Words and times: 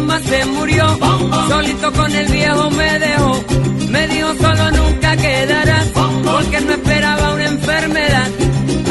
Mamá 0.00 0.20
se 0.20 0.44
murió, 0.46 0.98
solito 1.48 1.92
con 1.92 2.14
el 2.14 2.26
viejo 2.26 2.70
me 2.70 2.98
dejó. 2.98 3.44
Me 3.88 4.08
dijo 4.08 4.34
solo 4.40 4.70
nunca 4.70 5.16
quedarás, 5.16 5.86
porque 5.88 6.60
no 6.60 6.72
esperaba 6.72 7.34
una 7.34 7.44
enfermedad. 7.46 8.28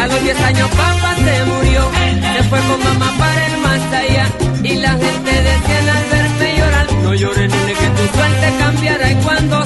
A 0.02 0.08
los 0.08 0.24
10 0.24 0.40
años 0.42 0.70
papá 0.70 1.16
se 1.16 1.46
murió, 1.46 1.82
se 2.36 2.44
fue 2.44 2.60
con 2.60 2.84
mamá 2.84 3.14
para 3.18 3.48
el 3.48 3.58
más 3.62 3.94
allá. 3.94 4.28
Y 4.64 4.76
la 4.76 4.92
gente 4.92 5.32
decía 5.50 5.80
al 5.98 6.06
verme 6.12 6.58
llorar, 6.58 6.88
no 7.04 7.14
llores 7.14 7.52
nene 7.52 7.74
que 7.74 7.90
tu 7.98 8.18
suerte 8.18 8.54
cambiará 8.60 9.12
y 9.12 9.16
cuándo 9.16 9.59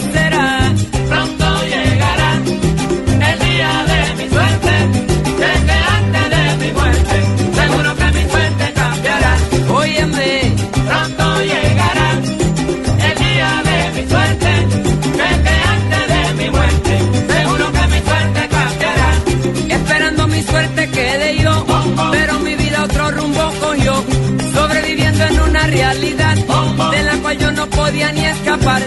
de 25.74 27.04
la 27.04 27.18
cual 27.22 27.38
yo 27.40 27.52
no 27.52 27.68
podía 27.68 28.12
ni 28.12 28.24
escapar. 28.26 28.82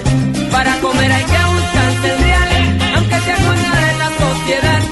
Para 0.53 0.79
comer 0.79 1.11
hay 1.11 1.25
que 1.25 1.45
buscarse 1.55 2.13
el 2.13 2.19
real, 2.23 2.49
aunque 2.97 3.21
sea 3.21 3.37
con 3.37 3.57
de 3.57 3.93
la 4.03 4.11
sociedad. 4.25 4.83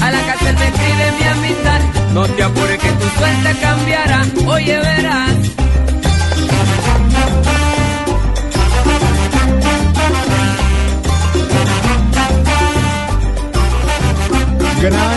A 0.00 0.10
la 0.10 0.20
cárcel 0.26 0.56
me 0.58 0.66
escribe 0.68 1.06
mi 1.18 1.26
amistad, 1.36 1.80
no 2.14 2.26
te 2.28 2.42
apures 2.42 2.78
que 2.78 2.92
tu 2.92 3.08
suerte 3.18 3.56
cambiará, 3.60 4.26
oye 4.46 4.78
verás. 4.78 5.32
Gran 14.80 15.13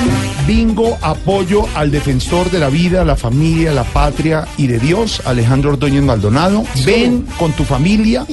bingo 0.47 0.97
apoyo 1.01 1.65
al 1.75 1.91
defensor 1.91 2.49
de 2.49 2.59
la 2.59 2.69
vida, 2.69 3.03
la 3.03 3.15
familia, 3.15 3.71
la 3.73 3.83
patria 3.83 4.47
y 4.57 4.67
de 4.67 4.79
Dios, 4.79 5.21
Alejandro 5.25 5.71
Ordóñez 5.71 6.01
Maldonado. 6.03 6.63
Ven 6.85 7.25
con 7.37 7.51
tu 7.51 7.63
familia, 7.65 8.25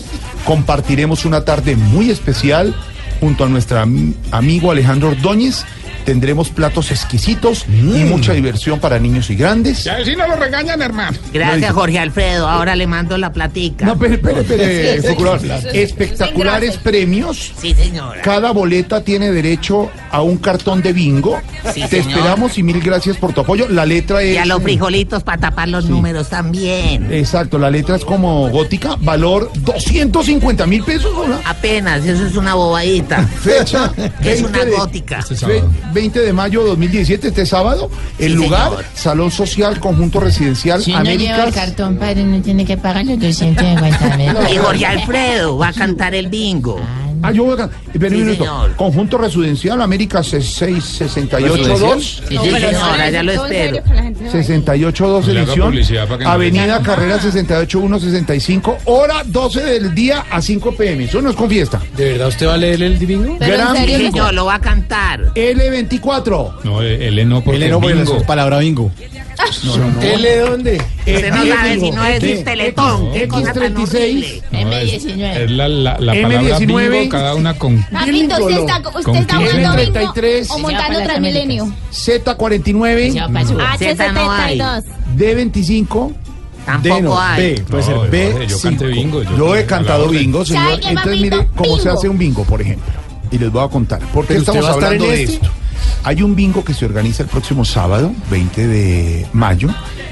compartiremos 0.44 1.24
una 1.24 1.44
tarde 1.44 1.76
muy 1.76 2.10
especial 2.10 2.74
junto 3.20 3.44
a 3.44 3.48
nuestro 3.48 3.80
am- 3.80 4.14
amigo 4.30 4.70
Alejandro 4.70 5.08
Ordóñez. 5.10 5.64
Tendremos 6.04 6.50
platos 6.50 6.90
exquisitos 6.90 7.64
y 7.68 8.04
mucha 8.04 8.32
diversión 8.32 8.78
para 8.80 8.98
niños 8.98 9.30
y 9.30 9.36
grandes. 9.36 9.84
Ya 9.84 10.04
si 10.04 10.14
no 10.16 10.26
lo 10.28 10.36
regañan, 10.36 10.80
hermano. 10.82 11.16
Gracias, 11.32 11.72
Jorge 11.72 11.98
Alfredo. 11.98 12.48
Ahora 12.48 12.76
le 12.76 12.86
mando 12.86 13.16
la 13.18 13.32
platica. 13.32 13.86
No, 13.86 13.92
espere, 13.94 14.14
espere, 14.14 14.40
espere, 14.40 15.02
procurador. 15.02 15.40
Espectaculares 15.74 16.76
premios. 16.76 17.52
Sí, 17.60 17.74
señora. 17.74 18.20
Cada 18.22 18.50
boleta 18.52 19.02
tiene 19.02 19.30
derecho 19.32 19.90
a 20.10 20.22
un 20.22 20.36
cartón 20.38 20.82
de 20.82 20.92
bingo. 20.92 21.40
Sí, 21.72 21.80
Te 21.82 22.02
señor. 22.02 22.08
esperamos 22.18 22.58
y 22.58 22.62
mil 22.62 22.80
gracias 22.80 23.16
por 23.16 23.32
tu 23.32 23.40
apoyo. 23.40 23.68
La 23.68 23.86
letra 23.86 24.22
es. 24.22 24.34
Y 24.34 24.38
a 24.38 24.44
los 24.44 24.62
frijolitos 24.62 25.22
para 25.22 25.38
tapar 25.38 25.68
los 25.68 25.86
números 25.86 26.28
también. 26.28 27.12
Exacto, 27.12 27.58
la 27.58 27.70
letra 27.70 27.96
es 27.96 28.04
como 28.04 28.48
gótica, 28.50 28.96
valor 29.00 29.50
250 29.54 30.66
mil 30.66 30.84
pesos, 30.84 31.12
¿no? 31.26 31.40
Apenas, 31.44 32.04
eso 32.04 32.26
es 32.26 32.36
una 32.36 32.54
bobadita. 32.54 33.22
Fecha 33.26 33.90
Es 34.20 34.42
20 34.42 34.44
una 34.48 34.64
de- 34.64 34.70
gótica. 34.72 35.24
Ve- 35.94 36.00
20 36.04 36.20
de 36.20 36.32
mayo 36.34 36.62
de 36.62 36.68
2017, 36.70 37.28
este 37.28 37.46
sábado. 37.46 37.88
El 38.18 38.32
Sí, 38.32 38.36
lugar, 38.36 38.68
señor. 38.70 38.84
Salón 38.94 39.30
Social, 39.30 39.80
Conjunto 39.80 40.20
Residencial, 40.20 40.82
Si 40.82 40.90
uno 40.92 41.02
lleva 41.04 41.12
el 41.14 41.30
Américas. 41.30 41.54
cartón, 41.54 41.96
padre, 41.96 42.24
no 42.24 42.42
tiene 42.42 42.64
que 42.66 42.76
pagar 42.76 43.06
los 43.06 43.18
250 43.18 44.16
mil. 44.18 44.30
Y 44.52 44.56
Jorge 44.58 44.84
Alfredo 44.86 45.56
va 45.56 45.68
a 45.68 45.72
cantar 45.72 46.14
el 46.14 46.28
bingo. 46.28 46.78
Ah, 46.82 47.03
yo 47.32 47.44
voy 47.44 47.60
a... 47.60 47.64
espera 47.92 48.08
un 48.08 48.10
Sí, 48.10 48.16
minuto. 48.24 48.44
señor. 48.44 48.76
Conjunto 48.76 49.18
Residencial, 49.18 49.80
Américas 49.82 50.26
6682. 50.26 52.22
Sí, 52.28 52.36
sí, 52.36 52.50
señora, 52.50 53.10
ya 53.10 53.22
lo 53.22 53.32
espero. 53.32 53.82
682 54.30 55.26
No 55.26 55.32
le 55.32 55.40
haga 55.40 55.52
edición, 55.52 55.74
no 56.20 56.30
Avenida. 56.30 56.82
Carrera 56.82 57.20
68165, 57.20 58.78
hora 58.86 59.22
12 59.24 59.62
del 59.62 59.94
día 59.94 60.24
a 60.30 60.40
5 60.40 60.74
pm. 60.76 61.04
Eso 61.04 61.20
no 61.22 61.30
es 61.30 61.36
con 61.36 61.48
fiesta. 61.48 61.80
¿De 61.96 62.12
verdad 62.12 62.28
usted 62.28 62.46
va 62.46 62.54
a 62.54 62.56
leer 62.58 62.82
el 62.82 62.96
bingo? 62.98 63.36
Gran 63.38 63.76
Sí, 63.76 63.86
bingo. 63.86 64.10
señor, 64.10 64.34
lo 64.34 64.46
va 64.46 64.54
a 64.56 64.60
cantar. 64.60 65.32
L24. 65.34 66.52
No, 66.64 66.80
él 66.82 67.28
no 67.28 67.42
porque 67.42 67.56
L 67.56 67.68
no, 67.70 67.80
porque 67.80 67.94
bingo. 67.96 68.16
es 68.16 68.22
palabra 68.24 68.58
bingo. 68.58 68.90
No, 69.64 69.76
no, 69.76 69.90
no. 69.90 70.02
¿L 70.02 70.38
dónde? 70.38 70.76
Usted 70.98 71.30
no 71.30 71.46
sabe 71.46 71.80
si 71.80 71.90
no 71.90 72.04
es 72.04 72.44
Teletón. 72.44 73.12
Qué 73.12 73.28
cosa 73.28 73.52
tan 73.52 73.74
X36. 73.74 73.82
horrible. 73.88 74.42
No, 74.52 74.72
es, 74.72 75.04
M19. 75.04 75.36
es 75.36 75.50
la, 75.50 75.68
la, 75.68 75.98
la 75.98 76.12
palabra 76.12 76.58
M19. 76.58 76.90
bingo, 76.90 77.08
cada 77.10 77.34
una 77.34 77.54
con... 77.54 77.82
Papito, 77.84 78.36
usted 78.44 78.58
está, 78.58 79.36
jugando 79.36 79.56
bingo 79.56 79.98
M33. 80.14 80.46
o 80.50 80.58
montando 80.58 81.02
Transmilenio. 81.02 81.72
Z49, 81.92 83.12
Ya 83.12 83.28
pasó. 83.28 83.56
Z 83.78 84.12
no 84.12 84.30
hay. 84.30 84.58
H72. 84.58 84.84
D25. 85.16 86.14
Tampoco 86.64 87.00
no, 87.02 87.20
hay. 87.20 87.54
B, 87.54 87.62
puede 87.62 87.82
ser 87.82 87.96
No, 87.96 88.02
B. 88.02 88.46
Yo 88.48 88.60
canté 88.60 88.86
bingo. 88.86 89.22
Yo 89.22 89.54
he 89.56 89.66
cantado 89.66 90.08
bingo, 90.08 90.44
señor. 90.44 90.62
¿Sabe 90.64 90.80
qué, 90.80 90.88
Entonces, 90.88 91.20
mire 91.20 91.48
cómo 91.54 91.78
se 91.78 91.90
hace 91.90 92.08
un 92.08 92.18
bingo, 92.18 92.44
por 92.44 92.60
ejemplo. 92.60 92.92
Y 93.30 93.38
les 93.38 93.50
voy 93.50 93.64
a 93.64 93.68
contar. 93.68 94.00
¿Por 94.00 94.26
qué 94.26 94.34
¿Pero 94.34 94.40
usted 94.40 94.54
estamos 94.54 94.76
hablando 94.76 95.04
de 95.06 95.22
este? 95.22 95.34
esto? 95.34 95.50
Hay 96.02 96.22
un 96.22 96.34
bingo 96.34 96.64
que 96.64 96.74
se 96.74 96.84
organiza 96.84 97.22
el 97.22 97.28
próximo 97.28 97.64
sábado, 97.64 98.12
20 98.30 98.66
de 98.66 99.26
mayo, 99.32 99.68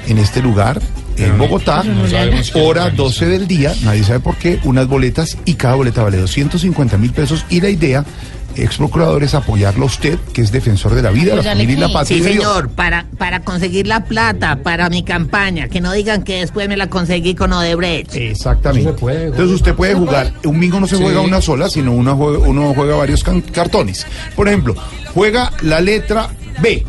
en 0.07 0.17
este 0.17 0.41
lugar, 0.41 0.81
en 1.17 1.37
Bogotá, 1.37 1.83
no 1.83 2.03
hora 2.03 2.85
organiza. 2.85 2.89
12 2.95 3.25
del 3.27 3.47
día, 3.47 3.73
nadie 3.83 4.03
sabe 4.03 4.19
por 4.19 4.35
qué, 4.37 4.59
unas 4.63 4.87
boletas 4.87 5.37
y 5.45 5.55
cada 5.55 5.75
boleta 5.75 6.03
vale 6.03 6.17
250 6.17 6.97
mil 6.97 7.11
pesos. 7.11 7.45
Y 7.49 7.61
la 7.61 7.69
idea, 7.69 8.03
ex 8.55 8.77
procurador, 8.77 9.23
es 9.23 9.33
apoyarlo 9.33 9.83
a 9.83 9.87
usted, 9.87 10.17
que 10.33 10.41
es 10.41 10.51
defensor 10.51 10.95
de 10.95 11.01
la 11.01 11.11
vida, 11.11 11.35
la 11.35 11.43
familia 11.43 11.75
y 11.75 11.79
la 11.79 11.91
patria. 11.91 12.17
Sí, 12.17 12.23
señor, 12.23 12.69
para, 12.69 13.05
para 13.17 13.41
conseguir 13.41 13.87
la 13.87 14.05
plata 14.05 14.57
para 14.63 14.89
mi 14.89 15.03
campaña, 15.03 15.67
que 15.67 15.81
no 15.81 15.91
digan 15.91 16.23
que 16.23 16.39
después 16.39 16.67
me 16.69 16.77
la 16.77 16.89
conseguí 16.89 17.35
con 17.35 17.53
Odebrecht. 17.53 18.15
Exactamente. 18.15 18.91
Se 18.91 18.97
puede, 18.97 19.25
Entonces 19.25 19.55
usted 19.55 19.75
puede 19.75 19.93
jugar, 19.95 20.33
un 20.43 20.59
bingo 20.59 20.79
no 20.79 20.87
se 20.87 20.97
juega 20.97 21.21
una 21.21 21.41
sola, 21.41 21.69
sino 21.69 21.91
uno 21.91 22.15
juega, 22.15 22.39
uno 22.39 22.73
juega 22.73 22.95
varios 22.95 23.23
cartones. 23.23 24.05
Por 24.35 24.47
ejemplo, 24.47 24.75
juega 25.13 25.51
la 25.61 25.81
letra 25.81 26.29
B. 26.61 26.85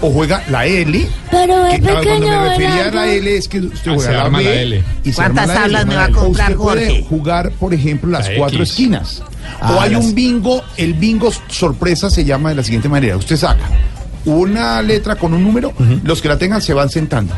O 0.00 0.10
juega 0.12 0.42
la 0.48 0.66
L. 0.66 1.08
Pero 1.30 1.54
que, 1.68 1.76
es 1.76 1.80
ah, 1.80 1.82
cuando 1.82 1.94
me 1.94 1.96
pequeño, 2.16 2.44
refería 2.48 2.84
a 2.86 2.90
la 2.94 3.06
L 3.08 3.36
es 3.36 3.48
que 3.48 3.60
usted 3.60 3.90
Ah, 3.90 3.94
juega 3.94 4.10
se 4.10 4.16
la 4.16 4.28
B. 4.28 4.44
la 4.44 4.50
L. 4.54 4.84
y 5.04 5.08
se 5.10 5.14
¿Cuántas 5.16 5.42
arma 5.42 5.54
la 5.54 5.60
tablas 5.60 5.82
L. 5.82 5.88
me 5.90 5.94
va 5.96 6.04
a 6.04 6.08
O 6.08 6.12
comprar, 6.12 6.50
usted 6.52 6.62
puede 6.62 6.86
Jorge? 6.88 7.06
jugar, 7.08 7.50
por 7.52 7.74
ejemplo, 7.74 8.10
las 8.10 8.28
La 8.28 8.36
cuatro 8.36 8.58
X. 8.58 8.70
esquinas. 8.70 9.22
Ah, 9.60 9.72
o 9.74 9.80
hay 9.80 9.90
las- 9.92 10.04
un 10.04 10.14
bingo, 10.14 10.62
el 10.76 10.94
bingo 10.94 11.30
sorpresa 11.48 12.10
se 12.10 12.24
llama 12.24 12.50
de 12.50 12.54
la 12.56 12.62
siguiente 12.62 12.88
manera. 12.88 13.16
Usted 13.16 13.36
saca 13.36 13.64
una 14.24 14.82
letra 14.82 15.16
con 15.16 15.32
un 15.34 15.42
número, 15.44 15.72
los 16.02 16.20
que 16.20 16.28
la 16.28 16.36
tengan 16.38 16.60
se 16.60 16.74
van 16.74 16.88
sentando 16.90 17.32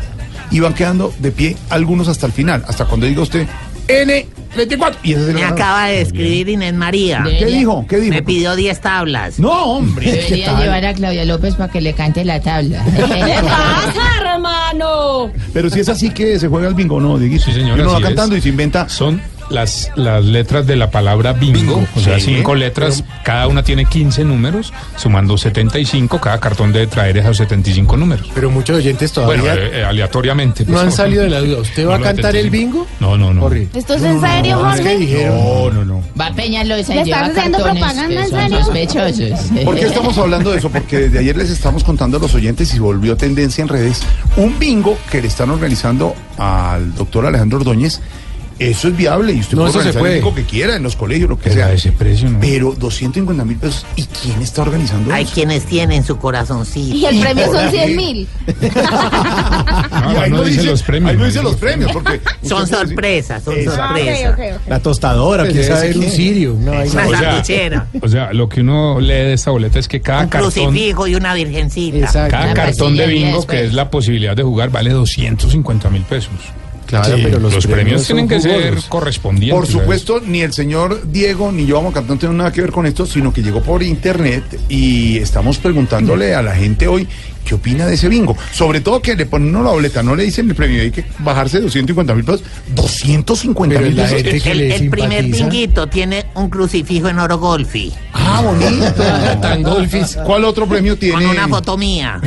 y 0.50 0.60
van 0.60 0.72
quedando 0.74 1.12
de 1.18 1.30
pie 1.32 1.56
algunos 1.68 2.08
hasta 2.08 2.24
el 2.26 2.32
final, 2.32 2.64
hasta 2.66 2.86
cuando 2.86 3.06
diga 3.06 3.20
usted 3.22 3.46
N34. 3.88 4.96
Y 5.02 5.14
Me 5.14 5.44
acaba 5.44 5.86
de 5.86 6.02
escribir 6.02 6.48
Inés 6.50 6.74
María. 6.74 7.24
¿Qué 7.24 7.46
dijo? 7.46 7.86
¿Qué 7.88 7.96
dijo? 7.98 8.14
Me 8.14 8.22
pidió 8.22 8.54
10 8.54 8.80
tablas. 8.80 9.38
No, 9.38 9.50
hombre. 9.64 10.04
¿qué 10.04 10.12
Debería 10.12 10.58
llevar 10.60 10.84
a 10.86 10.94
Claudia 10.94 11.24
López 11.24 11.54
para 11.54 11.72
que 11.72 11.80
le 11.80 11.94
cante 11.94 12.24
la 12.24 12.40
tabla. 12.40 12.84
¡Pasa, 13.42 14.32
hermano! 14.34 15.32
Pero 15.52 15.70
si 15.70 15.80
es 15.80 15.88
así 15.88 16.10
que 16.10 16.38
se 16.38 16.48
juega 16.48 16.68
el 16.68 16.74
bingo, 16.74 17.00
¿no, 17.00 17.18
Dieguito? 17.18 17.44
Sí, 17.46 17.52
señor, 17.52 17.78
Y 17.78 17.80
Uno 17.82 17.90
va 17.90 17.96
así 17.96 18.02
es. 18.02 18.08
cantando 18.08 18.36
y 18.36 18.40
se 18.42 18.48
inventa. 18.50 18.88
Son 18.88 19.20
las, 19.50 19.90
las 19.96 20.24
letras 20.24 20.66
de 20.66 20.76
la 20.76 20.90
palabra 20.90 21.32
bingo, 21.32 21.84
o 21.94 22.00
sea, 22.00 22.18
sí. 22.18 22.34
cinco 22.36 22.54
letras, 22.54 23.04
cada 23.24 23.46
una 23.46 23.62
tiene 23.62 23.84
15 23.84 24.24
números, 24.24 24.72
sumando 24.96 25.36
75, 25.36 26.20
cada 26.20 26.40
cartón 26.40 26.72
debe 26.72 26.86
traer 26.86 27.18
esos 27.18 27.36
75 27.38 27.96
números. 27.96 28.30
Pero 28.34 28.50
muchos 28.50 28.76
oyentes 28.76 29.14
Bueno, 29.14 29.42
todavía 29.42 29.54
eh, 29.54 29.80
eh, 29.80 29.84
aleatoriamente. 29.84 30.64
no 30.64 30.72
pues, 30.72 30.84
han 30.84 30.92
salido 30.92 31.22
de 31.22 31.30
la 31.30 31.40
duda. 31.40 31.58
¿Usted 31.58 31.86
va 31.86 31.94
a 31.96 31.98
no 31.98 32.04
cantar 32.04 32.36
el 32.36 32.44
75. 32.44 32.50
bingo? 32.50 32.86
No, 33.00 33.16
no, 33.16 33.32
no. 33.32 33.48
¿Esto 33.52 33.94
es 33.94 34.02
en 34.02 34.20
serio, 34.20 34.56
No, 34.56 34.64
Jorge? 34.64 35.26
No, 35.26 35.70
no, 35.70 35.84
no. 35.84 36.02
Va 36.18 36.32
Peñalosa 36.32 36.94
¿Le 36.94 37.02
estás 37.02 37.30
haciendo 37.30 37.58
propaganda, 37.58 38.22
en 38.24 38.28
serio? 38.28 38.64
sospechosos. 38.64 39.40
¿Por 39.64 39.74
qué 39.74 39.86
estamos 39.86 40.16
hablando 40.18 40.52
de 40.52 40.58
eso? 40.58 40.70
Porque 40.70 40.98
desde 40.98 41.18
ayer 41.18 41.36
les 41.36 41.50
estamos 41.50 41.84
contando 41.84 42.18
a 42.18 42.20
los 42.20 42.34
oyentes 42.34 42.72
y 42.74 42.78
volvió 42.78 43.16
tendencia 43.16 43.62
en 43.62 43.68
redes 43.68 44.02
un 44.36 44.58
bingo 44.58 44.98
que 45.10 45.20
le 45.20 45.28
están 45.28 45.50
organizando 45.50 46.14
al 46.36 46.94
doctor 46.94 47.26
Alejandro 47.26 47.58
Ordóñez. 47.58 48.00
Eso 48.58 48.88
es 48.88 48.96
viable 48.96 49.32
y 49.34 49.40
usted 49.40 49.56
No, 49.56 49.62
puede 49.62 49.70
eso 49.70 49.72
se 49.72 49.78
organizar 49.88 50.00
puede. 50.00 50.14
el 50.14 50.20
bingo 50.22 50.34
que 50.34 50.44
quiera 50.44 50.74
en 50.76 50.82
los 50.82 50.96
colegios, 50.96 51.30
lo 51.30 51.36
que 51.36 51.44
Pero 51.44 51.54
sea. 51.54 51.66
a 51.66 51.72
ese 51.72 51.92
precio, 51.92 52.28
¿no? 52.28 52.40
Pero 52.40 52.74
250 52.76 53.44
mil 53.44 53.56
pesos. 53.56 53.86
¿Y 53.96 54.04
quién 54.04 54.42
está 54.42 54.62
organizando 54.62 55.12
Hay 55.14 55.24
eso? 55.24 55.34
quienes 55.34 55.64
tienen 55.66 56.04
su 56.04 56.16
corazoncito. 56.18 56.96
Y 56.96 57.04
el 57.06 57.20
premio 57.20 57.46
son 57.46 57.56
ahí. 57.56 57.70
100 57.70 57.96
mil. 57.96 58.28
No, 59.90 60.20
ahí 60.20 60.30
no 60.30 60.42
dice 60.44 60.62
los 60.64 60.82
premios, 60.82 61.10
Ahí 61.12 61.16
no 61.18 61.24
dice 61.26 61.42
los 61.42 61.56
premios, 61.56 61.92
porque 61.92 62.20
Son 62.48 62.66
sorpresas, 62.66 63.42
son 63.42 63.54
sorpresas. 63.64 64.38
La 64.66 64.80
tostadora, 64.80 65.42
Pues 65.44 65.52
quiere 65.54 65.66
ese 65.66 65.74
saber 65.76 65.94
un 65.96 66.00
quién. 66.02 66.12
sirio. 66.12 66.56
No, 66.58 66.72
hay 66.72 66.88
Una 66.88 67.06
O 67.06 67.10
sea, 67.10 67.18
sanduchera, 67.20 67.86
o 68.00 68.08
sea, 68.08 68.32
lo 68.32 68.48
que 68.48 68.60
uno 68.62 69.00
lee 69.00 69.08
de 69.08 69.32
esta 69.34 69.50
boleta 69.50 69.78
es 69.78 69.88
que 69.88 70.00
cada 70.00 70.22
un 70.22 70.28
cartón, 70.28 70.50
crucifijo 70.52 71.06
y 71.06 71.14
una 71.14 71.34
virgencita. 71.34 71.98
Exacto. 71.98 72.30
cada 72.30 72.46
La 72.46 72.54
cartón 72.54 72.96
de 72.96 73.06
bingo, 73.06 73.46
que 73.46 73.64
es 73.64 73.72
la 73.74 73.90
posibilidad 73.90 74.36
de 74.36 74.42
jugar, 74.42 74.70
vale 74.70 74.90
250 74.90 75.90
mil 75.90 76.02
pesos. 76.02 76.30
Claro, 76.88 77.16
Sí, 77.16 77.22
pero 77.22 77.38
los, 77.38 77.52
Los, 77.52 77.66
premios, 77.66 78.06
tienen 78.06 78.26
que 78.26 78.40
ser 78.40 78.78
correspondientes. 78.88 79.54
Por 79.54 79.66
supuesto, 79.66 80.22
ni 80.24 80.40
el 80.40 80.54
señor 80.54 81.02
Diego 81.12 81.52
ni 81.52 81.66
yo 81.66 81.76
vamos 81.76 81.90
a 81.90 81.94
cantar, 81.96 82.14
no 82.14 82.18
tenemos 82.18 82.38
nada 82.38 82.50
que 82.50 82.62
ver 82.62 82.72
con 82.72 82.86
esto, 82.86 83.04
sino 83.04 83.30
que 83.30 83.42
llegó 83.42 83.62
por 83.62 83.82
internet 83.82 84.42
y 84.70 85.18
estamos 85.18 85.58
preguntándole 85.58 86.34
a 86.34 86.40
la 86.40 86.54
gente 86.54 86.88
hoy 86.88 87.06
qué 87.44 87.54
opina 87.54 87.86
de 87.86 87.94
ese 87.94 88.08
bingo. 88.08 88.36
Sobre 88.52 88.80
todo 88.80 89.02
que 89.02 89.16
le 89.16 89.26
ponen 89.26 89.50
uno 89.50 89.64
la 89.64 89.70
boleta, 89.70 90.02
no 90.02 90.16
le 90.16 90.24
dicen 90.24 90.48
el 90.48 90.54
premio, 90.54 90.80
hay 90.80 90.90
que 90.90 91.04
bajarse 91.18 91.60
250 91.60 92.14
mil 92.14 92.24
pesos. 92.24 92.42
250 92.74 93.74
Pero 93.74 93.86
mil 93.86 93.96
pesos. 93.96 94.46
El, 94.46 94.88
primer 94.88 95.24
binguito 95.26 95.88
tiene 95.88 96.24
un 96.36 96.48
crucifijo 96.48 97.08
en 97.08 97.18
oro 97.18 97.38
golfi 97.38 97.92
Ah, 98.14 98.40
bonito. 98.42 98.94
Tan 99.42 99.62
golfis. 99.62 100.16
¿Cuál 100.24 100.44
otro 100.44 100.66
premio 100.66 100.96
tiene? 100.96 101.16
con 101.16 101.26
una 101.26 101.48
foto 101.48 101.76
mía. 101.76 102.20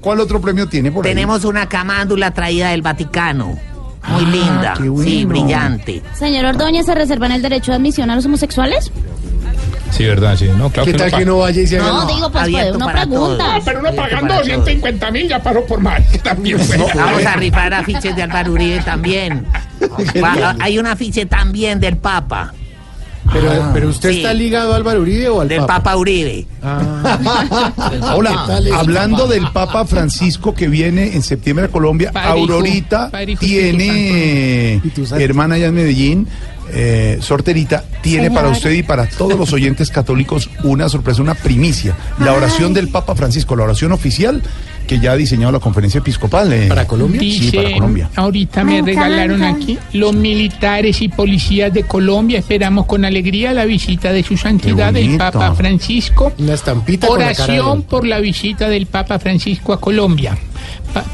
¿Cuál 0.00 0.20
otro 0.20 0.40
premio 0.40 0.66
tiene 0.68 0.90
por 0.90 1.04
ahí? 1.04 1.10
Tenemos 1.10 1.44
una 1.44 1.68
camándula 1.68 2.30
traída 2.32 2.70
del 2.70 2.80
Vaticano. 2.80 3.75
Muy 4.08 4.24
Ah, 4.24 4.28
linda, 4.30 4.74
qué 4.80 4.88
bueno. 4.88 5.10
sí, 5.10 5.24
brillante. 5.24 6.02
Señor 6.18 6.44
Ordóñez, 6.46 6.86
¿se 6.86 6.94
reservan 6.94 7.32
el 7.32 7.42
derecho 7.42 7.72
de 7.72 7.76
admisión 7.76 8.08
a 8.10 8.14
los 8.16 8.24
homosexuales? 8.26 8.90
Sí, 9.90 10.04
verdad, 10.04 10.36
sí. 10.36 10.46
No, 10.56 10.68
claro 10.70 10.84
¿Qué 10.86 10.92
que 10.92 10.98
tal 10.98 11.10
que 11.18 11.24
no 11.24 11.38
vaya 11.38 11.62
y 11.62 11.66
se 11.66 11.78
haga? 11.78 11.88
No, 11.88 12.04
no, 12.04 12.14
digo, 12.14 12.30
pues 12.30 12.48
puede 12.50 12.72
uno 12.72 12.84
para 12.86 13.00
pregunta. 13.06 13.44
Pero 13.64 13.80
uno 13.80 13.92
pagando 13.94 14.20
para 14.28 14.34
todos. 14.42 14.46
250 14.48 15.10
mil 15.12 15.28
ya 15.28 15.42
pasó 15.42 15.64
por 15.64 15.80
mal. 15.80 16.04
También 16.22 16.58
fue. 16.58 16.76
Vamos 16.94 17.24
a 17.24 17.34
rifar 17.36 17.72
afiches 17.74 18.14
de 18.16 18.22
Álvaro 18.22 18.52
Uribe 18.52 18.80
también. 18.80 19.46
Va- 20.22 20.56
hay 20.60 20.78
un 20.78 20.86
afiche 20.86 21.26
también 21.26 21.80
del 21.80 21.96
Papa, 21.96 22.52
Pero, 23.32 23.70
pero 23.72 23.88
usted 23.88 24.10
Sí. 24.10 24.16
está 24.18 24.32
ligado 24.34 24.72
a 24.72 24.76
Álvaro 24.76 25.00
Uribe 25.02 25.28
o 25.28 25.40
al 25.40 25.48
del 25.48 25.60
Papa? 25.60 25.74
Papa 25.82 25.96
Uribe. 25.96 26.46
Hola, 28.14 28.44
tal 28.46 28.66
es? 28.66 28.72
hablando 28.72 29.26
del 29.26 29.50
Papa 29.52 29.84
Francisco 29.86 30.54
que 30.54 30.68
viene 30.68 31.14
en 31.14 31.22
septiembre 31.22 31.66
a 31.66 31.68
Colombia, 31.68 32.12
Padre, 32.12 32.28
Aurorita 32.30 33.10
Padre, 33.10 33.36
tiene, 33.36 34.80
hermana 35.18 35.56
allá 35.56 35.66
en 35.66 35.74
Medellín, 35.74 36.28
eh, 36.72 37.18
Sorterita, 37.20 37.84
tiene 38.02 38.30
para 38.30 38.48
usted 38.48 38.70
y 38.72 38.82
para 38.82 39.06
todos 39.08 39.38
los 39.38 39.52
oyentes 39.52 39.90
católicos 39.90 40.50
una 40.64 40.88
sorpresa, 40.88 41.22
una 41.22 41.34
primicia. 41.34 41.94
La 42.18 42.32
oración 42.32 42.74
del 42.74 42.88
Papa 42.88 43.14
Francisco, 43.14 43.54
la 43.56 43.64
oración 43.64 43.92
oficial 43.92 44.42
que 44.86 44.98
ya 45.00 45.12
ha 45.12 45.16
diseñado 45.16 45.52
la 45.52 45.60
conferencia 45.60 45.98
episcopal. 45.98 46.52
eh, 46.52 46.66
¿Para 46.68 46.86
Colombia? 46.86 47.20
Sí, 47.20 47.50
para 47.54 47.72
Colombia. 47.72 48.10
ahorita 48.14 48.64
Me 48.64 48.82
me 48.82 48.86
regalaron 48.86 49.42
aquí 49.42 49.78
los 49.92 50.14
militares 50.14 51.02
y 51.02 51.08
policías 51.08 51.72
de 51.72 51.84
Colombia. 51.84 52.38
Esperamos 52.38 52.86
con 52.86 53.04
alegría 53.04 53.52
la 53.52 53.64
visita 53.64 54.12
de 54.12 54.22
su 54.22 54.36
santidad 54.36 54.94
el. 54.96 55.18
Papa 55.18 55.54
Francisco. 55.54 56.32
Una 56.38 56.54
estampita 56.54 57.06
con 57.06 57.20
la 57.20 57.34
cara 57.34 57.52
de 57.52 57.60
Oración 57.60 57.82
por 57.82 58.06
la 58.06 58.20
visita 58.20 58.68
del 58.68 58.86
Papa 58.86 59.18
Francisco 59.18 59.72
a 59.72 59.80
Colombia. 59.80 60.36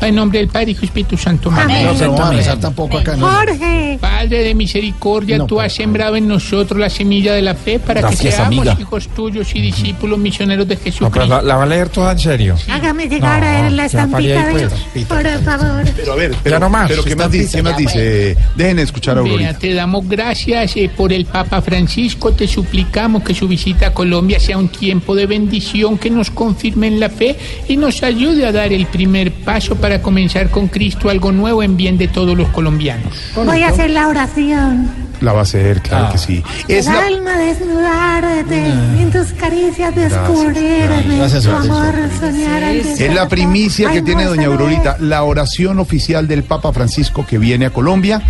En 0.01 0.15
nombre 0.15 0.39
del 0.41 0.49
Padre, 0.49 0.73
Hijo 0.73 0.81
y 0.83 0.87
Espíritu 0.87 1.17
Santo. 1.17 1.51
Amén. 1.51 1.87
No 1.87 1.95
se 1.97 2.07
vamos 2.07 2.21
a 2.21 2.33
rezar 2.33 2.59
tampoco 2.61 2.99
acá. 2.99 3.17
¿no? 3.17 3.29
Jorge. 3.29 3.99
Padre 4.01 4.43
de 4.43 4.55
misericordia, 4.55 5.39
No, 5.39 5.47
tú 5.47 5.61
has 5.61 5.73
sembrado 5.73 6.17
en 6.17 6.27
nosotros 6.29 6.79
la 6.81 6.91
semilla 6.91 7.35
de 7.35 7.43
la 7.43 7.55
fe 7.55 7.79
para 7.79 8.09
que 8.09 8.17
seamos 8.17 8.59
amiga. 8.67 8.77
hijos 8.81 9.09
tuyos 9.09 9.55
y 9.55 9.61
discípulos 9.61 10.19
misioneros 10.19 10.67
de 10.69 10.75
No, 10.75 10.81
pero 10.83 10.93
Jesucristo. 10.93 11.29
la, 11.29 11.43
la 11.43 11.57
va 11.57 11.63
a 11.63 11.67
leer 11.67 11.89
toda 11.89 12.13
en 12.13 12.19
serio. 12.19 12.57
Hágame 12.71 13.09
llegar 13.09 13.41
No, 13.41 13.47
a 13.47 13.67
él 13.69 13.77
la 13.77 13.83
ya 13.83 13.87
estampita 13.87 14.47
de... 14.47 14.53
pues. 14.53 15.05
Por 15.07 15.43
favor. 15.45 15.85
Pero 15.97 16.13
a 16.13 16.17
ver, 16.17 16.35
pero, 16.43 16.59
no 16.59 16.69
más, 16.71 16.89
pero 16.89 17.05
¿qué 17.05 17.17
más 17.17 17.31
dice? 17.31 17.57
¿Qué 17.59 17.63
más 17.63 17.77
dice? 17.77 18.37
Dejen 18.57 18.79
escuchar 18.79 19.17
a 19.17 19.21
Aurorita. 19.21 19.59
te 19.59 19.75
damos 19.75 20.09
gracias 20.09 20.77
eh, 20.77 20.91
por 20.97 21.13
el 21.13 21.25
Papa 21.27 21.61
Francisco. 21.63 22.33
Te 22.33 22.47
suplicamos 22.47 23.23
que 23.23 23.35
su 23.35 23.49
visita 23.49 23.89
a 23.89 23.95
Colombia 23.95 24.39
sea 24.41 24.59
un 24.59 24.69
tiempo 24.69 25.15
de 25.15 25.27
bendición, 25.27 25.99
que 25.99 26.11
nos 26.11 26.31
confirme 26.31 26.87
en 26.87 27.01
la 27.01 27.09
fe 27.11 27.37
y 27.69 27.77
nos 27.77 28.03
ayude 28.03 28.47
a 28.47 28.53
dar 28.53 28.73
el 28.73 28.87
primer 28.87 29.33
paso 29.33 29.72
para 29.77 30.03
comenzar 30.03 30.51
con 30.51 30.69
Cristo 30.69 31.09
algo 31.09 31.33
nuevo 31.33 31.63
en 31.63 31.77
bien 31.77 31.99
de 31.99 32.09
todos 32.09 32.37
los 32.37 32.49
colombianos. 32.49 33.13
Voy 33.35 33.63
a 33.63 33.69
hacer 33.69 33.91
la 33.91 34.09
oración. 34.09 34.89
La 35.21 35.33
va 35.33 35.41
a 35.41 35.43
hacer, 35.43 35.81
claro 35.83 36.11
que 36.11 36.19
sí. 36.19 36.43
Es 36.67 36.87
el 36.89 36.95
la, 36.95 37.07
alma 37.07 37.39
desnudarte, 37.39 38.67
en 38.67 39.11
tus 39.13 39.29
caricias 39.33 39.95
descubrirme. 39.95 41.17
Gracias, 41.17 41.45
tu 41.45 41.51
Francisco. 41.51 41.77
amor 41.77 41.95
soñar 42.19 42.65
antes 42.65 43.01
Es 43.01 43.15
la 43.15 43.29
primicia 43.29 43.93
que 43.93 43.99
Ay, 43.99 44.03
tiene 44.03 44.25
doña. 44.25 44.47
Aurorita, 44.47 44.97
la 44.99 45.23
oración 45.23 45.79
oficial 45.79 46.27
del 46.27 46.43
Papa 46.43 46.73
Francisco 46.73 47.25
que 47.25 47.39
viene 47.39 47.67
a 47.67 47.71
Colombia. 47.71 48.21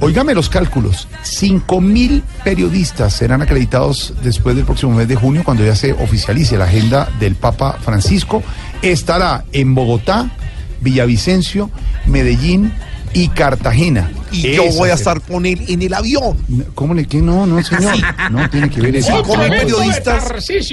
Óigame 0.00 0.34
los 0.34 0.48
cálculos, 0.48 1.06
5 1.22 1.80
mil 1.80 2.24
periodistas 2.42 3.12
serán 3.12 3.40
acreditados 3.40 4.14
después 4.24 4.56
del 4.56 4.64
próximo 4.64 4.90
mes 4.90 5.06
de 5.06 5.14
junio 5.14 5.42
cuando 5.44 5.64
ya 5.64 5.76
se 5.76 5.92
oficialice 5.92 6.58
la 6.58 6.64
agenda 6.64 7.08
del 7.20 7.36
Papa 7.36 7.78
Francisco. 7.80 8.42
Estará 8.82 9.44
en 9.52 9.76
Bogotá, 9.76 10.28
Villavicencio, 10.82 11.70
Medellín 12.06 12.72
y 13.14 13.28
Cartagena. 13.28 14.10
Y 14.32 14.52
yo 14.54 14.64
voy 14.72 14.88
a 14.88 14.94
estar 14.94 15.20
con 15.20 15.44
él 15.44 15.62
en 15.68 15.82
el 15.82 15.92
avión. 15.92 16.34
¿Cómo 16.74 16.94
le 16.94 17.04
que 17.04 17.18
no, 17.20 17.46
no, 17.46 17.62
señor? 17.62 17.92
No 18.30 18.48
tiene 18.48 18.70
que 18.70 18.80
ver 18.80 18.96
eso. 18.96 19.22
Mil 19.22 19.50
periodistas. 19.50 20.24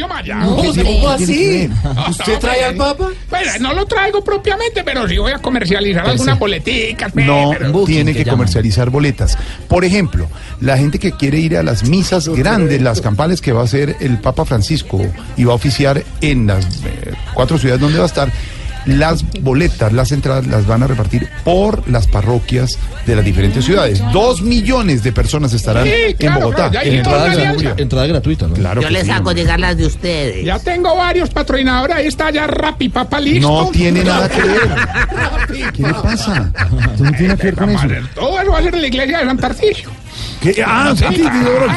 Maya. 0.08 0.40
¿Qué 0.62 0.72
tiene- 0.72 1.02
¿Cómo 1.02 1.16
tiene 1.18 1.34
así? 1.34 1.68
ver? 1.68 1.70
¿Usted 2.10 2.40
trae 2.40 2.64
al 2.64 2.76
Papa? 2.76 3.10
Bueno, 3.30 3.52
no 3.60 3.74
lo 3.74 3.86
traigo 3.86 4.24
propiamente, 4.24 4.86
pero 4.86 5.06
sí 5.10 5.18
voy 5.18 5.34
a 5.34 5.40
comercializar 5.40 6.08
algunas 6.08 6.40
boleticas. 6.40 7.14
No, 7.14 7.52
pero- 7.60 7.84
tiene 7.84 8.14
que 8.14 8.26
comercializar 8.26 8.90
boletas. 8.90 9.38
Por 9.68 9.84
ejemplo, 9.84 10.30
la 10.62 10.78
gente 10.78 10.98
que 10.98 11.12
quiere 11.12 11.40
ir 11.40 11.58
a 11.58 11.64
las 11.64 11.84
misas 11.90 12.30
grandes, 12.30 12.82
las 12.82 13.02
campales 13.02 13.42
que 13.42 13.52
va 13.52 13.60
a 13.60 13.66
hacer 13.66 13.98
el 14.00 14.18
Papa 14.20 14.46
Francisco 14.46 15.02
y 15.36 15.44
va 15.44 15.52
a 15.52 15.56
oficiar 15.56 16.02
en 16.22 16.48
las 16.48 16.64
eh, 16.86 17.12
cuatro 17.34 17.58
ciudades 17.58 17.82
donde 17.82 17.98
va 17.98 18.06
a 18.06 18.08
estar, 18.08 18.32
las 18.98 19.24
boletas, 19.42 19.94
las 19.94 20.12
entradas 20.12 20.48
las 20.48 20.66
van 20.66 20.84
a 20.84 20.88
repartir 20.88 21.30
por 21.44 21.88
las 21.90 22.08
parroquias 22.08 22.78
de 23.06 23.16
las 23.16 23.24
diferentes 23.26 23.66
ciudades. 23.66 24.02
Dos 24.12 24.42
millones 24.42 25.04
de 25.04 25.12
personas 25.12 25.54
estarán 25.54 25.86
Sí, 25.86 26.16
en 26.20 26.34
Bogotá. 26.36 26.70
claro. 26.70 26.88
Entrada 27.78 28.08
gratuita, 28.08 28.48
¿no? 28.48 28.54
Claro 28.56 28.82
Yo 28.82 28.90
les 28.90 29.06
sí, 29.06 29.12
hago 29.12 29.32
llegar 29.32 29.60
las 29.60 29.78
de 29.78 29.86
ustedes. 29.86 30.46
Ya 30.46 30.60
tengo 30.60 30.96
varios 30.96 31.30
patrocinadores. 31.30 31.96
Ahí 31.96 32.08
está 32.08 32.32
ya 32.32 32.48
Rappi 32.48 32.90
Papa 32.90 33.20
listo. 33.20 33.48
No 33.48 33.70
tiene 33.72 34.04
nada 34.04 34.28
que 34.30 34.42
ver. 34.42 35.72
¿Qué 35.74 35.82
le 35.84 35.94
pasa? 35.94 36.52
No 37.00 37.12
tiene 37.14 37.36
que 37.38 37.44
ver 37.46 37.56
con 37.56 37.70
eso. 37.70 37.88
Todo 38.16 38.40
eso 38.42 38.52
va 38.52 38.60
a 38.60 38.64
ser 38.64 38.76
en 38.76 38.82
la 38.82 38.88
iglesia 38.88 39.20
de 39.20 39.26
San 39.26 39.38
Tarcisio. 39.38 39.90
¿Qué? 40.42 40.64
Ah, 40.66 40.94
sí, 40.98 41.04
sí, 41.10 41.16
sí, 41.16 41.22
seguro. 41.24 41.68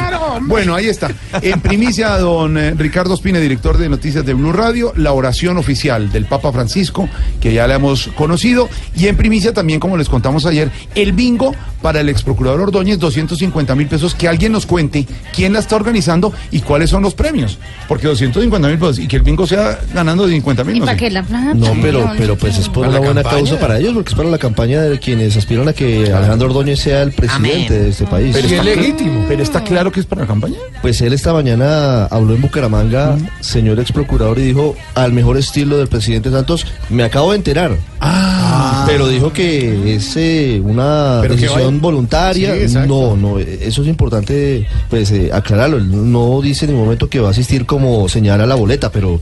Bueno, 0.43 0.75
ahí 0.75 0.87
está. 0.87 1.11
En 1.41 1.59
primicia, 1.61 2.17
don 2.17 2.57
eh, 2.57 2.73
Ricardo 2.77 3.13
Espina, 3.13 3.39
director 3.39 3.77
de 3.77 3.89
noticias 3.89 4.25
de 4.25 4.33
Blue 4.33 4.51
Radio, 4.53 4.93
la 4.95 5.11
oración 5.13 5.57
oficial 5.57 6.11
del 6.11 6.25
Papa 6.25 6.51
Francisco, 6.51 7.07
que 7.41 7.53
ya 7.53 7.67
la 7.67 7.75
hemos 7.75 8.07
conocido. 8.15 8.69
Y 8.95 9.07
en 9.07 9.17
primicia 9.17 9.53
también, 9.53 9.79
como 9.79 9.97
les 9.97 10.09
contamos 10.09 10.45
ayer, 10.45 10.71
el 10.95 11.11
bingo 11.13 11.53
para 11.81 11.99
el 11.99 12.07
ex 12.07 12.23
procurador 12.23 12.61
Ordóñez, 12.61 12.97
250 12.99 13.75
mil 13.75 13.87
pesos. 13.87 14.15
Que 14.15 14.27
alguien 14.29 14.51
nos 14.53 14.65
cuente 14.65 15.05
quién 15.35 15.51
la 15.53 15.59
está 15.59 15.75
organizando 15.75 16.31
y 16.51 16.61
cuáles 16.61 16.89
son 16.89 17.03
los 17.03 17.13
premios. 17.13 17.57
Porque 17.89 18.07
250 18.07 18.67
mil 18.69 18.77
pesos 18.77 18.99
y 18.99 19.07
que 19.07 19.17
el 19.17 19.23
bingo 19.23 19.45
sea 19.45 19.79
ganando 19.93 20.25
de 20.25 20.33
50 20.33 20.63
mil. 20.63 20.77
¿Y 20.77 20.79
No 20.79 20.85
para 20.85 20.97
sé. 20.97 21.05
qué 21.05 21.11
la 21.11 21.23
plata? 21.23 21.53
No, 21.53 21.73
pero, 21.81 22.09
pero 22.17 22.37
pues 22.37 22.57
es 22.57 22.69
por 22.69 22.85
¿Para 22.87 22.89
una 22.89 22.99
la 22.99 23.05
buena 23.05 23.23
campaña? 23.23 23.43
causa 23.49 23.59
para 23.59 23.77
ellos, 23.79 23.93
porque 23.93 24.09
es 24.09 24.15
para 24.15 24.29
la 24.29 24.37
campaña 24.37 24.81
de 24.81 24.97
quienes 24.99 25.35
aspiran 25.35 25.67
a 25.67 25.73
que 25.73 26.11
Alejandro 26.13 26.47
Ordóñez 26.47 26.79
sea 26.79 27.01
el 27.03 27.11
presidente 27.11 27.67
Amén. 27.67 27.83
de 27.83 27.89
este 27.89 28.05
país. 28.05 28.33
Pero 28.33 28.47
Es 28.57 28.65
legítimo. 28.65 29.25
pero 29.27 29.41
está 29.43 29.63
claro 29.63 29.91
que 29.91 29.99
es 29.99 30.05
para 30.05 30.21
la 30.21 30.27
campaña. 30.27 30.57
Pues 30.81 31.01
él 31.01 31.13
esta 31.13 31.33
mañana 31.33 32.05
habló 32.05 32.35
en 32.35 32.41
Bucaramanga, 32.41 33.17
señor 33.39 33.79
ex 33.79 33.91
procurador, 33.91 34.39
y 34.39 34.43
dijo, 34.43 34.75
al 34.95 35.13
mejor 35.13 35.37
estilo 35.37 35.77
del 35.77 35.87
presidente 35.87 36.29
Santos, 36.31 36.65
me 36.89 37.03
acabo 37.03 37.31
de 37.31 37.37
enterar. 37.37 37.77
Ah, 37.99 38.83
Pero 38.87 39.07
dijo 39.07 39.31
que 39.31 39.95
es 39.95 40.13
eh, 40.17 40.61
una 40.63 41.19
Pero 41.21 41.35
decisión 41.35 41.79
voluntaria. 41.79 42.67
Sí, 42.67 42.77
no, 42.87 43.15
no, 43.15 43.39
eso 43.39 43.81
es 43.81 43.87
importante 43.87 44.67
pues 44.89 45.11
eh, 45.11 45.29
aclararlo. 45.33 45.77
Él 45.77 46.11
No 46.11 46.41
dice 46.41 46.65
en 46.65 46.71
ningún 46.71 46.85
momento 46.85 47.09
que 47.09 47.19
va 47.19 47.29
a 47.29 47.31
asistir 47.31 47.65
como 47.65 48.09
señala 48.09 48.45
la 48.45 48.55
boleta, 48.55 48.91
pero 48.91 49.19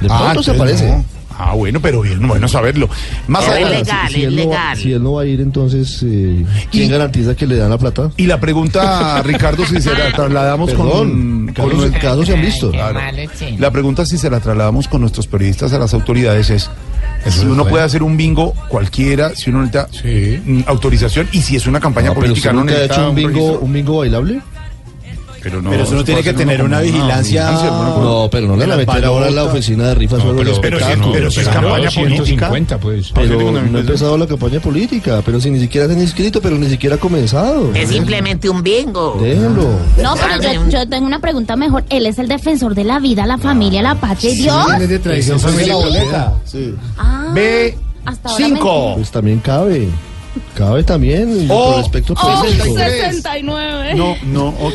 de 0.00 0.08
Ah, 0.10 0.18
pronto 0.32 0.42
se 0.42 0.50
entonces 0.52 0.80
aparece. 0.82 0.96
no. 0.96 1.20
Ah, 1.42 1.54
bueno, 1.54 1.80
pero 1.80 2.02
bien, 2.02 2.26
bueno 2.28 2.46
saberlo. 2.48 2.86
Más 3.26 3.44
Es 3.44 3.48
adelante. 3.50 3.78
legal, 3.78 4.08
si, 4.10 4.20
es 4.20 4.26
él 4.28 4.36
no 4.36 4.42
va, 4.42 4.50
legal. 4.50 4.76
si 4.76 4.92
él 4.92 5.02
no 5.02 5.12
va 5.14 5.22
a 5.22 5.26
ir, 5.26 5.40
entonces, 5.40 6.02
eh, 6.02 6.44
¿quién 6.70 6.84
Y- 6.84 6.88
garantiza 6.90 7.34
que 7.34 7.46
le 7.46 7.56
dan 7.56 7.70
la 7.70 7.78
plata? 7.78 8.10
Y 8.18 8.26
la 8.26 8.38
pregunta, 8.38 9.22
Ricardo, 9.22 9.64
si 9.64 9.80
se 9.80 9.94
la 9.96 10.12
trasladamos 10.12 10.68
Perdón, 10.70 10.86
con, 10.86 11.46
con 11.46 11.54
casos, 11.54 11.74
nuestro- 11.74 12.00
casos 12.02 12.26
se 12.26 12.34
han 12.34 12.42
visto. 12.42 12.70
Claro. 12.72 13.00
malo. 13.00 13.22
La 13.58 13.70
pregunta 13.70 14.04
si 14.04 14.18
se 14.18 14.28
la 14.28 14.40
trasladamos 14.40 14.86
con 14.86 15.00
nuestros 15.00 15.26
periodistas 15.28 15.72
a 15.72 15.78
las 15.78 15.94
autoridades 15.94 16.50
es 16.50 16.68
si 17.28 17.46
uno 17.46 17.64
puede 17.66 17.84
hacer 17.84 18.02
un 18.02 18.18
bingo 18.18 18.52
cualquiera, 18.68 19.34
si 19.34 19.48
uno 19.48 19.60
necesita 19.62 19.88
Sí. 19.92 20.64
autorización 20.66 21.26
y 21.32 21.40
si 21.40 21.56
es 21.56 21.66
una 21.66 21.80
campaña 21.80 22.08
No, 22.08 22.14
política 22.16 22.52
no 22.52 22.60
nunca 22.60 22.72
ha 22.72 22.76
necesita 22.76 22.94
hecho 23.00 23.08
un 23.10 23.14
bingo, 23.16 23.30
registro. 23.30 23.60
un 23.60 23.72
bingo 23.72 23.98
bailable? 23.98 24.40
Pero, 25.42 25.62
no, 25.62 25.70
Pero 25.70 25.82
eso 25.84 25.94
no 25.94 26.04
tiene 26.04 26.22
que 26.22 26.32
tener 26.32 26.62
una 26.62 26.80
vigilancia. 26.80 27.50
No, 27.50 28.28
pero 28.30 28.46
no 28.46 28.56
le 28.56 28.66
de 28.66 28.72
a 28.72 28.76
las 28.76 28.86
meter 28.86 29.04
ahora 29.04 29.28
en 29.28 29.34
la 29.34 29.44
oficina 29.44 29.88
de 29.88 29.94
rifas 29.94 30.20
o 30.24 30.30
algo 30.30 30.44
de 30.44 30.52
pero, 30.60 30.78
pero, 30.78 30.78
si, 30.78 31.10
pero 31.12 31.30
si 31.30 31.40
es 31.40 31.48
campaña 31.48 31.90
política. 31.90 32.24
150, 32.24 32.78
pues. 32.78 33.12
Pero 33.14 33.52
no 33.52 33.78
ha 33.78 33.80
empezado 33.80 34.18
la 34.18 34.26
campaña 34.26 34.60
política, 34.60 35.22
pero 35.24 35.40
si 35.40 35.50
ni 35.50 35.60
siquiera 35.60 35.86
se 35.86 35.94
han 35.94 36.00
inscrito, 36.00 36.40
pero 36.40 36.56
ni 36.56 36.68
siquiera 36.68 36.96
ha 36.96 36.98
comenzado. 36.98 37.72
Es 37.74 37.90
simplemente 37.90 38.48
un 38.48 38.62
bingo. 38.62 39.18
Déjenlo. 39.20 39.70
No, 40.02 40.14
pero 40.16 40.42
yo, 40.42 40.68
yo 40.68 40.88
tengo 40.88 41.06
una 41.06 41.20
pregunta 41.20 41.56
mejor. 41.56 41.84
Él 41.90 42.06
es 42.06 42.18
el 42.18 42.28
defensor 42.28 42.74
de 42.74 42.84
la 42.84 42.98
vida, 42.98 43.26
la 43.26 43.38
familia, 43.38 43.82
la 43.82 43.94
patria 43.94 44.30
y 44.30 44.36
Dios. 44.36 44.66
Viene 44.66 44.86
de 44.86 44.98
tradición 44.98 45.40
familiar. 45.40 46.34
Ah, 46.98 47.30
B 47.34 47.76
hasta 48.04 48.28
ahora 48.30 48.46
5 48.46 48.92
Pues 48.96 49.10
también 49.10 49.38
cabe. 49.40 49.88
Cabe 50.54 50.84
también 50.84 51.46
Oh, 51.48 51.72
por 51.72 51.78
respecto 51.82 52.14
Oh, 52.16 52.40
político. 52.40 52.74
69. 52.76 53.94
No, 53.94 54.16
no, 54.26 54.48
ok. 54.48 54.74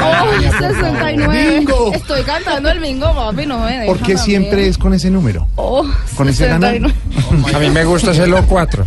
Oh, 0.00 0.40
69. 0.58 1.58
Bingo. 1.58 1.92
Estoy 1.92 2.22
cantando 2.22 2.70
el 2.70 2.80
bingo, 2.80 3.14
papi, 3.14 3.46
no 3.46 3.60
me 3.60 3.86
¿Por 3.86 3.98
qué 4.00 4.16
siempre 4.18 4.66
es 4.68 4.78
con 4.78 4.94
ese 4.94 5.10
número? 5.10 5.46
Oh, 5.56 5.84
con 6.16 6.28
ese 6.28 6.46
ganar? 6.46 6.72
69. 6.72 7.54
A 7.54 7.58
mí 7.58 7.70
me 7.70 7.84
gusta 7.84 8.12
ese 8.12 8.26
lo 8.26 8.44
4. 8.46 8.86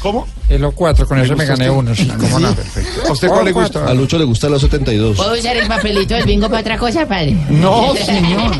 ¿Cómo? 0.00 0.26
El 0.48 0.62
lo 0.62 0.72
4, 0.72 1.06
con 1.06 1.18
eso 1.18 1.36
me 1.36 1.44
gané 1.44 1.68
usted? 1.70 1.78
uno. 1.78 1.94
Sí, 1.94 2.10
cómo 2.18 2.40
no. 2.40 2.54
Perfecto. 2.54 3.02
¿A 3.08 3.12
usted 3.12 3.28
cuál 3.28 3.44
le 3.44 3.52
gusta? 3.52 3.86
A 3.86 3.92
Lucho 3.94 4.18
le 4.18 4.24
gusta 4.24 4.48
la 4.48 4.58
72. 4.58 5.16
¿Puedo 5.16 5.34
usar 5.38 5.56
el 5.56 5.68
papelito 5.68 6.14
del 6.14 6.24
bingo 6.24 6.48
para 6.48 6.60
otra 6.62 6.78
cosa, 6.78 7.06
padre? 7.06 7.36
No, 7.50 7.94
señor. 8.06 8.50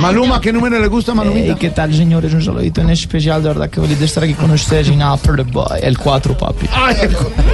Maluma, 0.00 0.40
¿qué 0.40 0.52
número 0.52 0.78
le 0.80 0.86
gusta, 0.86 1.12
Malumita? 1.12 1.56
¿Qué 1.56 1.70
tal, 1.70 1.94
señores? 1.94 2.32
Un 2.32 2.42
saludito 2.42 2.80
en 2.80 2.90
especial, 2.90 3.42
de 3.42 3.48
verdad 3.48 3.68
que 3.70 3.80
feliz 3.80 3.98
de 3.98 4.04
estar 4.06 4.22
aquí 4.24 4.34
con 4.34 4.50
ustedes 4.52 4.88
en 4.88 5.02
Upper 5.02 5.42
Boy, 5.44 5.80
el 5.82 5.98
4, 5.98 6.38
papi. 6.38 6.66
Ay, 6.72 6.96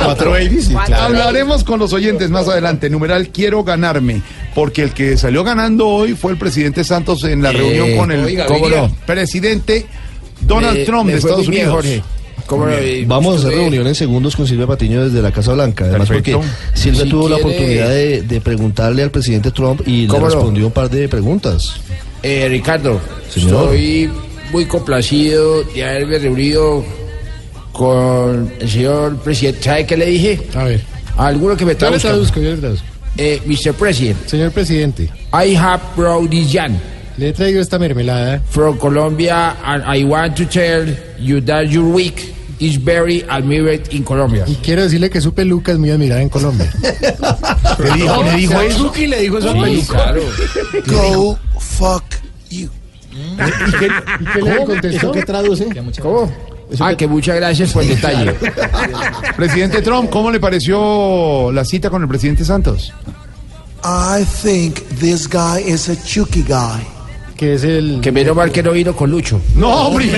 Cuatro 0.05 0.31
babies, 0.31 0.67
sí, 0.67 0.75
claro. 0.75 1.05
Hablaremos 1.05 1.65
con 1.65 1.79
los 1.81 1.93
oyentes 1.93 2.31
más 2.31 2.47
adelante. 2.49 2.89
Numeral 2.91 3.29
quiero 3.29 3.65
ganarme, 3.65 4.23
porque 4.55 4.83
el 4.83 4.93
que 4.93 5.17
salió 5.17 5.43
ganando 5.45 5.89
hoy 5.89 6.15
fue 6.15 6.33
el 6.33 6.39
presidente 6.39 6.85
Santos 6.85 7.25
en 7.25 7.43
la 7.43 7.51
Eh, 7.51 7.55
reunión 7.55 7.97
con 7.97 8.13
el 8.13 8.25
oiga, 8.25 8.47
¿cómo 8.47 8.69
no? 8.69 8.91
presidente 9.07 9.87
Donald 10.43 10.85
Trump 10.87 11.11
de 11.11 11.17
Estados 11.19 11.49
Unidos. 11.49 11.85
Vamos 13.07 13.35
a 13.37 13.39
hacer 13.47 13.59
reunión 13.59 13.87
en 13.87 13.95
segundos 13.95 14.37
con 14.37 14.47
Silvia 14.47 14.67
Patiño 14.67 15.05
desde 15.05 15.23
la 15.23 15.33
Casa 15.33 15.53
Blanca. 15.53 15.85
Además, 15.85 16.09
Perfecto. 16.09 16.41
porque 16.41 16.79
Silvia 16.79 17.03
Si 17.05 17.09
tuvo 17.09 17.29
la 17.29 17.37
oportunidad 17.37 17.89
de, 17.89 18.23
de 18.23 18.41
preguntarle 18.41 19.03
al 19.03 19.11
presidente 19.11 19.51
Trump 19.51 19.83
y 19.87 20.07
le 20.07 20.19
respondió 20.19 20.67
un 20.67 20.73
par 20.73 20.91
de 20.91 21.09
preguntas. 21.09 21.75
Eh, 22.23 22.47
Ricardo, 22.49 23.01
Señor. 23.29 23.65
estoy 23.65 24.11
muy 24.53 24.65
complacido 24.67 25.63
de 25.65 25.85
haberme 25.85 26.19
reunido 26.19 26.85
con 27.73 28.53
el 28.61 28.69
señor 28.69 29.17
presidente. 29.19 29.63
¿Sabe 29.63 29.87
qué 29.87 29.97
le 29.97 30.07
dije? 30.07 30.41
A 30.55 30.65
ver. 30.65 30.81
A 31.17 31.27
alguno 31.29 31.57
que 31.57 31.65
me 31.65 31.75
traduzca. 31.75 32.41
yo 32.41 32.51
le 32.51 32.57
traduzco. 32.57 32.87
Eh, 33.17 33.41
Mr. 33.45 33.75
President, 33.75 34.27
Señor 34.27 34.53
presidente, 34.53 35.11
I 35.33 35.55
have 35.57 35.83
brought 35.97 36.31
le 37.21 37.29
he 37.29 37.33
traído 37.35 37.61
esta 37.61 37.79
mermelada 37.79 38.41
from 38.49 38.79
Colombia 38.79 39.57
and 39.63 39.85
I 39.85 40.05
want 40.05 40.37
to 40.37 40.47
tell 40.47 40.87
you 41.19 41.41
that 41.43 41.67
your 41.67 41.85
week 41.85 42.33
is 42.61 42.77
very 42.83 43.25
admired 43.29 43.93
in 43.93 44.05
Colombia. 44.05 44.45
y 44.47 44.55
quiero 44.57 44.83
decirle 44.83 45.11
que 45.11 45.21
su 45.21 45.33
peluca 45.35 45.73
es 45.73 45.79
muy 45.79 45.91
admirada 45.91 46.21
en 46.23 46.29
Colombia. 46.29 46.71
Le 47.79 47.91
dijo, 47.95 48.23
le 48.23 48.37
dijo 48.37 48.61
eso. 48.61 48.93
y 48.97 49.07
le 49.07 49.21
dijo 49.23 49.39
eso 49.39 49.53
Sí, 49.65 49.85
claro. 49.89 50.21
Go 50.87 51.39
fuck 51.59 52.05
you. 52.51 52.69
¿Y 53.13 53.71
qué, 53.79 53.87
y 54.21 54.25
qué 54.35 54.43
le 54.43 54.65
contestó? 54.65 55.13
¿Qué 55.13 55.23
traduce? 55.23 55.67
¿Cómo? 56.01 56.31
Ah, 56.79 56.95
que 56.95 57.07
muchas 57.09 57.37
gracias 57.37 57.73
por 57.73 57.83
el 57.83 57.89
detalle. 57.89 58.33
Presidente 59.37 59.81
Trump, 59.83 60.11
¿cómo 60.11 60.31
le 60.31 60.39
pareció 60.39 61.51
la 61.53 61.65
cita 61.65 61.89
con 61.91 62.03
el 62.03 62.09
presidente 62.09 62.45
Santos? 62.45 62.93
I 63.83 64.25
think 64.43 64.77
this 65.01 65.27
guy 65.29 65.61
is 65.67 65.89
a 65.89 65.97
chucky 66.05 66.43
guy. 66.43 66.87
Que 67.41 67.55
es 67.55 67.65
el... 67.65 68.01
Que 68.03 68.13
menos 68.13 68.37
mal 68.37 68.53
que 68.53 68.63
no 68.63 68.71
vino 68.73 68.95
con 68.95 69.11
Lucho. 69.11 69.41
No, 69.55 69.87
hombre. 69.87 70.11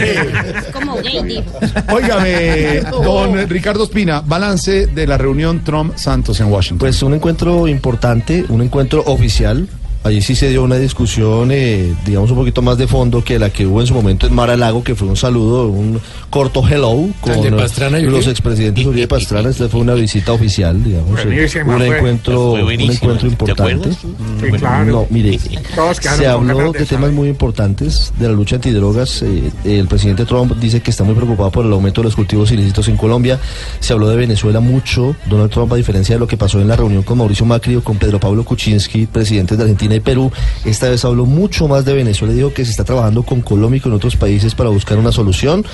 Como 0.73 0.97
gay, 0.97 1.23
dijo. 1.23 1.57
Óigame, 1.95 2.81
don 2.91 3.49
Ricardo 3.49 3.85
Espina, 3.85 4.23
balance 4.23 4.89
de 4.89 5.07
la 5.07 5.17
reunión 5.19 5.63
Trump-Santos 5.63 6.41
en 6.41 6.49
Washington. 6.51 6.79
Pues 6.79 7.01
un 7.01 7.15
encuentro 7.15 7.69
importante, 7.69 8.45
un 8.49 8.61
encuentro 8.61 9.05
oficial. 9.07 9.69
Allí 10.05 10.21
sí 10.21 10.35
se 10.35 10.49
dio 10.49 10.65
una 10.65 10.77
discusión, 10.77 11.51
eh, 11.53 11.95
digamos, 12.05 12.31
un 12.31 12.37
poquito 12.37 12.61
más 12.61 12.77
de 12.77 12.87
fondo 12.89 13.23
que 13.23 13.39
la 13.39 13.51
que 13.51 13.67
hubo 13.67 13.81
en 13.81 13.87
su 13.87 13.95
momento 13.95 14.27
en 14.27 14.35
Mar 14.35 14.51
a 14.51 14.57
Lago, 14.57 14.83
que 14.83 14.95
fue 14.95 15.07
un 15.07 15.17
saludo, 15.17 15.69
un 15.69 16.01
corto 16.29 16.63
hello 16.69 17.09
con 17.21 17.41
de 17.41 17.53
Pastrana 17.53 18.01
y 18.01 18.05
los 18.05 18.27
expresidentes 18.27 18.85
Uribe 18.85 19.07
Pastrana. 19.07 19.51
Esta 19.51 19.69
fue 19.69 19.81
una 19.81 19.95
visita 19.95 20.33
oficial, 20.33 20.83
digamos, 20.83 21.21
eh, 21.21 21.63
un 21.65 21.83
encuentro, 21.83 22.53
un 22.53 22.71
encuentro 22.81 23.19
¿te 23.21 23.27
importante. 23.29 23.63
acuerdas? 23.63 23.99
Sí, 24.41 24.51
claro. 24.59 24.93
No, 24.93 25.07
mire, 25.11 25.39
se 25.39 26.27
habló 26.27 26.73
de 26.73 26.85
temas 26.85 27.13
muy 27.13 27.29
importantes 27.29 28.13
de 28.19 28.29
la 28.29 28.35
lucha 28.35 28.57
antidrogas. 28.57 29.23
eh, 29.23 29.53
el 29.65 29.87
presidente 29.87 30.25
Trump 30.25 30.57
dice 30.57 30.81
que 30.81 30.91
está 30.91 31.05
muy 31.05 31.15
preocupado 31.15 31.51
por 31.51 31.65
el 31.65 31.73
aumento 31.73 32.01
de 32.01 32.07
los 32.07 32.17
cultivos 32.17 32.51
ilícitos 32.51 32.89
en 32.89 32.97
Colombia. 32.97 33.39
Se 33.81 33.93
habló 33.93 34.09
de 34.09 34.17
Venezuela 34.17 34.61
mucho. 34.61 35.15
Donald 35.29 35.51
Trump, 35.51 35.73
a 35.73 35.77
diferencia 35.77 36.17
de 36.17 36.19
lo 36.19 36.27
que 36.27 36.37
pasó 36.37 36.61
en 36.61 36.69
la 36.69 36.77
reunión 36.77 37.03
con 37.03 37.19
Mauricio 37.19 37.47
Macri 37.47 37.77
o 37.77 37.85
con 37.85 37.99
Pedro 37.99 38.19
Pablo 38.19 38.45
Kuczynski, 38.45 39.07
presidentes 39.07 39.57
de 39.59 39.65
Argentina 39.65 39.92
y 39.97 40.01
Perú, 40.01 40.33
esta 40.65 40.89
vez 40.89 41.05
habló 41.05 41.27
mucho 41.27 41.69
más 41.69 41.85
de 41.85 41.95
Venezuela. 41.95 42.35
Dijo 42.35 42.53
que 42.53 42.65
se 42.65 42.71
está 42.71 42.85
trabajando 42.85 43.23
con 43.23 43.41
Colombia 43.41 43.79
y 43.79 43.81
con 43.81 43.93
otros 43.93 44.17
países 44.17 44.55
para 44.55 44.71
buscar 44.71 44.99
una 44.99 45.13
solución. 45.13 45.65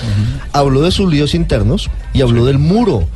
Habló 0.52 0.82
de 0.82 0.90
sus 0.90 1.10
líos 1.10 1.34
internos 1.34 1.90
y 2.12 2.22
habló 2.22 2.44
del 2.44 2.58
muro. 2.58 3.06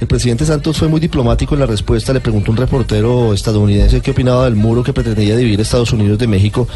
El 0.00 0.06
presidente 0.06 0.46
Santos 0.46 0.78
fue 0.78 0.86
muy 0.86 1.00
diplomático 1.00 1.54
en 1.54 1.60
la 1.60 1.66
respuesta. 1.66 2.12
Le 2.12 2.20
preguntó 2.20 2.52
a 2.52 2.54
un 2.54 2.56
reportero 2.56 3.32
estadounidense 3.32 4.00
qué 4.00 4.12
opinaba 4.12 4.44
del 4.44 4.54
muro 4.54 4.84
que 4.84 4.92
pretendía 4.92 5.36
dividir 5.36 5.60
Estados 5.60 5.92
Unidos 5.92 6.18
de 6.18 6.28
México. 6.28 6.68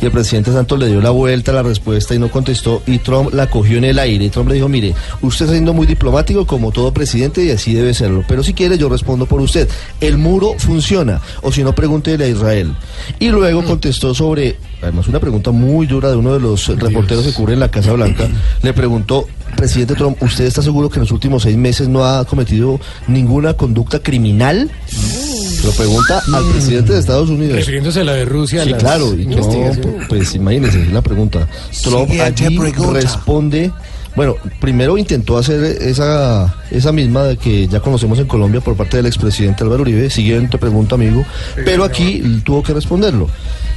Y 0.00 0.06
el 0.06 0.10
presidente 0.10 0.50
Santos 0.50 0.78
le 0.78 0.86
dio 0.86 1.02
la 1.02 1.10
vuelta 1.10 1.50
a 1.50 1.56
la 1.56 1.62
respuesta 1.62 2.14
y 2.14 2.18
no 2.18 2.30
contestó. 2.30 2.82
Y 2.86 2.98
Trump 2.98 3.34
la 3.34 3.50
cogió 3.50 3.76
en 3.76 3.84
el 3.84 3.98
aire. 3.98 4.24
Y 4.24 4.30
Trump 4.30 4.48
le 4.48 4.54
dijo, 4.54 4.68
mire, 4.70 4.94
usted 5.20 5.44
está 5.44 5.52
siendo 5.52 5.74
muy 5.74 5.86
diplomático 5.86 6.46
como 6.46 6.72
todo 6.72 6.90
presidente 6.94 7.44
y 7.44 7.50
así 7.50 7.74
debe 7.74 7.92
serlo. 7.92 8.24
Pero 8.26 8.42
si 8.42 8.54
quiere, 8.54 8.78
yo 8.78 8.88
respondo 8.88 9.26
por 9.26 9.42
usted. 9.42 9.68
El 10.00 10.16
muro 10.16 10.54
funciona. 10.56 11.20
O 11.42 11.52
si 11.52 11.62
no, 11.62 11.74
pregúntele 11.74 12.24
a 12.24 12.28
Israel. 12.28 12.74
Y 13.18 13.28
luego 13.28 13.62
contestó 13.62 14.14
sobre, 14.14 14.56
además 14.82 15.08
una 15.08 15.20
pregunta 15.20 15.50
muy 15.50 15.86
dura 15.86 16.10
de 16.10 16.16
uno 16.16 16.32
de 16.32 16.40
los 16.40 16.68
reporteros 16.78 17.24
que 17.24 17.32
cubre 17.32 17.54
en 17.54 17.60
la 17.60 17.70
Casa 17.70 17.92
Blanca. 17.92 18.28
Le 18.62 18.72
preguntó, 18.72 19.26
presidente 19.56 19.94
Trump, 19.94 20.22
¿usted 20.22 20.44
está 20.44 20.62
seguro 20.62 20.88
que 20.88 20.96
en 20.96 21.02
los 21.02 21.12
últimos 21.12 21.42
seis 21.42 21.56
meses 21.56 21.88
no 21.88 22.04
ha 22.04 22.24
cometido 22.24 22.80
ninguna 23.08 23.54
conducta 23.54 24.00
criminal? 24.00 24.70
Lo 25.64 25.72
pregunta 25.72 26.22
al 26.32 26.44
presidente 26.52 26.94
de 26.94 27.00
Estados 27.00 27.28
Unidos. 27.28 27.56
Refiriéndose 27.56 28.00
a 28.00 28.04
la 28.04 28.14
de 28.14 28.24
Rusia. 28.24 28.64
Sí, 28.64 28.70
las 28.70 28.80
claro, 28.80 29.14
y 29.14 29.22
investigaciones. 29.22 30.06
pues 30.08 30.34
imagínense, 30.34 30.86
la 30.86 31.02
pregunta. 31.02 31.46
Trump 31.82 32.10
allí 32.20 32.58
pregunta. 32.58 32.92
responde 32.92 33.70
Bueno, 34.16 34.36
primero 34.60 34.98
intentó 34.98 35.38
hacer 35.38 35.62
esa, 35.82 36.54
esa 36.70 36.92
misma 36.92 37.24
de 37.24 37.36
que 37.36 37.68
ya 37.68 37.80
conocemos 37.80 38.18
en 38.18 38.26
Colombia 38.26 38.60
por 38.60 38.76
parte 38.76 38.96
del 38.96 39.06
expresidente 39.06 39.62
Álvaro 39.62 39.82
Uribe, 39.82 40.10
siguiente 40.10 40.58
pregunta, 40.58 40.96
amigo, 40.96 41.24
pero 41.64 41.84
aquí 41.84 42.42
tuvo 42.44 42.62
que 42.62 42.74
responderlo. 42.74 43.28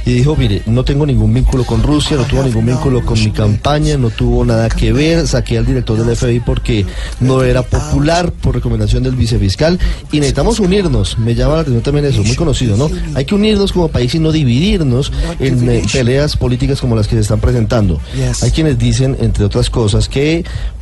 Y 0.06 0.12
dijo, 0.12 0.36
mire, 0.36 0.62
no 0.66 0.84
tengo 0.84 1.06
ningún 1.06 1.32
vínculo 1.32 1.64
con 1.64 1.82
Rusia, 1.82 2.18
no 2.18 2.24
tuvo 2.24 2.42
ningún 2.42 2.66
vínculo 2.66 3.02
con 3.06 3.18
mi 3.18 3.30
campaña, 3.30 3.96
no 3.96 4.10
tuvo 4.10 4.44
nada 4.44 4.68
que 4.68 4.92
ver, 4.92 5.26
saqué 5.26 5.56
al 5.56 5.64
director 5.64 5.96
del 5.96 6.14
FBI 6.14 6.40
porque 6.40 6.84
no 7.20 7.42
era 7.42 7.62
popular 7.62 8.30
por 8.30 8.54
recomendación 8.54 9.02
del 9.02 9.16
vicefiscal. 9.16 9.78
Y 10.12 10.16
necesitamos 10.16 10.60
unirnos, 10.60 11.18
me 11.18 11.34
llama 11.34 11.54
la 11.54 11.60
atención 11.60 11.82
también 11.82 12.04
eso, 12.04 12.22
muy 12.22 12.36
conocido, 12.36 12.76
¿no? 12.76 12.90
Hay 13.14 13.24
que 13.24 13.34
unirnos 13.34 13.72
como 13.72 13.88
país 13.88 14.14
y 14.14 14.18
no 14.18 14.30
dividirnos 14.30 15.10
en 15.38 15.70
eh, 15.70 15.82
peleas 15.90 16.36
políticas 16.36 16.82
como 16.82 16.96
las 16.96 17.08
que 17.08 17.14
se 17.14 17.22
están 17.22 17.40
presentando. 17.40 17.98
Hay 18.42 18.50
quienes 18.50 18.78
dicen, 18.78 19.16
entre 19.20 19.46
otras 19.46 19.70
cosas, 19.70 20.10
que 20.10 20.23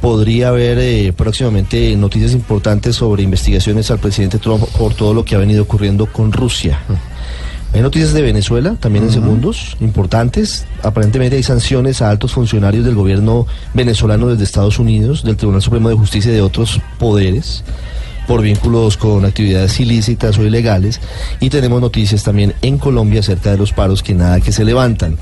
podría 0.00 0.48
haber 0.48 0.78
eh, 0.78 1.12
próximamente 1.12 1.96
noticias 1.96 2.32
importantes 2.32 2.96
sobre 2.96 3.22
investigaciones 3.22 3.90
al 3.90 3.98
presidente 3.98 4.38
Trump 4.38 4.64
por 4.78 4.94
todo 4.94 5.14
lo 5.14 5.24
que 5.24 5.34
ha 5.34 5.38
venido 5.38 5.62
ocurriendo 5.62 6.06
con 6.06 6.32
Rusia. 6.32 6.80
Hay 7.74 7.80
noticias 7.80 8.12
de 8.12 8.20
Venezuela, 8.20 8.76
también 8.78 9.06
en 9.06 9.12
segundos, 9.12 9.78
importantes. 9.80 10.66
Aparentemente 10.82 11.36
hay 11.36 11.42
sanciones 11.42 12.02
a 12.02 12.10
altos 12.10 12.32
funcionarios 12.32 12.84
del 12.84 12.94
gobierno 12.94 13.46
venezolano 13.72 14.28
desde 14.28 14.44
Estados 14.44 14.78
Unidos, 14.78 15.24
del 15.24 15.36
Tribunal 15.36 15.62
Supremo 15.62 15.88
de 15.88 15.94
Justicia 15.94 16.30
y 16.30 16.34
de 16.34 16.42
otros 16.42 16.80
poderes 16.98 17.64
por 18.26 18.42
vínculos 18.42 18.96
con 18.96 19.24
actividades 19.24 19.80
ilícitas 19.80 20.38
o 20.38 20.44
ilegales. 20.44 21.00
Y 21.40 21.50
tenemos 21.50 21.80
noticias 21.80 22.22
también 22.22 22.54
en 22.60 22.78
Colombia 22.78 23.20
acerca 23.20 23.50
de 23.50 23.58
los 23.58 23.72
paros 23.72 24.02
que 24.02 24.14
nada 24.14 24.40
que 24.40 24.52
se 24.52 24.64
levantan. 24.64 25.16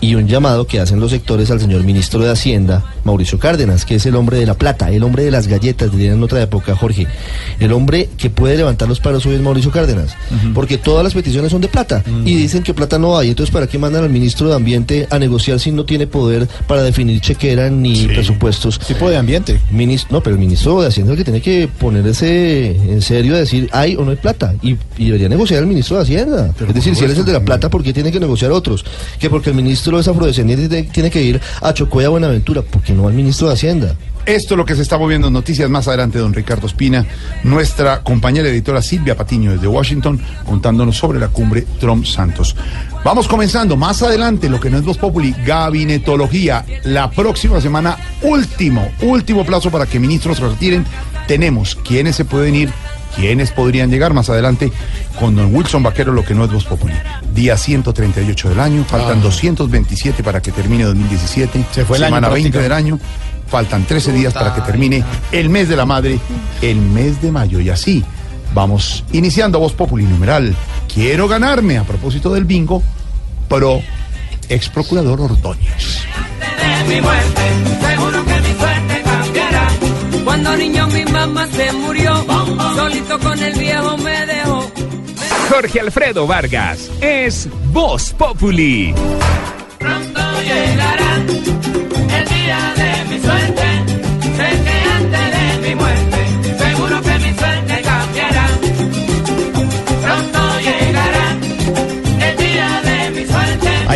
Y 0.00 0.14
un 0.14 0.26
llamado 0.26 0.66
que 0.66 0.80
hacen 0.80 0.98
los 0.98 1.10
sectores 1.10 1.50
al 1.50 1.60
señor 1.60 1.84
ministro 1.84 2.20
de 2.20 2.30
Hacienda, 2.30 2.82
Mauricio 3.04 3.38
Cárdenas, 3.38 3.84
que 3.84 3.96
es 3.96 4.06
el 4.06 4.16
hombre 4.16 4.38
de 4.38 4.46
la 4.46 4.54
plata, 4.54 4.90
el 4.90 5.02
hombre 5.02 5.24
de 5.24 5.30
las 5.30 5.46
galletas, 5.46 5.92
dirían 5.92 6.14
en 6.14 6.22
otra 6.22 6.40
época, 6.42 6.74
Jorge. 6.74 7.06
El 7.58 7.72
hombre 7.72 8.08
que 8.16 8.30
puede 8.30 8.56
levantar 8.56 8.88
los 8.88 9.00
paros 9.00 9.26
hoy 9.26 9.34
es 9.34 9.40
Mauricio 9.40 9.70
Cárdenas, 9.70 10.16
porque 10.54 10.78
todas 10.78 11.04
las 11.04 11.12
peticiones 11.12 11.50
son 11.50 11.60
de 11.60 11.68
plata 11.68 12.02
y 12.24 12.34
dicen 12.34 12.62
que 12.62 12.72
plata 12.72 12.98
no 12.98 13.18
hay. 13.18 13.28
Entonces, 13.30 13.52
¿para 13.52 13.66
qué 13.66 13.78
mandan 13.78 14.04
al 14.04 14.10
ministro 14.10 14.48
de 14.48 14.54
Ambiente 14.54 15.06
a 15.10 15.18
negociar 15.18 15.60
si 15.60 15.70
no 15.70 15.84
tiene 15.84 16.06
poder 16.06 16.48
para 16.66 16.82
definir 16.82 17.20
chequera 17.20 17.68
ni 17.68 18.06
presupuestos? 18.06 18.78
Tipo 18.78 19.10
de 19.10 19.16
ambiente. 19.16 19.60
Ministro, 19.70 20.16
no, 20.16 20.22
pero 20.22 20.34
el 20.36 20.40
ministro 20.40 20.80
de 20.80 20.88
Hacienda 20.88 21.12
es 21.12 21.18
el 21.18 21.24
que 21.24 21.30
tiene 21.30 21.42
que 21.42 21.68
ponerse 21.68 22.70
en 22.70 23.02
serio 23.02 23.34
a 23.34 23.38
decir 23.38 23.68
hay 23.72 23.96
o 23.96 24.04
no 24.04 24.12
hay 24.12 24.16
plata. 24.16 24.54
Y, 24.62 24.76
y 24.96 25.06
debería 25.06 25.28
negociar 25.28 25.60
el 25.60 25.66
ministro 25.66 25.96
de 25.96 26.02
Hacienda. 26.02 26.54
es 26.58 26.74
decir, 26.74 26.96
si 26.96 27.04
él 27.04 27.10
es 27.10 27.18
el 27.18 27.24
de 27.24 27.32
la 27.32 27.44
plata, 27.44 27.68
¿por 27.68 27.82
qué 27.82 27.92
tiene 27.92 28.10
que 28.10 28.20
negociar 28.20 28.50
otros? 28.52 28.84
Que 29.18 29.28
porque 29.28 29.50
el 29.50 29.56
ministro 29.56 29.89
es 29.98 30.06
afrodescendiente 30.08 30.82
tiene- 30.84 31.10
que 31.10 31.22
ir 31.22 31.40
a 31.60 31.74
Chocó 31.74 32.00
y 32.00 32.04
a 32.04 32.08
Buenaventura, 32.10 32.62
porque 32.62 32.92
no 32.92 33.08
al 33.08 33.14
ministro 33.14 33.48
de 33.48 33.54
Hacienda. 33.54 33.96
Esto 34.26 34.52
es 34.54 34.58
lo 34.58 34.66
que 34.66 34.76
se 34.76 34.82
está 34.82 34.98
moviendo 34.98 35.28
en 35.28 35.32
noticias 35.32 35.68
más 35.70 35.88
adelante, 35.88 36.18
don 36.18 36.34
Ricardo 36.34 36.66
Espina, 36.66 37.06
nuestra 37.42 38.02
compañera 38.02 38.48
editora 38.48 38.82
Silvia 38.82 39.16
Patiño 39.16 39.52
desde 39.52 39.66
Washington, 39.66 40.20
contándonos 40.44 40.96
sobre 40.98 41.18
la 41.18 41.28
cumbre 41.28 41.62
Trump 41.80 42.04
Santos. 42.04 42.54
Vamos 43.02 43.26
comenzando 43.26 43.78
más 43.78 44.02
adelante 44.02 44.50
lo 44.50 44.60
que 44.60 44.68
no 44.68 44.76
es 44.76 44.84
Voz 44.84 44.98
Populi, 44.98 45.34
gabinetología. 45.46 46.64
La 46.84 47.10
próxima 47.10 47.60
semana, 47.62 47.96
último, 48.22 48.92
último 49.00 49.44
plazo 49.44 49.70
para 49.70 49.86
que 49.86 49.98
ministros 49.98 50.38
retiren. 50.38 50.84
Tenemos 51.26 51.74
quiénes 51.76 52.14
se 52.16 52.24
pueden 52.26 52.54
ir, 52.54 52.70
quiénes 53.16 53.50
podrían 53.50 53.90
llegar 53.90 54.12
más 54.14 54.30
adelante 54.30 54.72
con 55.18 55.36
don 55.36 55.54
Wilson 55.54 55.82
Vaquero, 55.82 56.12
lo 56.12 56.24
que 56.24 56.34
no 56.34 56.44
es 56.44 56.52
Voz 56.52 56.64
Populi. 56.64 56.94
Día 57.34 57.56
138 57.56 58.48
del 58.50 58.60
año, 58.60 58.84
faltan 58.84 59.18
Ah. 59.18 59.22
227 59.22 60.22
para 60.22 60.40
que 60.40 60.52
termine 60.52 60.84
2017. 60.84 61.64
Se 61.72 61.84
fue 61.84 61.96
el 61.98 62.04
año 62.04 62.16
semana 62.16 62.28
20 62.28 62.58
del 62.60 62.72
año. 62.72 62.98
Faltan 63.48 63.84
13 63.84 64.12
días 64.12 64.32
para 64.32 64.54
que 64.54 64.60
termine 64.60 65.02
el 65.32 65.48
mes 65.48 65.68
de 65.68 65.76
la 65.76 65.84
madre, 65.84 66.18
el 66.62 66.76
mes 66.76 67.20
de 67.20 67.32
mayo. 67.32 67.58
Y 67.60 67.68
así 67.68 68.04
vamos 68.54 69.04
iniciando 69.12 69.58
Voz 69.58 69.72
Populi 69.72 70.04
numeral. 70.04 70.54
Quiero 70.92 71.26
ganarme 71.26 71.76
a 71.78 71.84
propósito 71.84 72.32
del 72.32 72.44
bingo 72.44 72.82
pro 73.48 73.80
ex 74.48 74.68
procurador 74.68 75.20
Ordóñez. 75.20 76.04
Cuando 80.24 80.56
niño 80.56 80.86
mi 80.88 81.04
mamá 81.06 81.46
se 81.48 81.72
murió, 81.72 82.24
solito 82.76 83.18
con 83.18 83.42
el 83.42 83.58
viejo 83.58 83.96
me 83.98 84.26
dejó. 84.26 84.70
Jorge 85.50 85.80
Alfredo 85.80 86.26
Vargas 86.26 86.90
es 87.00 87.48
Voz 87.72 88.12
Populi. 88.12 88.94
Pronto 89.78 90.20
llegará 90.42 91.16
el 91.16 92.28
día 92.28 92.74
de 92.76 93.04
mi 93.10 93.20
suerte. 93.20 93.39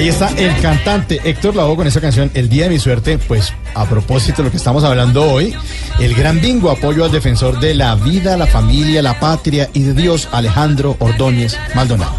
Ahí 0.04 0.10
está 0.10 0.28
el 0.36 0.54
cantante 0.60 1.18
Héctor 1.24 1.56
Lavoe 1.56 1.76
con 1.76 1.86
esa 1.86 1.98
canción 1.98 2.30
El 2.34 2.50
Día 2.50 2.64
de 2.64 2.68
mi 2.72 2.78
Suerte. 2.78 3.16
Pues 3.16 3.54
a 3.72 3.86
propósito 3.86 4.42
de 4.42 4.42
lo 4.42 4.50
que 4.50 4.58
estamos 4.58 4.84
hablando 4.84 5.24
hoy, 5.32 5.54
el 5.98 6.14
gran 6.14 6.42
bingo 6.42 6.70
apoyo 6.70 7.06
al 7.06 7.10
defensor 7.10 7.58
de 7.58 7.72
la 7.72 7.94
vida, 7.94 8.36
la 8.36 8.46
familia, 8.46 9.00
la 9.00 9.18
patria 9.18 9.70
y 9.72 9.80
de 9.80 9.94
Dios, 9.94 10.28
Alejandro 10.30 10.94
Ordóñez 10.98 11.56
Maldonado. 11.74 12.12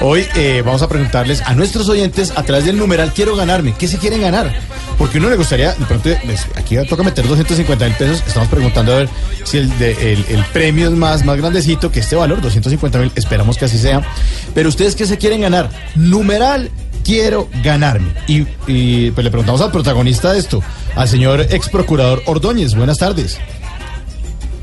Hoy 0.00 0.24
eh, 0.36 0.62
vamos 0.64 0.80
a 0.80 0.88
preguntarles 0.88 1.42
a 1.42 1.52
nuestros 1.52 1.90
oyentes 1.90 2.32
a 2.34 2.44
través 2.44 2.64
del 2.64 2.78
numeral 2.78 3.12
Quiero 3.12 3.36
ganarme, 3.36 3.74
¿qué 3.78 3.88
se 3.88 3.98
quieren 3.98 4.22
ganar? 4.22 4.50
Porque 4.98 5.18
uno 5.18 5.30
le 5.30 5.36
gustaría, 5.36 5.72
de 5.74 5.84
pronto, 5.86 6.08
les- 6.26 6.46
aquí 6.56 6.76
toca 6.88 7.04
meter 7.04 7.26
250 7.26 7.84
mil 7.84 7.94
pesos, 7.94 8.22
estamos 8.26 8.48
preguntando 8.48 8.92
a 8.92 8.96
ver 8.96 9.08
si 9.44 9.58
el, 9.58 9.70
premio 10.52 10.86
es 10.88 10.92
más, 10.94 11.24
más 11.24 11.36
grandecito 11.36 11.92
que 11.92 12.00
este 12.00 12.16
valor, 12.16 12.40
250 12.40 12.98
mil, 12.98 13.12
esperamos 13.14 13.56
que 13.56 13.66
así 13.66 13.78
sea. 13.78 14.02
Pero 14.54 14.68
ustedes, 14.68 14.96
¿qué 14.96 15.06
se 15.06 15.16
quieren 15.16 15.40
ganar? 15.42 15.70
Numeral 15.94 16.70
quiero 17.04 17.48
ganarme. 17.62 18.12
Y, 18.26 18.44
y, 18.66 19.12
pues 19.12 19.24
le 19.24 19.30
preguntamos 19.30 19.60
al 19.60 19.70
protagonista 19.70 20.32
de 20.32 20.40
esto, 20.40 20.62
al 20.96 21.08
señor 21.08 21.46
ex 21.48 21.68
procurador 21.68 22.20
Ordóñez. 22.26 22.74
Buenas 22.74 22.98
tardes. 22.98 23.38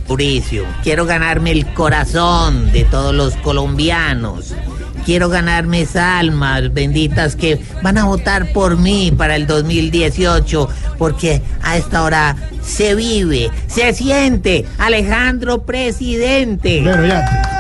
Mauricio, 0.08 0.66
quiero 0.84 1.06
ganarme 1.06 1.52
el 1.52 1.66
corazón 1.74 2.72
de 2.72 2.84
todos 2.84 3.14
los 3.16 3.36
colombianos. 3.38 4.54
Quiero 5.06 5.30
ganarme 5.30 5.82
esas 5.82 6.20
almas 6.20 6.74
benditas 6.74 7.36
que 7.36 7.60
van 7.84 7.98
a 7.98 8.06
votar 8.06 8.52
por 8.54 8.78
mí 8.78 9.12
para 9.16 9.36
el 9.36 9.46
2018, 9.48 10.68
porque 10.98 11.42
a 11.62 11.78
esta 11.78 12.02
hora 12.04 12.36
se 12.64 12.96
vive, 12.96 13.52
se 13.68 13.94
siente 13.94 14.66
Alejandro 14.80 15.62
presidente. 15.64 16.82
Bueno, 16.82 17.06
ya. 17.06 17.52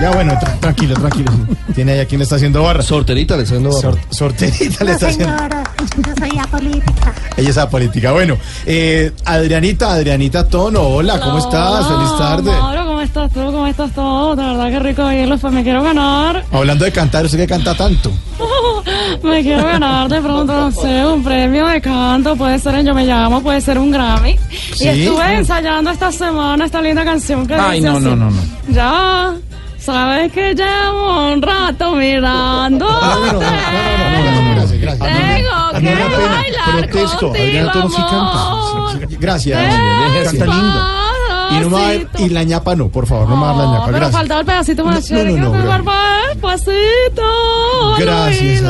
Ya, 0.00 0.10
bueno, 0.12 0.32
tra- 0.32 0.58
tranquilo, 0.60 0.94
tranquilo. 0.94 1.30
Tiene 1.74 1.92
ahí 1.92 1.98
a 2.00 2.06
quien 2.06 2.20
le 2.20 2.22
está 2.22 2.36
haciendo 2.36 2.62
barra. 2.62 2.82
Sorterita 2.82 3.36
le 3.36 3.42
está 3.42 3.56
haciendo 3.56 3.68
barra. 3.68 3.80
Sor- 3.82 3.98
sorterita 4.10 4.82
le 4.84 4.90
No, 4.90 4.96
está 4.96 5.08
haciendo. 5.08 5.36
señora, 5.36 5.62
yo 6.06 6.12
soy 6.18 6.38
apolítica. 6.38 7.14
Ella 7.36 7.50
es 7.50 7.58
apolítica. 7.58 8.12
Bueno, 8.12 8.38
eh, 8.64 9.12
Adrianita, 9.26 9.92
Adrianita 9.92 10.48
Tono, 10.48 10.80
hola, 10.80 11.20
¿cómo 11.20 11.38
estás? 11.38 11.86
Feliz 11.86 12.16
tarde. 12.18 12.50
Mauro, 12.50 12.79
¿cómo 13.00 13.06
estás 13.06 13.32
tú? 13.32 13.40
¿Cómo 13.52 13.66
estás 13.66 13.90
todo? 13.92 14.36
De 14.36 14.42
verdad 14.42 14.68
que 14.68 14.78
rico 14.78 15.04
oírlos, 15.04 15.40
pues 15.40 15.52
me 15.54 15.62
quiero 15.62 15.82
ganar. 15.82 16.44
Hablando 16.52 16.84
de 16.84 16.92
cantar, 16.92 17.24
¿usted 17.24 17.38
que 17.38 17.46
canta 17.46 17.74
tanto? 17.74 18.12
me 19.22 19.42
quiero 19.42 19.64
ganar 19.64 20.06
de 20.08 20.20
pronto, 20.20 20.52
no 20.52 20.70
sé, 20.70 21.06
un 21.06 21.24
premio 21.24 21.66
de 21.66 21.80
canto, 21.80 22.36
puede 22.36 22.58
ser 22.58 22.74
en 22.74 22.86
Yo 22.86 22.94
Me 22.94 23.06
Llamo, 23.06 23.42
puede 23.42 23.60
ser 23.62 23.78
un 23.78 23.90
Grammy. 23.90 24.36
¿Sí? 24.74 24.84
Y 24.84 24.88
estuve 24.88 25.34
ensayando 25.34 25.90
esta 25.90 26.12
semana 26.12 26.66
esta 26.66 26.82
linda 26.82 27.02
canción 27.04 27.46
que 27.46 27.54
Ay, 27.54 27.78
dice 27.80 27.90
no, 27.90 27.96
así. 27.96 28.04
no, 28.06 28.16
no, 28.16 28.30
no. 28.30 28.40
Ya, 28.68 29.32
sabes 29.78 30.30
que 30.32 30.54
llevo 30.54 31.32
un 31.32 31.40
rato 31.40 31.92
mirando. 31.92 32.86
Gracias, 34.54 34.80
gracias. 34.80 35.08
Tengo 35.72 35.80
que 35.80 36.26
bailar 36.26 36.90
protesto, 36.90 37.28
contigo, 37.28 37.46
Adriana 37.46 37.72
Tono 37.72 37.88
sí 37.90 37.96
amor. 37.96 38.90
canta. 39.00 39.16
Gracias, 39.18 39.58
canta 40.24 40.44
lindo. 40.44 40.99
Y 41.50 41.60
no 41.60 41.70
me 41.70 41.74
va 41.76 41.88
a 41.88 41.92
dar- 41.94 42.06
y 42.18 42.28
la 42.28 42.42
ñapa 42.44 42.76
no, 42.76 42.88
por 42.88 43.06
favor, 43.06 43.28
no 43.28 43.36
me 43.36 43.42
va 43.42 43.50
a 43.50 43.54
dar 43.56 43.64
la 43.66 43.72
ñapa. 43.72 43.86
Pero 43.86 43.96
Gracias. 43.98 44.16
faltaba 44.16 44.40
el 44.40 44.46
pedacito 44.46 44.84
más 44.84 44.94
No, 44.94 45.00
no, 45.00 45.06
chévere. 45.22 45.40
no, 45.40 45.52
que 45.52 45.58
gracias. 47.98 48.62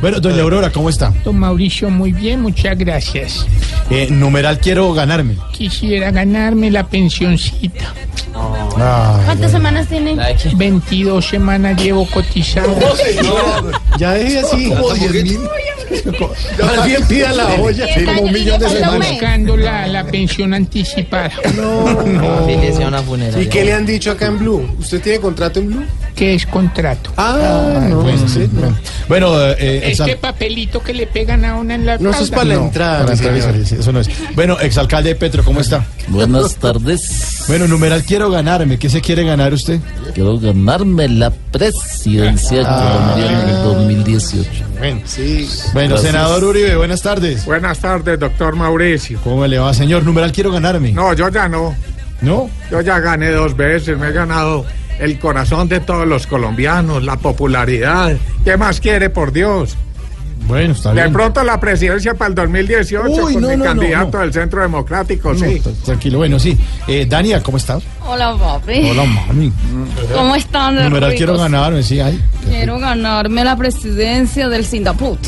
Bueno, 0.00 0.20
doña 0.20 0.42
Aurora, 0.42 0.70
¿cómo 0.70 0.88
está? 0.88 1.12
Don 1.24 1.38
Mauricio, 1.38 1.90
muy 1.90 2.12
bien, 2.12 2.40
muchas 2.42 2.76
gracias. 2.78 3.46
Eh, 3.90 4.08
numeral 4.10 4.58
quiero 4.58 4.92
ganarme. 4.94 5.36
Quisiera 5.52 6.10
ganarme 6.10 6.70
la 6.70 6.86
pensioncita. 6.86 7.92
Ay, 8.76 9.24
¿Cuántas 9.26 9.50
semanas 9.50 9.86
tiene? 9.88 10.16
22 10.54 11.26
semanas 11.26 11.80
llevo 11.82 12.06
cotizando. 12.06 12.76
Ya 13.98 14.12
deje 14.12 14.40
así. 14.40 14.68
Como 14.70 14.94
10 14.94 15.12
mil. 15.24 15.38
Más 16.64 16.86
bien 16.86 17.06
pida 17.08 17.32
la 17.32 17.46
olla. 17.54 17.86
Sí, 17.94 18.04
como 18.04 18.22
un 18.22 18.32
millón 18.32 18.60
de 18.60 18.68
semanas. 18.68 19.10
Buscando 19.10 19.56
la, 19.56 19.86
la 19.86 20.04
pensión 20.06 20.54
anticipada. 20.54 21.30
No, 21.56 22.02
no. 22.04 23.40
¿Y 23.40 23.46
qué 23.48 23.64
le 23.64 23.72
han 23.72 23.84
dicho 23.84 24.12
acá 24.12 24.26
en 24.26 24.38
Blue? 24.38 24.76
¿Usted 24.78 25.00
tiene 25.02 25.18
contrato 25.20 25.58
en 25.60 25.66
Blue? 25.68 25.84
que 26.14 26.34
es 26.34 26.44
contrato. 26.44 27.10
Ah, 27.16 27.88
bueno, 27.94 28.28
sí, 28.28 28.46
bueno. 28.52 28.76
Bueno, 29.08 29.42
eh, 29.52 29.90
Este 29.90 30.16
papelito 30.16 30.82
que 30.82 30.92
le 30.92 31.06
pegan 31.06 31.46
a 31.46 31.56
una 31.56 31.74
en 31.76 31.86
la 31.86 31.96
No, 31.96 32.10
eso 32.10 32.24
es 32.24 32.30
para 32.30 32.44
la 32.44 32.54
entrada. 32.56 33.00
Para 33.04 33.12
entrar 33.14 33.36
y 33.36 33.40
salir, 33.40 33.66
sí, 33.66 33.76
eso 33.80 33.90
no 33.90 34.00
es. 34.00 34.10
Bueno, 34.34 34.58
exalcalde 34.60 35.14
Petro, 35.14 35.42
¿cómo 35.44 35.60
está? 35.60 35.86
Buenas 36.08 36.56
tardes. 36.56 37.44
Bueno, 37.48 37.66
numeral 37.68 38.04
quiero 38.04 38.28
ganarme. 38.30 38.78
¿Qué 38.78 38.90
se 38.90 39.00
quiere 39.00 39.24
ganar 39.24 39.54
usted? 39.54 39.80
Quiero 40.12 40.38
ganarme 40.38 41.08
la 41.08 41.30
presidencia 41.30 42.64
Ah. 42.66 43.14
colombiana 43.14 43.42
en 43.42 43.48
el 43.48 43.62
2018. 43.62 44.50
Bueno, 44.78 45.00
sí. 45.06 45.48
Bueno, 45.72 45.79
Gracias. 45.88 46.12
senador 46.12 46.44
Uribe, 46.44 46.76
buenas 46.76 47.02
tardes. 47.02 47.44
Buenas 47.46 47.78
tardes, 47.78 48.18
doctor 48.18 48.56
Mauricio. 48.56 49.18
¿Cómo 49.24 49.46
le 49.46 49.58
va, 49.58 49.72
señor? 49.74 50.02
Numeral 50.04 50.32
quiero 50.32 50.50
ganarme. 50.52 50.92
No, 50.92 51.12
yo 51.14 51.28
ya 51.28 51.48
no. 51.48 51.74
¿No? 52.20 52.50
Yo 52.70 52.80
ya 52.82 52.98
gané 53.00 53.30
dos 53.30 53.56
veces, 53.56 53.96
me 53.98 54.08
he 54.08 54.12
ganado 54.12 54.64
el 54.98 55.18
corazón 55.18 55.68
de 55.68 55.80
todos 55.80 56.06
los 56.06 56.26
colombianos, 56.26 57.02
la 57.02 57.16
popularidad. 57.16 58.14
¿Qué 58.44 58.56
más 58.58 58.80
quiere, 58.80 59.08
por 59.08 59.32
Dios? 59.32 59.76
Bueno, 60.46 60.72
está 60.72 60.90
De 60.92 61.02
bien. 61.02 61.12
pronto 61.12 61.44
la 61.44 61.60
presidencia 61.60 62.14
para 62.14 62.30
el 62.30 62.34
2018 62.34 63.08
Uy, 63.26 63.34
con 63.34 63.42
no, 63.42 63.48
mi 63.50 63.56
no, 63.56 63.64
candidato 63.64 64.16
no. 64.16 64.18
del 64.24 64.32
Centro 64.32 64.62
Democrático, 64.62 65.32
No, 65.32 65.38
sí. 65.38 65.62
tranquilo, 65.84 66.18
bueno, 66.18 66.38
sí. 66.38 66.58
Eh, 66.88 67.06
Dania, 67.08 67.42
¿cómo 67.42 67.56
estás? 67.58 67.82
Hola, 68.06 68.34
papi. 68.36 68.90
Hola, 68.90 69.04
mami. 69.04 69.52
¿Cómo 70.14 70.34
están? 70.34 70.76
de 70.76 70.84
Numeral 70.84 71.10
ricos? 71.10 71.18
quiero 71.18 71.38
ganarme, 71.38 71.82
sí. 71.82 72.00
Ay. 72.00 72.20
Quiero 72.48 72.78
ganarme 72.78 73.44
la 73.44 73.54
presidencia 73.56 74.48
del 74.48 74.64
Sindaput. 74.64 75.18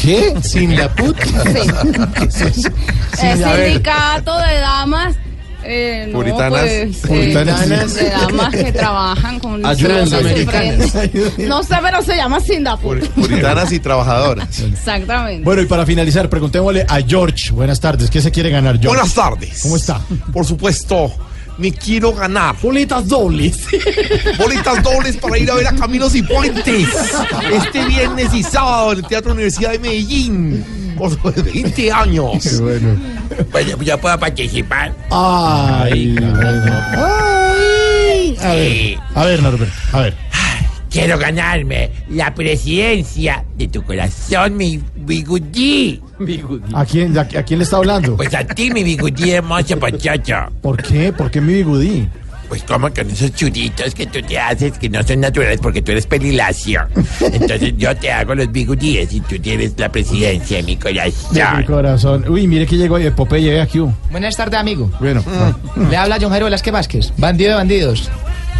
¿Qué? 0.00 0.34
¿Sindaput? 0.42 1.16
Sí. 2.30 3.26
El 3.26 3.44
sindicato 3.44 4.38
de 4.38 4.54
damas. 4.60 5.16
Eh, 5.62 6.06
no, 6.08 6.18
Puritanas. 6.20 6.60
pues, 6.60 6.72
eh, 6.72 6.90
Puritanas. 7.06 7.94
de 7.94 8.08
damas 8.10 8.54
que 8.54 8.72
trabajan 8.72 9.38
con 9.40 9.66
Ayudas 9.66 10.10
americanas. 10.12 10.94
No 11.38 11.62
sé, 11.62 11.74
pero 11.82 12.00
se 12.02 12.16
llama 12.16 12.40
Sindaput. 12.40 13.06
Puritanas 13.08 13.70
y 13.72 13.78
trabajadoras. 13.78 14.60
Exactamente. 14.60 15.44
Bueno, 15.44 15.60
y 15.60 15.66
para 15.66 15.84
finalizar, 15.84 16.30
preguntémosle 16.30 16.86
a 16.88 17.00
George. 17.06 17.52
Buenas 17.52 17.78
tardes. 17.78 18.08
¿Qué 18.08 18.22
se 18.22 18.30
quiere 18.30 18.48
ganar, 18.50 18.78
George? 18.80 18.88
Buenas 18.96 19.14
tardes. 19.14 19.60
¿Cómo 19.62 19.76
está? 19.76 20.00
Por 20.32 20.46
supuesto, 20.46 21.12
me 21.60 21.72
quiero 21.72 22.12
ganar. 22.12 22.56
Bolitas 22.60 23.06
dobles. 23.06 23.66
Bolitas 24.38 24.82
dobles 24.82 25.16
para 25.18 25.38
ir 25.38 25.50
a 25.50 25.54
ver 25.54 25.66
a 25.68 25.74
Caminos 25.74 26.14
y 26.14 26.22
Puentes. 26.22 26.88
Este 27.52 27.84
viernes 27.84 28.32
y 28.32 28.42
sábado 28.42 28.92
en 28.92 28.98
el 28.98 29.06
Teatro 29.06 29.32
Universidad 29.32 29.72
de 29.72 29.78
Medellín. 29.78 30.64
Por 30.96 31.44
20 31.44 31.92
años. 31.92 32.60
bueno. 32.60 32.96
Bueno, 33.52 33.82
ya 33.82 34.00
puedo 34.00 34.18
participar. 34.18 34.94
Ay. 35.10 36.16
Ay. 36.96 38.36
A 38.42 38.54
ver, 38.54 38.98
a 39.14 39.24
ver, 39.24 39.42
Norbert, 39.42 39.72
a 39.92 40.00
ver. 40.00 40.14
Quiero 40.90 41.16
ganarme 41.18 41.90
la 42.10 42.34
presidencia 42.34 43.44
de 43.56 43.68
tu 43.68 43.82
corazón, 43.82 44.56
mi 44.56 44.80
bigudí. 44.96 46.00
¿A 46.74 46.84
quién, 46.84 47.16
a, 47.16 47.20
a 47.20 47.42
quién 47.44 47.58
le 47.60 47.64
está 47.64 47.76
hablando? 47.76 48.16
Pues 48.16 48.34
a 48.34 48.44
ti, 48.44 48.70
mi 48.72 48.82
bigudí 48.82 49.30
hermoso, 49.30 49.78
pachacho. 49.78 50.34
¿Por 50.60 50.82
qué? 50.82 51.12
¿Por 51.12 51.30
qué 51.30 51.40
mi 51.40 51.54
bigudí? 51.54 52.08
Pues 52.48 52.64
como 52.64 52.92
con 52.92 53.08
esos 53.08 53.32
churitos 53.32 53.94
que 53.94 54.06
tú 54.06 54.20
te 54.22 54.36
haces 54.36 54.76
que 54.76 54.88
no 54.88 55.00
son 55.04 55.20
naturales 55.20 55.60
porque 55.62 55.80
tú 55.82 55.92
eres 55.92 56.04
pelilacio. 56.06 56.80
Entonces 57.20 57.74
yo 57.76 57.96
te 57.96 58.10
hago 58.10 58.34
los 58.34 58.50
bigudíes 58.50 59.12
y 59.12 59.20
tú 59.20 59.38
tienes 59.38 59.74
la 59.78 59.88
presidencia 59.92 60.56
de 60.56 60.62
mi 60.64 60.74
De 60.74 60.76
mi 60.76 60.80
corazón. 60.82 61.62
corazón. 61.64 62.28
Uy, 62.28 62.48
mire 62.48 62.66
que 62.66 62.76
llegó 62.76 62.96
ahí, 62.96 63.08
Popeye 63.10 63.60
aquí. 63.60 63.80
Buenas 64.10 64.36
tardes, 64.36 64.58
amigo. 64.58 64.90
Bueno, 64.98 65.22
Le 65.88 65.96
habla 65.96 66.18
John 66.20 66.30
Jairo 66.30 66.46
Velázquez 66.46 66.72
Vázquez, 66.72 67.12
bandido 67.16 67.50
de 67.50 67.56
bandidos. 67.56 68.10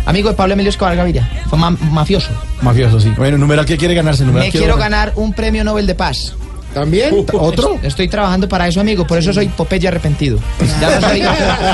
Amigo 0.06 0.30
de 0.30 0.34
Pablo 0.34 0.54
Emilio 0.54 0.70
Escobar 0.70 0.96
Gaviria. 0.96 1.28
Fue 1.48 1.58
ma- 1.58 1.70
mafioso. 1.70 2.30
mafioso, 2.62 3.00
sí. 3.00 3.12
Bueno, 3.16 3.38
numeral, 3.38 3.64
¿qué 3.66 3.76
quiere 3.76 3.94
ganarse? 3.94 4.24
Numeral, 4.24 4.46
Me 4.48 4.52
quiero 4.52 4.76
ganar 4.76 5.12
un 5.16 5.32
premio 5.32 5.62
Nobel 5.64 5.86
de 5.86 5.94
Paz. 5.94 6.34
¿También? 6.74 7.26
¿Otro? 7.32 7.74
Es- 7.76 7.84
Estoy 7.88 8.08
trabajando 8.08 8.48
para 8.48 8.68
eso, 8.68 8.80
amigo. 8.80 9.04
Por 9.06 9.18
eso 9.18 9.32
soy 9.32 9.48
Popeye 9.48 9.88
arrepentido. 9.88 10.38
Ya 10.80 11.00
no 11.00 11.08
soy, 11.08 11.20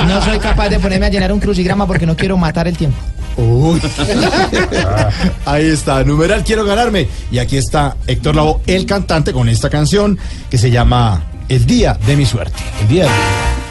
no 0.07 0.21
soy 0.23 0.39
capaz 0.39 0.69
de 0.69 0.79
ponerme 0.79 1.05
a 1.05 1.09
llenar 1.09 1.31
un 1.31 1.39
crucigrama 1.39 1.85
porque 1.85 2.05
no 2.07 2.15
quiero 2.15 2.35
matar 2.37 2.67
el 2.67 2.75
tiempo. 2.75 2.97
Uy. 3.37 3.79
Ahí 5.45 5.67
está, 5.67 6.03
numeral 6.03 6.43
quiero 6.43 6.65
ganarme. 6.65 7.07
Y 7.31 7.37
aquí 7.39 7.57
está 7.57 7.95
Héctor 8.07 8.35
Lavoe, 8.35 8.59
el 8.65 8.85
cantante, 8.87 9.31
con 9.33 9.47
esta 9.49 9.69
canción 9.69 10.17
que 10.49 10.57
se 10.57 10.71
llama 10.71 11.23
El 11.47 11.65
día 11.67 11.97
de 12.05 12.15
mi 12.15 12.25
suerte. 12.25 12.57
El 12.81 12.87
día 12.87 13.03
de 13.03 13.09
Pronto 13.09 13.66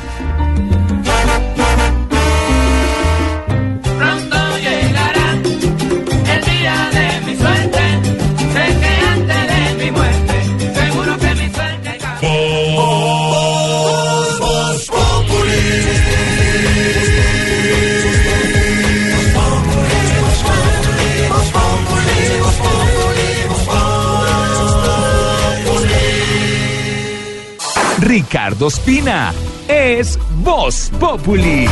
Ricardo 28.29 28.67
Espina 28.67 29.33
es 29.69 30.19
Voz 30.43 30.91
Populi. 30.99 31.69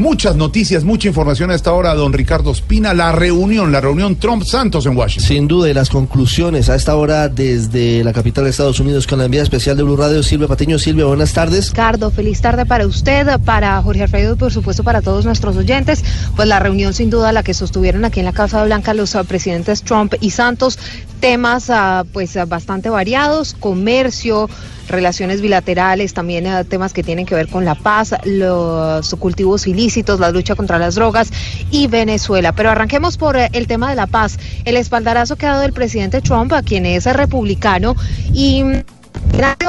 Muchas 0.00 0.34
noticias, 0.34 0.82
mucha 0.82 1.08
información 1.08 1.50
a 1.50 1.54
esta 1.54 1.74
hora, 1.74 1.92
don 1.92 2.14
Ricardo 2.14 2.52
Espina. 2.52 2.94
La 2.94 3.12
reunión, 3.12 3.70
la 3.70 3.82
reunión 3.82 4.16
Trump-Santos 4.16 4.86
en 4.86 4.96
Washington. 4.96 5.28
Sin 5.28 5.46
duda, 5.46 5.68
y 5.68 5.74
las 5.74 5.90
conclusiones 5.90 6.70
a 6.70 6.74
esta 6.74 6.96
hora 6.96 7.28
desde 7.28 8.02
la 8.02 8.14
capital 8.14 8.44
de 8.44 8.50
Estados 8.50 8.80
Unidos 8.80 9.06
con 9.06 9.18
la 9.18 9.26
enviada 9.26 9.44
especial 9.44 9.76
de 9.76 9.82
Blue 9.82 9.98
Radio, 9.98 10.22
Silvia 10.22 10.48
Patiño. 10.48 10.78
Silvia, 10.78 11.04
buenas 11.04 11.34
tardes. 11.34 11.68
Ricardo, 11.68 12.10
feliz 12.10 12.40
tarde 12.40 12.64
para 12.64 12.86
usted, 12.86 13.28
para 13.44 13.82
Jorge 13.82 14.04
Alfredo 14.04 14.32
y 14.32 14.36
por 14.38 14.50
supuesto 14.50 14.82
para 14.84 15.02
todos 15.02 15.26
nuestros 15.26 15.54
oyentes. 15.58 16.02
Pues 16.34 16.48
la 16.48 16.60
reunión 16.60 16.94
sin 16.94 17.10
duda 17.10 17.30
la 17.32 17.42
que 17.42 17.52
sostuvieron 17.52 18.06
aquí 18.06 18.20
en 18.20 18.24
la 18.24 18.32
Casa 18.32 18.64
Blanca 18.64 18.94
los 18.94 19.14
ah, 19.16 19.24
presidentes 19.24 19.82
Trump 19.82 20.14
y 20.18 20.30
Santos, 20.30 20.78
temas 21.20 21.68
ah, 21.68 22.06
pues 22.10 22.38
ah, 22.38 22.46
bastante 22.46 22.88
variados, 22.88 23.52
comercio, 23.52 24.48
relaciones 24.90 25.40
bilaterales, 25.40 26.14
también 26.14 26.46
ah, 26.46 26.64
temas 26.64 26.92
que 26.92 27.02
tienen 27.02 27.26
que 27.26 27.34
ver 27.34 27.48
con 27.48 27.64
la 27.64 27.74
paz, 27.74 28.14
los 28.24 29.14
cultivos 29.16 29.66
ilícitos, 29.66 30.20
la 30.20 30.30
lucha 30.30 30.54
contra 30.54 30.78
las 30.78 30.94
drogas 30.94 31.30
y 31.70 31.86
Venezuela. 31.86 32.52
Pero 32.52 32.70
arranquemos 32.70 33.16
por 33.16 33.36
eh, 33.36 33.48
el 33.52 33.66
tema 33.66 33.90
de 33.90 33.96
la 33.96 34.06
paz. 34.06 34.38
El 34.64 34.76
espaldarazo 34.76 35.36
que 35.36 35.46
ha 35.46 35.52
dado 35.52 35.64
el 35.64 35.72
presidente 35.72 36.20
Trump, 36.20 36.52
a 36.52 36.62
quien 36.62 36.86
es 36.86 37.04
republicano 37.04 37.96
y 38.32 38.62
mm, 38.64 38.82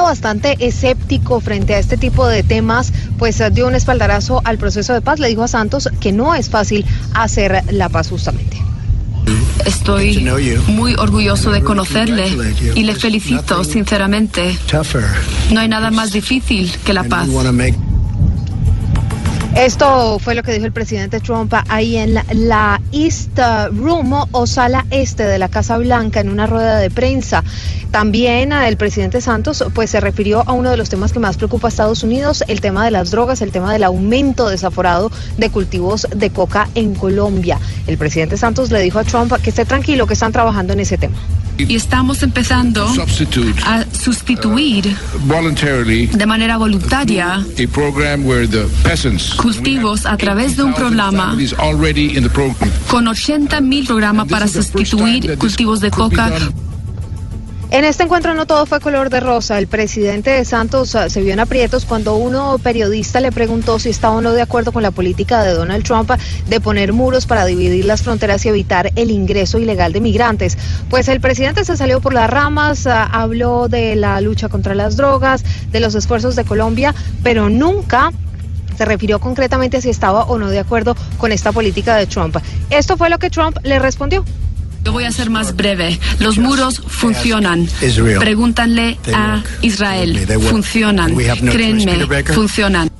bastante 0.02 0.56
escéptico 0.60 1.40
frente 1.40 1.74
a 1.74 1.78
este 1.78 1.96
tipo 1.96 2.26
de 2.26 2.42
temas, 2.42 2.92
pues 3.18 3.40
eh, 3.40 3.50
dio 3.50 3.66
un 3.66 3.74
espaldarazo 3.74 4.42
al 4.44 4.58
proceso 4.58 4.92
de 4.92 5.00
paz. 5.00 5.18
Le 5.18 5.28
dijo 5.28 5.42
a 5.42 5.48
Santos 5.48 5.88
que 6.00 6.12
no 6.12 6.34
es 6.34 6.50
fácil 6.50 6.84
hacer 7.14 7.62
la 7.70 7.88
paz 7.88 8.10
justamente. 8.10 8.71
Estoy 9.64 10.28
muy 10.66 10.94
orgulloso 10.94 11.50
de 11.50 11.62
conocerle 11.62 12.26
y 12.74 12.82
le 12.82 12.94
felicito 12.94 13.64
sinceramente. 13.64 14.56
No 15.52 15.60
hay 15.60 15.68
nada 15.68 15.90
más 15.90 16.12
difícil 16.12 16.72
que 16.84 16.92
la 16.92 17.04
paz. 17.04 17.28
Esto 19.56 20.18
fue 20.18 20.34
lo 20.34 20.42
que 20.42 20.52
dijo 20.52 20.64
el 20.64 20.72
presidente 20.72 21.20
Trump 21.20 21.52
ahí 21.68 21.98
en 21.98 22.14
la, 22.14 22.80
East 22.90 23.38
Room 23.72 24.14
o 24.32 24.46
sala 24.46 24.86
este 24.90 25.24
de 25.24 25.38
la 25.38 25.48
Casa 25.48 25.76
Blanca 25.76 26.20
en 26.20 26.30
una 26.30 26.46
rueda 26.46 26.78
de 26.78 26.90
prensa. 26.90 27.44
También 27.90 28.52
el 28.52 28.78
presidente 28.78 29.20
Santos 29.20 29.62
pues 29.74 29.90
se 29.90 30.00
refirió 30.00 30.42
a 30.48 30.52
uno 30.52 30.70
de 30.70 30.78
los 30.78 30.88
temas 30.88 31.12
que 31.12 31.18
más 31.18 31.36
preocupa 31.36 31.68
a 31.68 31.70
Estados 31.70 32.02
Unidos, 32.02 32.42
el 32.48 32.62
tema 32.62 32.86
de 32.86 32.92
las 32.92 33.10
drogas, 33.10 33.42
el 33.42 33.52
tema 33.52 33.72
del 33.74 33.84
aumento 33.84 34.48
desaforado 34.48 35.12
de 35.36 35.50
cultivos 35.50 36.08
de 36.16 36.30
coca 36.30 36.68
en 36.74 36.94
Colombia. 36.94 37.58
El 37.86 37.98
presidente 37.98 38.38
Santos 38.38 38.70
le 38.70 38.80
dijo 38.80 38.98
a 38.98 39.04
Trump 39.04 39.34
que 39.42 39.50
esté 39.50 39.66
tranquilo, 39.66 40.06
que 40.06 40.14
están 40.14 40.32
trabajando 40.32 40.72
en 40.72 40.80
ese 40.80 40.96
tema. 40.96 41.18
Y 41.58 41.74
estamos 41.74 42.22
empezando 42.22 42.86
a 43.64 43.84
sustituir 43.92 44.96
voluntarily 45.26 46.06
de 46.06 46.26
manera 46.26 46.56
voluntaria 46.56 47.44
cultivos 49.36 50.06
a 50.06 50.16
través 50.16 50.56
de 50.56 50.62
un 50.62 50.74
programa 50.74 51.36
con 52.88 53.08
80 53.08 53.60
mil 53.60 53.86
programas 53.86 54.28
para 54.28 54.48
sustituir 54.48 55.36
cultivos 55.38 55.80
de 55.80 55.90
coca. 55.90 56.30
En 57.72 57.86
este 57.86 58.02
encuentro 58.02 58.34
no 58.34 58.44
todo 58.44 58.66
fue 58.66 58.80
color 58.80 59.08
de 59.08 59.18
rosa. 59.20 59.58
El 59.58 59.66
presidente 59.66 60.28
de 60.28 60.44
Santos 60.44 60.94
ah, 60.94 61.08
se 61.08 61.22
vio 61.22 61.32
en 61.32 61.40
aprietos 61.40 61.86
cuando 61.86 62.16
uno 62.16 62.58
periodista 62.58 63.18
le 63.18 63.32
preguntó 63.32 63.78
si 63.78 63.88
estaba 63.88 64.16
o 64.16 64.20
no 64.20 64.32
de 64.32 64.42
acuerdo 64.42 64.72
con 64.72 64.82
la 64.82 64.90
política 64.90 65.42
de 65.42 65.54
Donald 65.54 65.82
Trump 65.82 66.10
de 66.10 66.60
poner 66.60 66.92
muros 66.92 67.24
para 67.24 67.46
dividir 67.46 67.86
las 67.86 68.02
fronteras 68.02 68.44
y 68.44 68.50
evitar 68.50 68.92
el 68.94 69.10
ingreso 69.10 69.58
ilegal 69.58 69.94
de 69.94 70.02
migrantes. 70.02 70.58
Pues 70.90 71.08
el 71.08 71.22
presidente 71.22 71.64
se 71.64 71.78
salió 71.78 72.02
por 72.02 72.12
las 72.12 72.28
ramas, 72.28 72.86
ah, 72.86 73.04
habló 73.04 73.68
de 73.68 73.96
la 73.96 74.20
lucha 74.20 74.50
contra 74.50 74.74
las 74.74 74.98
drogas, 74.98 75.42
de 75.70 75.80
los 75.80 75.94
esfuerzos 75.94 76.36
de 76.36 76.44
Colombia, 76.44 76.94
pero 77.22 77.48
nunca 77.48 78.12
se 78.76 78.84
refirió 78.84 79.18
concretamente 79.18 79.78
a 79.78 79.80
si 79.80 79.88
estaba 79.88 80.24
o 80.24 80.36
no 80.36 80.50
de 80.50 80.58
acuerdo 80.58 80.94
con 81.16 81.32
esta 81.32 81.52
política 81.52 81.96
de 81.96 82.06
Trump. 82.06 82.36
Esto 82.68 82.98
fue 82.98 83.08
lo 83.08 83.18
que 83.18 83.30
Trump 83.30 83.56
le 83.62 83.78
respondió. 83.78 84.26
Yo 84.84 84.92
voy 84.92 85.04
a 85.04 85.12
ser 85.12 85.30
más 85.30 85.54
breve. 85.56 85.98
Los 86.18 86.38
muros 86.38 86.82
funcionan. 86.86 87.68
Pregúntanle 88.18 88.98
a. 89.14 89.42
Israel. 89.62 90.26
Funcionan. 90.50 91.14
Créenme, 91.16 92.06
funcionan. 92.34 92.91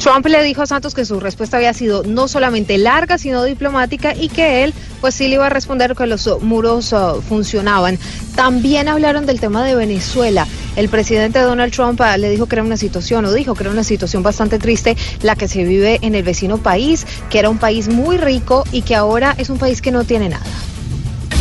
Trump 0.00 0.26
le 0.26 0.42
dijo 0.42 0.62
a 0.62 0.66
Santos 0.66 0.94
que 0.94 1.04
su 1.04 1.20
respuesta 1.20 1.58
había 1.58 1.74
sido 1.74 2.02
no 2.04 2.26
solamente 2.26 2.78
larga, 2.78 3.18
sino 3.18 3.44
diplomática 3.44 4.14
y 4.14 4.28
que 4.28 4.64
él, 4.64 4.72
pues 5.02 5.14
sí 5.14 5.28
le 5.28 5.34
iba 5.34 5.44
a 5.44 5.50
responder 5.50 5.94
que 5.94 6.06
los 6.06 6.26
muros 6.40 6.94
uh, 6.94 7.20
funcionaban. 7.20 7.98
También 8.34 8.88
hablaron 8.88 9.26
del 9.26 9.40
tema 9.40 9.62
de 9.62 9.74
Venezuela. 9.74 10.46
El 10.76 10.88
presidente 10.88 11.40
Donald 11.40 11.74
Trump 11.74 12.00
uh, 12.00 12.18
le 12.18 12.30
dijo 12.30 12.46
que 12.46 12.54
era 12.54 12.62
una 12.62 12.78
situación, 12.78 13.26
o 13.26 13.32
dijo 13.34 13.54
que 13.54 13.64
era 13.64 13.70
una 13.70 13.84
situación 13.84 14.22
bastante 14.22 14.58
triste 14.58 14.96
la 15.20 15.36
que 15.36 15.48
se 15.48 15.64
vive 15.64 15.98
en 16.00 16.14
el 16.14 16.22
vecino 16.22 16.56
país, 16.56 17.06
que 17.28 17.38
era 17.38 17.50
un 17.50 17.58
país 17.58 17.88
muy 17.88 18.16
rico 18.16 18.64
y 18.72 18.80
que 18.80 18.96
ahora 18.96 19.34
es 19.36 19.50
un 19.50 19.58
país 19.58 19.82
que 19.82 19.90
no 19.90 20.04
tiene 20.04 20.30
nada. 20.30 20.46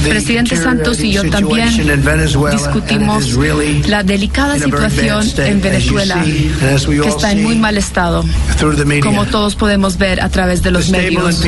Presidente 0.02 0.56
Santos 0.56 1.00
y 1.02 1.12
yo 1.12 1.30
también 1.30 1.70
discutimos 2.52 3.38
la 3.88 4.04
delicada 4.04 4.58
situación 4.58 5.26
en 5.38 5.62
Venezuela, 5.62 6.24
que 6.24 7.08
está 7.08 7.32
en 7.32 7.44
muy 7.44 7.56
mal 7.56 7.78
estado, 7.78 8.24
como 9.04 9.26
todos 9.26 9.56
podemos 9.56 9.98
ver 9.98 10.22
a 10.22 10.30
través 10.30 10.62
de 10.62 10.72
los 10.72 10.90
medios. 10.90 11.42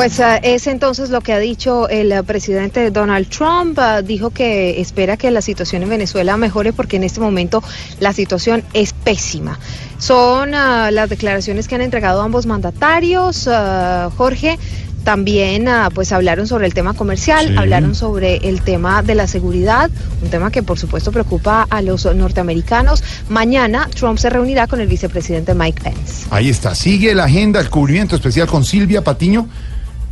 Pues 0.00 0.18
uh, 0.18 0.40
es 0.42 0.66
entonces 0.66 1.10
lo 1.10 1.20
que 1.20 1.34
ha 1.34 1.38
dicho 1.38 1.86
el 1.90 2.18
uh, 2.18 2.24
presidente 2.24 2.90
Donald 2.90 3.28
Trump. 3.28 3.78
Uh, 3.78 4.02
dijo 4.02 4.30
que 4.30 4.80
espera 4.80 5.18
que 5.18 5.30
la 5.30 5.42
situación 5.42 5.82
en 5.82 5.90
Venezuela 5.90 6.38
mejore 6.38 6.72
porque 6.72 6.96
en 6.96 7.04
este 7.04 7.20
momento 7.20 7.62
la 7.98 8.14
situación 8.14 8.64
es 8.72 8.94
pésima. 8.94 9.58
Son 9.98 10.52
las 10.52 11.10
declaraciones 11.10 11.68
que 11.68 11.74
han 11.74 11.82
entregado 11.82 12.22
ambos 12.22 12.46
mandatarios. 12.46 13.46
Jorge, 14.16 14.58
también 15.04 15.66
pues 15.94 16.12
hablaron 16.12 16.46
sobre 16.46 16.66
el 16.66 16.74
tema 16.74 16.94
comercial, 16.94 17.48
Sí. 17.48 17.54
hablaron 17.56 17.94
sobre 17.94 18.36
el 18.48 18.60
tema 18.62 19.02
de 19.02 19.14
la 19.14 19.26
seguridad, 19.26 19.90
un 20.22 20.30
tema 20.30 20.50
que 20.50 20.62
por 20.62 20.78
supuesto 20.78 21.10
preocupa 21.12 21.66
a 21.68 21.82
los 21.82 22.04
norteamericanos. 22.14 23.02
Mañana 23.28 23.88
Trump 23.94 24.18
se 24.18 24.30
reunirá 24.30 24.66
con 24.66 24.80
el 24.80 24.86
vicepresidente 24.88 25.54
Mike 25.54 25.82
Pence. 25.82 26.26
Ahí 26.30 26.48
está, 26.50 26.74
sigue 26.74 27.14
la 27.14 27.24
agenda, 27.24 27.60
el 27.60 27.70
cubrimiento 27.70 28.14
especial 28.16 28.46
con 28.46 28.64
Silvia 28.64 29.02
Patiño, 29.02 29.48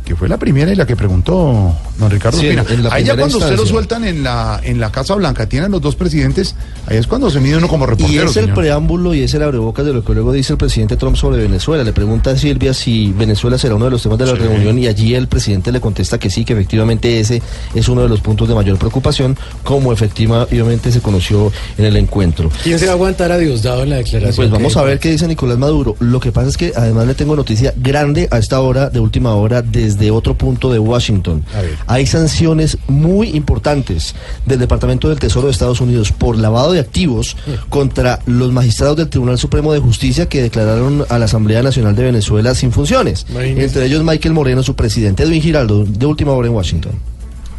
que 0.09 0.15
fue 0.15 0.27
la 0.27 0.37
primera 0.37 0.71
y 0.71 0.75
la 0.75 0.87
que 0.87 0.95
preguntó 0.95 1.71
don 1.99 2.09
Ricardo 2.09 2.39
Sí, 2.39 2.47
Espina. 2.47 2.65
en 2.67 2.83
la 2.83 2.93
Ahí 2.93 3.03
ya 3.03 3.15
cuando 3.15 3.37
usted 3.37 3.55
lo 3.55 3.63
sueltan 3.67 4.03
en 4.05 4.23
la, 4.23 4.59
en 4.63 4.79
la 4.79 4.91
Casa 4.91 5.13
Blanca, 5.13 5.47
tienen 5.47 5.69
los 5.71 5.81
dos 5.81 5.95
presidentes, 5.95 6.55
ahí 6.87 6.97
es 6.97 7.05
cuando 7.05 7.29
se 7.29 7.39
mide 7.39 7.57
uno 7.57 7.67
como 7.67 7.85
Y 7.85 7.89
reportero. 7.89 8.23
es 8.23 8.35
el 8.37 8.43
señor. 8.45 8.55
preámbulo 8.55 9.13
y 9.13 9.21
es 9.21 9.31
el 9.35 9.43
abrebocas 9.43 9.85
de 9.85 9.93
lo 9.93 10.03
que 10.03 10.13
luego 10.15 10.33
dice 10.33 10.53
el 10.53 10.57
presidente 10.57 10.97
Trump 10.97 11.15
sobre 11.15 11.43
Venezuela. 11.43 11.83
Le 11.83 11.93
pregunta 11.93 12.31
a 12.31 12.35
Silvia 12.37 12.73
si 12.73 13.13
Venezuela 13.15 13.59
será 13.59 13.75
uno 13.75 13.85
de 13.85 13.91
los 13.91 14.01
temas 14.01 14.17
de 14.17 14.25
la 14.25 14.31
Sí. 14.31 14.39
reunión 14.39 14.79
y 14.79 14.87
allí 14.87 15.13
el 15.13 15.27
presidente 15.27 15.71
le 15.71 15.79
contesta 15.79 16.17
que 16.17 16.31
sí, 16.31 16.43
que 16.43 16.53
efectivamente 16.53 17.19
ese 17.19 17.43
es 17.75 17.87
uno 17.87 18.01
de 18.01 18.09
los 18.09 18.19
puntos 18.21 18.47
de 18.49 18.55
mayor 18.55 18.79
preocupación, 18.79 19.37
como 19.63 19.93
efectivamente 19.93 20.91
se 20.91 21.01
conoció 21.01 21.51
en 21.77 21.85
el 21.85 21.95
encuentro. 21.97 22.49
¿Quién 22.63 22.79
se 22.79 22.85
va 22.87 22.93
a 22.93 22.95
aguantar 22.95 23.31
a 23.31 23.37
Diosdado 23.37 23.83
en 23.83 23.91
la 23.91 23.97
declaración? 23.97 24.35
Pues 24.35 24.49
vamos 24.49 24.75
a 24.75 24.81
ver 24.81 24.97
qué 24.97 25.11
dice 25.11 25.27
Nicolás 25.27 25.59
Maduro. 25.59 25.95
Lo 25.99 26.19
que 26.19 26.31
pasa 26.31 26.49
es 26.49 26.57
que 26.57 26.73
además 26.75 27.05
le 27.05 27.13
tengo 27.13 27.35
noticia 27.35 27.75
grande 27.77 28.27
a 28.31 28.39
esta 28.39 28.59
hora, 28.61 28.89
de 28.89 28.99
última 28.99 29.35
hora, 29.35 29.61
desde 29.61 29.98
otro 30.11 30.35
punto 30.35 30.71
de 30.71 30.79
Washington. 30.79 31.43
Hay 31.87 32.05
sanciones 32.05 32.77
muy 32.87 33.29
importantes 33.29 34.15
del 34.45 34.59
Departamento 34.59 35.09
del 35.09 35.19
Tesoro 35.19 35.47
de 35.47 35.51
Estados 35.51 35.81
Unidos 35.81 36.11
por 36.11 36.37
lavado 36.37 36.71
de 36.71 36.79
activos 36.79 37.35
contra 37.69 38.19
los 38.25 38.51
magistrados 38.51 38.97
del 38.97 39.09
Tribunal 39.09 39.37
Supremo 39.37 39.73
de 39.73 39.79
Justicia 39.79 40.27
que 40.29 40.41
declararon 40.41 41.05
a 41.09 41.19
la 41.19 41.25
Asamblea 41.25 41.61
Nacional 41.61 41.95
de 41.95 42.03
Venezuela 42.03 42.55
sin 42.55 42.71
funciones. 42.71 43.25
Imagínese. 43.29 43.65
Entre 43.65 43.85
ellos 43.85 44.03
Michael 44.03 44.33
Moreno, 44.33 44.63
su 44.63 44.75
presidente, 44.75 45.23
Edwin 45.23 45.41
Giraldo, 45.41 45.83
de 45.85 46.05
última 46.05 46.31
hora 46.31 46.47
en 46.47 46.53
Washington. 46.53 46.93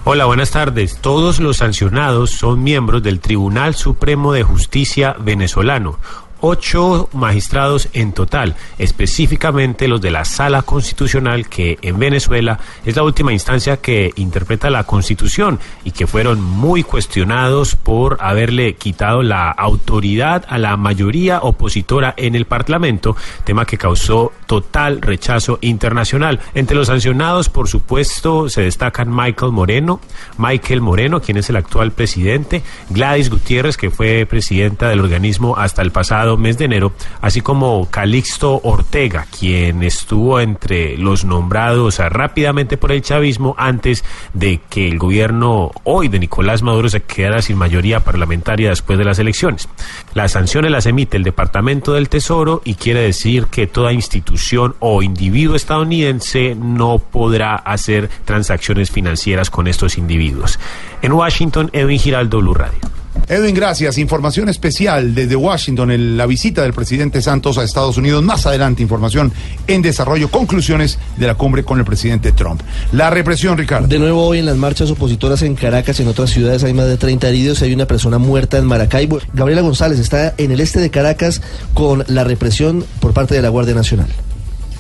Hola, 0.05 0.25
buenas 0.25 0.51
tardes. 0.51 0.97
Todos 1.01 1.41
los 1.41 1.59
sancionados 1.59 2.31
son 2.31 2.63
miembros 2.63 3.03
del 3.03 3.21
Tribunal 3.21 3.75
Supremo 3.75 4.33
de 4.33 4.43
Justicia 4.43 5.15
venezolano. 5.21 5.99
Ocho 6.43 7.09
magistrados 7.13 7.89
en 7.93 8.13
total, 8.13 8.57
específicamente 8.79 9.89
los 9.89 10.01
de 10.01 10.11
la 10.11 10.25
Sala 10.25 10.63
Constitucional, 10.63 11.49
que 11.49 11.79
en 11.83 11.99
Venezuela 11.99 12.59
es 12.85 12.97
la 12.97 13.03
última 13.03 13.33
instancia 13.33 13.77
que 13.77 14.13
interpreta 14.17 14.71
la 14.71 14.85
Constitución 14.85 15.61
y 15.85 15.91
que 15.91 16.07
fueron 16.07 16.41
muy 16.41 16.83
cuestionados 16.83 17.77
por 17.77 18.17
haberle 18.21 18.75
quitado 18.75 19.23
la 19.23 19.51
autoridad 19.51 20.47
a 20.49 20.57
la 20.57 20.77
mayoría 20.77 21.41
opositora 21.43 22.15
en 22.17 22.35
el 22.35 22.47
Parlamento, 22.47 23.17
tema 23.45 23.67
que 23.67 23.77
causó 23.77 24.33
total 24.47 25.03
rechazo 25.03 25.59
internacional. 25.61 26.41
Entre 26.55 26.77
los 26.77 26.87
sancionados, 26.87 27.49
por 27.49 27.69
supuesto, 27.69 28.49
se 28.49 28.63
destacan 28.63 29.15
Michael 29.15 29.53
Moreno, 29.53 30.01
Michael 30.39 30.81
Moreno, 30.81 31.21
quien 31.21 31.37
es 31.37 31.51
el 31.51 31.57
actual 31.57 31.93
presidente, 31.93 32.63
Gladys 32.89 33.31
Gutiérrez, 33.31 33.77
que 33.77 33.91
fue 33.91 34.27
presidenta 34.27 34.89
del 34.89 35.01
organismo 35.01 35.57
hasta 35.57 35.83
el 35.83 35.93
pasado 35.93 36.30
mes 36.37 36.59
de 36.59 36.67
enero, 36.67 36.93
así 37.21 37.41
como 37.41 37.89
Calixto 37.91 38.61
Ortega, 38.63 39.27
quien 39.39 39.83
estuvo 39.83 40.41
entre 40.41 40.97
los 40.97 41.25
nombrados 41.25 41.99
rápidamente 41.99 42.77
por 42.77 42.93
el 42.93 43.03
chavismo 43.03 43.55
antes 43.59 44.05
de 44.35 44.61
que 44.69 44.89
el 44.89 44.99
gobierno 44.99 45.71
hoy 45.85 46.09
de 46.09 46.19
Nicolás 46.19 46.63
Maduro 46.63 46.89
se 46.89 47.03
quedara 47.03 47.43
sin 47.43 47.57
mayoría 47.57 48.01
parlamentaria 48.01 48.71
después 48.71 48.99
de 48.99 49.05
las 49.05 49.19
elecciones. 49.19 49.69
Las 50.15 50.33
sanciones 50.33 50.71
las 50.71 50.87
emite 50.87 51.17
el 51.17 51.25
Departamento 51.25 51.93
del 51.93 52.09
Tesoro 52.09 52.63
y 52.65 52.75
quiere 52.75 53.01
decir 53.01 53.47
que 53.47 53.67
toda 53.67 53.93
institución 53.93 54.75
o 54.79 55.03
individuo 55.03 55.57
estadounidense 55.57 56.55
no 56.55 56.99
podrá 56.99 57.55
hacer 57.57 58.09
transacciones 58.25 58.91
financieras 58.91 59.51
con 59.51 59.67
estos 59.67 59.99
individuos. 59.99 60.59
En 61.03 61.13
Washington, 61.13 61.71
Edwin 61.73 61.99
Giraldo, 61.99 62.41
Blue 62.41 62.55
Radio. 62.55 63.00
Edwin, 63.29 63.55
gracias. 63.55 63.97
Información 63.99 64.49
especial 64.49 65.15
desde 65.15 65.37
Washington, 65.37 65.93
en 65.93 66.17
la 66.17 66.27
visita 66.27 66.63
del 66.63 66.73
presidente 66.73 67.23
Santos 67.23 67.59
a 67.59 67.65
Estados 67.65 67.97
Unidos. 67.97 68.23
Más 68.25 68.45
adelante, 68.47 68.83
información 68.83 69.33
en 69.67 69.83
desarrollo, 69.83 70.31
conclusiones 70.31 70.99
de 71.17 71.27
la 71.27 71.35
cumbre 71.35 71.63
con 71.63 71.79
el 71.79 71.85
presidente 71.85 72.33
Trump. 72.33 72.61
La 72.93 73.09
represión, 73.11 73.57
Ricardo. 73.57 73.87
De 73.87 73.99
nuevo 73.99 74.27
hoy 74.27 74.39
en 74.39 74.47
las 74.47 74.57
marchas 74.57 74.91
opositoras 74.91 75.43
en 75.43 75.55
Caracas 75.55 76.01
y 76.01 76.03
en 76.03 76.09
otras 76.09 76.31
ciudades 76.31 76.65
hay 76.65 76.75
más 76.75 76.87
de 76.87 76.97
30 76.97 77.29
heridos 77.29 77.63
y 77.63 77.67
hay 77.67 77.75
una 77.75 77.87
persona 77.87 78.19
muerta 78.19 78.59
en 78.59 78.65
Maracaibo. 78.65 79.21
Gabriela 79.33 79.63
González 79.63 79.99
está 79.99 80.35
en 80.37 80.51
el 80.51 80.61
este 80.61 80.81
de 80.81 80.91
Caracas 80.91 81.41
con 81.75 82.05
la 82.09 82.25
represión 82.25 82.85
por 83.01 83.13
parte 83.13 83.35
de 83.35 83.43
la 83.43 83.49
Guardia 83.49 83.75
Nacional. 83.75 84.09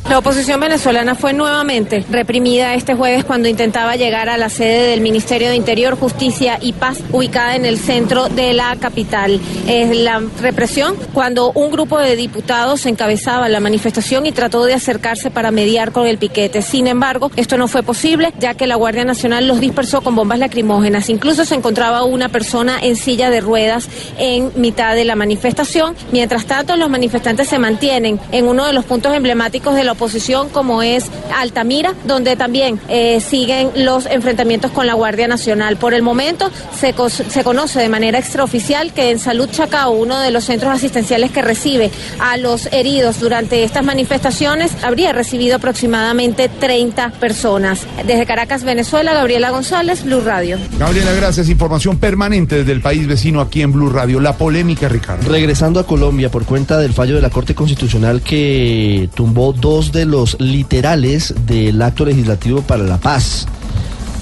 La 0.08 0.18
oposición 0.18 0.58
venezolana 0.58 1.14
fue 1.14 1.32
nuevamente 1.32 2.04
reprimida 2.10 2.74
este 2.74 2.94
jueves 2.94 3.24
cuando 3.24 3.48
intentaba 3.48 3.94
llegar 3.94 4.28
a 4.28 4.36
la 4.36 4.48
sede 4.48 4.88
del 4.88 5.02
Ministerio 5.02 5.50
de 5.50 5.54
Interior, 5.54 5.96
Justicia 5.96 6.58
y 6.60 6.72
Paz, 6.72 6.98
ubicada 7.12 7.54
en 7.54 7.64
el 7.64 7.78
centro 7.78 8.28
de 8.28 8.52
la 8.52 8.74
capital. 8.74 9.40
Es 9.68 9.96
la 9.96 10.20
represión 10.40 10.96
cuando 11.14 11.52
un 11.52 11.70
grupo 11.70 11.98
de 11.98 12.16
diputados 12.16 12.86
encabezaba 12.86 13.48
la 13.48 13.60
manifestación 13.60 14.26
y 14.26 14.32
trató 14.32 14.64
de 14.64 14.74
acercarse 14.74 15.30
para 15.30 15.52
mediar 15.52 15.92
con 15.92 16.08
el 16.08 16.18
piquete. 16.18 16.60
Sin 16.60 16.88
embargo, 16.88 17.30
esto 17.36 17.56
no 17.56 17.68
fue 17.68 17.84
posible, 17.84 18.32
ya 18.40 18.54
que 18.54 18.66
la 18.66 18.74
Guardia 18.74 19.04
Nacional 19.04 19.46
los 19.46 19.60
dispersó 19.60 20.00
con 20.00 20.16
bombas 20.16 20.40
lacrimógenas. 20.40 21.08
Incluso 21.08 21.44
se 21.44 21.54
encontraba 21.54 22.02
una 22.02 22.28
persona 22.28 22.80
en 22.82 22.96
silla 22.96 23.30
de 23.30 23.40
ruedas 23.40 23.88
en 24.18 24.50
mitad 24.56 24.96
de 24.96 25.04
la 25.04 25.14
manifestación. 25.14 25.94
Mientras 26.10 26.46
tanto, 26.46 26.76
los 26.76 26.90
manifestantes 26.90 27.46
se 27.46 27.60
mantienen 27.60 28.18
en 28.32 28.48
uno 28.48 28.66
de 28.66 28.72
los 28.72 28.84
puntos 28.84 29.14
emblemáticos 29.14 29.76
de 29.76 29.84
la 29.84 29.89
oposición, 29.92 30.48
como 30.48 30.82
es 30.82 31.06
Altamira, 31.36 31.94
donde 32.06 32.36
también 32.36 32.80
eh, 32.88 33.20
siguen 33.20 33.70
los 33.76 34.06
enfrentamientos 34.06 34.70
con 34.70 34.86
la 34.86 34.94
Guardia 34.94 35.28
Nacional. 35.28 35.76
Por 35.76 35.94
el 35.94 36.02
momento, 36.02 36.50
se, 36.78 36.92
co- 36.92 37.08
se 37.10 37.44
conoce 37.44 37.80
de 37.80 37.88
manera 37.88 38.18
extraoficial 38.18 38.92
que 38.92 39.10
en 39.10 39.18
Salud 39.18 39.48
Chacao, 39.50 39.90
uno 39.92 40.18
de 40.20 40.30
los 40.30 40.44
centros 40.44 40.72
asistenciales 40.72 41.30
que 41.30 41.42
recibe 41.42 41.90
a 42.18 42.36
los 42.36 42.66
heridos 42.72 43.20
durante 43.20 43.64
estas 43.64 43.84
manifestaciones, 43.84 44.72
habría 44.82 45.12
recibido 45.12 45.56
aproximadamente 45.56 46.48
30 46.48 47.10
personas. 47.20 47.86
Desde 48.06 48.26
Caracas, 48.26 48.64
Venezuela, 48.64 49.14
Gabriela 49.14 49.50
González, 49.50 50.04
Blue 50.04 50.20
Radio. 50.20 50.58
Gabriela, 50.78 51.12
gracias. 51.12 51.48
Información 51.48 51.98
permanente 51.98 52.56
desde 52.56 52.72
el 52.72 52.80
país 52.80 53.06
vecino 53.06 53.40
aquí 53.40 53.62
en 53.62 53.72
Blue 53.72 53.88
Radio. 53.90 54.20
La 54.20 54.36
polémica, 54.36 54.88
Ricardo. 54.88 55.28
Regresando 55.30 55.80
a 55.80 55.86
Colombia 55.86 56.30
por 56.30 56.44
cuenta 56.44 56.78
del 56.78 56.92
fallo 56.92 57.14
de 57.14 57.22
la 57.22 57.30
Corte 57.30 57.54
Constitucional 57.54 58.20
que 58.22 59.08
tumbó 59.14 59.52
dos 59.52 59.79
de 59.88 60.04
los 60.04 60.38
literales 60.38 61.34
del 61.46 61.80
acto 61.80 62.04
legislativo 62.04 62.62
para 62.62 62.84
la 62.84 62.98
paz 62.98 63.46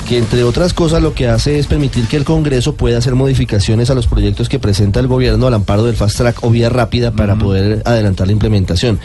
que 0.09 0.17
entre 0.17 0.43
otras 0.43 0.73
cosas 0.73 1.03
lo 1.03 1.13
que 1.13 1.29
hace 1.29 1.59
es 1.59 1.67
permitir 1.67 2.07
que 2.07 2.17
el 2.17 2.25
Congreso 2.25 2.75
pueda 2.75 2.97
hacer 2.97 3.15
modificaciones 3.15 3.91
a 3.91 3.95
los 3.95 4.07
proyectos 4.07 4.49
que 4.49 4.59
presenta 4.59 5.01
el 5.01 5.07
gobierno 5.07 5.47
al 5.47 5.53
amparo 5.53 5.85
del 5.85 5.97
fast 5.97 6.17
track 6.17 6.43
o 6.45 6.51
vía 6.51 6.71
rápida 6.71 7.11
para 7.11 7.37
poder 7.37 7.83
adelantar 7.85 8.27
la 8.27 8.33
implementación. 8.33 8.99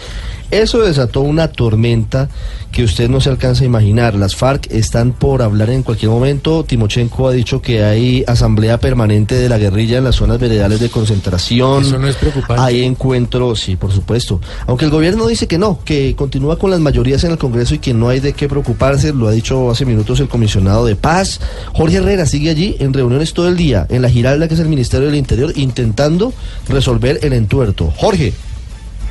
Eso 0.54 0.84
desató 0.84 1.22
una 1.22 1.48
tormenta 1.48 2.30
que 2.72 2.84
usted 2.84 3.10
no 3.10 3.20
se 3.20 3.32
alcanza 3.32 3.64
a 3.64 3.66
imaginar. 3.66 4.14
Las 4.14 4.36
FARC 4.36 4.72
están 4.72 5.12
por 5.12 5.42
hablar 5.42 5.72
en 5.72 5.82
cualquier 5.82 6.12
momento. 6.12 6.64
Timochenko 6.64 7.28
ha 7.28 7.32
dicho 7.32 7.60
que 7.60 7.84
hay 7.84 8.24
asamblea 8.28 8.80
permanente 8.80 9.34
de 9.34 9.50
la 9.50 9.58
guerrilla 9.58 9.98
en 9.98 10.04
las 10.04 10.18
zonas 10.18 10.40
veredales 10.40 10.80
de 10.80 10.90
concentración. 10.90 11.82
Eso 11.82 11.98
no 11.98 12.08
es 12.08 12.16
preocupante. 12.18 12.62
Hay 12.62 12.84
encuentros, 12.84 13.62
sí, 13.62 13.78
por 13.78 13.92
supuesto. 13.92 14.42
Aunque 14.68 14.86
el 14.86 14.92
gobierno 14.92 15.26
dice 15.26 15.48
que 15.48 15.58
no, 15.58 15.80
que 15.84 16.16
continúa 16.16 16.60
con 16.60 16.70
las 16.70 16.80
mayorías 16.80 17.24
en 17.24 17.32
el 17.32 17.40
Congreso 17.40 17.74
y 17.74 17.80
que 17.80 17.96
no 17.96 18.10
hay 18.10 18.20
de 18.20 18.34
qué 18.34 18.48
preocuparse, 18.48 19.12
lo 19.12 19.28
ha 19.28 19.32
dicho 19.32 19.72
hace 19.72 19.88
minutos 19.88 20.20
el 20.20 20.28
comisionado 20.28 20.86
de 20.86 20.96
paz. 20.96 21.40
Jorge 21.74 21.98
Herrera 21.98 22.28
sigue 22.28 22.52
allí 22.52 22.76
en 22.78 22.94
reuniones 22.94 23.34
todo 23.34 23.48
el 23.48 23.58
día, 23.58 23.88
en 23.90 24.04
la 24.04 24.10
Giralda, 24.10 24.48
que 24.48 24.54
es 24.54 24.60
el 24.60 24.70
Ministerio 24.70 25.08
del 25.08 25.16
Interior, 25.16 25.52
intentando 25.56 26.32
resolver 26.70 27.20
el 27.24 27.34
entuerto. 27.34 27.92
Jorge. 27.98 28.34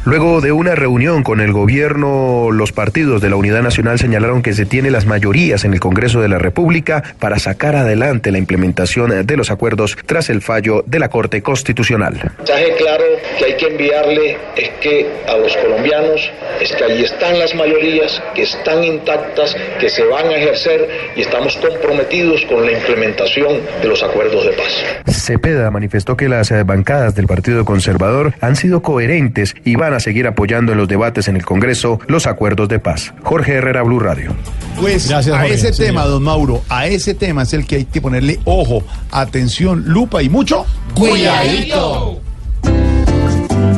Luego 0.04 0.40
de 0.40 0.50
una 0.50 0.74
reunión 0.74 1.22
con 1.22 1.40
el 1.40 1.52
gobierno, 1.52 2.50
los 2.50 2.72
partidos 2.72 3.22
de 3.22 3.30
la 3.30 3.36
Unidad 3.36 3.62
Nacional 3.62 4.00
señalaron 4.00 4.42
que 4.42 4.52
se 4.52 4.66
tiene 4.66 4.90
las 4.90 5.06
mayorías 5.06 5.64
en 5.64 5.74
el 5.74 5.78
Congreso 5.78 6.20
de 6.20 6.28
la 6.28 6.40
República 6.40 7.04
para 7.20 7.38
sacar 7.38 7.76
adelante 7.76 8.32
la 8.32 8.38
implementación 8.38 9.24
de 9.24 9.36
los 9.36 9.52
acuerdos 9.52 9.96
tras 10.04 10.28
el 10.28 10.42
fallo 10.42 10.82
de 10.88 10.98
la 10.98 11.08
Corte 11.08 11.40
Constitucional. 11.40 12.14
El 12.14 12.30
mensaje 12.36 12.74
claro 12.78 13.04
que 13.38 13.44
hay 13.44 13.56
que 13.56 13.66
enviarle 13.68 14.38
es 14.56 14.70
que 14.80 15.06
a 15.28 15.36
los 15.36 15.56
colombianos 15.56 16.32
es 16.60 16.72
que 16.72 16.82
ahí 16.82 17.04
están 17.04 17.38
las 17.38 17.54
mayorías, 17.54 18.20
que 18.34 18.42
están 18.42 18.82
intactas, 18.82 19.56
que 19.78 19.88
se 19.88 20.04
van 20.06 20.26
a 20.26 20.34
ejercer 20.34 20.88
y 21.14 21.20
estamos 21.20 21.56
comprometidos 21.58 22.44
con 22.46 22.66
la 22.66 22.72
implementación 22.72 23.60
de 23.80 23.86
los 23.86 24.02
acuerdos 24.02 24.46
de 24.46 24.52
paz. 24.52 24.84
Cepeda 25.06 25.70
manifestó 25.70 26.16
que 26.16 26.28
las 26.28 26.50
bancadas 26.66 27.14
del 27.14 27.28
Partido 27.28 27.64
Conservador 27.64 28.34
han 28.40 28.56
sido 28.56 28.82
coherentes 28.82 29.54
y 29.64 29.76
van 29.76 29.91
a 29.94 30.00
seguir 30.00 30.26
apoyando 30.26 30.72
en 30.72 30.78
los 30.78 30.88
debates 30.88 31.28
en 31.28 31.36
el 31.36 31.44
Congreso 31.44 32.00
los 32.06 32.26
acuerdos 32.26 32.68
de 32.68 32.78
paz. 32.78 33.12
Jorge 33.22 33.54
Herrera, 33.54 33.82
Blue 33.82 33.98
Radio. 34.00 34.34
Pues 34.80 35.08
Gracias, 35.08 35.34
a 35.36 35.46
ese 35.46 35.72
señor. 35.72 35.88
tema, 35.88 36.04
don 36.06 36.22
Mauro, 36.22 36.62
a 36.68 36.86
ese 36.86 37.14
tema 37.14 37.42
es 37.42 37.52
el 37.52 37.66
que 37.66 37.76
hay 37.76 37.84
que 37.84 38.00
ponerle 38.00 38.40
ojo, 38.44 38.82
atención, 39.10 39.84
lupa 39.86 40.22
y 40.22 40.28
mucho 40.28 40.64
Cuidadito. 40.94 42.20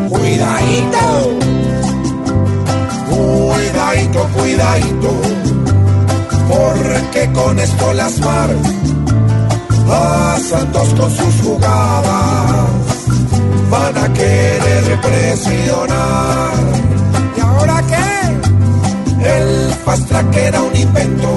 Cuidadito. 0.09 1.39
Cuidadito, 3.09 4.29
cuidadito. 4.35 5.23
Porque 6.49 7.31
con 7.33 7.59
esto 7.59 7.93
las 7.95 8.15
FARC 8.21 8.57
a 9.89 10.39
Santos 10.41 10.95
con 10.95 11.11
sus 11.11 11.35
jugadas 11.43 12.71
van 13.75 13.97
a 14.05 14.13
querer 14.13 15.01
presionar. 15.01 16.55
¿Y 17.37 17.41
ahora 17.41 17.77
qué? 17.91 18.11
El 19.37 19.49
fast 19.85 20.09
track 20.09 20.37
era 20.37 20.63
un 20.63 20.77
invento 20.77 21.31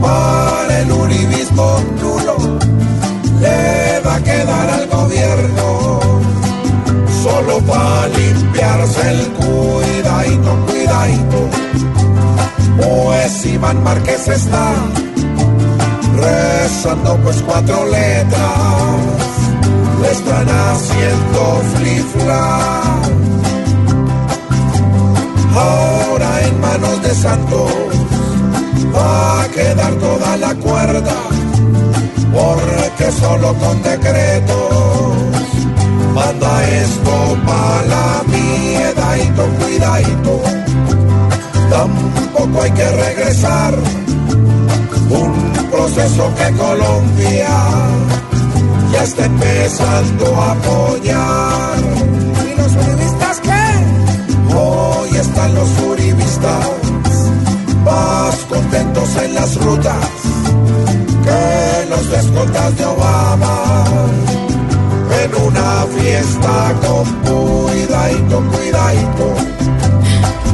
para 0.00 0.80
el 0.80 0.90
uribismo 0.90 1.68
nulo. 2.00 2.36
Le 3.44 4.00
va 4.06 4.14
a 4.16 4.22
quedar 4.30 4.66
al 4.78 4.86
gobierno 4.88 5.66
solo 7.24 7.54
para 7.70 8.08
limpiarse 8.18 9.02
el 9.14 9.22
cuidadito, 9.40 10.50
cuidadito. 10.66 11.40
Pues 12.78 13.46
Iván 13.46 13.82
Márquez 13.82 14.28
está 14.28 14.66
rezando 16.16 17.16
pues 17.24 17.42
cuatro 17.42 17.86
letras 17.86 19.21
le 19.21 19.21
están 20.12 20.46
haciendo 20.46 21.62
flifla. 21.74 22.82
Ahora 25.54 26.30
en 26.46 26.60
manos 26.60 27.02
de 27.02 27.14
Santos 27.14 27.72
va 28.94 29.42
a 29.42 29.48
quedar 29.48 29.94
toda 29.94 30.36
la 30.36 30.54
cuerda, 30.54 31.18
porque 32.32 33.06
solo 33.20 33.54
con 33.54 33.82
decretos 33.82 35.14
manda 36.14 36.52
esto 36.68 37.14
para 37.46 37.82
la 37.92 38.22
miedadito, 38.26 39.42
cuidadito. 39.60 40.34
Tampoco 41.70 42.62
hay 42.62 42.70
que 42.72 42.88
regresar 43.06 43.74
un 45.08 45.32
proceso 45.70 46.30
que 46.36 46.52
Colombia 46.56 47.48
ya 48.92 49.02
está 49.02 49.24
empezando 49.24 50.26
a 50.36 50.52
apoyar. 50.52 51.78
¿Y 52.46 52.56
los 52.60 52.72
uribistas 52.72 53.40
qué? 53.40 54.54
Hoy 54.54 55.16
están 55.16 55.54
los 55.54 55.70
uribistas 55.80 56.66
más 57.84 58.34
contentos 58.48 59.16
en 59.24 59.34
las 59.34 59.56
rutas 59.56 60.06
que 61.24 61.90
los 61.90 62.18
escoltas 62.18 62.76
de 62.76 62.84
Obama. 62.84 63.84
En 65.24 65.34
una 65.34 65.86
fiesta 65.96 66.74
con 66.84 67.04
cuidadito, 67.22 68.42
cuidadito, 68.50 69.34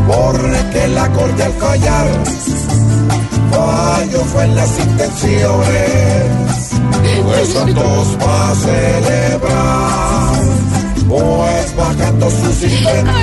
porque 0.06 0.88
la 0.88 1.08
corte 1.10 1.42
al 1.42 1.52
fallar 1.52 2.06
fallo 3.50 4.24
fue 4.24 4.44
en 4.44 4.54
las 4.54 4.78
intenciones. 4.78 6.67
Pues 7.24 7.48
Santos 7.48 8.16
va 8.20 8.50
a 8.50 8.54
celebrar, 8.54 10.34
pues 11.08 11.76
bajando 11.76 12.30
sus 12.30 12.62
inventos, 12.62 13.14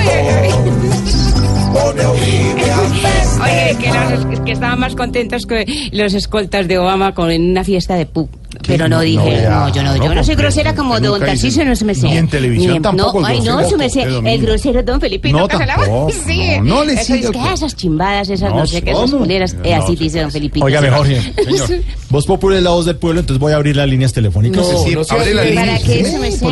Oye, 3.42 3.76
que, 3.78 3.90
los- 3.90 4.40
que 4.40 4.52
estaban 4.52 4.78
más 4.80 4.94
contentos 4.94 5.46
que 5.46 5.64
los 5.92 6.14
escoltas 6.14 6.66
de 6.68 6.78
Obama 6.78 7.14
con 7.14 7.30
una 7.30 7.64
fiesta 7.64 7.94
de 7.94 8.06
pu. 8.06 8.28
Pero 8.66 8.88
no, 8.88 9.00
dije, 9.00 9.46
no, 9.48 9.68
yo 9.72 9.82
no, 9.82 9.96
yo 9.96 10.14
no, 10.14 10.24
soy 10.24 10.34
grosera 10.34 10.74
como 10.74 10.98
don 11.00 11.20
Tarcisio, 11.20 11.64
no 11.64 11.76
se 11.76 11.84
me 11.84 11.94
sé. 11.94 12.06
Ni 12.06 12.16
en 12.16 12.28
televisión 12.28 12.82
tampoco, 12.82 13.20
No, 13.20 13.26
ay, 13.26 13.40
no, 13.40 13.68
se 13.68 13.76
me 13.76 13.88
sé. 13.90 14.02
El 14.02 14.40
grosero 14.42 14.82
don 14.82 15.00
Felipito 15.00 15.36
No, 15.38 15.46
tampoco, 15.48 16.10
Sí. 16.26 16.50
no, 16.62 16.76
no 16.76 16.84
le 16.84 16.94
cuento. 17.04 17.32
esas 17.54 17.76
chimbadas, 17.76 18.28
esas 18.30 18.52
no, 18.52 18.66
sé 18.66 18.82
qué, 18.82 18.90
esas 18.92 19.10
culeras. 19.12 19.56
eh, 19.62 19.74
así 19.74 19.96
dice 19.96 20.20
don 20.20 20.30
Felipito. 20.30 20.64
Óigame, 20.66 20.90
Jorge, 20.90 21.20
señor. 21.44 21.82
Voz 22.10 22.26
Popular 22.26 22.58
es 22.58 22.64
la 22.64 22.70
voz 22.70 22.86
del 22.86 22.96
pueblo, 22.96 23.20
entonces 23.20 23.40
voy 23.40 23.52
a 23.52 23.56
abrir 23.56 23.76
las 23.76 23.88
líneas 23.88 24.12
telefónicas. 24.12 24.66
No, 24.66 24.78
Sí, 24.84 24.94
abre 25.14 25.34
la 25.34 25.44
línea. 25.44 25.64
¿Para 25.66 25.78
qué 25.78 26.00
eso 26.00 26.18
me 26.18 26.30
sé? 26.30 26.46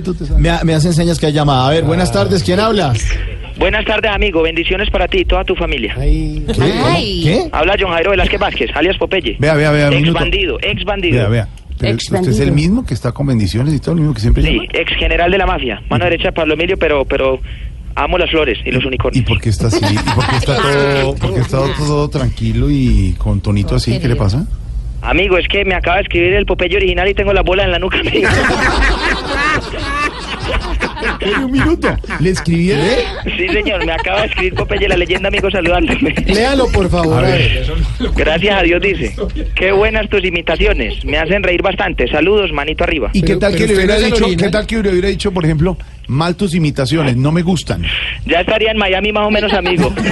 Te 0.00 0.14
sabes. 0.14 0.30
me, 0.38 0.50
ha- 0.50 0.64
me 0.64 0.74
hacen 0.74 0.92
señas 0.94 1.18
que 1.18 1.26
hay 1.26 1.32
llamada. 1.32 1.66
A 1.66 1.70
ver, 1.70 1.84
buenas 1.84 2.10
tardes, 2.12 2.42
¿quién 2.42 2.60
habla? 2.60 2.92
Buenas 3.60 3.84
tardes, 3.84 4.10
amigo. 4.10 4.40
Bendiciones 4.42 4.88
para 4.88 5.06
ti 5.06 5.18
y 5.18 5.24
toda 5.26 5.44
tu 5.44 5.54
familia. 5.54 5.94
Ay. 5.98 6.42
¿Qué? 7.22 7.44
Habla 7.52 7.76
John 7.78 7.90
Jairo 7.90 8.10
Velázquez 8.12 8.40
Vázquez, 8.40 8.70
alias 8.74 8.96
Popeye. 8.96 9.36
Vea, 9.38 9.52
vea, 9.54 9.70
vea, 9.70 9.90
Ex 9.92 10.12
bandido, 10.14 10.58
ex 10.62 10.82
bandido. 10.84 11.18
Vea, 11.18 11.28
vea. 11.28 11.48
Pero 11.78 11.92
Ex 11.92 12.10
usted 12.10 12.30
es 12.30 12.40
el 12.40 12.52
mismo 12.52 12.86
que 12.86 12.94
está 12.94 13.12
con 13.12 13.26
bendiciones 13.26 13.74
y 13.74 13.78
todo, 13.78 13.92
el 13.92 14.00
mismo 14.00 14.14
que 14.14 14.20
siempre 14.22 14.42
Sí, 14.42 14.52
llama. 14.54 14.64
ex 14.72 14.92
general 14.98 15.30
de 15.30 15.36
la 15.38 15.44
mafia. 15.46 15.82
Mano 15.90 16.04
derecha 16.04 16.28
de 16.28 16.32
Pablo 16.32 16.54
Emilio, 16.54 16.78
pero, 16.78 17.04
pero 17.04 17.38
amo 17.96 18.16
las 18.16 18.30
flores 18.30 18.58
y 18.64 18.70
los 18.70 18.82
unicornios. 18.86 19.22
¿Y 19.22 19.28
por 19.28 19.38
qué 19.40 19.50
está 19.50 19.66
así? 19.66 19.84
¿Y 19.84 19.98
por 20.14 20.26
qué 20.26 20.36
está 20.36 20.56
todo, 20.56 21.14
por 21.16 21.34
qué 21.34 21.40
está 21.40 21.58
todo 21.76 22.08
tranquilo 22.08 22.70
y 22.70 23.14
con 23.18 23.42
tonito 23.42 23.74
así? 23.74 23.98
¿Qué 24.00 24.08
le 24.08 24.16
pasa? 24.16 24.46
Amigo, 25.02 25.36
es 25.36 25.46
que 25.48 25.64
me 25.66 25.74
acaba 25.74 25.96
de 25.96 26.02
escribir 26.04 26.32
el 26.34 26.46
Popeye 26.46 26.76
original 26.76 27.08
y 27.08 27.14
tengo 27.14 27.32
la 27.34 27.42
bola 27.42 27.64
en 27.64 27.70
la 27.72 27.78
nuca. 27.78 27.98
amigo. 28.00 28.26
Un 31.44 31.50
minuto. 31.50 31.96
¿Le 32.20 32.30
escribieron? 32.30 32.84
Sí, 33.36 33.48
señor, 33.48 33.84
me 33.84 33.92
acaba 33.92 34.22
de 34.22 34.26
escribir 34.28 34.54
Popeye 34.54 34.88
la 34.88 34.96
leyenda, 34.96 35.28
amigo, 35.28 35.50
saludándome. 35.50 36.14
Léalo, 36.26 36.66
por 36.68 36.88
favor. 36.90 37.24
A 37.24 37.28
a 37.28 37.30
ver. 37.30 37.66
ver. 37.98 38.10
Gracias 38.16 38.58
a 38.58 38.62
Dios, 38.62 38.80
dice. 38.82 39.14
Qué 39.54 39.72
buenas 39.72 40.08
tus 40.08 40.24
imitaciones. 40.24 41.04
Me 41.04 41.18
hacen 41.18 41.42
reír 41.42 41.62
bastante. 41.62 42.08
Saludos, 42.08 42.52
manito 42.52 42.84
arriba. 42.84 43.10
¿Y 43.12 43.22
qué 43.22 43.36
tal 43.36 43.54
que 43.54 43.66
le 43.66 43.74
hubiera 43.74 43.98
dicho, 43.98 44.26
qué 44.36 44.48
tal 44.48 44.66
que 44.66 44.82
le 44.82 44.90
hubiera 44.90 45.08
dicho, 45.08 45.32
por 45.32 45.44
ejemplo, 45.44 45.76
mal 46.08 46.36
tus 46.36 46.54
imitaciones, 46.54 47.16
no 47.16 47.32
me 47.32 47.42
gustan? 47.42 47.82
Ya 48.26 48.40
estaría 48.40 48.70
en 48.70 48.78
Miami 48.78 49.12
más 49.12 49.26
o 49.26 49.30
menos, 49.30 49.52
amigo. 49.52 49.92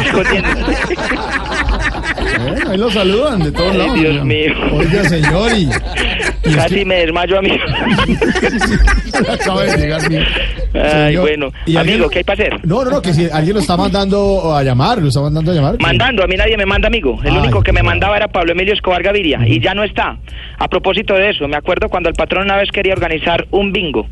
Bueno, 2.39 2.71
ahí 2.71 2.79
lo 2.79 2.91
saludan 2.91 3.43
de 3.43 3.53
todos 3.53 3.73
Ay, 3.73 3.79
lados. 3.79 4.01
Dios 4.01 4.25
mío. 4.25 4.53
Oiga, 4.73 5.05
señor, 5.09 5.53
y... 5.57 5.69
Casi 6.43 6.85
me 6.85 6.97
desmayo, 6.97 7.39
amigo. 7.39 7.57
Acaba 9.31 9.65
de 9.65 9.77
llegar 9.77 10.11
mi... 10.11 10.17
Ay, 10.17 11.07
Señor, 11.09 11.23
bueno. 11.23 11.53
¿y 11.67 11.77
alguien- 11.77 11.95
Amigo, 11.97 12.11
¿qué 12.11 12.19
hay 12.19 12.25
para 12.25 12.43
hacer? 12.45 12.67
No, 12.67 12.85
no, 12.85 12.91
no, 12.91 13.03
que 13.03 13.13
si 13.15 13.29
alguien 13.31 13.55
lo 13.55 13.61
está 13.61 13.77
mandando 13.77 14.55
a 14.55 14.63
llamar, 14.63 15.01
lo 15.01 15.09
está 15.09 15.21
mandando 15.21 15.51
a 15.51 15.55
llamar. 15.55 15.77
Mandando, 15.81 16.23
a 16.23 16.27
mí 16.27 16.37
nadie 16.37 16.57
me 16.57 16.67
manda, 16.67 16.89
amigo. 16.89 17.19
El 17.25 17.33
Ay, 17.33 17.39
único 17.39 17.63
que 17.63 17.73
me 17.73 17.83
mandaba 17.83 18.17
era 18.17 18.29
Pablo 18.29 18.53
Emilio 18.53 18.75
Escobar 18.75 19.03
Gaviria 19.03 19.41
y 19.47 19.61
ya 19.61 19.75
no 19.75 19.83
está. 19.85 20.19
A 20.59 20.69
propósito 20.69 21.15
de 21.15 21.31
eso, 21.31 21.49
me 21.49 21.57
acuerdo 21.57 21.89
cuando 21.89 22.09
el 22.09 22.15
patrón 22.15 22.45
una 22.45 22.57
vez 22.57 22.71
quería 22.71 22.93
organizar 22.93 23.47
un 23.51 23.73
bingo 23.73 24.07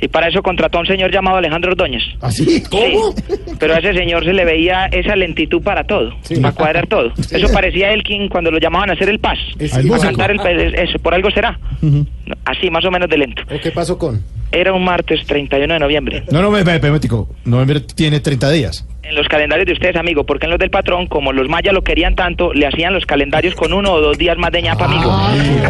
y 0.00 0.08
para 0.08 0.28
eso 0.28 0.42
contrató 0.42 0.78
a 0.78 0.80
un 0.82 0.86
señor 0.86 1.10
llamado 1.12 1.36
Alejandro 1.38 1.70
Ordóñez. 1.72 2.02
¿Así? 2.20 2.62
¿Cómo? 2.68 3.14
pero 3.58 3.74
a 3.74 3.78
ese 3.78 3.94
señor 3.94 4.24
se 4.24 4.32
le 4.32 4.44
veía 4.44 4.86
esa 4.86 5.14
lentitud 5.16 5.62
para 5.62 5.84
todo, 5.84 6.10
para 6.40 6.52
cuadrar 6.54 6.86
todo. 6.86 7.12
Eso 7.32 7.52
parecía 7.52 7.92
Elkin 7.92 8.28
cuando 8.28 8.50
lo 8.50 8.58
llamaban 8.58 8.90
a 8.90 8.94
hacer 8.94 9.08
el 9.08 9.18
paz, 9.18 9.38
a 9.72 9.98
cantar 10.00 10.30
el 10.30 10.74
eso, 10.74 10.98
por 10.98 11.14
algo 11.14 11.30
será. 11.30 11.58
Ujú. 11.80 12.06
Así, 12.44 12.70
más 12.70 12.84
o 12.84 12.90
menos 12.90 13.08
de 13.08 13.18
lento. 13.18 13.42
¿O 13.54 13.60
qué 13.60 13.70
pasó 13.70 13.98
con? 13.98 14.22
Era 14.52 14.72
un 14.72 14.84
martes 14.84 15.24
31 15.26 15.72
de 15.72 15.80
noviembre. 15.80 16.24
No, 16.30 16.42
no, 16.42 16.50
me, 16.50 16.62
me, 16.62 16.78
me. 16.78 17.00
Noviembre 17.44 17.80
tiene 17.80 18.20
30 18.20 18.50
días. 18.50 18.86
En 19.02 19.14
los 19.14 19.26
calendarios 19.26 19.66
de 19.66 19.72
ustedes, 19.72 19.96
amigo, 19.96 20.24
porque 20.24 20.46
en 20.46 20.50
los 20.50 20.58
del 20.58 20.70
patrón, 20.70 21.06
como 21.06 21.32
los 21.32 21.48
mayas 21.48 21.72
lo 21.72 21.82
querían 21.82 22.14
tanto, 22.14 22.52
le 22.52 22.66
hacían 22.66 22.92
los 22.92 23.06
calendarios 23.06 23.54
con 23.54 23.72
uno 23.72 23.92
o 23.92 24.00
dos 24.00 24.18
días 24.18 24.36
más 24.36 24.52
de 24.52 24.62
ñapa, 24.62 24.84
amigo. 24.84 25.10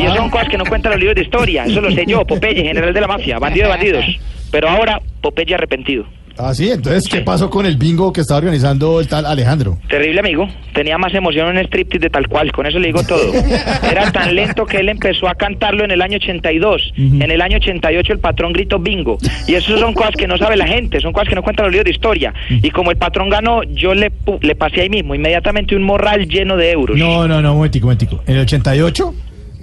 Y 0.01 0.05
eso 0.05 0.17
son 0.17 0.31
cosas 0.31 0.49
que 0.49 0.59
no 0.59 0.65
cuentan 0.67 0.93
los 0.93 0.99
libros 1.01 1.15
de 1.15 1.23
historia. 1.23 1.65
Eso 1.65 1.81
lo 1.81 1.93
sé 1.93 2.05
yo, 2.07 2.27
Popeye, 2.27 2.63
general 2.65 2.93
de 2.93 3.01
la 3.01 3.07
mafia, 3.07 3.39
bandido 3.39 3.67
de 3.67 3.71
bandidos. 3.71 4.05
Pero 4.51 4.69
ahora, 4.69 5.01
Popeye 5.21 5.55
arrepentido. 5.55 6.05
Ah, 6.39 6.55
sí, 6.55 6.71
entonces, 6.71 7.09
¿qué 7.09 7.21
pasó 7.21 7.51
con 7.51 7.67
el 7.67 7.77
bingo 7.77 8.13
que 8.13 8.23
estaba 8.23 8.39
organizando 8.39 9.01
el 9.01 9.09
tal 9.09 9.27
Alejandro? 9.27 9.79
Terrible, 9.89 10.21
amigo. 10.21 10.49
Tenía 10.73 10.97
más 10.99 11.15
emoción 11.15 11.57
en 11.57 11.65
striptease 11.67 11.99
de 12.01 12.11
tal 12.11 12.27
cual, 12.29 12.51
con 12.53 12.67
eso 12.67 12.79
le 12.79 12.89
digo 12.89 13.03
todo. 13.05 13.33
Era 13.91 14.11
tan 14.13 14.35
lento 14.35 14.65
que 14.65 14.79
él 14.79 14.89
empezó 14.89 15.29
a 15.29 15.35
cantarlo 15.35 15.85
en 15.85 15.91
el 15.91 16.01
año 16.01 16.17
82. 16.17 16.95
En 16.97 17.31
el 17.31 17.41
año 17.41 17.59
88 17.59 18.13
el 18.15 18.19
patrón 18.19 18.53
gritó 18.53 18.79
bingo. 18.79 19.19
Y 19.47 19.55
eso 19.55 19.77
son 19.79 19.93
cosas 19.95 20.15
que 20.17 20.27
no 20.27 20.39
sabe 20.39 20.57
la 20.57 20.67
gente, 20.67 21.01
son 21.01 21.13
cosas 21.13 21.29
que 21.29 21.35
no 21.35 21.43
cuentan 21.43 21.67
los 21.67 21.73
libros 21.73 21.85
de 21.85 21.91
historia. 21.91 22.33
Y 22.49 22.71
como 22.71 22.91
el 22.91 22.97
patrón 22.97 23.29
ganó, 23.29 23.63
yo 23.65 23.95
le, 23.95 24.11
le 24.41 24.55
pasé 24.55 24.83
ahí 24.83 24.91
mismo, 24.91 25.15
inmediatamente 25.15 25.77
un 25.77 25.83
morral 25.83 26.27
lleno 26.27 26.57
de 26.57 26.71
euros. 26.71 26.97
No, 26.97 27.29
no, 27.29 27.43
no, 27.43 27.53
un 27.53 27.57
momentico, 27.59 27.87
un 27.87 27.91
momentico. 27.91 28.23
¿En 28.27 28.37
el 28.37 28.43
88? 28.43 29.15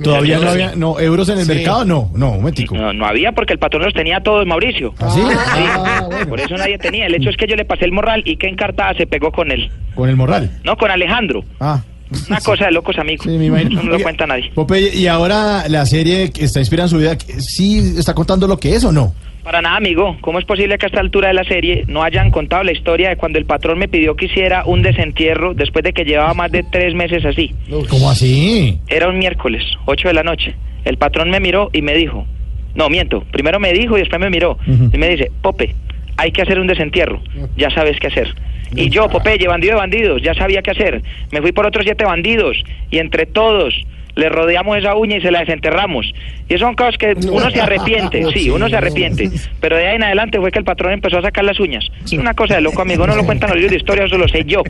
¿Todavía 0.04 0.40
no 0.40 0.50
había 0.50 0.76
no, 0.76 1.00
euros 1.00 1.30
en 1.30 1.40
el 1.40 1.46
Sí. 1.46 1.54
mercado? 1.54 1.86
No, 1.86 2.10
no, 2.16 2.32
un 2.32 2.38
momentico. 2.38 2.76
No, 2.76 2.94
no 2.94 3.06
había 3.06 3.32
porque 3.32 3.54
el 3.54 3.60
patrón 3.60 3.84
los 3.84 3.94
tenía 3.94 4.22
todos, 4.22 4.46
Mauricio. 4.46 4.94
¿Ah, 5.00 5.10
sí? 5.14 5.22
Sí, 5.22 6.26
Por 6.28 6.40
eso 6.40 6.56
nadie 6.58 6.78
tenía. 6.78 7.06
El 7.08 7.16
hecho 7.16 7.30
es 7.30 7.38
que 7.38 7.48
yo 7.48 7.56
le 7.56 7.66
pasé 7.66 7.86
el 7.86 7.92
morral 7.92 8.22
y 8.26 8.38
que 8.38 8.48
encartada 8.48 8.94
se 8.96 9.08
pegó 9.08 9.32
con 9.32 9.52
él. 9.52 9.72
Con 9.96 10.10
el 10.10 10.16
morral. 10.16 10.60
No, 10.64 10.78
con 10.78 10.90
Alejandro. 10.92 11.44
Ah. 11.60 11.82
Una 12.28 12.40
cosa 12.40 12.66
de 12.66 12.72
locos, 12.72 12.98
amigo. 12.98 13.24
me 13.26 13.46
imagino. 13.46 13.80
Eso 13.80 13.84
no 13.90 13.98
lo 13.98 14.04
cuenta 14.04 14.26
nadie. 14.26 14.50
Popeye, 14.56 14.96
¿y 14.96 15.06
ahora 15.08 15.66
la 15.70 15.86
serie 15.86 16.32
que 16.32 16.46
está 16.46 16.60
inspirada 16.60 16.86
en 16.88 16.90
su 16.90 16.98
vida, 16.98 17.16
sí 17.38 17.94
está 17.98 18.14
contando 18.16 18.48
lo 18.48 18.58
que 18.58 18.74
es 18.76 18.84
o 18.84 18.92
no? 18.92 19.14
Para 19.50 19.64
nada, 19.64 19.78
amigo. 19.78 20.16
¿Cómo 20.22 20.38
es 20.38 20.46
posible 20.46 20.78
que 20.78 20.86
a 20.86 20.90
esta 20.90 21.00
altura 21.00 21.30
de 21.30 21.34
la 21.34 21.44
serie 21.44 21.84
no 21.88 22.04
hayan 22.04 22.30
contado 22.30 22.62
la 22.62 22.72
historia 22.72 23.10
de 23.10 23.16
cuando 23.16 23.40
el 23.40 23.46
patrón 23.46 23.80
me 23.80 23.88
pidió 23.88 24.16
que 24.16 24.26
hiciera 24.26 24.64
un 24.64 24.84
desentierro 24.84 25.56
después 25.56 25.84
de 25.84 25.92
que 25.92 26.06
llevaba 26.06 26.36
más 26.36 26.52
de 26.52 26.64
tres 26.72 26.94
meses 26.94 27.26
así? 27.26 27.56
¿Cómo 27.90 28.12
así? 28.12 28.78
Era 28.88 29.10
un 29.10 29.18
miércoles, 29.18 29.64
8 29.86 30.10
de 30.10 30.14
la 30.14 30.22
noche. 30.22 30.54
El 30.86 30.98
patrón 30.98 31.32
me 31.32 31.40
miró 31.40 31.72
y 31.74 31.82
me 31.82 31.96
dijo, 31.96 32.28
no, 32.76 32.90
miento, 32.90 33.22
primero 33.32 33.60
me 33.60 33.74
dijo 33.74 33.98
y 33.98 34.02
después 34.02 34.22
me 34.22 34.30
miró 34.30 34.60
y 34.68 34.96
me 35.00 35.10
dice, 35.10 35.32
Pope, 35.42 35.74
hay 36.16 36.32
que 36.32 36.44
hacer 36.44 36.60
un 36.60 36.68
desentierro, 36.68 37.20
ya 37.58 37.72
sabes 37.72 38.00
qué 38.00 38.06
hacer. 38.06 38.36
Y 38.76 38.92
yo, 38.92 39.10
Popeye, 39.10 39.48
bandido 39.48 39.74
de 39.74 39.80
bandidos, 39.80 40.22
ya 40.22 40.36
sabía 40.36 40.62
qué 40.62 40.70
hacer. 40.70 41.02
Me 41.32 41.42
fui 41.42 41.54
por 41.54 41.66
otros 41.66 41.86
siete 41.86 42.06
bandidos 42.06 42.64
y 42.92 43.00
entre 43.00 43.26
todos 43.26 43.74
le 44.20 44.30
rodeamos 44.30 44.78
esa 44.78 44.96
uña 44.96 45.18
y 45.18 45.22
se 45.22 45.32
la 45.32 45.40
desenterramos. 45.40 46.12
Y 46.48 46.54
eso 46.54 46.66
son 46.66 46.76
cosas 46.76 46.98
que 46.98 47.14
uno 47.32 47.50
se 47.50 47.62
arrepiente, 47.62 48.24
sí, 48.34 48.50
uno 48.50 48.70
se 48.70 48.76
arrepiente. 48.76 49.30
Pero 49.60 49.78
de 49.78 49.88
ahí 49.88 49.96
en 49.96 50.04
adelante 50.04 50.40
fue 50.40 50.52
que 50.52 50.60
el 50.60 50.66
patrón 50.66 50.94
empezó 50.94 51.18
a 51.18 51.22
sacar 51.22 51.44
las 51.44 51.60
uñas. 51.60 51.86
Es 52.06 52.14
una 52.14 52.34
cosa 52.34 52.56
de 52.56 52.62
loco, 52.62 52.82
amigo, 52.82 53.08
no 53.08 53.16
lo 53.16 53.26
cuentan 53.26 53.50
los 53.50 53.58
libros 53.58 53.72
de 53.72 53.78
historia, 53.78 54.06
eso 54.06 54.18
lo 54.18 54.28
sé 54.28 54.44
yo. 54.46 54.62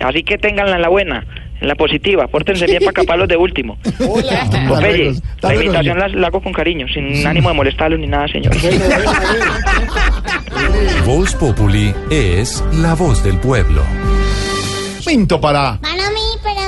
Así 0.00 0.22
que 0.22 0.38
ténganla 0.38 0.76
en 0.76 0.82
la 0.82 0.88
buena, 0.88 1.26
en 1.60 1.68
la 1.68 1.74
positiva, 1.74 2.26
pórtense 2.28 2.66
bien 2.66 2.80
para 2.80 2.92
caparlos 2.92 3.28
de 3.28 3.36
último. 3.36 3.78
Popeye, 4.68 5.12
la 5.42 5.54
invitación 5.54 5.98
la, 5.98 6.08
la 6.08 6.26
hago 6.28 6.40
con 6.40 6.52
cariño, 6.52 6.86
sin 6.88 7.26
ánimo 7.26 7.50
de 7.50 7.54
molestarlos 7.54 8.00
ni 8.00 8.06
nada, 8.06 8.28
señor. 8.28 8.52
Voz 11.06 11.34
Populi 11.34 11.94
es 12.10 12.64
la 12.80 12.94
voz 12.94 13.22
del 13.22 13.38
pueblo. 13.38 13.82
Momento 15.04 15.40
para 15.40 15.78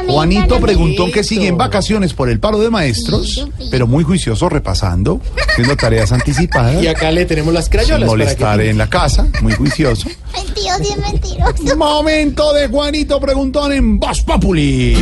Juanito 0.06 0.60
Preguntón 0.60 1.10
que 1.12 1.24
sigue 1.24 1.46
en 1.48 1.56
vacaciones 1.56 2.12
por 2.14 2.28
el 2.28 2.38
paro 2.40 2.58
de 2.58 2.68
maestros, 2.70 3.48
pero 3.70 3.86
muy 3.86 4.04
juicioso 4.04 4.48
repasando, 4.48 5.20
haciendo 5.48 5.76
tareas 5.76 6.12
anticipadas. 6.12 6.82
Y 6.82 6.86
acá 6.88 7.10
le 7.10 7.24
tenemos 7.24 7.54
las 7.54 7.68
crayolas. 7.68 8.00
Sin 8.00 8.06
para 8.08 8.24
molestar 8.24 8.58
que- 8.60 8.70
en 8.70 8.78
la 8.78 8.88
casa, 8.90 9.26
muy 9.40 9.52
juicioso. 9.54 10.08
Mentiroso, 10.32 10.80
bien 10.80 11.00
mentiroso. 11.00 11.76
Momento 11.76 12.52
de 12.52 12.68
Juanito 12.68 13.18
Preguntón 13.20 13.72
en 13.72 13.98
Voz 13.98 14.20
Populi. 14.22 14.96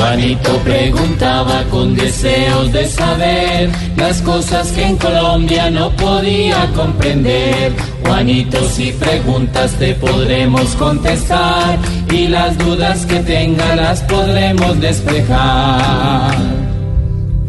Juanito 0.00 0.56
preguntaba 0.64 1.62
con 1.70 1.94
deseos 1.94 2.72
de 2.72 2.86
saber 2.86 3.68
las 3.98 4.22
cosas 4.22 4.72
que 4.72 4.86
en 4.86 4.96
Colombia 4.96 5.70
no 5.70 5.90
podía 5.90 6.70
comprender. 6.74 7.74
Juanito, 8.06 8.66
si 8.70 8.92
preguntas 8.92 9.72
te 9.72 9.94
podremos 9.94 10.74
contestar 10.76 11.78
y 12.10 12.28
las 12.28 12.56
dudas 12.56 13.04
que 13.04 13.16
tenga 13.16 13.76
las 13.76 14.00
podremos 14.04 14.80
despejar. 14.80 16.59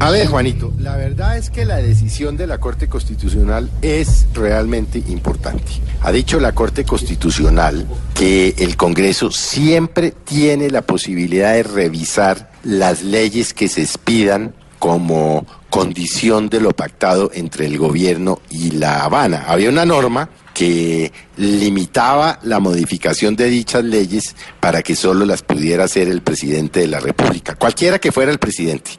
A 0.02 0.10
ver, 0.10 0.26
Juanito, 0.26 0.74
la 0.80 0.98
verdad 0.98 1.38
es 1.38 1.52
que 1.52 1.64
la 1.64 1.78
decisión 1.78 2.36
de 2.36 2.48
la 2.48 2.58
Corte 2.58 2.90
Constitucional 2.90 3.70
es 3.84 4.26
realmente 4.34 4.98
importante. 4.98 5.74
Ha 6.02 6.12
dicho 6.12 6.40
la 6.40 6.54
Corte 6.54 6.86
Constitucional 6.86 7.86
que 8.16 8.56
el 8.58 8.78
Congreso 8.78 9.30
siempre 9.30 10.10
tiene 10.10 10.72
la 10.72 10.82
posibilidad 10.82 11.54
de 11.54 11.62
revisar 11.62 12.50
las 12.64 13.04
leyes 13.04 13.54
que 13.54 13.68
se 13.68 13.84
expidan 13.84 14.56
como 14.80 15.46
condición 15.70 16.50
de 16.50 16.62
lo 16.62 16.72
pactado 16.72 17.30
entre 17.36 17.68
el 17.68 17.78
gobierno 17.78 18.42
y 18.50 18.72
La 18.72 19.04
Habana. 19.04 19.46
Había 19.48 19.70
una 19.70 19.86
norma 19.86 20.32
que 20.62 21.12
limitaba 21.38 22.38
la 22.44 22.60
modificación 22.60 23.36
de 23.36 23.50
dichas 23.50 23.84
leyes 23.84 24.36
para 24.60 24.84
que 24.84 24.96
solo 24.96 25.26
las 25.26 25.42
pudiera 25.42 25.86
hacer 25.86 26.08
el 26.08 26.22
presidente 26.22 26.82
de 26.82 26.88
la 26.88 27.00
República, 27.00 27.56
cualquiera 27.56 27.98
que 27.98 28.12
fuera 28.12 28.32
el 28.32 28.38
presidente. 28.38 28.92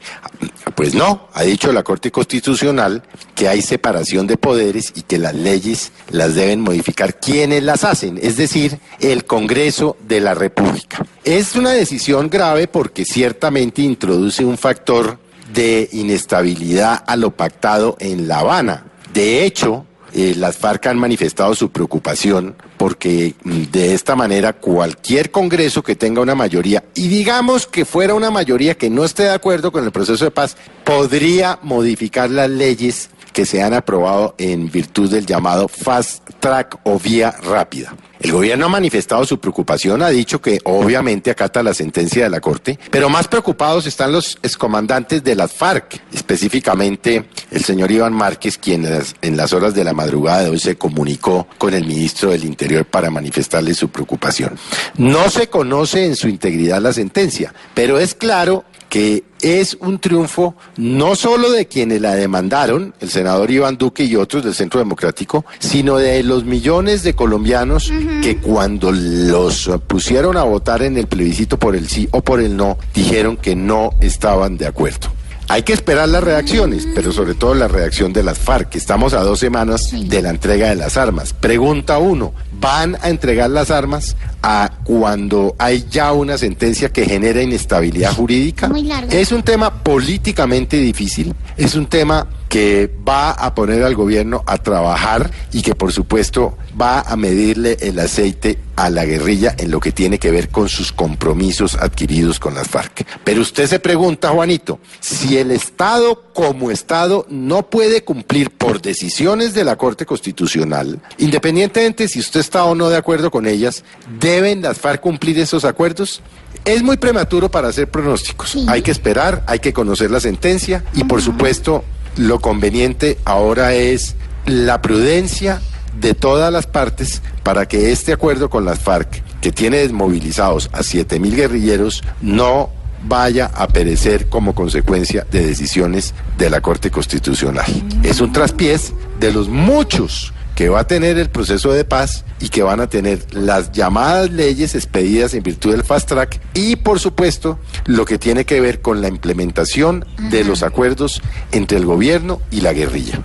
Pues 0.75 0.93
no, 0.93 1.29
ha 1.33 1.43
dicho 1.43 1.71
la 1.71 1.83
Corte 1.83 2.11
Constitucional 2.11 3.01
que 3.33 3.47
hay 3.47 3.61
separación 3.61 4.27
de 4.27 4.35
poderes 4.35 4.91
y 4.93 5.03
que 5.03 5.17
las 5.17 5.35
leyes 5.35 5.93
las 6.09 6.35
deben 6.35 6.59
modificar 6.59 7.17
quienes 7.17 7.63
las 7.63 7.85
hacen, 7.85 8.19
es 8.21 8.35
decir, 8.35 8.79
el 8.99 9.23
Congreso 9.23 9.95
de 10.05 10.19
la 10.19 10.33
República. 10.33 11.05
Es 11.23 11.55
una 11.55 11.71
decisión 11.71 12.29
grave 12.29 12.67
porque 12.67 13.05
ciertamente 13.05 13.83
introduce 13.83 14.43
un 14.43 14.57
factor 14.57 15.17
de 15.53 15.87
inestabilidad 15.93 17.05
a 17.07 17.15
lo 17.15 17.31
pactado 17.31 17.95
en 18.01 18.27
La 18.27 18.39
Habana. 18.39 18.83
De 19.13 19.45
hecho, 19.45 19.85
eh, 20.13 20.33
las 20.35 20.57
FARC 20.57 20.87
han 20.87 20.97
manifestado 20.97 21.55
su 21.55 21.71
preocupación 21.71 22.55
porque 22.83 23.33
de 23.43 23.93
esta 23.93 24.13
manera 24.13 24.51
cualquier 24.51 25.31
Congreso 25.31 25.81
que 25.81 25.95
tenga 25.95 26.19
una 26.19 26.35
mayoría, 26.35 26.83
y 26.95 27.07
digamos 27.07 27.65
que 27.65 27.85
fuera 27.85 28.13
una 28.13 28.29
mayoría 28.29 28.75
que 28.75 28.89
no 28.89 29.05
esté 29.05 29.23
de 29.23 29.29
acuerdo 29.29 29.71
con 29.71 29.85
el 29.85 29.91
proceso 29.93 30.25
de 30.25 30.31
paz, 30.31 30.57
podría 30.83 31.59
modificar 31.61 32.29
las 32.29 32.49
leyes 32.49 33.09
que 33.31 33.45
se 33.45 33.63
han 33.63 33.73
aprobado 33.73 34.35
en 34.37 34.69
virtud 34.69 35.09
del 35.09 35.25
llamado 35.25 35.67
fast 35.67 36.29
track 36.39 36.79
o 36.83 36.99
vía 36.99 37.31
rápida. 37.31 37.95
El 38.23 38.31
gobierno 38.31 38.67
ha 38.67 38.69
manifestado 38.69 39.25
su 39.25 39.37
preocupación, 39.37 40.01
ha 40.01 40.07
dicho 40.07 40.39
que 40.39 40.59
obviamente 40.63 41.29
acata 41.29 41.61
la 41.61 41.73
sentencia 41.73 42.23
de 42.23 42.29
la 42.29 42.39
Corte, 42.39 42.79
pero 42.89 43.09
más 43.09 43.27
preocupados 43.27 43.85
están 43.85 44.13
los 44.13 44.37
excomandantes 44.41 45.21
de 45.25 45.35
las 45.35 45.51
FARC, 45.51 46.01
específicamente 46.13 47.25
el 47.51 47.65
señor 47.65 47.91
Iván 47.91 48.13
Márquez, 48.13 48.57
quien 48.57 48.87
en 49.21 49.35
las 49.35 49.51
horas 49.51 49.73
de 49.73 49.83
la 49.83 49.91
madrugada 49.91 50.43
de 50.43 50.51
hoy 50.51 50.59
se 50.59 50.77
comunicó 50.77 51.47
con 51.57 51.73
el 51.73 51.85
ministro 51.85 52.31
del 52.31 52.45
Interior 52.45 52.72
para 52.83 53.11
manifestarle 53.11 53.73
su 53.73 53.89
preocupación. 53.89 54.57
No 54.97 55.29
se 55.29 55.47
conoce 55.47 56.05
en 56.05 56.15
su 56.15 56.27
integridad 56.27 56.81
la 56.81 56.93
sentencia, 56.93 57.53
pero 57.73 57.99
es 57.99 58.15
claro 58.15 58.65
que 58.93 59.23
es 59.41 59.75
un 59.79 59.97
triunfo 59.97 60.55
no 60.77 61.15
solo 61.15 61.49
de 61.49 61.65
quienes 61.65 61.99
la 61.99 62.13
demandaron, 62.13 62.93
el 62.99 63.09
senador 63.09 63.49
Iván 63.49 63.75
Duque 63.75 64.03
y 64.03 64.15
otros 64.15 64.43
del 64.43 64.53
Centro 64.53 64.79
Democrático, 64.79 65.45
sino 65.57 65.97
de 65.97 66.21
los 66.21 66.45
millones 66.45 67.01
de 67.01 67.15
colombianos 67.15 67.91
que 68.21 68.37
cuando 68.37 68.91
los 68.91 69.67
pusieron 69.87 70.37
a 70.37 70.43
votar 70.43 70.83
en 70.83 70.95
el 70.97 71.07
plebiscito 71.07 71.57
por 71.57 71.75
el 71.75 71.89
sí 71.89 72.07
o 72.11 72.21
por 72.21 72.39
el 72.39 72.55
no, 72.55 72.77
dijeron 72.93 73.35
que 73.35 73.55
no 73.55 73.95
estaban 73.99 74.57
de 74.57 74.67
acuerdo. 74.67 75.09
Hay 75.47 75.63
que 75.63 75.73
esperar 75.73 76.09
las 76.09 76.23
reacciones, 76.23 76.87
pero 76.95 77.11
sobre 77.11 77.35
todo 77.35 77.53
la 77.53 77.67
reacción 77.67 78.13
de 78.13 78.23
las 78.23 78.39
FARC, 78.39 78.69
que 78.69 78.77
estamos 78.77 79.13
a 79.13 79.21
dos 79.21 79.39
semanas 79.39 79.91
de 79.91 80.21
la 80.21 80.29
entrega 80.29 80.69
de 80.69 80.75
las 80.75 80.97
armas. 80.97 81.33
Pregunta 81.33 81.97
uno, 81.97 82.33
¿van 82.59 82.97
a 83.01 83.09
entregar 83.09 83.49
las 83.49 83.69
armas 83.69 84.15
a 84.41 84.71
cuando 84.83 85.55
hay 85.59 85.85
ya 85.89 86.13
una 86.13 86.37
sentencia 86.37 86.89
que 86.89 87.05
genera 87.05 87.41
inestabilidad 87.41 88.13
jurídica? 88.13 88.71
Es 89.09 89.31
un 89.31 89.43
tema 89.43 89.83
políticamente 89.83 90.77
difícil, 90.77 91.33
es 91.57 91.75
un 91.75 91.87
tema 91.87 92.27
que 92.47 92.89
va 93.07 93.31
a 93.31 93.53
poner 93.55 93.83
al 93.83 93.95
gobierno 93.95 94.43
a 94.45 94.57
trabajar 94.59 95.31
y 95.51 95.61
que 95.61 95.75
por 95.75 95.91
supuesto 95.91 96.57
va 96.79 97.01
a 97.01 97.15
medirle 97.15 97.77
el 97.81 97.99
aceite 97.99 98.59
a 98.75 98.89
la 98.89 99.05
guerrilla 99.05 99.55
en 99.57 99.71
lo 99.71 99.79
que 99.79 99.91
tiene 99.91 100.17
que 100.17 100.31
ver 100.31 100.49
con 100.49 100.69
sus 100.69 100.91
compromisos 100.91 101.75
adquiridos 101.75 102.39
con 102.39 102.55
las 102.55 102.67
FARC. 102.67 103.05
Pero 103.23 103.41
usted 103.41 103.67
se 103.67 103.79
pregunta, 103.79 104.29
Juanito, 104.29 104.79
si 104.99 105.37
el 105.37 105.51
Estado 105.51 106.23
como 106.33 106.71
Estado 106.71 107.25
no 107.29 107.69
puede 107.69 108.03
cumplir 108.03 108.49
por 108.49 108.81
decisiones 108.81 109.53
de 109.53 109.63
la 109.63 109.75
Corte 109.75 110.05
Constitucional, 110.05 110.99
independientemente 111.17 112.07
si 112.07 112.19
usted 112.19 112.39
está 112.39 112.65
o 112.65 112.75
no 112.75 112.89
de 112.89 112.97
acuerdo 112.97 113.29
con 113.29 113.47
ellas, 113.47 113.83
¿deben 114.19 114.61
las 114.61 114.79
FARC 114.79 115.01
cumplir 115.01 115.37
esos 115.39 115.65
acuerdos? 115.65 116.21
Es 116.65 116.81
muy 116.81 116.97
prematuro 116.97 117.49
para 117.49 117.67
hacer 117.67 117.89
pronósticos. 117.89 118.57
Hay 118.67 118.81
que 118.81 118.91
esperar, 118.91 119.43
hay 119.47 119.59
que 119.59 119.73
conocer 119.73 120.09
la 120.09 120.19
sentencia 120.19 120.83
y 120.93 121.03
por 121.03 121.21
supuesto 121.21 121.83
lo 122.17 122.39
conveniente 122.39 123.17
ahora 123.25 123.73
es 123.73 124.15
la 124.45 124.81
prudencia 124.81 125.61
de 125.99 126.13
todas 126.13 126.51
las 126.51 126.67
partes 126.67 127.21
para 127.43 127.67
que 127.67 127.91
este 127.91 128.13
acuerdo 128.13 128.49
con 128.49 128.65
las 128.65 128.79
FARC, 128.79 129.23
que 129.41 129.51
tiene 129.51 129.77
desmovilizados 129.77 130.69
a 130.73 130.79
7.000 130.79 131.35
guerrilleros, 131.35 132.03
no 132.21 132.69
vaya 133.05 133.51
a 133.53 133.67
perecer 133.67 134.29
como 134.29 134.55
consecuencia 134.55 135.25
de 135.29 135.45
decisiones 135.45 136.13
de 136.37 136.49
la 136.49 136.61
Corte 136.61 136.89
Constitucional. 136.89 137.65
Es 138.03 138.21
un 138.21 138.31
traspiés 138.31 138.93
de 139.19 139.33
los 139.33 139.49
muchos 139.49 140.33
que 140.55 140.69
va 140.69 140.81
a 140.81 140.87
tener 140.87 141.17
el 141.17 141.29
proceso 141.29 141.71
de 141.71 141.83
paz 141.83 142.25
y 142.39 142.49
que 142.49 142.63
van 142.63 142.79
a 142.79 142.87
tener 142.87 143.33
las 143.33 143.71
llamadas 143.71 144.29
leyes 144.31 144.75
expedidas 144.75 145.33
en 145.33 145.43
virtud 145.43 145.71
del 145.71 145.83
fast 145.83 146.07
track 146.09 146.39
y 146.53 146.75
por 146.75 146.99
supuesto 146.99 147.59
lo 147.85 148.05
que 148.05 148.19
tiene 148.19 148.45
que 148.45 148.61
ver 148.61 148.81
con 148.81 149.01
la 149.01 149.07
implementación 149.07 150.05
de 150.29 150.43
los 150.43 150.61
acuerdos 150.61 151.21
entre 151.51 151.77
el 151.77 151.85
gobierno 151.85 152.39
y 152.51 152.61
la 152.61 152.73
guerrilla. 152.73 153.21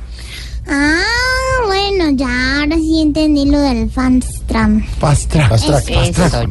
Ah, 0.70 1.02
bueno, 1.66 2.10
ya 2.14 2.60
ahora 2.60 2.76
sí 2.76 3.00
entendí 3.02 3.46
lo 3.46 3.58
del 3.58 3.90
fast 3.90 4.46
track. 4.46 4.84
Fast 4.98 5.30
track. 5.30 5.48
Fast 5.48 5.66
track, 5.66 6.12
fast 6.12 6.14
track. 6.14 6.48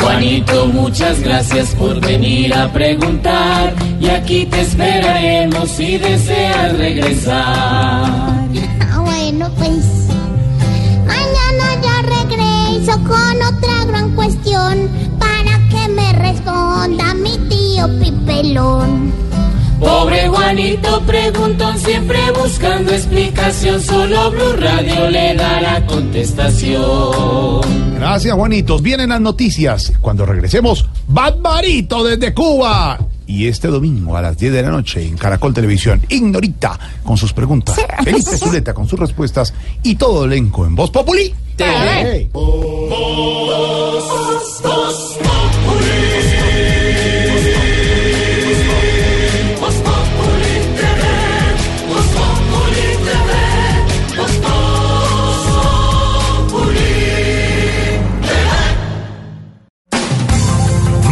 Juanito, 0.00 0.66
muchas 0.68 1.20
gracias 1.20 1.74
por 1.74 2.00
venir 2.00 2.54
a 2.54 2.72
preguntar. 2.72 3.74
Y 4.00 4.08
aquí 4.08 4.46
te 4.46 4.62
esperaremos 4.62 5.68
si 5.70 5.98
deseas 5.98 6.76
regresar. 6.78 7.36
Ah, 8.80 9.00
bueno, 9.04 9.50
pues 9.58 9.84
mañana 11.06 11.82
ya 11.82 12.02
regreso 12.02 12.98
con 13.04 13.42
otra 13.54 13.84
gran 13.86 14.14
cuestión 14.14 14.88
para 15.18 15.58
que 15.68 15.88
me 15.92 16.12
responda 16.14 17.12
mi 17.14 17.36
tío 17.50 17.86
Pipelón. 18.00 19.19
Pobre 19.80 20.28
Juanito 20.28 21.00
preguntón, 21.06 21.78
siempre 21.78 22.18
buscando 22.38 22.92
explicación. 22.92 23.80
Solo 23.80 24.30
Blue 24.30 24.52
Radio 24.58 25.08
le 25.08 25.34
dará 25.34 25.84
contestación. 25.86 27.96
Gracias, 27.96 28.34
Juanitos. 28.34 28.82
Vienen 28.82 29.08
las 29.08 29.20
noticias. 29.20 29.92
Cuando 30.00 30.26
regresemos, 30.26 30.86
Barbarito 31.08 32.04
desde 32.04 32.34
Cuba. 32.34 32.98
Y 33.26 33.46
este 33.46 33.68
domingo 33.68 34.16
a 34.16 34.22
las 34.22 34.36
10 34.36 34.52
de 34.52 34.62
la 34.62 34.70
noche 34.70 35.06
en 35.06 35.16
Caracol 35.16 35.54
Televisión, 35.54 36.02
Ignorita 36.08 36.78
con 37.04 37.16
sus 37.16 37.32
preguntas, 37.32 37.76
Felipe 38.04 38.36
Zuleta 38.36 38.74
con 38.74 38.88
sus 38.88 38.98
respuestas 38.98 39.54
y 39.84 39.94
todo 39.94 40.24
elenco 40.24 40.66
en 40.66 40.74
Voz 40.74 40.90
Populi. 40.90 41.32
TV. 41.56 42.28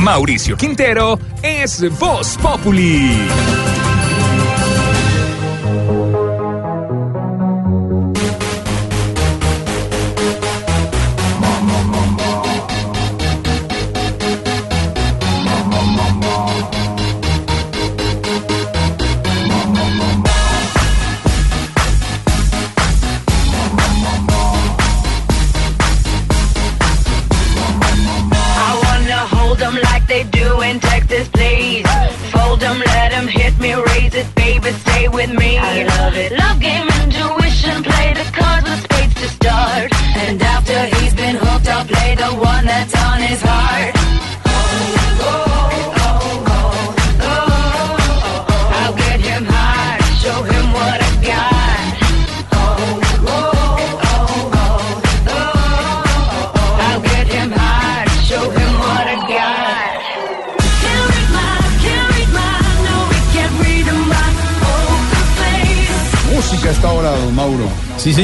Mauricio 0.09 0.57
Quintero 0.57 1.19
es 1.43 1.87
Voz 1.99 2.39
Populi. 2.39 3.29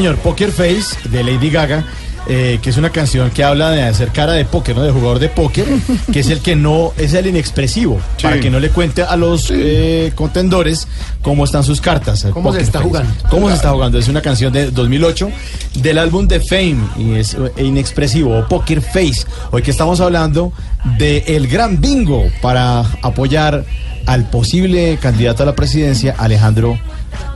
Señor, 0.04 0.18
Poker 0.18 0.52
Face 0.52 1.08
de 1.08 1.24
Lady 1.24 1.48
Gaga. 1.48 1.82
eh, 2.26 2.58
que 2.62 2.70
es 2.70 2.76
una 2.76 2.90
canción 2.90 3.30
que 3.30 3.42
habla 3.44 3.70
de 3.70 3.82
hacer 3.82 4.08
cara 4.08 4.32
de 4.32 4.44
póker, 4.44 4.76
¿no? 4.76 4.82
De 4.82 4.90
jugador 4.90 5.18
de 5.18 5.28
póker, 5.30 5.66
que 6.12 6.20
es 6.20 6.28
el 6.28 6.40
que 6.40 6.56
no, 6.56 6.92
es 6.98 7.14
el 7.14 7.26
inexpresivo, 7.26 8.00
para 8.22 8.38
que 8.40 8.50
no 8.50 8.60
le 8.60 8.68
cuente 8.70 9.02
a 9.02 9.16
los 9.16 9.50
eh, 9.50 10.12
contendores 10.14 10.88
cómo 11.22 11.44
están 11.44 11.64
sus 11.64 11.80
cartas. 11.80 12.26
¿Cómo 12.32 12.52
se 12.52 12.60
está 12.60 12.80
Face. 12.80 12.88
jugando? 12.88 13.14
¿Cómo 13.30 13.48
se 13.48 13.54
está 13.54 13.70
jugando? 13.72 13.98
Es 13.98 14.08
una 14.08 14.20
canción 14.20 14.52
de 14.52 14.70
2008 14.70 15.30
del 15.76 15.98
álbum 15.98 16.28
The 16.28 16.40
Fame 16.40 16.78
y 16.98 17.14
es 17.14 17.34
eh, 17.34 17.64
inexpresivo 17.64 18.38
o 18.38 18.46
Poker 18.46 18.82
Face. 18.82 19.24
Hoy 19.52 19.62
que 19.62 19.70
estamos 19.70 20.00
hablando 20.00 20.52
de 20.98 21.24
el 21.28 21.46
gran 21.48 21.80
bingo 21.80 22.24
para 22.42 22.80
apoyar 23.02 23.64
al 24.06 24.28
posible 24.28 24.98
candidato 25.00 25.44
a 25.44 25.46
la 25.46 25.54
presidencia, 25.54 26.14
Alejandro 26.18 26.78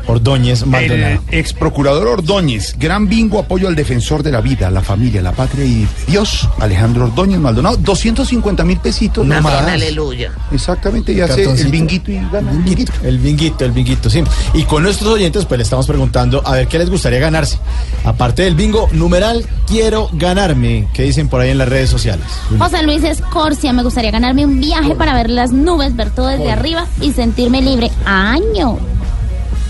Ordóñez 0.09 0.67
Maldonado. 0.67 1.21
El 1.29 1.39
ex 1.39 1.53
procurador 1.53 2.09
Ordóñez, 2.09 2.75
gran 2.79 3.09
bingo 3.09 3.39
apoyo 3.39 3.69
al 3.69 3.77
defensor 3.77 4.23
de 4.23 4.33
la 4.33 4.41
vida, 4.41 4.71
la 4.71 4.83
familia, 4.83 5.23
la 5.23 5.33
patria 5.33 5.65
y 5.65 5.87
Dios, 6.07 6.49
Alejandro 6.59 7.05
Ordóñez 7.05 7.39
Maldonado, 7.39 7.77
250 7.77 8.65
mil 8.65 8.79
pesitos 8.79 9.25
Una 9.25 9.37
nomás. 9.37 9.67
aleluya. 9.69 10.33
Exactamente, 10.51 11.13
y 11.13 11.21
hace 11.21 11.45
el 11.45 11.69
binguito 11.69 12.11
y 12.11 12.17
gana. 12.33 12.51
El 12.51 12.59
binguito, 12.59 12.93
el 13.03 13.19
binguito, 13.19 13.65
el 13.65 13.73
binguito, 13.73 14.11
sí. 14.11 14.25
Y 14.55 14.65
con 14.65 14.83
nuestros 14.83 15.13
oyentes, 15.13 15.45
pues 15.45 15.59
le 15.59 15.65
estamos 15.65 15.87
preguntando 15.87 16.43
a 16.45 16.53
ver 16.53 16.69
qué 16.69 16.79
les 16.79 16.91
gustaría 16.91 17.19
ganarse. 17.19 17.59
Aparte 18.05 18.43
del 18.43 18.55
bingo, 18.55 18.89
numeral, 18.93 19.45
quiero 19.67 20.09
ganarme. 20.13 20.89
¿Qué 20.95 21.03
dicen 21.03 21.29
por 21.29 21.41
ahí 21.41 21.51
en 21.51 21.59
las 21.59 21.69
redes 21.69 21.91
sociales? 21.91 22.25
José 22.59 22.83
Luis 22.83 23.05
Escorcia, 23.05 23.73
me 23.73 23.83
gustaría 23.83 24.11
ganarme 24.11 24.45
un 24.47 24.61
viaje 24.61 24.95
para 24.95 25.15
ver 25.15 25.29
las 25.31 25.53
nubes, 25.53 25.95
ver 25.95 26.11
todo 26.11 26.29
desde 26.29 26.51
arriba 26.51 26.87
y 27.01 27.13
sentirme 27.13 27.61
libre. 27.61 27.91
Año. 28.05 28.79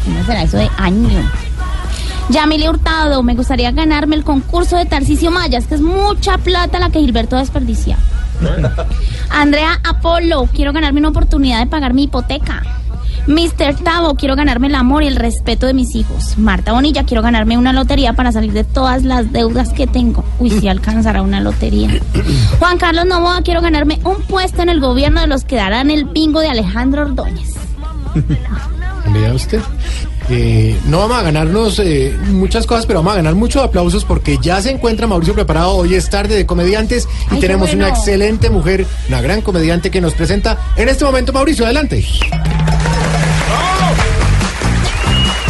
¿Cómo 0.09 0.25
será 0.25 0.43
eso 0.43 0.57
de 0.57 0.71
año? 0.79 1.11
Yamile 2.31 2.71
Hurtado, 2.71 3.23
me 3.23 3.35
gustaría 3.35 3.73
ganarme 3.73 4.17
el 4.17 4.25
concurso 4.25 4.79
de 4.79 4.87
Tarcisio 4.87 5.31
Mayas, 5.31 5.67
que 5.67 5.75
es 5.75 5.83
mucha 5.83 6.39
plata 6.39 6.79
la 6.79 6.89
que 6.89 7.01
Gilberto 7.01 7.37
desperdicia. 7.37 7.99
Andrea 9.31 9.79
Apolo, 9.85 10.49
quiero 10.55 10.73
ganarme 10.73 11.01
una 11.01 11.11
oportunidad 11.11 11.61
de 11.61 11.67
pagar 11.67 11.93
mi 11.93 12.05
hipoteca. 12.05 12.63
Mr. 13.27 13.75
Tavo, 13.85 14.15
quiero 14.15 14.35
ganarme 14.35 14.69
el 14.69 14.77
amor 14.77 15.03
y 15.03 15.09
el 15.09 15.17
respeto 15.17 15.67
de 15.67 15.75
mis 15.75 15.95
hijos. 15.95 16.39
Marta 16.39 16.73
Bonilla, 16.73 17.05
quiero 17.05 17.23
ganarme 17.23 17.59
una 17.59 17.75
lotería 17.75 18.15
para 18.15 18.33
salir 18.33 18.55
de 18.55 18.65
todas 18.65 19.05
las 19.05 19.31
deudas 19.31 19.75
que 19.75 19.87
tengo. 19.87 20.25
Uy, 20.39 20.49
si 20.49 20.69
alcanzará 20.69 21.21
una 21.21 21.41
lotería. 21.41 22.01
Juan 22.59 22.79
Carlos 22.79 23.05
Novoa, 23.05 23.43
quiero 23.43 23.61
ganarme 23.61 24.01
un 24.05 24.23
puesto 24.23 24.63
en 24.63 24.71
el 24.71 24.81
gobierno 24.81 25.21
de 25.21 25.27
los 25.27 25.45
que 25.45 25.57
darán 25.57 25.91
el 25.91 26.07
bingo 26.07 26.41
de 26.41 26.49
Alejandro 26.49 27.03
Ordóñez. 27.03 27.53
Vea 29.13 29.33
usted. 29.33 29.61
Eh, 30.31 30.79
no 30.87 30.99
vamos 30.99 31.17
a 31.19 31.23
ganarnos 31.23 31.79
eh, 31.79 32.15
muchas 32.27 32.67
cosas, 32.67 32.85
pero 32.85 32.99
vamos 32.99 33.15
a 33.15 33.17
ganar 33.17 33.35
muchos 33.35 33.63
aplausos 33.63 34.05
porque 34.05 34.39
ya 34.43 34.61
se 34.61 34.71
encuentra 34.71 35.07
Mauricio 35.07 35.35
preparado. 35.35 35.77
Hoy 35.77 35.95
es 35.95 36.11
tarde 36.11 36.35
de 36.35 36.45
comediantes 36.45 37.09
y 37.31 37.37
Ay, 37.37 37.41
tenemos 37.41 37.73
una 37.73 37.89
excelente 37.89 38.51
mujer, 38.51 38.87
una 39.09 39.23
gran 39.23 39.41
comediante 39.41 39.91
que 39.91 40.01
nos 40.01 40.15
presenta 40.15 40.59
en 40.77 40.89
este 40.89 41.05
momento. 41.05 41.33
Mauricio, 41.33 41.65
adelante. 41.65 42.05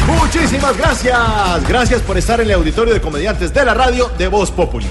Muchísimas 0.07 0.77
gracias. 0.77 1.69
Gracias 1.69 2.01
por 2.03 2.17
estar 2.17 2.41
en 2.41 2.47
el 2.47 2.55
auditorio 2.55 2.95
de 2.95 3.01
comediantes 3.01 3.53
de 3.53 3.65
la 3.65 3.75
radio 3.75 4.11
de 4.17 4.29
Voz 4.29 4.51
Populi. 4.53 4.87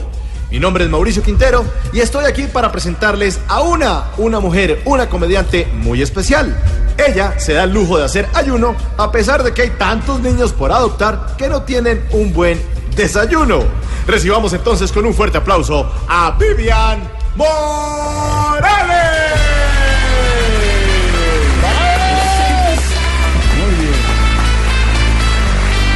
Mi 0.52 0.60
nombre 0.60 0.84
es 0.84 0.90
Mauricio 0.90 1.24
Quintero 1.24 1.66
y 1.94 2.00
estoy 2.00 2.26
aquí 2.26 2.44
para 2.44 2.72
presentarles 2.72 3.40
a 3.48 3.62
una, 3.62 4.06
una 4.18 4.40
mujer, 4.40 4.82
una 4.86 5.10
comediante 5.10 5.68
muy 5.74 6.02
especial. 6.02 6.58
Ella 6.98 7.40
se 7.40 7.54
da 7.54 7.64
el 7.64 7.74
lujo 7.74 7.98
de 7.98 8.06
hacer 8.06 8.28
ayuno 8.34 8.76
a 8.98 9.12
pesar 9.12 9.44
de 9.44 9.54
que 9.54 9.64
hay 9.64 9.70
tantos 9.72 10.20
niños 10.20 10.52
por 10.54 10.72
adoptar 10.72 11.36
que 11.38 11.48
no 11.48 11.62
tienen 11.62 12.04
un 12.12 12.34
buen 12.34 12.62
desayuno. 12.96 13.60
Recibamos 14.08 14.54
entonces 14.54 14.92
con 14.92 15.06
un 15.06 15.14
fuerte 15.14 15.38
aplauso 15.38 15.92
a 16.08 16.36
Vivian 16.40 17.02
Morales. 17.36 18.98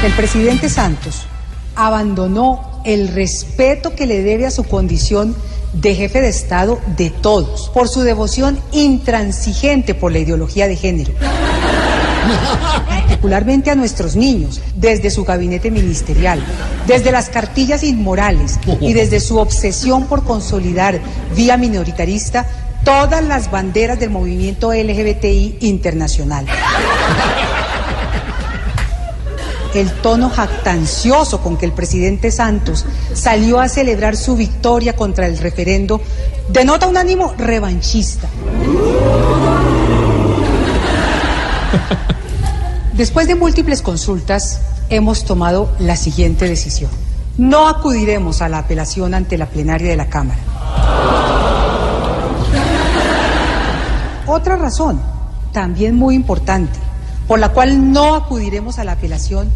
El 0.04 0.14
presidente 0.14 0.68
Santos 0.70 1.28
abandonó 1.76 2.82
el 2.86 3.10
respeto 3.10 3.96
que 3.96 4.06
le 4.06 4.22
debe 4.24 4.46
a 4.46 4.52
su 4.52 4.64
condición 4.64 5.36
de 5.74 5.96
jefe 5.96 6.22
de 6.22 6.30
Estado 6.30 6.80
de 6.98 7.10
todos, 7.10 7.70
por 7.74 7.88
su 7.88 8.02
devoción 8.02 8.60
intransigente 8.72 9.96
por 9.96 10.12
la 10.12 10.20
ideología 10.20 10.68
de 10.68 10.76
género. 10.76 11.14
Particularmente 12.88 13.72
a 13.72 13.76
nuestros 13.76 14.16
niños, 14.16 14.62
desde 14.76 15.10
su 15.10 15.24
gabinete 15.24 15.72
ministerial, 15.72 16.44
desde 16.88 17.12
las 17.12 17.30
cartillas 17.30 17.84
inmorales 17.84 18.60
y 18.80 18.94
desde 18.94 19.20
su 19.20 19.38
obsesión 19.38 20.06
por 20.06 20.24
consolidar 20.24 21.00
vía 21.36 21.58
minoritarista 21.58 22.46
todas 22.84 23.24
las 23.24 23.50
banderas 23.52 24.00
del 24.00 24.10
movimiento 24.10 24.74
LGBTI 24.74 25.58
internacional 25.62 26.46
el 29.74 29.92
tono 30.02 30.30
jactancioso 30.30 31.42
con 31.42 31.58
que 31.58 31.66
el 31.66 31.72
presidente 31.72 32.32
Santos 32.32 32.86
salió 33.14 33.60
a 33.60 33.70
celebrar 33.70 34.18
su 34.18 34.36
victoria 34.36 34.96
contra 34.96 35.28
el 35.28 35.38
referendo 35.38 36.02
denota 36.50 36.88
un 36.88 36.98
ánimo 36.98 37.34
revanchista. 37.38 38.28
Después 42.94 43.28
de 43.28 43.36
múltiples 43.36 43.82
consultas, 43.82 44.60
hemos 44.90 45.24
tomado 45.24 45.72
la 45.80 45.96
siguiente 45.96 46.48
decisión. 46.48 46.92
No 47.38 47.68
acudiremos 47.68 48.42
a 48.42 48.50
la 48.50 48.60
apelación 48.60 49.14
ante 49.14 49.38
la 49.38 49.48
plenaria 49.48 49.90
de 49.90 49.96
la 49.96 50.08
Cámara. 50.08 50.40
Otra 54.28 54.58
razón, 54.58 55.02
también 55.52 55.96
muy 55.96 56.16
importante, 56.16 56.78
por 57.32 57.40
la 57.40 57.48
cual 57.48 57.94
no 57.94 58.16
acudiremos 58.16 58.78
a 58.78 58.84
la 58.84 58.92
apelación 58.92 59.50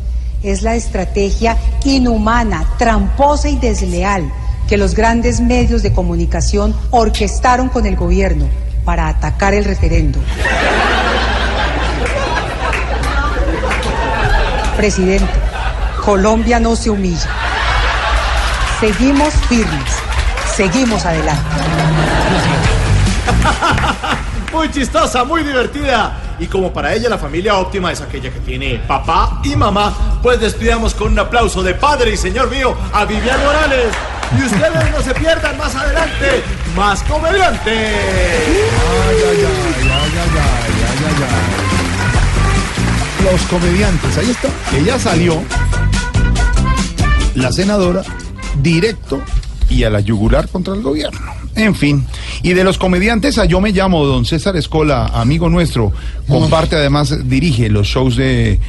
es 0.44 0.62
la 0.62 0.76
estrategia 0.76 1.58
inhumana, 1.84 2.66
tramposa 2.78 3.50
y 3.50 3.58
desleal 3.58 4.32
que 4.70 4.78
los 4.78 4.96
grandes 4.96 5.42
medios 5.42 5.84
de 5.84 5.92
comunicación 5.92 6.74
orquestaron 6.92 7.68
con 7.68 7.86
el 7.86 7.98
gobierno 7.98 8.48
para 8.86 9.10
atacar 9.10 9.54
el 9.54 9.66
referendo. 9.66 10.20
Presidente, 14.78 15.34
Colombia 16.06 16.62
no 16.62 16.78
se 16.78 16.92
humilla. 16.92 17.30
Seguimos 18.80 19.34
firmes, 19.50 19.92
seguimos 20.56 21.06
adelante. 21.06 21.85
Muy 24.56 24.72
chistosa, 24.72 25.26
muy 25.26 25.44
divertida. 25.44 26.18
Y 26.40 26.48
como 26.48 26.72
para 26.72 26.94
ella 26.94 27.10
la 27.10 27.18
familia 27.18 27.56
óptima 27.56 27.92
es 27.92 28.00
aquella 28.00 28.32
que 28.32 28.40
tiene 28.40 28.82
papá 28.88 29.42
y 29.44 29.54
mamá, 29.54 30.20
pues 30.24 30.40
despidamos 30.40 30.94
con 30.94 31.12
un 31.12 31.20
aplauso 31.20 31.62
de 31.62 31.74
padre 31.74 32.14
y 32.14 32.18
señor 32.18 32.50
mío 32.50 32.74
a 32.94 33.04
Vivian 33.04 33.38
Morales. 33.44 33.94
Y 34.40 34.44
ustedes 34.44 34.92
no 34.92 35.02
se 35.02 35.14
pierdan 35.14 35.58
más 35.58 35.76
adelante, 35.76 36.42
más 36.74 37.04
comediante. 37.04 37.92
Los 43.30 43.42
comediantes, 43.42 44.18
ahí 44.18 44.32
está. 44.32 44.48
Ella 44.74 44.98
salió, 44.98 45.44
la 47.36 47.52
senadora, 47.52 48.04
directo 48.62 49.22
y 49.70 49.84
a 49.84 49.90
la 49.90 50.00
yugular 50.00 50.48
contra 50.48 50.74
el 50.74 50.82
gobierno. 50.82 51.45
En 51.56 51.74
fin, 51.74 52.06
y 52.44 52.54
de 52.54 52.64
los 52.64 52.78
comediantes 52.78 53.38
a 53.38 53.46
yo 53.46 53.62
me 53.62 53.72
llamo 53.72 54.06
don 54.06 54.26
César 54.26 54.58
Escola, 54.58 55.08
amigo 55.08 55.50
nuestro, 55.50 55.94
comparte 56.28 56.76
además, 56.76 57.28
dirige 57.30 57.70
los 57.70 57.88
shows 57.88 58.18
de 58.18 58.60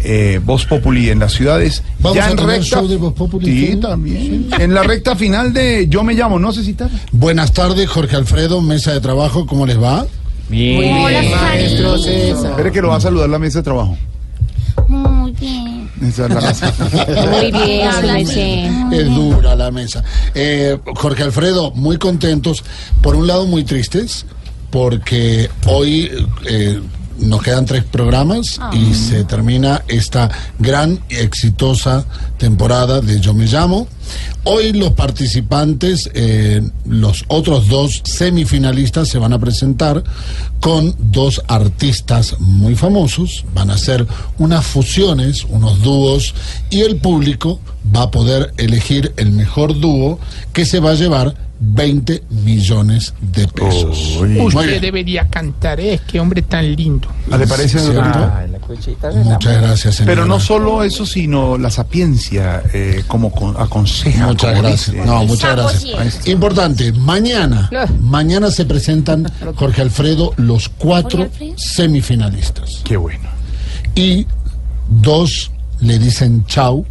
eh, 0.00 0.40
Voz 0.44 0.66
Populi 0.66 1.08
en 1.08 1.18
las 1.20 1.32
ciudades. 1.32 1.82
Vamos 2.00 2.16
ya 2.16 2.26
a 2.26 2.30
en 2.30 2.36
tener 2.36 2.60
recta, 2.60 2.66
show 2.66 2.86
de 2.86 2.96
Voz 2.96 3.14
Populi, 3.14 3.46
Sí, 3.46 3.66
¿sí? 3.68 3.76
también. 3.76 4.48
En 4.58 4.74
la 4.74 4.82
recta 4.82 5.16
final 5.16 5.54
de 5.54 5.86
Yo 5.88 6.04
me 6.04 6.12
llamo, 6.12 6.38
no 6.38 6.52
sé 6.52 6.62
si. 6.62 6.76
Buenas 7.12 7.52
tardes, 7.52 7.88
Jorge 7.88 8.16
Alfredo, 8.16 8.60
mesa 8.60 8.92
de 8.92 9.00
trabajo, 9.00 9.46
¿cómo 9.46 9.64
les 9.66 9.82
va? 9.82 10.06
Bien. 10.50 11.02
Hola, 11.02 11.22
maestro 11.22 11.96
César. 11.98 12.50
Espere 12.50 12.70
que 12.72 12.82
lo 12.82 12.88
va 12.88 12.96
a 12.96 13.00
saludar 13.00 13.30
la 13.30 13.38
mesa 13.38 13.60
de 13.60 13.62
trabajo. 13.62 13.96
Bien. 15.40 15.90
Esa 16.02 16.26
es 16.26 16.34
la 16.34 16.40
mesa. 16.40 16.74
Muy 17.30 17.52
bien, 17.52 17.92
su 17.92 18.06
merced. 18.06 18.92
Es 18.92 19.14
dura 19.14 19.54
la 19.54 19.70
mesa. 19.70 20.02
Eh, 20.34 20.78
Jorge 20.96 21.22
Alfredo, 21.22 21.70
muy 21.72 21.98
contentos. 21.98 22.64
Por 23.02 23.16
un 23.16 23.26
lado, 23.26 23.46
muy 23.46 23.64
tristes, 23.64 24.26
porque 24.70 25.50
hoy 25.66 26.10
eh, 26.46 26.80
nos 27.18 27.42
quedan 27.42 27.64
tres 27.64 27.84
programas 27.84 28.60
y 28.72 28.94
se 28.94 29.24
termina 29.24 29.82
esta 29.88 30.30
gran 30.58 31.00
y 31.08 31.16
exitosa 31.16 32.04
temporada 32.38 33.00
de 33.00 33.20
Yo 33.20 33.34
Me 33.34 33.46
Llamo. 33.46 33.86
Hoy 34.44 34.72
los 34.72 34.92
participantes, 34.92 36.10
eh, 36.14 36.60
los 36.86 37.24
otros 37.28 37.68
dos 37.68 38.02
semifinalistas 38.04 39.08
se 39.08 39.18
van 39.18 39.32
a 39.32 39.38
presentar 39.38 40.04
con 40.60 40.94
dos 40.98 41.42
artistas 41.48 42.36
muy 42.40 42.74
famosos, 42.74 43.44
van 43.54 43.70
a 43.70 43.74
hacer 43.74 44.06
unas 44.38 44.66
fusiones, 44.66 45.44
unos 45.44 45.80
dúos 45.80 46.34
y 46.70 46.80
el 46.80 46.96
público 46.96 47.60
va 47.94 48.02
a 48.02 48.10
poder 48.10 48.52
elegir 48.58 49.14
el 49.16 49.30
mejor 49.32 49.78
dúo 49.80 50.18
que 50.52 50.66
se 50.66 50.80
va 50.80 50.90
a 50.90 50.94
llevar 50.94 51.34
20 51.66 52.24
millones 52.30 53.14
de 53.20 53.48
pesos. 53.48 54.18
Usted 54.20 54.66
bien. 54.66 54.80
debería 54.80 55.28
cantar, 55.28 55.80
es 55.80 56.00
que 56.02 56.20
hombre 56.20 56.42
tan 56.42 56.74
lindo. 56.76 57.08
¿Ah, 57.30 57.38
¿Le 57.38 57.46
parece, 57.46 57.78
¿Cierto? 57.78 57.92
doctorita? 58.02 59.10
Muchas 59.24 59.60
gracias, 59.62 59.94
señora. 59.96 60.12
Pero 60.14 60.26
no 60.26 60.38
solo 60.40 60.82
eso, 60.82 61.06
sino 61.06 61.56
la 61.58 61.70
sapiencia, 61.70 62.62
eh, 62.72 63.02
como 63.06 63.30
con- 63.32 63.56
aconseja. 63.56 64.26
Muchas 64.26 64.50
como 64.50 64.62
gracias. 64.68 64.94
dice. 64.94 65.06
No, 65.06 65.24
muchas 65.24 65.56
gracias. 65.56 66.26
Importante, 66.28 66.92
mañana, 66.92 67.70
mañana 68.00 68.50
se 68.50 68.64
presentan, 68.66 69.26
Jorge 69.56 69.82
Alfredo, 69.82 70.32
los 70.36 70.68
cuatro 70.68 71.28
semifinalistas. 71.56 72.82
Qué 72.84 72.96
bueno. 72.96 73.28
Y 73.94 74.26
dos 74.88 75.50
le 75.84 75.98
dicen 75.98 76.44
chau 76.46 76.84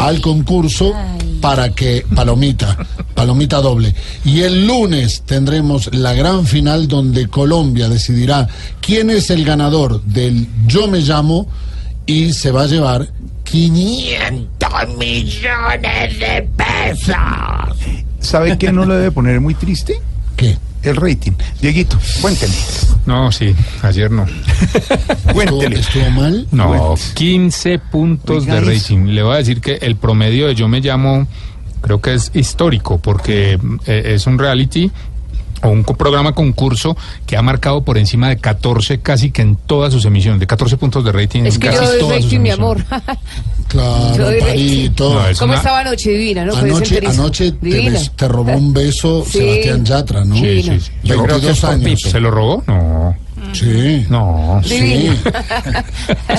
al 0.00 0.20
concurso 0.20 0.92
para 1.40 1.70
que, 1.70 2.04
palomita, 2.14 2.76
palomita 3.14 3.60
doble. 3.60 3.94
Y 4.24 4.42
el 4.42 4.66
lunes 4.66 5.22
tendremos 5.22 5.94
la 5.94 6.12
gran 6.12 6.46
final 6.46 6.88
donde 6.88 7.28
Colombia 7.28 7.88
decidirá 7.88 8.46
quién 8.80 9.10
es 9.10 9.30
el 9.30 9.44
ganador 9.44 10.02
del 10.02 10.46
Yo 10.66 10.88
Me 10.88 11.00
Llamo 11.00 11.48
y 12.06 12.32
se 12.32 12.50
va 12.50 12.62
a 12.62 12.66
llevar 12.66 13.08
500 13.44 14.96
millones 14.98 16.18
de 16.18 16.48
pesos. 16.56 17.16
¿Sabe 18.20 18.58
qué 18.58 18.72
no 18.72 18.84
le 18.84 18.94
debe 18.94 19.10
poner 19.10 19.40
muy 19.40 19.54
triste? 19.54 20.00
¿Qué? 20.36 20.56
El 20.82 20.96
rating. 20.96 21.32
Dieguito, 21.60 21.98
cuénteme. 22.20 22.54
No, 23.06 23.32
sí, 23.32 23.54
ayer 23.82 24.10
no. 24.10 24.26
Cuéntele. 25.32 25.80
¿Estuvo 25.80 26.10
mal? 26.10 26.46
No, 26.52 26.94
15 27.14 27.78
puntos 27.78 28.42
Oiga 28.44 28.60
de 28.60 28.60
eso. 28.60 28.70
rating. 28.94 29.06
Le 29.06 29.22
voy 29.22 29.34
a 29.34 29.38
decir 29.38 29.60
que 29.60 29.74
el 29.80 29.96
promedio 29.96 30.46
de 30.46 30.54
Yo 30.54 30.68
Me 30.68 30.80
Llamo 30.80 31.26
creo 31.80 32.00
que 32.00 32.14
es 32.14 32.30
histórico 32.34 32.98
porque 32.98 33.58
eh, 33.86 34.02
es 34.14 34.26
un 34.26 34.38
reality 34.38 34.90
o 35.62 35.68
un 35.68 35.82
programa 35.84 36.32
concurso 36.32 36.96
que 37.26 37.36
ha 37.36 37.42
marcado 37.42 37.82
por 37.82 37.98
encima 37.98 38.28
de 38.28 38.36
14 38.38 39.00
casi 39.00 39.30
que 39.30 39.42
en 39.42 39.56
todas 39.56 39.92
sus 39.92 40.04
emisiones, 40.04 40.40
de 40.40 40.46
14 40.46 40.76
puntos 40.76 41.04
de 41.04 41.12
rating 41.12 41.42
Es 41.44 41.54
en 41.56 41.60
que 41.60 41.66
casi 41.68 41.78
yo 41.80 41.88
doy 41.90 41.98
todas 42.00 42.16
sus 42.16 42.24
rating, 42.24 42.40
mi 42.40 42.50
amor. 42.50 42.84
Claro, 43.68 44.16
Yo 44.16 44.24
doy 44.24 44.40
rating. 44.40 44.46
Parito. 44.48 45.12
No, 45.14 45.28
es 45.28 45.38
¿Cómo 45.38 45.50
una- 45.52 45.58
estaba 45.58 45.80
anoche 45.80 46.10
divina, 46.10 46.44
no? 46.46 46.56
Anoche, 46.56 47.00
anoche 47.06 47.52
te, 47.52 48.00
te 48.16 48.28
robó 48.28 48.52
un 48.52 48.72
beso 48.72 49.22
Sí. 49.26 49.38
Sebastián 49.40 49.84
Yatra, 49.84 50.24
¿no? 50.24 50.36
Sí, 50.36 50.62
sí, 50.62 50.80
sí. 50.80 50.90
Yo 51.04 51.22
creo 51.22 51.38
que 51.38 51.46
22 51.48 51.50
es 51.52 51.60
por 51.60 51.70
años. 51.70 52.00
¿Se 52.00 52.20
lo 52.20 52.30
robó? 52.30 52.62
No. 52.66 53.14
Sí. 53.52 54.06
No. 54.08 54.62
Sí. 54.64 54.74
Divina. 54.80 55.16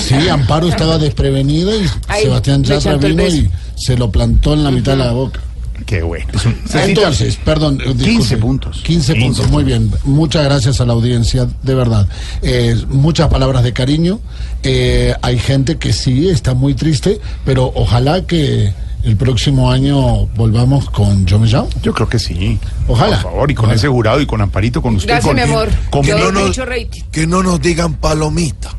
Sí, 0.00 0.28
Amparo 0.28 0.68
estaba 0.68 0.98
desprevenida 0.98 1.74
y 1.76 1.84
Ay, 2.08 2.22
Sebastián 2.24 2.64
Yatra 2.64 2.96
vino 2.96 3.26
y 3.28 3.48
se 3.76 3.96
lo 3.96 4.10
plantó 4.10 4.54
en 4.54 4.64
la 4.64 4.70
mitad 4.72 4.92
de 4.92 4.98
la 5.04 5.12
boca. 5.12 5.40
Qué 5.86 6.02
bueno. 6.02 6.26
Entonces, 6.74 7.36
perdón, 7.44 7.78
disculpe. 7.78 8.04
15 8.04 8.36
puntos. 8.36 8.80
15 8.84 9.14
puntos, 9.16 9.50
muy 9.50 9.64
bien. 9.64 9.90
Muchas 10.04 10.44
gracias 10.44 10.80
a 10.80 10.86
la 10.86 10.92
audiencia, 10.92 11.48
de 11.62 11.74
verdad. 11.74 12.06
Eh, 12.42 12.76
muchas 12.88 13.28
palabras 13.28 13.62
de 13.62 13.72
cariño. 13.72 14.20
Eh, 14.62 15.14
hay 15.22 15.38
gente 15.38 15.78
que 15.78 15.92
sí 15.92 16.28
está 16.28 16.54
muy 16.54 16.74
triste, 16.74 17.20
pero 17.44 17.72
ojalá 17.74 18.26
que 18.26 18.72
el 19.02 19.16
próximo 19.16 19.70
año 19.70 20.26
volvamos 20.36 20.90
con 20.90 21.24
Yo 21.26 21.38
Me 21.38 21.46
Llamo. 21.48 21.68
Yo 21.82 21.92
creo 21.94 22.08
que 22.08 22.18
sí. 22.18 22.58
Ojalá. 22.86 23.20
Por 23.22 23.32
favor, 23.32 23.50
y 23.50 23.54
con 23.54 23.70
ese 23.70 23.88
jurado 23.88 24.20
y 24.20 24.26
con 24.26 24.40
Amparito, 24.42 24.82
con 24.82 24.96
usted. 24.96 25.08
Gracias, 25.08 25.26
con, 25.26 25.36
mi 25.36 25.42
amor. 25.42 25.68
con- 25.90 26.02
Yo 26.04 26.30
no. 26.32 26.40
Que 27.10 27.26
no 27.26 27.42
nos 27.42 27.60
digan 27.60 27.94
palomita. 27.94 28.76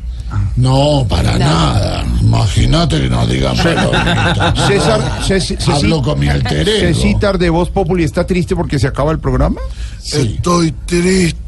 No, 0.56 1.06
para 1.08 1.38
nada. 1.38 2.04
Imagínate 2.20 3.00
que 3.00 3.08
no 3.08 3.26
digan. 3.26 3.56
César, 3.56 5.20
Ceci- 5.26 5.56
Hablo 5.72 6.02
con 6.02 6.18
mi 6.18 6.28
alter 6.28 6.68
ego. 6.68 6.94
Cecitar 6.94 7.38
de 7.38 7.50
Voz 7.50 7.70
Populi 7.70 8.04
está 8.04 8.26
triste 8.26 8.54
porque 8.56 8.78
se 8.78 8.86
acaba 8.86 9.12
el 9.12 9.18
programa. 9.18 9.60
Estoy 10.04 10.72
triste. 10.86 11.41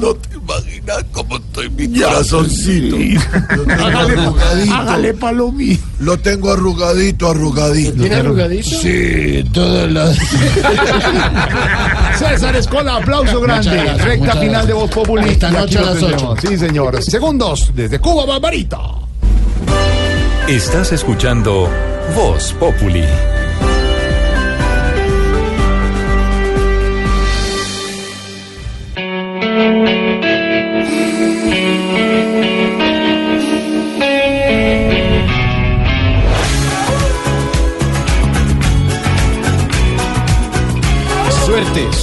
No 0.00 0.14
te 0.14 0.36
imaginas 0.36 1.04
cómo 1.12 1.36
estoy 1.36 1.68
mi 1.70 1.88
Ya, 1.98 2.06
corazoncito. 2.08 2.96
sí. 2.96 3.14
Lo 3.56 3.62
tengo 3.64 3.82
Hágale- 3.82 4.12
arrugadito. 4.22 4.74
hágale 4.74 5.14
palomita. 5.14 5.84
Lo 6.00 6.18
tengo 6.18 6.52
arrugadito, 6.52 7.30
arrugadito. 7.30 8.00
¿Tiene 8.00 8.14
arrugadito? 8.16 8.68
Sí, 8.68 9.44
todas 9.52 9.90
las. 9.92 10.18
César 12.18 12.56
Escola, 12.56 12.96
aplauso 12.96 13.40
grande. 13.40 13.70
Gracias, 13.70 14.04
Recta 14.04 14.32
final 14.32 14.48
gracias. 14.48 14.66
de 14.66 14.72
Voz 14.72 14.90
Populi. 14.90 15.28
Esta 15.28 15.50
noche 15.50 15.78
a 15.78 15.82
las. 15.82 15.98
Sí, 16.40 16.58
señor. 16.58 17.02
Segundos, 17.02 17.70
desde 17.74 17.98
Cuba, 17.98 18.24
Barbarita. 18.26 18.78
Estás 20.48 20.92
escuchando 20.92 21.68
Voz 22.14 22.52
Populi. 22.58 23.02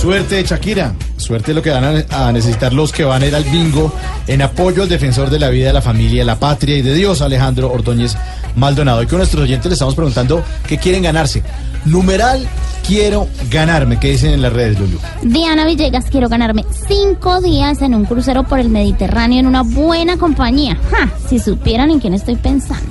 Suerte, 0.02 0.38
de 0.38 0.44
Shakira. 0.44 0.96
Suerte 1.16 1.54
lo 1.54 1.62
que 1.62 1.70
van 1.70 2.04
a, 2.10 2.28
a 2.28 2.32
necesitar 2.32 2.74
los 2.74 2.92
que 2.92 3.04
van 3.04 3.22
a 3.22 3.28
ir 3.28 3.36
al 3.36 3.44
bingo 3.44 3.94
en 4.26 4.42
apoyo 4.42 4.82
al 4.82 4.90
defensor 4.90 5.30
de 5.30 5.38
la 5.38 5.50
vida, 5.50 5.68
de 5.68 5.74
la 5.74 5.82
familia, 5.84 6.26
la 6.26 6.40
patria 6.40 6.76
y 6.76 6.82
de 6.82 6.96
Dios, 6.96 7.22
Alejandro 7.22 7.72
Ordóñez 7.72 8.18
Maldonado. 8.56 9.04
Y 9.04 9.08
con 9.08 9.18
nuestros 9.18 9.44
oyentes 9.44 9.68
le 9.68 9.74
estamos 9.74 9.96
preguntando 9.96 10.44
qué 10.68 10.78
quieren 10.78 11.04
ganarse. 11.04 11.44
Numeral, 11.86 12.48
quiero 12.86 13.28
ganarme. 13.50 14.00
¿Qué 14.00 14.12
dicen 14.12 14.34
en 14.34 14.42
las 14.42 14.54
redes, 14.54 14.80
Lulu? 14.80 14.98
Diana 15.24 15.66
Villegas, 15.66 16.06
quiero 16.10 16.30
ganarme 16.30 16.66
cinco 16.88 17.42
días 17.42 17.82
en 17.82 17.96
un 17.96 18.06
crucero 18.06 18.44
por 18.44 18.60
el 18.60 18.70
Mediterráneo 18.70 19.40
en 19.40 19.48
una 19.48 19.64
buena 19.64 20.18
compañía. 20.18 20.78
Ja, 20.92 21.10
si 21.28 21.40
supieran 21.40 21.90
en 21.92 22.00
quién 22.00 22.14
estoy 22.14 22.36
pensando. 22.36 22.86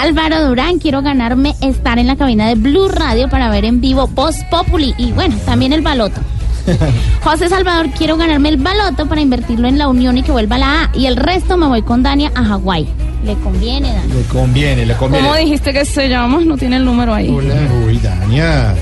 Álvaro 0.00 0.46
Durán, 0.46 0.78
quiero 0.78 1.02
ganarme 1.02 1.54
estar 1.60 1.98
en 1.98 2.06
la 2.06 2.16
cabina 2.16 2.46
de 2.48 2.54
Blue 2.54 2.88
Radio 2.88 3.28
para 3.28 3.50
ver 3.50 3.64
en 3.64 3.80
vivo 3.80 4.06
Voz 4.06 4.36
Populi 4.50 4.94
y 4.98 5.12
bueno, 5.12 5.36
también 5.44 5.72
el 5.72 5.80
baloto. 5.80 6.20
José 7.24 7.48
Salvador, 7.48 7.90
quiero 7.96 8.16
ganarme 8.16 8.50
el 8.50 8.58
baloto 8.58 9.06
para 9.06 9.20
invertirlo 9.20 9.68
en 9.68 9.78
la 9.78 9.88
Unión 9.88 10.18
y 10.18 10.22
que 10.22 10.32
vuelva 10.32 10.56
a 10.56 10.58
la 10.58 10.82
A 10.82 10.90
y 10.94 11.06
el 11.06 11.16
resto 11.16 11.56
me 11.56 11.66
voy 11.66 11.82
con 11.82 12.02
Dania 12.02 12.30
a 12.34 12.44
Hawái. 12.44 12.88
Le 13.24 13.34
conviene, 13.34 13.92
Dania. 13.92 14.14
Le 14.14 14.22
conviene, 14.22 14.86
le 14.86 14.94
conviene. 14.94 15.26
¿Cómo 15.26 15.38
dijiste 15.38 15.72
que 15.72 15.84
se 15.84 16.08
llama? 16.08 16.40
No 16.44 16.56
tiene 16.56 16.76
el 16.76 16.84
número 16.84 17.14
ahí. 17.14 17.28
Uy, 17.28 17.98
Dania. 17.98 18.74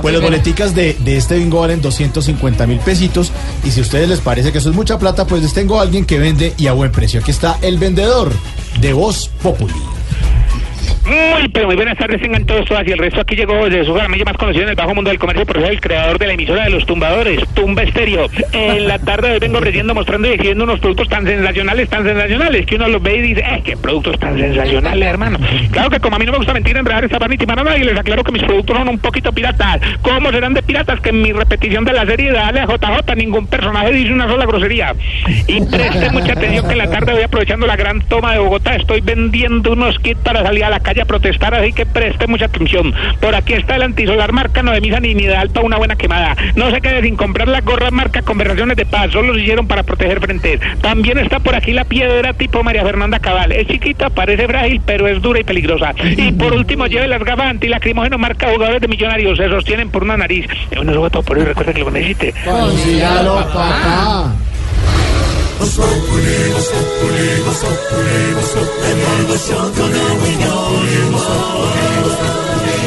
Pues 0.00 0.14
las 0.14 0.22
boleticas 0.22 0.74
de, 0.74 0.94
de 0.94 1.16
este 1.16 1.36
bingo 1.36 1.60
valen 1.60 1.80
250 1.82 2.66
mil 2.66 2.78
pesitos. 2.78 3.32
Y 3.64 3.70
si 3.70 3.80
a 3.80 3.82
ustedes 3.82 4.08
les 4.08 4.20
parece 4.20 4.52
que 4.52 4.58
eso 4.58 4.70
es 4.70 4.76
mucha 4.76 4.98
plata, 4.98 5.26
pues 5.26 5.42
les 5.42 5.52
tengo 5.52 5.78
a 5.78 5.82
alguien 5.82 6.04
que 6.06 6.18
vende 6.18 6.54
y 6.56 6.68
a 6.68 6.72
buen 6.72 6.92
precio. 6.92 7.20
Aquí 7.20 7.30
está 7.32 7.58
el 7.60 7.78
vendedor 7.78 8.32
de 8.80 8.92
Voz 8.92 9.28
Populi. 9.42 9.74
Muy, 11.10 11.48
pero 11.48 11.66
muy 11.66 11.74
buenas 11.74 11.98
tardes, 11.98 12.22
tengan 12.22 12.46
todos, 12.46 12.66
todas 12.66 12.86
y 12.86 12.92
el 12.92 12.98
resto 12.98 13.20
aquí 13.20 13.34
llegó 13.34 13.68
desde 13.68 13.84
su 13.84 13.92
gramilla 13.92 14.24
más 14.24 14.36
conocido 14.36 14.62
en 14.62 14.70
el 14.70 14.76
bajo 14.76 14.94
mundo 14.94 15.10
del 15.10 15.18
comercio 15.18 15.44
por 15.44 15.60
ser 15.60 15.72
el 15.72 15.80
creador 15.80 16.20
de 16.20 16.26
la 16.28 16.34
emisora 16.34 16.64
de 16.64 16.70
los 16.70 16.86
tumbadores, 16.86 17.40
Tumba 17.52 17.82
Estéreo. 17.82 18.28
En 18.52 18.86
la 18.86 18.96
tarde 19.00 19.26
de 19.26 19.34
hoy 19.34 19.40
vengo 19.40 19.58
ofreciendo, 19.58 19.92
mostrando 19.92 20.28
y 20.28 20.32
exhibiendo 20.32 20.62
unos 20.62 20.78
productos 20.78 21.08
tan 21.08 21.26
sensacionales, 21.26 21.88
tan 21.88 22.04
sensacionales, 22.04 22.64
que 22.64 22.76
uno 22.76 22.86
los 22.86 23.02
ve 23.02 23.16
y 23.16 23.20
dice, 23.22 23.40
¡eh, 23.40 23.60
qué 23.64 23.76
productos 23.76 24.20
tan 24.20 24.38
sensacionales, 24.38 25.08
hermano! 25.08 25.38
Claro 25.72 25.90
que 25.90 25.98
como 25.98 26.14
a 26.14 26.18
mí 26.20 26.26
no 26.26 26.32
me 26.32 26.38
gusta 26.38 26.52
mentir, 26.52 26.76
enredar 26.76 27.04
esta 27.04 27.26
ni 27.26 27.36
timar 27.36 27.58
a 27.58 27.64
nadie, 27.64 27.84
les 27.84 27.98
aclaro 27.98 28.22
que 28.22 28.30
mis 28.30 28.44
productos 28.44 28.76
son 28.76 28.88
un 28.88 28.98
poquito 29.00 29.32
piratas. 29.32 29.80
¿Cómo 30.02 30.30
serán 30.30 30.54
de 30.54 30.62
piratas? 30.62 31.00
Que 31.00 31.08
en 31.08 31.22
mi 31.22 31.32
repetición 31.32 31.84
de 31.84 31.92
la 31.92 32.06
serie 32.06 32.30
de 32.30 32.38
Dale 32.38 32.60
a 32.60 32.66
JJ 32.66 33.16
ningún 33.16 33.48
personaje 33.48 33.92
dice 33.92 34.12
una 34.12 34.28
sola 34.28 34.46
grosería. 34.46 34.94
Y 35.48 35.60
presten 35.60 36.12
mucha 36.12 36.34
atención 36.34 36.66
que 36.66 36.72
en 36.72 36.78
la 36.78 36.88
tarde 36.88 37.14
voy 37.14 37.22
aprovechando 37.22 37.66
la 37.66 37.74
gran 37.74 38.00
toma 38.02 38.32
de 38.32 38.38
Bogotá, 38.38 38.76
estoy 38.76 39.00
vendiendo 39.00 39.72
unos 39.72 39.98
kits 39.98 40.20
para 40.20 40.42
salir 40.44 40.64
a 40.64 40.70
la 40.70 40.78
calle 40.78 40.99
a 41.02 41.06
protestar, 41.06 41.54
así 41.54 41.72
que 41.72 41.86
preste 41.86 42.26
mucha 42.26 42.46
atención. 42.46 42.94
Por 43.20 43.34
aquí 43.34 43.54
está 43.54 43.76
el 43.76 43.82
antisolar 43.82 44.32
marca 44.32 44.62
no 44.62 44.72
de 44.72 44.80
misa 44.80 45.00
ni 45.00 45.10
ideal 45.10 45.50
para 45.50 45.66
una 45.66 45.76
buena 45.76 45.96
quemada. 45.96 46.36
No 46.56 46.70
se 46.70 46.80
quede 46.80 47.02
sin 47.02 47.16
comprar 47.16 47.48
la 47.48 47.60
gorra 47.60 47.90
marca 47.90 48.22
conversaciones 48.22 48.76
de 48.76 48.86
paz, 48.86 49.10
solo 49.12 49.34
se 49.34 49.40
hicieron 49.40 49.66
para 49.66 49.82
proteger 49.82 50.20
frentes. 50.20 50.60
También 50.80 51.18
está 51.18 51.40
por 51.40 51.54
aquí 51.54 51.72
la 51.72 51.84
piedra 51.84 52.32
tipo 52.32 52.62
María 52.62 52.82
Fernanda 52.82 53.18
Cabal. 53.18 53.52
Es 53.52 53.66
chiquita, 53.66 54.10
parece 54.10 54.46
frágil, 54.46 54.80
pero 54.84 55.08
es 55.08 55.20
dura 55.20 55.40
y 55.40 55.44
peligrosa. 55.44 55.94
Y 56.02 56.32
por 56.32 56.52
último, 56.52 56.86
lleve 56.86 57.08
las 57.08 57.22
gafas 57.22 57.50
antilacrimógeno 57.50 58.18
marca 58.18 58.50
jugadores 58.50 58.80
de 58.80 58.88
millonarios, 58.88 59.38
se 59.38 59.48
sostienen 59.48 59.90
por 59.90 60.02
una 60.02 60.16
nariz. 60.16 60.46
Bueno, 60.74 60.90
eso 60.92 61.00
fue 61.00 61.10
todo 61.10 61.22
por 61.22 61.38
hoy, 61.38 61.44
recuerda 61.44 61.72
que 61.72 61.80
lo 61.80 61.90
necesite. 61.90 62.34
Consígalo, 62.44 63.36
papá. 63.36 64.32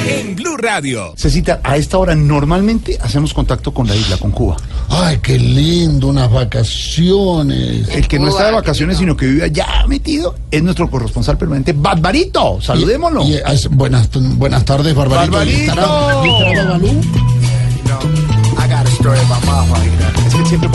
En 0.08 0.36
Blue 0.36 0.58
Radio. 0.58 1.14
Cecita, 1.16 1.60
a 1.64 1.78
esta 1.78 1.98
hora 1.98 2.16
normalmente 2.16 2.98
hacemos 3.02 3.34
contacto 3.34 3.72
con 3.74 3.88
la 3.88 3.96
isla, 3.96 4.18
con 4.18 4.32
Cuba. 4.32 4.58
Ay, 4.90 5.20
qué 5.22 5.38
lindo, 5.40 6.08
unas 6.08 6.32
vacaciones. 6.32 7.88
El 7.90 8.08
que 8.08 8.20
no 8.20 8.30
está 8.30 8.46
de 8.48 8.52
vacaciones, 8.54 8.98
sino 8.98 9.16
que 9.16 9.26
vive 9.28 9.44
allá 9.46 9.86
metido, 9.88 10.36
es 10.52 10.62
nuestro 10.64 10.90
corresponsal 10.90 11.38
permanente, 11.38 11.74
Barbarito. 11.74 12.60
Saludémoslo. 12.62 13.24
Y- 13.24 13.34
y 13.34 13.42
es- 13.46 13.70
buenas, 13.70 14.10
buenas 14.14 14.66
tardes, 14.66 14.94
Barbarito. 14.96 15.32
Barbarito. 15.32 15.72
¿Estará- 15.72 16.24
estará 16.26 16.64
Babalú? 16.66 17.02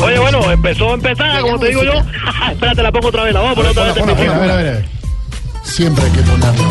Oye, 0.03 0.19
bueno, 0.19 0.51
empezó 0.51 0.91
a 0.91 0.95
empezar, 0.95 1.41
como 1.41 1.59
te 1.59 1.69
digo 1.69 1.83
yo. 1.83 1.93
Espérate, 2.53 2.83
la 2.83 2.93
pongo 2.93 3.09
otra 3.09 3.25
vez, 3.25 3.35
la 3.35 3.41
vamos 3.41 3.53
a 3.53 3.57
poner 3.57 3.71
otra 3.71 3.85
vez. 3.85 3.95
Ponla, 3.95 4.15
ponla, 4.15 4.35
a 4.35 4.39
ver, 4.39 4.51
a 4.51 4.57
ver, 4.57 4.69
a 4.69 4.73
ver. 4.73 4.89
Siempre 5.63 6.05
hay 6.05 6.11
que 6.11 6.21
ponerlo. 6.21 6.65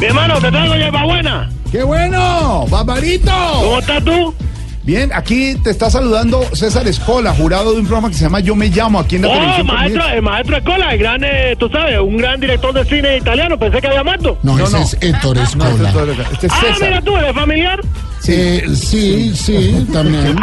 Mi 0.00 0.06
hermano, 0.06 0.40
te 0.40 0.50
traigo 0.50 0.74
hierba 0.74 1.04
buena. 1.04 1.50
¡Qué 1.70 1.82
bueno! 1.82 2.66
¡Barbarito! 2.68 3.32
¿Cómo 3.60 3.78
estás 3.78 4.04
tú? 4.04 4.34
Bien, 4.82 5.10
aquí 5.14 5.56
te 5.62 5.70
está 5.70 5.90
saludando 5.90 6.42
César 6.54 6.88
Escola, 6.88 7.34
jurado 7.34 7.72
de 7.74 7.80
un 7.80 7.86
programa 7.86 8.08
que 8.08 8.14
se 8.14 8.24
llama 8.24 8.40
Yo 8.40 8.56
Me 8.56 8.68
Llamo, 8.68 8.98
aquí 8.98 9.16
en 9.16 9.22
la 9.22 9.28
Oh, 9.28 9.32
televisión. 9.34 9.66
maestro, 9.66 10.08
el 10.08 10.22
maestro 10.22 10.56
Escola, 10.56 10.92
el 10.94 10.98
gran, 10.98 11.22
eh, 11.22 11.54
tú 11.58 11.68
sabes, 11.68 11.98
un 12.00 12.16
gran 12.16 12.40
director 12.40 12.72
de 12.72 12.84
cine 12.86 13.18
italiano, 13.18 13.58
pensé 13.58 13.78
que 13.80 13.88
había 13.88 14.02
muerto. 14.02 14.38
No, 14.42 14.56
No, 14.56 14.64
ese 14.64 14.76
no. 14.78 14.82
es 14.82 14.96
Héctor 15.00 15.36
No, 15.36 15.42
es 15.42 15.48
Escola. 15.50 16.14
este 16.32 16.46
es 16.46 16.52
Ah, 16.54 16.76
mira 16.80 17.02
tú, 17.02 17.14
eres 17.16 17.34
familiar, 17.34 17.80
Eh, 18.26 18.64
sí, 18.74 19.32
sí, 19.34 19.86
también. 19.92 20.36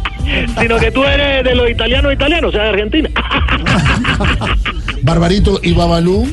sino 0.60 0.78
que 0.78 0.90
tú 0.90 1.04
eres 1.04 1.44
de 1.44 1.54
los 1.54 1.70
italianos 1.70 2.12
italianos, 2.12 2.48
o 2.48 2.52
sea, 2.52 2.64
de 2.64 2.68
Argentina. 2.70 3.08
Barbarito 5.02 5.60
y 5.62 5.72
Babalú. 5.74 6.28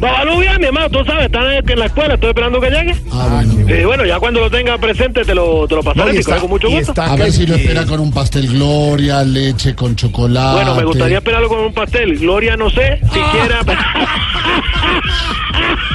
Babalú, 0.00 0.38
bien, 0.40 0.56
mi 0.60 0.66
hermano, 0.66 0.88
tú 0.90 1.04
sabes, 1.04 1.24
están 1.26 1.50
eh, 1.52 1.62
en 1.66 1.78
la 1.78 1.86
escuela, 1.86 2.14
estoy 2.14 2.28
esperando 2.30 2.60
que 2.60 2.70
llegue. 2.70 2.94
Ah, 3.12 3.28
bueno. 3.44 3.80
Y 3.80 3.84
bueno, 3.84 4.04
ya 4.06 4.18
cuando 4.20 4.40
lo 4.40 4.50
tenga 4.50 4.78
presente 4.78 5.24
te 5.24 5.34
lo, 5.34 5.66
te 5.66 5.74
lo 5.74 5.82
pasaré, 5.82 6.10
No, 6.12 6.14
y 6.14 6.18
está- 6.20 6.38
con 6.38 6.50
mucho 6.50 6.68
y 6.68 6.74
gusto. 6.76 6.92
está 6.92 7.12
A 7.12 7.16
ver 7.16 7.32
si 7.32 7.46
lo 7.46 7.56
espera 7.56 7.84
con 7.84 7.98
un 8.00 8.12
pastel 8.12 8.46
Gloria, 8.48 9.24
leche 9.24 9.74
con 9.74 9.96
chocolate. 9.96 10.54
Bueno, 10.54 10.74
me 10.76 10.84
gustaría 10.84 11.18
esperarlo 11.18 11.48
con 11.48 11.58
un 11.60 11.72
pastel. 11.72 12.18
Gloria, 12.18 12.56
no 12.56 12.70
sé, 12.70 13.00
siquiera. 13.12 13.60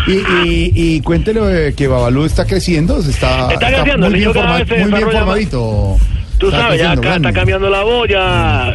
Y, 0.06 0.12
y, 0.12 0.72
y 0.76 1.02
cuéntele 1.02 1.70
eh, 1.70 1.74
que 1.74 1.88
Babalú 1.88 2.26
está 2.26 2.46
creciendo, 2.46 3.02
se 3.02 3.12
está, 3.12 3.50
Está 3.54 3.68
creciendo, 3.68 4.00
muy, 4.00 4.08
el 4.08 4.14
bien 4.16 4.34
forma- 4.34 4.58
muy 4.58 4.92
bien 4.92 5.12
formadito. 5.12 5.98
Tú 6.38 6.48
Está 6.48 6.60
sabes, 6.60 6.80
ya 6.82 6.92
acá 6.92 7.02
grande. 7.02 7.30
está 7.30 7.40
cambiando 7.40 7.70
la 7.70 7.84
voz, 7.84 8.10
ya 8.10 8.74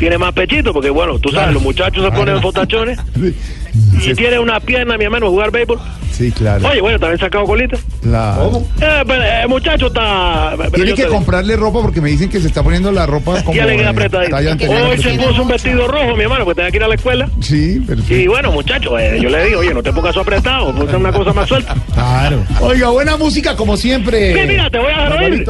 tiene 0.00 0.16
más 0.16 0.32
pechito, 0.32 0.72
porque 0.72 0.88
bueno, 0.88 1.18
tú 1.18 1.28
sabes, 1.28 1.52
los 1.52 1.62
muchachos 1.62 2.02
se 2.02 2.10
ponen 2.10 2.40
fotachones 2.40 2.98
y 4.02 4.14
tiene 4.14 4.38
una 4.38 4.58
pierna, 4.58 4.96
mi 4.96 5.04
hermano, 5.04 5.28
jugar 5.28 5.50
béisbol. 5.50 5.78
Sí, 6.10 6.32
claro. 6.32 6.66
Oye, 6.66 6.80
bueno, 6.80 6.98
también 6.98 7.20
sacado 7.20 7.44
colita. 7.44 7.76
claro. 8.02 8.62
Eh, 8.80 9.02
pero 9.06 9.22
el 9.22 9.48
muchacho 9.48 9.88
está... 9.88 10.56
Tiene 10.74 10.94
que 10.94 11.06
comprarle 11.06 11.54
ropa 11.56 11.82
porque 11.82 12.00
me 12.00 12.08
dicen 12.08 12.30
que 12.30 12.40
se 12.40 12.46
está 12.48 12.62
poniendo 12.62 12.90
la 12.90 13.04
ropa 13.04 13.42
como 13.42 13.54
Ya 13.54 13.66
le 13.66 13.76
queda 13.76 13.90
eh, 13.90 14.50
anterior. 14.50 14.82
Hoy 14.82 14.98
se 15.02 15.18
puso 15.18 15.42
un 15.42 15.48
vestido 15.48 15.86
rojo, 15.86 16.16
mi 16.16 16.22
hermano, 16.22 16.44
pues 16.46 16.56
tenía 16.56 16.70
que 16.70 16.78
ir 16.78 16.84
a 16.84 16.88
la 16.88 16.94
escuela. 16.94 17.28
Sí, 17.40 17.80
perfecto. 17.86 18.14
Y 18.14 18.26
bueno, 18.26 18.52
muchacho, 18.52 18.98
eh, 18.98 19.20
yo 19.20 19.28
le 19.28 19.44
digo, 19.44 19.60
oye, 19.60 19.74
no 19.74 19.82
te 19.82 19.92
pongas 19.92 20.16
apretado, 20.16 20.74
ponte 20.74 20.96
una 20.96 21.12
cosa 21.12 21.34
más 21.34 21.46
suelta. 21.46 21.74
Claro. 21.92 22.42
Oiga, 22.60 22.88
buena 22.88 23.18
música 23.18 23.54
como 23.54 23.76
siempre. 23.76 24.32
Sí, 24.32 24.48
mira, 24.48 24.70
te 24.70 24.78
voy 24.78 24.92
a 24.92 25.04
dejar 25.04 25.22
oír. 25.22 25.46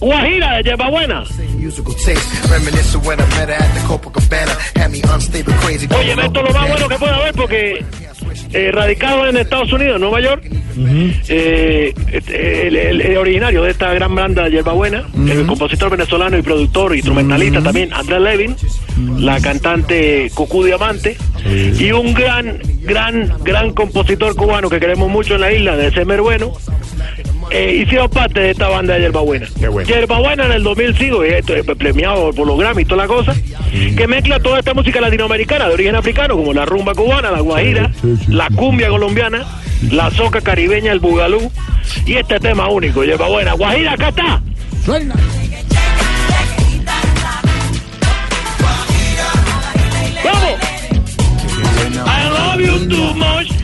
Guajira 0.00 0.56
de 0.56 0.62
Yerba 0.64 0.90
Buena. 0.90 1.24
Oye, 5.96 6.14
esto 6.26 6.40
es 6.40 6.46
lo 6.52 6.60
más 6.60 6.68
bueno 6.68 6.88
que 6.88 6.96
puede 6.96 7.12
haber 7.14 7.34
porque 7.34 7.84
eh, 8.52 8.70
radicado 8.72 9.26
en 9.26 9.36
Estados 9.36 9.72
Unidos, 9.72 9.96
en 9.96 10.00
Nueva 10.02 10.20
York, 10.20 10.44
eh, 11.28 11.94
este, 12.12 12.66
el, 12.68 12.76
el- 12.76 13.00
el 13.00 13.16
originario 13.16 13.62
de 13.62 13.70
esta 13.70 13.92
gran 13.94 14.14
banda 14.14 14.48
Yerba 14.48 14.72
Buena, 14.72 15.04
el 15.28 15.46
compositor 15.46 15.90
venezolano 15.90 16.36
y 16.36 16.42
productor, 16.42 16.94
instrumentalista 16.94 17.62
también, 17.62 17.92
Andrés 17.92 18.20
Levin, 18.20 18.56
la 19.18 19.40
cantante 19.40 20.30
Cucú 20.34 20.64
Diamante 20.64 21.16
y 21.78 21.92
un 21.92 22.12
gran, 22.14 22.58
gran, 22.82 23.32
gran 23.42 23.72
compositor 23.72 24.34
cubano 24.36 24.68
que 24.68 24.80
queremos 24.80 25.08
mucho 25.10 25.34
en 25.36 25.40
la 25.40 25.52
isla, 25.52 25.76
de 25.76 25.90
Semer 25.92 26.20
Bueno. 26.20 26.52
Eh, 27.56 27.82
hicieron 27.82 28.10
parte 28.10 28.40
de 28.40 28.50
esta 28.50 28.66
banda 28.66 28.94
de 28.94 29.02
Yerbabuena. 29.02 29.46
Yerbabuena 29.86 30.46
en 30.46 30.52
el 30.52 30.64
2005, 30.64 31.22
eh, 31.22 31.38
esto, 31.38 31.54
eh, 31.54 31.62
premiado 31.62 32.32
por 32.32 32.48
los 32.48 32.58
Grammy 32.58 32.82
y 32.82 32.84
toda 32.84 33.02
la 33.02 33.06
cosa, 33.06 33.32
que 33.96 34.08
mezcla 34.08 34.40
toda 34.40 34.58
esta 34.58 34.74
música 34.74 35.00
latinoamericana 35.00 35.68
de 35.68 35.74
origen 35.74 35.94
africano, 35.94 36.36
como 36.36 36.52
la 36.52 36.64
rumba 36.64 36.94
cubana, 36.94 37.30
la 37.30 37.38
guajira, 37.38 37.92
la 38.26 38.48
cumbia 38.50 38.88
colombiana, 38.88 39.46
la 39.92 40.10
soca 40.10 40.40
caribeña, 40.40 40.90
el 40.90 40.98
bugalú, 40.98 41.48
y 42.04 42.14
este 42.14 42.40
tema 42.40 42.68
único, 42.68 43.04
Yerbabuena. 43.04 43.52
Guajira, 43.52 43.92
acá 43.92 44.08
está. 44.08 44.42
Suena. 44.84 45.14
¡Vamos! 50.24 50.60
I 52.04 52.28
love 52.30 52.60
you 52.60 52.88
too 52.88 53.14
much. 53.14 53.63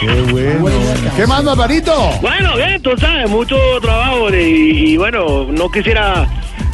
Qué 0.00 0.20
bueno. 0.30 0.68
¿Qué 1.16 1.26
más, 1.26 1.44
Barbarito? 1.44 2.10
Bueno, 2.20 2.56
bien, 2.56 2.80
tú 2.82 2.90
sabes, 2.98 3.28
mucho 3.30 3.56
trabajo 3.80 4.30
y, 4.30 4.92
y 4.92 4.96
bueno, 4.96 5.46
no 5.50 5.70
quisiera 5.70 6.28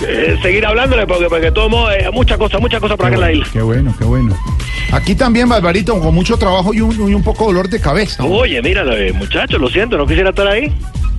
eh, 0.07 0.37
seguir 0.43 0.67
hablándole 0.67 1.07
porque, 1.07 1.27
porque 1.29 1.51
modos, 1.69 1.93
eh, 1.95 2.11
muchas 2.13 2.39
cosas, 2.39 2.61
muchas 2.61 2.81
cosas 2.81 2.97
para 2.97 3.09
acá 3.09 3.15
en 3.15 3.21
la 3.21 3.33
isla. 3.33 3.47
Qué 3.53 3.63
bueno, 3.63 3.95
qué 3.99 4.05
bueno. 4.05 4.37
Aquí 4.93 5.15
también, 5.15 5.49
Barbarito, 5.49 5.99
con 6.01 6.15
mucho 6.15 6.37
trabajo 6.37 6.75
y 6.75 6.81
un, 6.81 7.11
y 7.11 7.15
un 7.15 7.23
poco 7.23 7.47
dolor 7.47 7.69
de 7.69 7.81
cabeza. 7.81 8.25
Oye, 8.25 8.61
mira, 8.61 8.83
eh, 8.95 9.13
muchachos, 9.13 9.61
lo 9.61 9.69
siento, 9.69 9.97
no 9.97 10.07
quisiera 10.07 10.31
estar 10.31 10.47
ahí. 10.47 10.73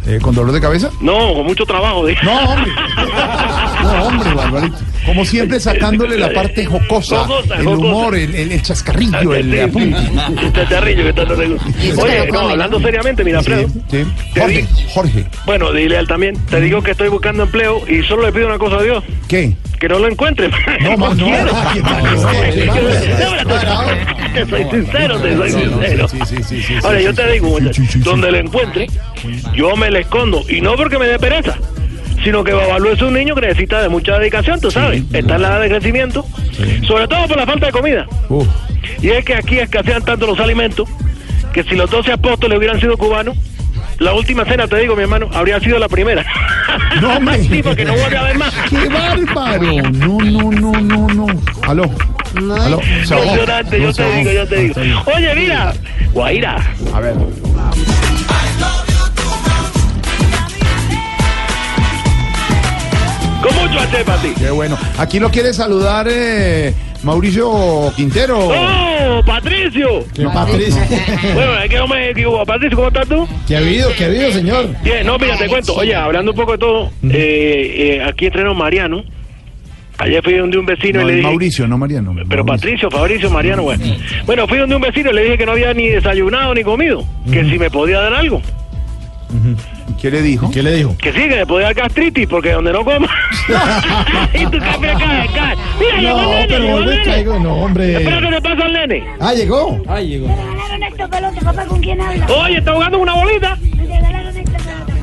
Eh, 0.06 0.20
¿Con 0.22 0.36
dolor 0.36 0.51
de 0.51 0.60
cabeza? 0.60 0.89
No, 0.99 1.34
con 1.34 1.45
mucho 1.45 1.66
trabajo. 1.66 2.06
dije. 2.06 2.24
No, 2.26 2.38
hombre. 2.39 2.72
No, 3.84 4.04
hombre, 4.06 4.34
Barbarito. 4.34 4.78
Como 5.06 5.26
siempre, 5.26 5.60
sacándole 5.60 6.18
la 6.18 6.32
parte 6.34 6.66
jocosa, 6.66 7.26
Jocosa, 7.26 7.56
el 7.56 7.66
jocosa. 7.66 7.86
humor, 7.86 8.16
el, 8.16 8.36
el- 8.36 8.51
el 8.54 8.62
chascarrillo, 8.62 9.34
el 9.34 9.62
apunte. 9.62 9.97
Este 10.45 10.66
terrible 10.66 11.04
que 11.06 11.14
tanto 11.14 11.36
te 11.36 11.47
gusta. 11.47 11.68
Oye, 12.04 12.28
no, 12.32 12.39
hablando 12.49 12.80
seriamente, 12.80 13.24
mira, 13.24 13.39
Alfredo. 13.39 13.68
Sí. 13.89 14.06
Jorge. 14.93 15.26
Bueno, 15.45 15.72
dile 15.72 15.97
a 15.97 15.99
él 16.01 16.08
también. 16.08 16.36
Te 16.49 16.60
digo 16.62 16.82
que 16.82 16.91
estoy 16.91 17.10
buscando 17.10 17.43
empleo 17.43 17.82
y 17.88 18.01
solo 18.04 18.24
le 18.26 18.32
pido 18.32 18.47
una 18.47 18.58
cosa 18.58 18.78
a 18.78 18.84
Dios. 18.84 19.04
¿Qué? 19.28 19.56
Que 19.84 19.90
no 19.90 20.00
lo 20.00 20.08
encuentre. 20.08 20.50
No, 20.80 20.96
no. 20.96 21.14
Te 24.34 24.46
soy 24.46 24.64
sincero, 24.72 25.20
te 25.20 25.36
soy 25.36 25.52
sincero. 25.52 26.08
Ahora, 26.86 27.02
yo 27.02 27.14
te 27.14 27.32
digo, 27.34 27.58
donde 27.98 28.32
le 28.32 28.40
encuentre, 28.40 28.88
yo 29.54 29.76
me 29.76 29.92
le 29.92 30.00
escondo. 30.00 30.42
Y 30.48 30.62
no 30.62 30.78
porque 30.78 30.98
me 30.98 31.06
dé 31.08 31.20
pereza, 31.20 31.58
sino 32.24 32.46
que 32.46 32.54
Babalú 32.54 32.92
es 32.92 33.02
un 33.02 33.14
niño 33.14 33.36
que 33.36 33.42
necesita 33.42 33.82
de 33.82 33.90
mucha 33.90 34.18
dedicación, 34.18 34.62
tú 34.62 34.72
sabes. 34.72 35.04
Está 35.12 35.36
en 35.36 35.42
la 35.42 35.50
edad 35.50 35.62
de 35.64 35.68
crecimiento, 35.68 36.26
sobre 36.88 37.10
todo 37.10 37.28
por 37.28 37.36
la 37.36 37.46
falta 37.46 37.66
de 37.66 37.74
comida. 37.74 38.08
Uf. 38.30 38.48
Y 39.02 39.10
es 39.10 39.26
que 39.26 39.36
aquí 39.36 39.60
escasean 39.60 40.02
tanto 40.06 40.28
los 40.28 40.40
alimentos 40.40 40.88
que 41.52 41.62
si 41.64 41.76
los 41.76 41.92
12 41.92 42.14
apóstoles 42.14 42.58
hubieran 42.58 42.80
sido 42.80 42.96
cubanos, 42.96 43.36
la 44.04 44.14
última 44.14 44.45
cena, 44.45 44.68
te 44.68 44.78
digo, 44.78 44.95
mi 44.95 45.04
hermano, 45.04 45.30
habría 45.34 45.60
sido 45.60 45.80
la 45.80 45.88
primera. 45.88 46.24
No, 47.01 47.18
hombre. 47.18 47.43
sí, 47.43 47.62
porque 47.64 47.86
no 47.86 47.93
vuelve 47.93 48.18
a 48.18 48.22
haber 48.22 48.38
más. 48.38 48.54
¡Qué 48.70 48.88
bárbaro! 48.88 49.82
No, 49.91 50.18
no, 50.20 50.51
no, 50.51 50.72
no, 50.82 51.08
no. 51.08 51.28
Aló. 51.68 51.84
Aló. 52.36 52.80
Se 53.04 53.14
ahogó. 53.14 53.26
Impresionante, 53.26 53.80
yo 53.80 53.88
No, 53.88 53.93
se 53.93 54.04
te 54.04 54.10
digo, 54.16 54.30
ahogó. 54.30 54.32
yo 54.41 54.47
te 54.47 54.56
digo. 54.60 54.82
Oye, 55.16 55.36
mira, 55.36 55.74
Guaira. 56.14 56.58
A 56.93 56.99
ver. 56.99 57.14
Con 63.41 63.56
mucho 63.56 63.80
arte 63.80 64.04
para 64.06 64.22
ti. 64.22 64.34
Qué 64.38 64.51
bueno. 64.51 64.78
Aquí 64.97 65.20
lo 65.20 65.30
quiere 65.30 65.54
saludar 65.54 66.08
eh, 66.10 66.74
Mauricio 67.04 67.91
Quintero. 67.95 68.39
¡Oh, 68.47 68.93
Patricio! 69.26 70.05
¿Qué 70.13 70.24
Patricio? 70.26 70.82
bueno, 71.34 71.59
es 71.59 71.69
que 71.69 71.78
no 71.78 71.88
me 71.88 72.09
equivoco. 72.09 72.45
Patricio, 72.45 72.76
¿cómo 72.76 72.88
estás 72.89 73.07
tú? 73.07 73.28
¿Qué 73.47 73.55
ha 73.55 73.59
habido? 73.59 73.89
¿Qué 73.97 74.03
ha 74.03 74.07
habido, 74.07 74.32
señor? 74.32 74.69
Bien, 74.84 75.05
no, 75.05 75.17
mira, 75.17 75.38
te 75.38 75.47
cuento. 75.47 75.74
Oye, 75.76 75.95
hablando 75.95 76.32
un 76.32 76.38
poco 76.38 76.53
de 76.53 76.57
todo, 76.57 76.91
eh, 77.09 77.97
eh, 77.99 78.03
aquí 78.03 78.28
entreno 78.28 78.53
Mariano. 78.53 79.03
Ayer 79.99 80.24
fui 80.24 80.34
donde 80.34 80.57
un 80.57 80.65
vecino 80.65 80.99
No, 81.01 81.05
y 81.05 81.11
le 81.11 81.15
dije... 81.17 81.28
Mauricio, 81.28 81.67
no 81.67 81.78
Mariano. 81.78 82.15
Pero 82.28 82.45
Patricio, 82.45 82.89
Fabricio, 82.89 83.30
Mariano, 83.30 83.63
bueno. 83.63 83.86
Bueno, 84.26 84.47
fui 84.47 84.57
donde 84.57 84.76
un 84.76 84.82
vecino 84.82 85.11
y 85.11 85.13
le 85.13 85.24
dije 85.24 85.38
que 85.38 85.45
no 85.45 85.51
había 85.51 85.74
ni 85.74 85.88
desayunado 85.88 86.53
ni 86.53 86.63
comido. 86.63 87.05
Que 87.32 87.45
si 87.45 87.59
me 87.59 87.69
podía 87.69 87.99
dar 87.99 88.13
algo. 88.13 88.41
¿Qué 90.02 90.12
le 90.12 90.22
dijo? 90.22 90.52
¿Qué 90.52 90.62
le 90.64 90.76
dijo? 90.76 90.96
Que 90.98 91.12
sí, 91.14 91.20
que 91.30 91.36
me 91.38 91.46
podía 91.46 91.68
dar 91.68 91.76
gastritis, 91.76 92.28
porque 92.28 92.52
donde 92.52 92.74
no 92.74 92.84
coma. 92.84 93.08
y 94.34 94.46
tú 94.46 94.58
cae, 94.60 94.78
mira, 94.80 94.94
cae, 94.98 95.28
cae. 95.34 95.56
Mira, 95.80 96.00
llegó 96.02 96.20
el 96.20 96.26
No, 96.26 96.30
nene, 96.34 96.46
pero 96.48 96.60
llegó 96.64 96.78
el 96.78 96.84
vuelve 96.84 96.96
nene. 96.98 97.04
caigo, 97.06 97.40
no, 97.40 97.54
hombre. 97.56 97.94
Espera 97.98 98.20
que 98.22 98.32
le 98.32 98.42
pasa 98.42 98.66
al 98.66 98.74
nene. 98.74 99.04
Ah, 99.20 99.34
llegó. 99.34 99.82
Ah, 99.88 100.02
llegó. 100.02 100.28
papá, 101.44 101.66
¿con 101.66 101.80
quién 101.82 102.02
habla? 102.02 102.26
Oye, 102.28 102.58
está 102.58 102.74
jugando 102.74 103.00
una 103.00 103.14
bolita 103.14 103.58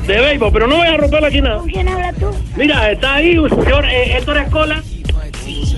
de 0.07 0.19
béisbol, 0.19 0.51
pero 0.51 0.67
no 0.67 0.77
voy 0.77 0.87
a 0.87 0.97
romper 0.97 1.25
aquí 1.25 1.41
nada. 1.41 1.57
¿Con 1.57 1.69
quién 1.69 1.87
hablas 1.87 2.15
tú? 2.15 2.25
Mira, 2.55 2.91
está 2.91 3.15
ahí 3.15 3.37
un 3.37 3.49
señor 3.49 3.85
eh, 3.85 4.17
Héctor 4.17 4.37
Escola, 4.37 4.83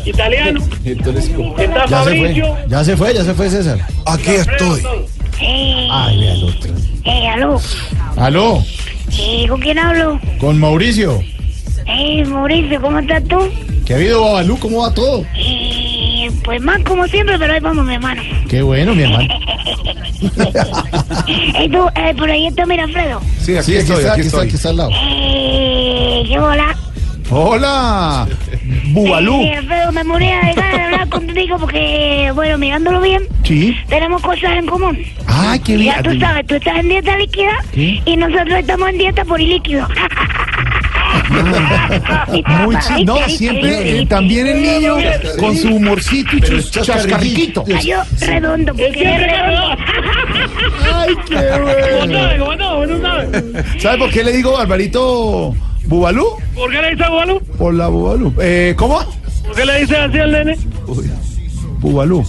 italiano. 0.06 0.60
Está 0.86 1.12
Ya 1.12 1.22
se 1.22 1.34
fue. 1.34 1.88
Fabricio. 1.88 2.58
Ya 2.68 2.84
se 2.84 2.98
fue, 2.98 3.14
ya 3.14 3.24
se 3.24 3.34
fue 3.34 3.50
César. 3.50 3.80
Aquí 4.06 4.32
estoy. 4.32 4.82
Eh, 5.46 5.88
Ay, 5.92 6.20
vea 6.20 6.34
el 6.34 6.44
otro. 6.46 6.74
eh, 7.06 7.28
aló. 7.28 7.62
Aló, 8.18 8.64
Eh, 9.18 9.46
¿Con 9.48 9.60
quién 9.62 9.78
hablo? 9.78 10.20
con 10.40 10.60
Mauricio. 10.60 11.22
Eh, 11.86 12.24
Mauricio, 12.26 12.82
¿cómo 12.82 13.00
estás 13.00 13.24
tú? 13.26 13.38
¿Qué 13.86 13.94
ha 13.94 13.98
habido, 13.98 14.22
Babalú? 14.22 14.58
¿Cómo 14.60 14.82
va 14.84 14.94
todo? 14.94 15.26
Eh, 15.36 16.32
pues 16.46 16.62
más 16.62 16.82
como 16.84 17.06
siempre, 17.08 17.38
pero 17.38 17.54
ahí 17.54 17.60
vamos, 17.60 17.86
mi 17.86 17.94
hermano. 17.96 18.22
Qué 18.48 18.62
bueno, 18.62 18.96
mi 18.96 19.04
hermano. 19.04 19.28
Eh, 21.28 21.70
tú, 21.70 21.80
eh, 21.96 22.14
por 22.18 22.30
ahí 22.30 22.48
está 22.48 22.66
Mirafredo. 22.66 23.22
Sí, 23.42 23.56
aquí 23.58 23.72
Sí, 23.72 23.78
aquí 23.78 23.78
estoy, 23.78 23.98
está, 23.98 24.12
aquí 24.14 24.22
aquí 24.22 24.28
está, 24.28 24.44
estoy. 24.44 24.48
aquí 24.48 24.56
está 24.56 24.70
al 24.70 24.78
lado. 24.78 24.92
Eh, 24.94 26.24
¿qué 26.28 26.40
hola? 26.40 26.78
Hola, 27.30 28.28
Bubalú. 28.92 29.42
Eh, 29.42 29.56
Alfredo, 29.56 29.92
me 29.92 30.04
moría 30.04 30.40
de 30.42 30.54
ganas 30.54 30.72
de 30.78 30.82
hablar 30.84 31.10
contigo 31.10 31.58
porque, 31.58 32.32
bueno, 32.36 32.58
mirándolo 32.58 33.02
bien, 33.02 33.24
Sí. 33.44 33.76
tenemos 33.88 34.22
cosas 34.22 34.58
en 34.58 34.66
común. 34.68 34.98
Ay, 35.26 35.60
qué 35.60 35.78
bien. 35.78 35.96
Ya 35.96 36.04
tú 36.04 36.20
sabes, 36.20 36.46
tú 36.46 36.56
estás 36.56 36.78
en 36.78 36.90
dieta 36.90 37.18
líquida 37.18 37.52
¿Qué? 37.72 38.02
y 38.06 38.16
nosotros 38.18 38.60
estamos 38.60 38.90
en 38.90 38.98
dieta 39.00 39.26
por 39.26 39.42
ilíquido. 39.42 39.88
Muy 42.64 42.76
chi- 42.78 43.06
no, 43.06 43.18
siempre, 43.28 44.00
eh, 44.02 44.06
también 44.06 44.48
el 44.48 44.62
niño 44.62 44.96
con 45.40 45.56
su 45.58 45.76
humorcito 45.76 46.36
y 46.38 46.42
sus 46.42 46.72
chascarriquitos. 46.72 47.64
Cayó 47.68 48.02
redondo, 48.20 48.74
porque 48.74 48.92
es 49.04 49.22
redondo. 49.22 49.78
Ay, 50.94 51.14
qué 51.28 51.36
¿Cómo 52.40 52.46
bueno. 52.46 53.02
¿Sabe 53.80 53.98
por 53.98 54.10
qué 54.12 54.24
le 54.24 54.32
digo 54.34 54.54
Barbarito 54.54 55.54
Bubalú? 55.86 56.26
¿Por 56.56 56.72
qué 56.72 56.82
le 56.82 56.92
dices 56.92 57.10
Bubalú? 57.10 57.40
Por 57.58 57.74
la 57.74 57.88
Bubalú. 57.88 58.34
Eh, 58.40 58.74
¿Cómo? 58.78 59.00
¿Por 59.46 59.56
qué 59.56 59.66
le 59.66 59.82
dices 59.82 59.98
así 59.98 60.20
al 60.20 60.32
nene? 60.32 60.58
Bubalú. 61.80 62.26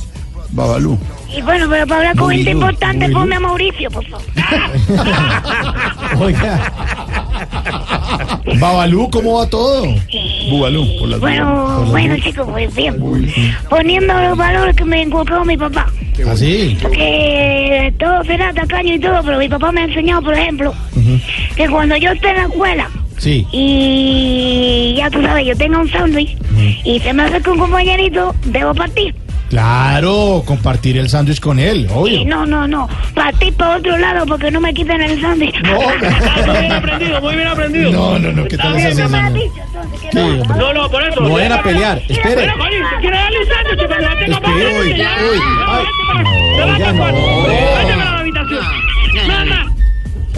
Babalú. 0.50 0.98
Y 1.36 1.42
bueno, 1.42 1.66
pero 1.68 1.86
para 1.86 2.00
hablar 2.00 2.16
con 2.16 2.30
gente 2.30 2.50
importante, 2.52 3.08
ponme 3.10 3.34
a 3.34 3.40
Mauricio, 3.40 3.90
por 3.90 4.06
favor. 4.06 4.26
Oiga. 6.20 6.72
Babalú, 8.60 9.10
¿cómo 9.10 9.38
va 9.38 9.46
todo? 9.48 9.84
Bubalú, 10.50 10.86
por 10.98 11.08
las 11.08 11.20
Bueno, 11.20 11.84
bueno, 11.90 12.16
chicos, 12.18 12.46
pues 12.50 12.72
bien. 12.74 12.96
Poniendo 13.68 14.14
los 14.14 14.36
valores 14.36 14.76
que 14.76 14.84
me 14.84 15.02
inculcó 15.02 15.44
mi 15.44 15.56
papá. 15.56 15.90
¿Así? 16.30 16.78
Que 16.92 17.92
todo 17.98 18.22
será 18.24 18.52
tacaño 18.52 18.94
y 18.94 19.00
todo, 19.00 19.20
pero 19.24 19.38
mi 19.38 19.48
papá 19.48 19.72
me 19.72 19.80
ha 19.80 19.84
enseñado, 19.84 20.22
por 20.22 20.34
ejemplo, 20.34 20.72
que 21.56 21.68
cuando 21.68 21.96
yo 21.96 22.12
esté 22.12 22.30
en 22.30 22.36
la 22.36 22.42
escuela 22.44 22.90
Sí. 23.18 23.46
y 23.52 24.94
ya 24.98 25.08
tú 25.10 25.22
sabes, 25.22 25.46
yo 25.46 25.56
tenga 25.56 25.78
un 25.78 25.88
sándwich 25.90 26.36
y 26.84 26.98
se 27.00 27.12
me 27.12 27.22
acerca 27.24 27.52
un 27.52 27.58
compañerito, 27.58 28.34
debo 28.46 28.74
partir. 28.74 29.14
Claro, 29.50 30.42
compartir 30.46 30.96
el 30.98 31.08
sándwich 31.08 31.38
con 31.38 31.58
él, 31.60 31.86
Y 31.88 31.92
obvio. 31.94 32.24
no, 32.26 32.44
no, 32.44 32.66
no, 32.66 32.88
partir 33.14 33.52
para 33.54 33.76
otro 33.76 33.96
lado 33.98 34.26
porque 34.26 34.50
no 34.50 34.60
me 34.60 34.74
quiten 34.74 35.00
el 35.00 35.20
sándwich. 35.20 35.54
Muy 35.62 36.58
bien 36.58 36.72
aprendido, 36.72 37.20
muy 37.20 37.36
bien 37.36 37.46
aprendido. 37.48 37.92
No, 37.92 38.18
no, 38.18 38.32
no, 38.32 38.44
¿qué 38.46 38.56
tal 38.56 38.76
es. 38.76 38.98
No, 38.98 40.72
no, 40.72 40.90
por 40.90 41.02
eso. 41.04 41.20
No 41.20 41.30
vayan 41.30 41.52
a 41.52 41.62
pelear, 41.62 41.98
espere. 42.08 42.52
Quieres 43.00 43.18
darle 43.20 43.38
un 43.38 43.46
sándwich, 43.46 43.88
pero 43.88 44.08
no 44.08 44.16
tengo 44.18 44.40
para 44.40 44.54
uy, 44.56 44.96
ya. 44.96 45.10
uy, 45.30 45.38
ay. 45.68 45.84
No, 46.58 46.66
no, 47.12 47.96
la 47.96 48.18
habitación. 48.18 48.64
Nada. 49.28 49.66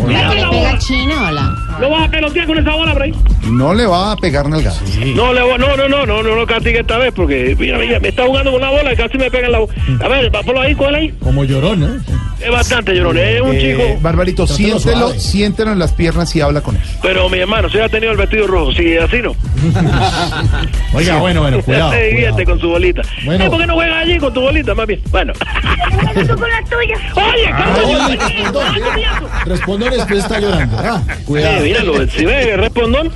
¿La 0.09 0.29
que 0.29 0.35
le 0.37 0.49
pega 0.51 0.71
al 0.71 0.79
chino 0.79 1.29
o 1.29 1.31
la? 1.31 1.55
No 1.81 1.91
vas 1.91 2.09
a 2.09 2.11
pelotear 2.11 2.47
con 2.47 2.59
esa 2.59 2.75
bola 2.75 2.97
ahí. 3.01 3.13
No 3.51 3.75
le 3.75 3.87
va 3.87 4.13
a 4.13 4.17
pegar 4.17 4.49
nalgas. 4.49 4.81
No, 5.15 5.33
le 5.33 5.43
voy- 5.43 5.59
no, 5.59 5.77
no, 5.77 5.89
no, 5.89 6.07
no, 6.07 6.23
no 6.23 6.35
lo 6.35 6.47
castigue 6.47 6.81
esta 6.81 6.97
vez 6.99 7.13
porque, 7.15 7.55
mira, 7.59 7.79
mira, 7.79 8.01
me 8.01 8.09
está 8.09 8.25
jugando 8.27 8.51
con 8.53 8.63
una 8.63 8.71
bola 8.71 8.93
y 8.93 8.97
casi 8.97 9.19
me 9.19 9.31
pega 9.31 9.47
en 9.47 9.53
la 9.53 9.59
boca. 9.59 9.75
A 10.03 10.09
ver, 10.09 10.35
va, 10.35 10.43
ponlo 10.43 10.61
ahí, 10.63 10.75
cógela 10.75 10.99
ahí. 10.99 11.11
Como 11.21 11.45
llorón, 11.45 11.81
¿no? 11.81 11.87
Es 12.41 12.51
bastante 12.51 12.95
llorón, 12.95 13.17
es 13.19 13.41
un 13.41 13.55
Eh, 13.55 13.61
chico. 13.61 13.99
Barbarito, 14.03 14.47
siéntelo, 14.47 15.11
siéntelo 15.19 15.73
en 15.73 15.79
las 15.79 15.93
piernas 15.93 16.35
y 16.37 16.41
habla 16.43 16.61
con 16.61 16.77
él. 16.77 16.83
Pero 17.03 17.29
mi 17.31 17.39
hermano, 17.39 17.69
si 17.71 17.79
ha 17.79 17.89
tenido 17.89 18.13
el 18.13 18.19
vestido 18.19 18.47
rojo, 18.47 18.73
si 18.73 18.97
así 18.97 19.23
no. 19.23 19.35
Oiga, 20.93 21.17
bueno, 21.17 21.41
bueno, 21.43 21.63
cuidado. 21.65 21.93
Se 21.93 22.03
divierte 22.09 22.45
con 22.45 22.61
su 22.61 22.69
bolita. 22.69 23.03
Bueno. 23.25 23.45
Eh, 23.45 23.51
¿Por 23.51 23.59
qué 23.61 23.67
no 23.67 23.75
juegas 23.75 23.97
allí 24.05 24.19
con 24.19 24.35
tu 24.35 24.41
bolita, 24.43 24.75
más 24.75 24.87
bien? 24.87 25.01
Bueno. 25.11 25.33
Tú 25.33 26.37
con 26.37 26.51
la 26.51 26.63
tuya. 26.65 26.97
Oye, 27.15 27.47
Ay, 27.53 28.19
cállate. 28.19 29.47
Respondón 29.47 29.91
después 29.91 30.19
está 30.21 30.39
llorando. 30.41 30.77
Ah, 30.79 31.03
Sí, 31.07 31.25
cuidado. 31.25 31.61
míralo, 31.63 32.07
si 32.09 32.25
ve, 32.25 32.57
respondón. 32.57 33.11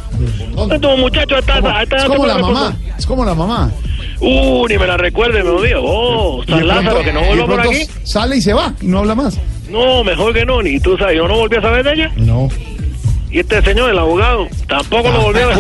Muchacho 0.99 1.39
está, 1.39 1.59
está, 1.83 1.97
Es 1.99 2.05
como 2.05 2.27
la 2.27 2.39
mamá, 2.39 2.77
es 2.99 3.07
como 3.07 3.25
la 3.25 3.35
mamá. 3.35 3.71
Uh, 4.21 4.67
ni 4.69 4.77
me 4.79 4.87
la 4.87 4.97
recuerde, 4.97 5.43
me 5.43 5.49
odio. 5.51 5.81
Oh, 5.83 6.45
San 6.47 6.67
Lázaro, 6.67 6.91
pronto- 6.91 7.05
que 7.05 7.13
no 7.13 7.23
vuelva 7.25 7.47
por 7.47 7.61
aquí. 7.61 7.87
Sale 8.05 8.37
y 8.37 8.43
se 8.43 8.53
va 8.53 8.75
y 8.81 8.87
no 8.87 8.99
habla 8.99 9.15
más. 9.15 9.39
No, 9.71 10.05
mejor 10.05 10.35
que 10.35 10.45
no, 10.45 10.61
ni 10.63 10.79
tú 10.81 10.97
sabes, 10.99 11.17
yo 11.17 11.27
no 11.29 11.37
volví 11.37 11.57
a 11.57 11.63
saber 11.63 11.85
de 11.85 11.93
ella. 11.93 12.13
No. 12.17 12.49
Y 13.31 13.39
este 13.39 13.63
señor, 13.63 13.91
el 13.91 13.99
abogado, 13.99 14.49
tampoco 14.67 15.09
lo 15.11 15.21
volvió 15.23 15.45
a 15.45 15.47
ver. 15.49 15.59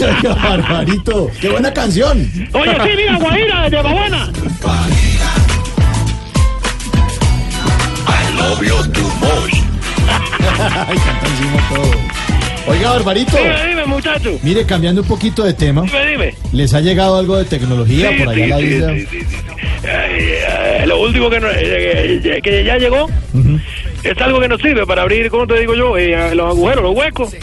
Oiga, 0.00 0.34
Barbarito, 0.42 1.28
qué 1.40 1.48
buena 1.50 1.72
canción. 1.74 2.30
Oye, 2.54 2.72
sí, 2.84 2.90
mira, 2.96 3.16
Guajira, 3.18 3.68
de 3.68 3.76
Babana. 3.82 4.30
Ay, 10.88 10.96
canta 10.98 11.26
encima 11.26 11.68
todo. 11.68 12.29
Oiga, 12.66 12.90
Barbarito. 12.90 13.36
Dime, 13.36 13.66
dime, 13.68 13.86
muchacho. 13.86 14.38
Mire, 14.42 14.64
cambiando 14.64 15.02
un 15.02 15.08
poquito 15.08 15.42
de 15.44 15.54
tema, 15.54 15.82
Dime, 15.82 16.06
dime. 16.10 16.34
¿les 16.52 16.72
ha 16.74 16.80
llegado 16.80 17.16
algo 17.18 17.36
de 17.36 17.44
tecnología 17.44 18.10
Sí, 18.10 18.18
por 18.18 18.28
allá 18.28 18.44
a 18.44 18.48
la 18.48 18.58
sí, 18.58 18.62
sí, 18.68 18.74
isla? 18.74 18.94
sí, 18.94 19.06
sí, 19.10 19.20
sí. 19.20 19.36
Eh, 19.82 20.38
eh, 20.82 20.86
lo 20.86 21.00
último 21.00 21.30
que, 21.30 21.40
no- 21.40 21.48
eh, 21.48 22.20
eh, 22.22 22.40
que 22.42 22.62
ya 22.64 22.76
llegó 22.76 23.08
es 24.04 24.18
algo 24.18 24.40
que 24.40 24.48
nos 24.48 24.60
sirve 24.60 24.86
para 24.86 25.02
abrir, 25.02 25.30
¿cómo 25.30 25.46
te 25.46 25.58
digo 25.58 25.74
yo? 25.74 25.96
Eh, 25.96 26.34
los 26.34 26.46
agujeros, 26.50 26.82
los 26.84 26.94
huecos, 26.96 27.34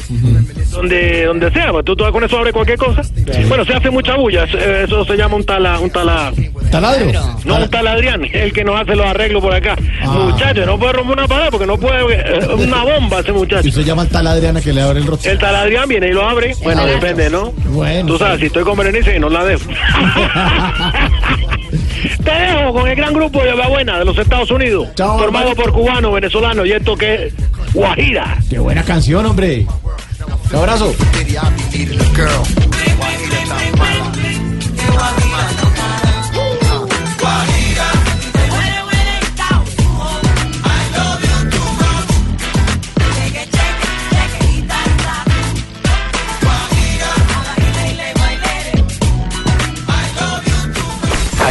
donde 0.72 1.26
donde 1.26 1.52
sea. 1.52 1.72
pues 1.72 1.86
tú, 1.86 1.96
tú 1.96 2.04
con 2.12 2.24
eso 2.24 2.38
abres 2.38 2.54
cualquier 2.54 2.78
cosa. 2.78 3.02
Bueno, 3.48 3.66
se 3.66 3.74
hace 3.74 3.90
mucha 3.90 4.16
bulla. 4.16 4.44
Eso, 4.44 5.04
se 5.06 5.16
llama 5.18 5.36
un 5.36 5.44
tala, 5.46 5.80
un 5.80 5.90
tala. 5.90 6.32
¿Taladro? 6.72 7.12
No, 7.46 7.56
un 7.58 7.70
taladrián, 7.70 8.26
el 8.32 8.52
que 8.52 8.64
nos 8.64 8.80
hace 8.80 8.96
los 8.96 9.06
arreglos 9.06 9.42
por 9.42 9.54
acá. 9.54 9.76
Muchacho, 10.04 10.66
no 10.66 10.78
puede 10.78 10.94
romper 10.94 11.18
una 11.18 11.28
pared 11.28 11.48
porque 11.50 11.66
no 11.66 11.78
puede. 11.78 12.16
eh, 12.16 12.48
una 12.56 12.84
bomba 12.84 13.20
ese 13.20 13.32
muchacho. 13.32 13.66
Y 13.66 13.70
usted 13.70 13.84
llama 13.84 14.02
al 14.04 14.10
tal 14.10 14.28
Adriana 14.28 14.62
que 14.62 14.74
le 14.74 14.82
abre 14.82 15.00
el 15.00 15.06
rostro. 15.08 15.32
El 15.32 15.38
taladrián 15.40 15.88
viene 15.88 16.10
y 16.10 16.12
lo 16.14 16.28
abre. 16.28 16.54
Bueno, 16.64 16.86
depende, 16.86 17.30
¿no? 17.30 17.52
Bueno. 17.70 18.08
Tú 18.08 18.18
sabes, 18.18 18.40
si 18.40 18.48
estoy 18.48 18.64
con 18.64 18.78
Berenice, 18.78 19.18
no 19.20 19.30
la 19.30 19.46
dejo. 19.46 19.64
Te 22.24 22.32
dejo 22.32 22.74
con 22.74 22.88
el 22.88 22.96
gran 22.96 23.14
grupo 23.14 23.42
de 23.44 23.54
Buena 23.68 24.00
de 24.00 24.06
los 24.06 24.18
Estados 24.18 24.50
Unidos. 24.52 24.88
Chao, 24.96 25.18
formado 25.18 25.54
por 25.56 25.72
cubanos, 25.72 26.14
venezolanos 26.14 26.66
y 26.66 26.72
esto 26.72 26.96
que 26.96 27.28
es 27.28 27.34
Guajira. 27.74 28.38
Qué 28.50 28.60
buena 28.60 28.84
canción, 28.84 29.26
hombre. 29.26 29.66
Abrazo. 30.54 30.94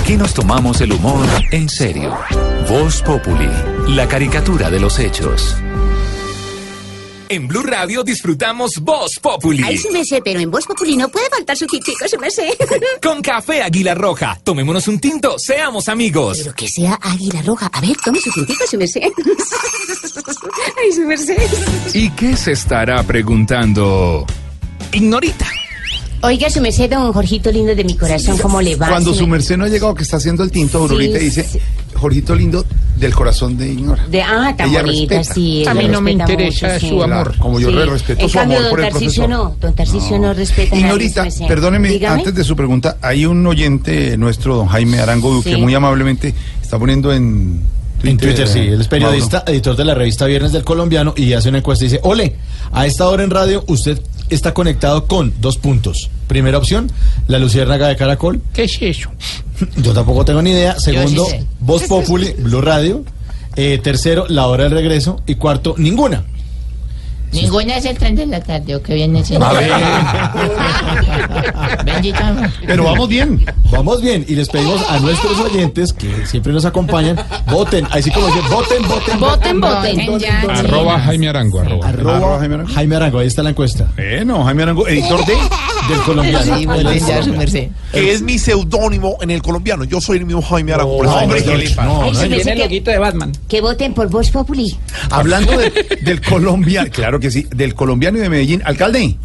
Aquí 0.07 0.17
nos 0.17 0.35
tomamos 0.35 0.81
el 0.83 0.93
humor 0.93 1.27
en 1.51 1.69
serio. 1.69 2.17
Voz 2.71 3.03
Populi, 3.03 3.51
la 3.89 4.07
caricatura 4.07 4.71
de 4.71 4.79
los 4.79 5.01
hechos. 5.01 5.57
En 7.29 7.49
Blue 7.49 7.63
Radio 7.65 8.05
disfrutamos 8.05 8.79
Voz 8.81 9.19
Populi. 9.21 9.63
Ay, 9.65 9.77
sí 9.77 9.89
me 9.91 10.05
sé, 10.05 10.21
pero 10.23 10.39
en 10.39 10.51
Voz 10.51 10.65
Populi 10.65 10.97
no 10.97 11.09
puede 11.09 11.29
faltar 11.29 11.57
su 11.57 11.67
tintico, 11.67 12.07
sí 12.07 12.17
me 12.19 12.31
sé. 12.31 12.57
Con 13.03 13.21
café 13.21 13.63
Águila 13.63 13.95
Roja. 13.95 14.39
Tomémonos 14.45 14.87
un 14.87 15.01
tinto, 15.01 15.37
seamos 15.39 15.89
amigos. 15.89 16.39
Pero 16.39 16.55
que 16.55 16.69
sea 16.69 16.99
águila 17.03 17.43
roja. 17.43 17.69
A 17.73 17.81
ver, 17.81 17.97
tome 18.05 18.21
su 18.21 18.31
tintico, 18.31 18.65
sí 18.69 18.77
me 18.77 18.87
sé. 18.87 19.01
Ay, 20.79 20.93
sí 20.93 21.01
me 21.01 21.17
sé. 21.17 21.37
¿Y 21.95 22.11
qué 22.11 22.37
se 22.37 22.53
estará 22.53 23.03
preguntando? 23.03 24.25
Ignorita. 24.93 25.47
Oiga, 26.27 26.51
su 26.51 26.61
merced, 26.61 26.91
don 26.91 27.13
Jorgito 27.13 27.51
lindo 27.53 27.75
de 27.75 27.85
mi 27.85 27.95
corazón, 27.95 28.37
¿cómo 28.39 28.61
le 28.61 28.75
va? 28.77 28.89
Cuando 28.89 29.15
su 29.15 29.25
me- 29.27 29.33
merced 29.33 29.57
no 29.57 29.65
ha 29.65 29.69
llegado, 29.69 29.95
que 29.95 30.03
está 30.03 30.17
haciendo 30.17 30.43
el 30.43 30.51
tinto, 30.51 30.79
Aurorita 30.79 31.19
Sí, 31.19 31.25
dice, 31.25 31.45
sí. 31.45 31.59
Jorgito 31.95 32.35
lindo 32.35 32.65
del 32.99 33.15
corazón 33.15 33.57
de 33.57 33.69
Ignora. 33.73 34.07
De, 34.09 34.23
ah, 34.23 34.55
tan 34.57 34.69
Ella 34.71 34.83
bonita, 34.83 35.17
respeta. 35.19 35.35
sí. 35.35 35.65
A 35.67 35.73
mí 35.75 35.89
no 35.89 36.01
me 36.01 36.13
respeta 36.13 36.33
interesa 36.33 36.67
mucho, 36.69 36.81
su 36.81 36.87
sí. 36.87 36.93
amor. 36.95 37.09
Claro, 37.09 37.33
como 37.39 37.61
yo 37.61 37.71
le 37.71 37.87
respeto 37.87 38.23
en 38.25 38.29
su 38.29 38.35
cambio, 38.39 38.59
amor 38.59 38.71
por 38.71 38.81
el 38.81 38.89
profesor. 38.91 39.29
no, 39.29 39.57
don 39.61 39.75
Tarcisio 39.75 40.19
no, 40.19 40.35
respeta 40.35 40.77
a 40.77 40.81
nadie, 40.81 40.81
Ignorita, 41.07 41.27
perdóneme, 41.49 41.89
Dígame. 41.91 42.15
antes 42.17 42.35
de 42.35 42.45
su 42.45 42.57
pregunta, 42.57 42.97
hay 43.01 43.25
un 43.25 43.47
oyente 43.47 44.17
nuestro, 44.17 44.57
don 44.57 44.67
Jaime 44.67 44.99
Arango 44.99 45.33
Duque, 45.33 45.55
Sí. 45.55 45.61
muy 45.61 45.75
amablemente 45.75 46.35
está 46.61 46.79
poniendo 46.79 47.13
en 47.13 47.61
Twitter. 48.01 48.11
En 48.11 48.19
Twitter, 48.19 48.49
sí. 48.49 48.59
Él 48.61 48.81
es 48.81 48.89
periodista, 48.89 49.39
Mauro. 49.39 49.53
editor 49.53 49.77
de 49.77 49.85
la 49.85 49.95
revista 49.95 50.27
Viernes 50.27 50.53
del 50.53 50.65
Colombiano 50.65 51.15
y 51.17 51.33
hace 51.33 51.49
una 51.49 51.59
encuesta 51.59 51.85
y 51.85 51.89
dice, 51.89 52.01
ole, 52.03 52.35
a 52.73 52.85
esta 52.87 53.09
hora 53.09 53.23
en 53.25 53.31
radio 53.31 53.65
usted 53.69 53.99
está 54.29 54.55
conectado 54.55 55.07
con 55.07 55.33
dos 55.41 55.59
puntos. 55.59 56.11
Primera 56.27 56.59
opción, 56.59 56.91
la 57.29 57.39
luciérnaga 57.39 57.89
de 57.89 57.97
Caracol. 57.97 58.41
¿Qué 58.53 58.65
es 58.65 58.79
eso? 58.81 59.11
Yo 59.77 59.93
tampoco 59.93 60.25
tengo 60.25 60.43
ni 60.43 60.51
idea. 60.51 60.79
Segundo, 60.79 61.25
sí. 61.27 61.37
Voz 61.61 61.85
Populi, 61.85 62.33
Blue 62.39 62.61
Radio. 62.61 63.05
Eh, 63.57 63.81
tercero, 63.83 64.27
la 64.29 64.47
hora 64.47 64.65
del 64.65 64.73
regreso. 64.73 65.23
Y 65.27 65.37
cuarto, 65.37 65.75
ninguna. 65.79 66.25
Ninguna 67.33 67.77
es 67.77 67.85
el 67.85 67.99
tren 67.99 68.15
de 68.17 68.27
la 68.27 68.41
tarde, 68.41 68.77
¿o 68.77 68.83
qué 68.83 68.95
viene 68.95 69.23
siendo? 69.25 69.47
A 69.47 69.53
ver. 69.53 69.71
Bendito. 71.85 72.19
Pero 72.67 72.85
vamos 72.85 73.09
bien, 73.09 73.45
vamos 73.71 74.01
bien. 74.01 74.25
Y 74.29 74.35
les 74.35 74.49
pedimos 74.49 74.81
a 74.89 74.99
nuestros 75.01 75.39
oyentes 75.41 75.93
que 75.93 76.27
siempre 76.27 76.53
nos 76.53 76.65
acompañan, 76.65 77.17
voten. 77.51 77.87
Así 77.91 78.11
como 78.11 78.27
dicen, 78.29 78.43
voten, 78.51 78.83
voten, 78.89 79.21
Voten, 79.21 79.61
voten, 79.61 80.19
ya, 80.19 80.41
sí. 80.41 80.47
Arroba 80.49 80.99
Jaime 81.01 81.29
Arango, 81.29 81.61
arroba. 81.61 81.89
Arroba 81.89 82.39
Jaime 82.75 82.97
Arango. 82.97 83.19
ahí 83.19 83.27
está 83.27 83.43
la 83.43 83.51
encuesta. 83.51 83.89
Bueno, 83.97 84.45
Jaime 84.45 84.63
Arango, 84.63 84.89
editor 84.89 85.25
de 85.27 85.35
del 85.89 86.01
colombiano. 86.03 86.57
Sí, 86.57 86.67
voten 86.67 87.07
ya, 87.07 87.23
su 87.23 87.33
merced. 87.33 87.69
Que 87.93 88.13
es 88.13 88.23
mi 88.23 88.39
seudónimo 88.39 89.19
en 89.21 89.31
el 89.31 89.43
colombiano. 89.43 89.85
Yo 89.85 90.01
soy 90.01 90.19
el 90.19 90.27
mismo 90.27 90.43
Jaime 90.43 90.73
eso- 90.73 90.87
hombre, 90.87 91.43
¿qué 91.43 91.57
le 91.57 91.71
pasa? 91.71 92.03
Ay, 92.03 92.15
su 92.15 92.29
merced, 92.29 92.53
que- 92.55 92.59
loquito 92.63 92.91
de 92.91 92.99
Batman. 92.99 93.33
Que 93.49 93.61
voten 93.61 93.95
por 93.95 94.09
Voz 94.09 94.31
Populi. 94.31 94.77
Hablando 95.11 95.57
de- 95.59 95.71
del 96.03 96.21
colombiano, 96.21 96.91
claro 96.91 97.21
que 97.21 97.31
sí, 97.31 97.47
del 97.55 97.75
colombiano 97.75 98.19
y 98.19 98.21
de 98.21 98.29
Medellín. 98.29 98.63
Alcalde, 98.65 99.17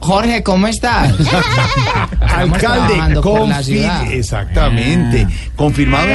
Jorge, 0.00 0.42
¿cómo 0.42 0.66
estás? 0.68 1.12
alcalde, 2.20 2.94
confi- 3.20 3.62
ciudad. 3.62 4.02
Ah. 4.04 4.12
Exactamente, 4.12 5.26
confirmado. 5.56 6.08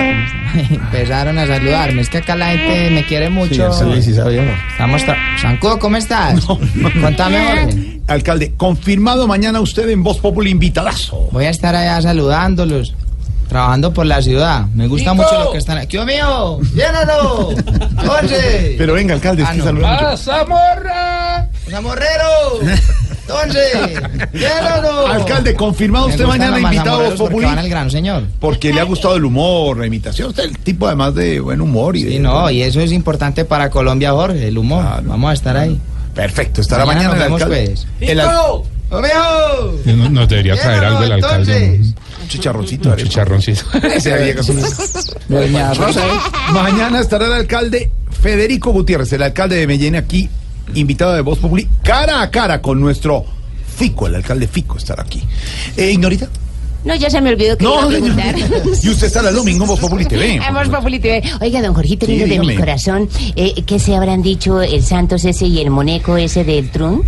Empezaron 0.69 1.37
a 1.37 1.45
saludarme. 1.47 2.01
Es 2.01 2.09
que 2.09 2.19
acá 2.19 2.35
la 2.35 2.47
gente 2.51 2.89
me 2.91 3.05
quiere 3.05 3.29
mucho. 3.29 3.71
Sí, 3.73 3.83
sí, 3.95 4.01
sí, 4.01 4.13
sabíamos. 4.15 4.53
Estamos 4.71 5.03
Sancudo, 5.41 5.79
¿cómo 5.79 5.97
estás? 5.97 6.45
Contame, 7.01 7.45
Jorge. 7.45 7.99
Alcalde, 8.07 8.53
confirmado 8.57 9.27
mañana 9.27 9.59
usted 9.61 9.89
en 9.89 10.03
Voz 10.03 10.19
Populi 10.19 10.51
invitadazo. 10.51 11.29
Voy 11.31 11.45
a 11.45 11.49
estar 11.49 11.75
allá 11.75 12.01
saludándolos. 12.01 12.95
Trabajando 13.49 13.93
por 13.93 14.05
la 14.07 14.21
ciudad. 14.21 14.65
Me 14.73 14.87
gusta 14.87 15.11
Nico. 15.11 15.23
mucho 15.23 15.43
lo 15.43 15.51
que 15.51 15.57
están 15.59 15.77
aquí. 15.77 15.89
¡Dios 15.97 16.05
mío! 16.07 16.59
¡Llénalo! 16.73 17.49
¡Once! 17.49 18.75
Pero 18.77 18.93
venga, 18.93 19.13
alcalde, 19.13 19.43
es 19.43 19.49
Ah, 19.49 19.53
que 19.53 19.59
no. 19.59 20.17
¡Zamorrero! 21.69 22.59
¡Once! 23.29 23.59
¡Llénalo! 24.33 25.07
Alcalde, 25.07 25.53
confirmado 25.55 26.07
usted 26.07 26.25
mañana 26.25 26.59
invitado 26.59 27.07
a 27.07 27.15
Populi. 27.15 27.45
van 27.45 27.59
al 27.59 27.69
grano, 27.69 27.89
señor. 27.89 28.23
Porque 28.39 28.73
le 28.73 28.81
ha 28.81 28.83
gustado 28.83 29.15
el 29.15 29.25
humor, 29.25 29.77
la 29.77 29.85
imitación. 29.85 30.29
Usted 30.29 30.43
es 30.43 30.49
el 30.51 30.57
tipo 30.59 30.87
además 30.87 31.15
de 31.15 31.39
buen 31.39 31.61
humor 31.61 31.95
y 31.95 32.03
de. 32.03 32.11
Sí, 32.11 32.19
no, 32.19 32.49
y 32.49 32.61
eso 32.61 32.81
es 32.81 32.91
importante 32.91 33.45
para 33.45 33.69
Colombia, 33.69 34.11
Jorge, 34.11 34.47
el 34.47 34.57
humor. 34.57 34.83
Vamos 35.03 35.31
a 35.31 35.33
estar 35.33 35.55
ahí. 35.55 35.79
Perfecto, 36.13 36.61
estará 36.61 36.85
Mañana 36.85 37.09
mañana, 37.09 37.29
nos 37.29 37.41
el 37.41 37.49
vemos, 37.49 37.65
alcalde. 37.65 37.85
pues. 37.99 38.09
El 38.09 38.19
al-. 38.19 38.63
Nos, 39.97 40.11
nos 40.11 40.29
debería 40.29 40.55
traer 40.55 40.83
algo 40.83 41.03
el 41.03 41.11
alcalde. 41.13 41.81
Un, 42.21 42.27
chicharroncito. 42.27 42.89
un 42.89 42.95
chicharroncito. 42.97 43.63
Mañana 46.53 46.99
estará 46.99 47.25
el 47.25 47.33
alcalde 47.33 47.91
Federico 48.21 48.71
Gutiérrez, 48.71 49.11
el 49.13 49.23
alcalde 49.23 49.55
de 49.57 49.67
Medellín, 49.67 49.95
aquí, 49.95 50.29
invitado 50.75 51.13
de 51.13 51.21
Voz 51.21 51.39
Populi, 51.39 51.67
cara 51.83 52.21
a 52.21 52.29
cara 52.31 52.61
con 52.61 52.79
nuestro 52.79 53.25
Fico, 53.75 54.07
el 54.07 54.15
alcalde 54.15 54.47
Fico 54.47 54.77
estará 54.77 55.03
aquí. 55.03 55.23
Eh, 55.77 55.91
¿Ignorita? 55.91 56.29
No, 56.85 56.95
ya 56.95 57.09
se 57.09 57.21
me 57.21 57.29
olvidó 57.29 57.57
que 57.57 57.63
iba 57.63 57.83
a 57.83 57.87
preguntar. 57.87 58.35
Y 58.37 58.89
usted 58.89 59.07
estará 59.07 59.29
el 59.29 59.35
domingo 59.35 59.63
en 59.63 59.69
Voz 59.69 59.79
Populi 59.79 60.05
TV. 60.05 60.39
Voz 60.53 60.69
Populi 60.69 60.99
TV. 60.99 61.23
Oiga, 61.41 61.61
don 61.61 61.73
Jorgito 61.73 62.05
Sí, 62.05 62.17
lindo 62.17 62.27
de 62.27 62.39
mi 62.39 62.55
corazón, 62.55 63.09
eh, 63.35 63.63
¿qué 63.65 63.79
se 63.79 63.95
habrán 63.95 64.21
dicho 64.21 64.61
el 64.61 64.83
Santos 64.83 65.23
ese 65.25 65.45
y 65.45 65.59
el 65.59 65.69
Moneco 65.69 66.17
ese 66.17 66.43
del 66.43 66.69
Trun? 66.69 67.03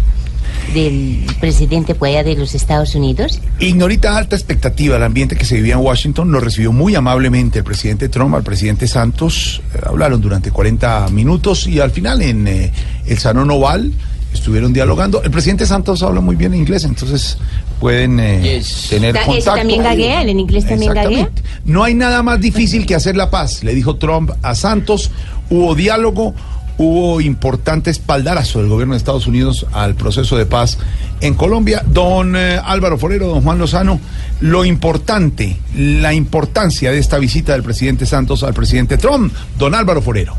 Del 0.74 1.26
presidente 1.40 1.96
allá 2.02 2.24
de 2.24 2.36
los 2.36 2.54
Estados 2.56 2.96
Unidos? 2.96 3.42
Ignorita 3.60 4.18
alta 4.18 4.36
expectativa 4.36 4.98
el 4.98 5.04
ambiente 5.04 5.36
que 5.36 5.46
se 5.46 5.56
vivía 5.56 5.76
en 5.76 5.80
Washington. 5.82 6.32
Lo 6.32 6.40
recibió 6.40 6.72
muy 6.72 6.96
amablemente 6.96 7.60
el 7.60 7.66
presidente 7.66 8.10
Trump, 8.10 8.36
al 8.36 8.44
presidente 8.44 8.88
Santos. 8.88 9.62
Eh, 9.74 9.80
hablaron 9.86 10.22
durante 10.22 10.52
40 10.52 11.08
minutos 11.10 11.68
y 11.68 11.80
al 11.80 11.92
final 11.92 12.22
en 12.22 12.48
eh, 12.48 12.72
el 13.06 13.18
Salón 13.18 13.50
Oval 13.52 13.92
estuvieron 14.34 14.74
dialogando. 14.74 15.24
El 15.24 15.32
presidente 15.32 15.66
Santos 15.66 16.04
habla 16.04 16.20
muy 16.20 16.36
bien 16.36 16.54
inglés, 16.54 16.84
entonces 16.84 17.38
pueden 17.80 18.20
eh, 18.20 18.62
tener 18.90 19.14
Ta- 19.14 19.22
¿Ese 19.22 19.28
contacto. 19.30 19.56
también 19.56 19.82
gaguea? 19.84 20.22
¿El 20.24 20.30
en 20.30 20.40
inglés 20.42 20.68
también 20.68 20.94
gaguea? 20.94 21.30
No 21.64 21.84
hay 21.86 21.94
nada 21.94 22.22
más 22.22 22.42
difícil 22.42 22.86
que 22.86 22.96
hacer 22.96 23.16
la 23.16 23.30
paz, 23.30 23.64
le 23.64 23.74
dijo 23.74 23.96
Trump 23.96 24.32
a 24.42 24.54
Santos. 24.56 25.10
Hubo 25.50 25.74
diálogo, 25.76 26.34
hubo 26.78 27.22
importante 27.22 27.90
espaldarazo 27.90 28.60
del 28.60 28.70
gobierno 28.70 28.94
de 28.94 28.98
Estados 28.98 29.28
Unidos 29.28 29.66
al 29.72 29.96
proceso 29.96 30.38
de 30.38 30.46
paz 30.46 30.78
en 31.22 31.34
Colombia. 31.34 31.84
Don 31.86 32.36
eh, 32.36 32.60
Álvaro 32.64 32.98
Forero, 32.98 33.28
don 33.28 33.42
Juan 33.42 33.58
Lozano, 33.58 34.00
lo 34.42 34.66
importante, 34.66 35.58
la 35.76 36.14
importancia 36.14 36.92
de 36.92 37.00
esta 37.00 37.18
visita 37.18 37.54
del 37.54 37.64
presidente 37.64 38.06
Santos 38.06 38.44
al 38.44 38.54
presidente 38.54 38.98
Trump. 38.98 39.34
Don 39.58 39.76
Álvaro 39.76 40.02
Forero. 40.02 40.36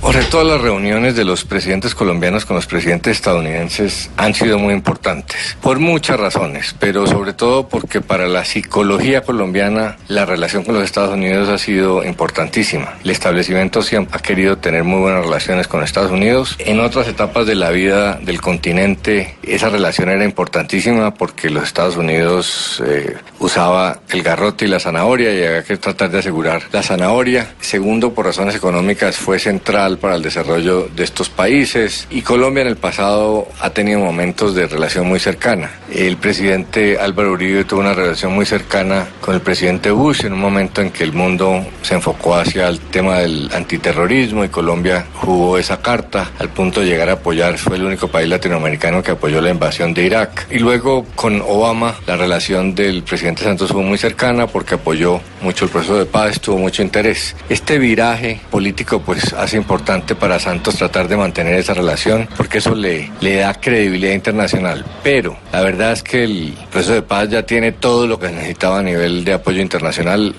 Jorge, 0.00 0.22
todas 0.30 0.46
las 0.46 0.60
reuniones 0.62 1.14
de 1.14 1.26
los 1.26 1.44
presidentes 1.44 1.94
colombianos 1.94 2.46
con 2.46 2.56
los 2.56 2.66
presidentes 2.66 3.16
estadounidenses 3.16 4.10
han 4.16 4.32
sido 4.34 4.58
muy 4.58 4.72
importantes, 4.72 5.58
por 5.60 5.78
muchas 5.78 6.18
razones, 6.18 6.74
pero 6.80 7.06
sobre 7.06 7.34
todo 7.34 7.68
porque 7.68 8.00
para 8.00 8.26
la 8.26 8.46
psicología 8.46 9.20
colombiana 9.20 9.98
la 10.08 10.24
relación 10.24 10.64
con 10.64 10.74
los 10.74 10.84
Estados 10.84 11.14
Unidos 11.14 11.50
ha 11.50 11.58
sido 11.58 12.02
importantísima. 12.02 12.94
El 13.04 13.10
establecimiento 13.10 13.82
siempre 13.82 14.16
ha 14.16 14.22
querido 14.22 14.56
tener 14.56 14.84
muy 14.84 15.00
buenas 15.00 15.24
relaciones 15.24 15.68
con 15.68 15.82
Estados 15.82 16.10
Unidos. 16.10 16.56
En 16.58 16.80
otras 16.80 17.06
etapas 17.06 17.46
de 17.46 17.54
la 17.54 17.70
vida 17.70 18.14
del 18.14 18.40
continente 18.40 19.36
esa 19.42 19.68
relación 19.68 20.08
era 20.08 20.24
importantísima 20.24 21.12
porque 21.12 21.50
los 21.50 21.64
Estados 21.64 21.96
Unidos 21.96 22.82
eh, 22.86 23.16
usaba 23.38 24.00
el 24.08 24.22
garrote 24.22 24.64
y 24.64 24.68
la 24.68 24.80
zanahoria 24.80 25.32
y 25.34 25.44
había 25.44 25.62
que 25.62 25.76
tratar 25.76 26.10
de 26.10 26.20
asegurar 26.20 26.62
la 26.72 26.82
zanahoria. 26.82 27.54
Segundo, 27.60 28.14
por 28.14 28.24
razones 28.26 28.54
económicas 28.54 29.16
fue 29.16 29.38
central 29.38 29.89
para 29.98 30.16
el 30.16 30.22
desarrollo 30.22 30.88
de 30.94 31.04
estos 31.04 31.28
países 31.28 32.06
y 32.10 32.22
Colombia 32.22 32.62
en 32.62 32.68
el 32.68 32.76
pasado 32.76 33.48
ha 33.60 33.70
tenido 33.70 34.00
momentos 34.00 34.54
de 34.54 34.66
relación 34.66 35.06
muy 35.06 35.20
cercana. 35.20 35.70
El 35.92 36.16
presidente 36.16 36.98
Álvaro 36.98 37.32
Uribe 37.32 37.64
tuvo 37.64 37.80
una 37.80 37.94
relación 37.94 38.32
muy 38.32 38.46
cercana 38.46 39.08
con 39.20 39.34
el 39.34 39.40
presidente 39.40 39.90
Bush 39.90 40.24
en 40.24 40.32
un 40.32 40.40
momento 40.40 40.80
en 40.80 40.90
que 40.90 41.04
el 41.04 41.12
mundo 41.12 41.64
se 41.82 41.94
enfocó 41.94 42.36
hacia 42.36 42.68
el 42.68 42.80
tema 42.80 43.18
del 43.18 43.50
antiterrorismo 43.52 44.44
y 44.44 44.48
Colombia 44.48 45.06
jugó 45.14 45.58
esa 45.58 45.80
carta 45.80 46.30
al 46.38 46.50
punto 46.50 46.80
de 46.80 46.86
llegar 46.86 47.08
a 47.08 47.14
apoyar, 47.14 47.58
fue 47.58 47.76
el 47.76 47.84
único 47.84 48.08
país 48.08 48.28
latinoamericano 48.28 49.02
que 49.02 49.12
apoyó 49.12 49.40
la 49.40 49.50
invasión 49.50 49.94
de 49.94 50.04
Irak. 50.04 50.46
Y 50.50 50.58
luego 50.58 51.04
con 51.14 51.40
Obama 51.40 51.94
la 52.06 52.16
relación 52.16 52.74
del 52.74 53.02
presidente 53.02 53.44
Santos 53.44 53.70
fue 53.70 53.82
muy 53.82 53.98
cercana 53.98 54.46
porque 54.46 54.74
apoyó 54.74 55.20
mucho 55.42 55.64
el 55.64 55.70
proceso 55.70 55.98
de 55.98 56.06
paz, 56.06 56.40
tuvo 56.40 56.58
mucho 56.58 56.82
interés. 56.82 57.34
Este 57.48 57.78
viraje 57.78 58.40
político 58.50 59.00
pues 59.00 59.32
hace 59.32 59.56
importante 59.56 59.79
para 59.80 60.38
Santos 60.38 60.76
tratar 60.76 61.08
de 61.08 61.16
mantener 61.16 61.54
esa 61.54 61.74
relación 61.74 62.28
porque 62.36 62.58
eso 62.58 62.74
le, 62.74 63.10
le 63.20 63.36
da 63.36 63.54
credibilidad 63.54 64.12
internacional. 64.12 64.84
Pero 65.02 65.36
la 65.52 65.62
verdad 65.62 65.92
es 65.92 66.02
que 66.02 66.24
el 66.24 66.54
proceso 66.70 66.94
de 66.94 67.02
paz 67.02 67.28
ya 67.28 67.44
tiene 67.44 67.72
todo 67.72 68.06
lo 68.06 68.18
que 68.18 68.28
necesitaba 68.28 68.80
a 68.80 68.82
nivel 68.82 69.24
de 69.24 69.34
apoyo 69.34 69.60
internacional, 69.60 70.34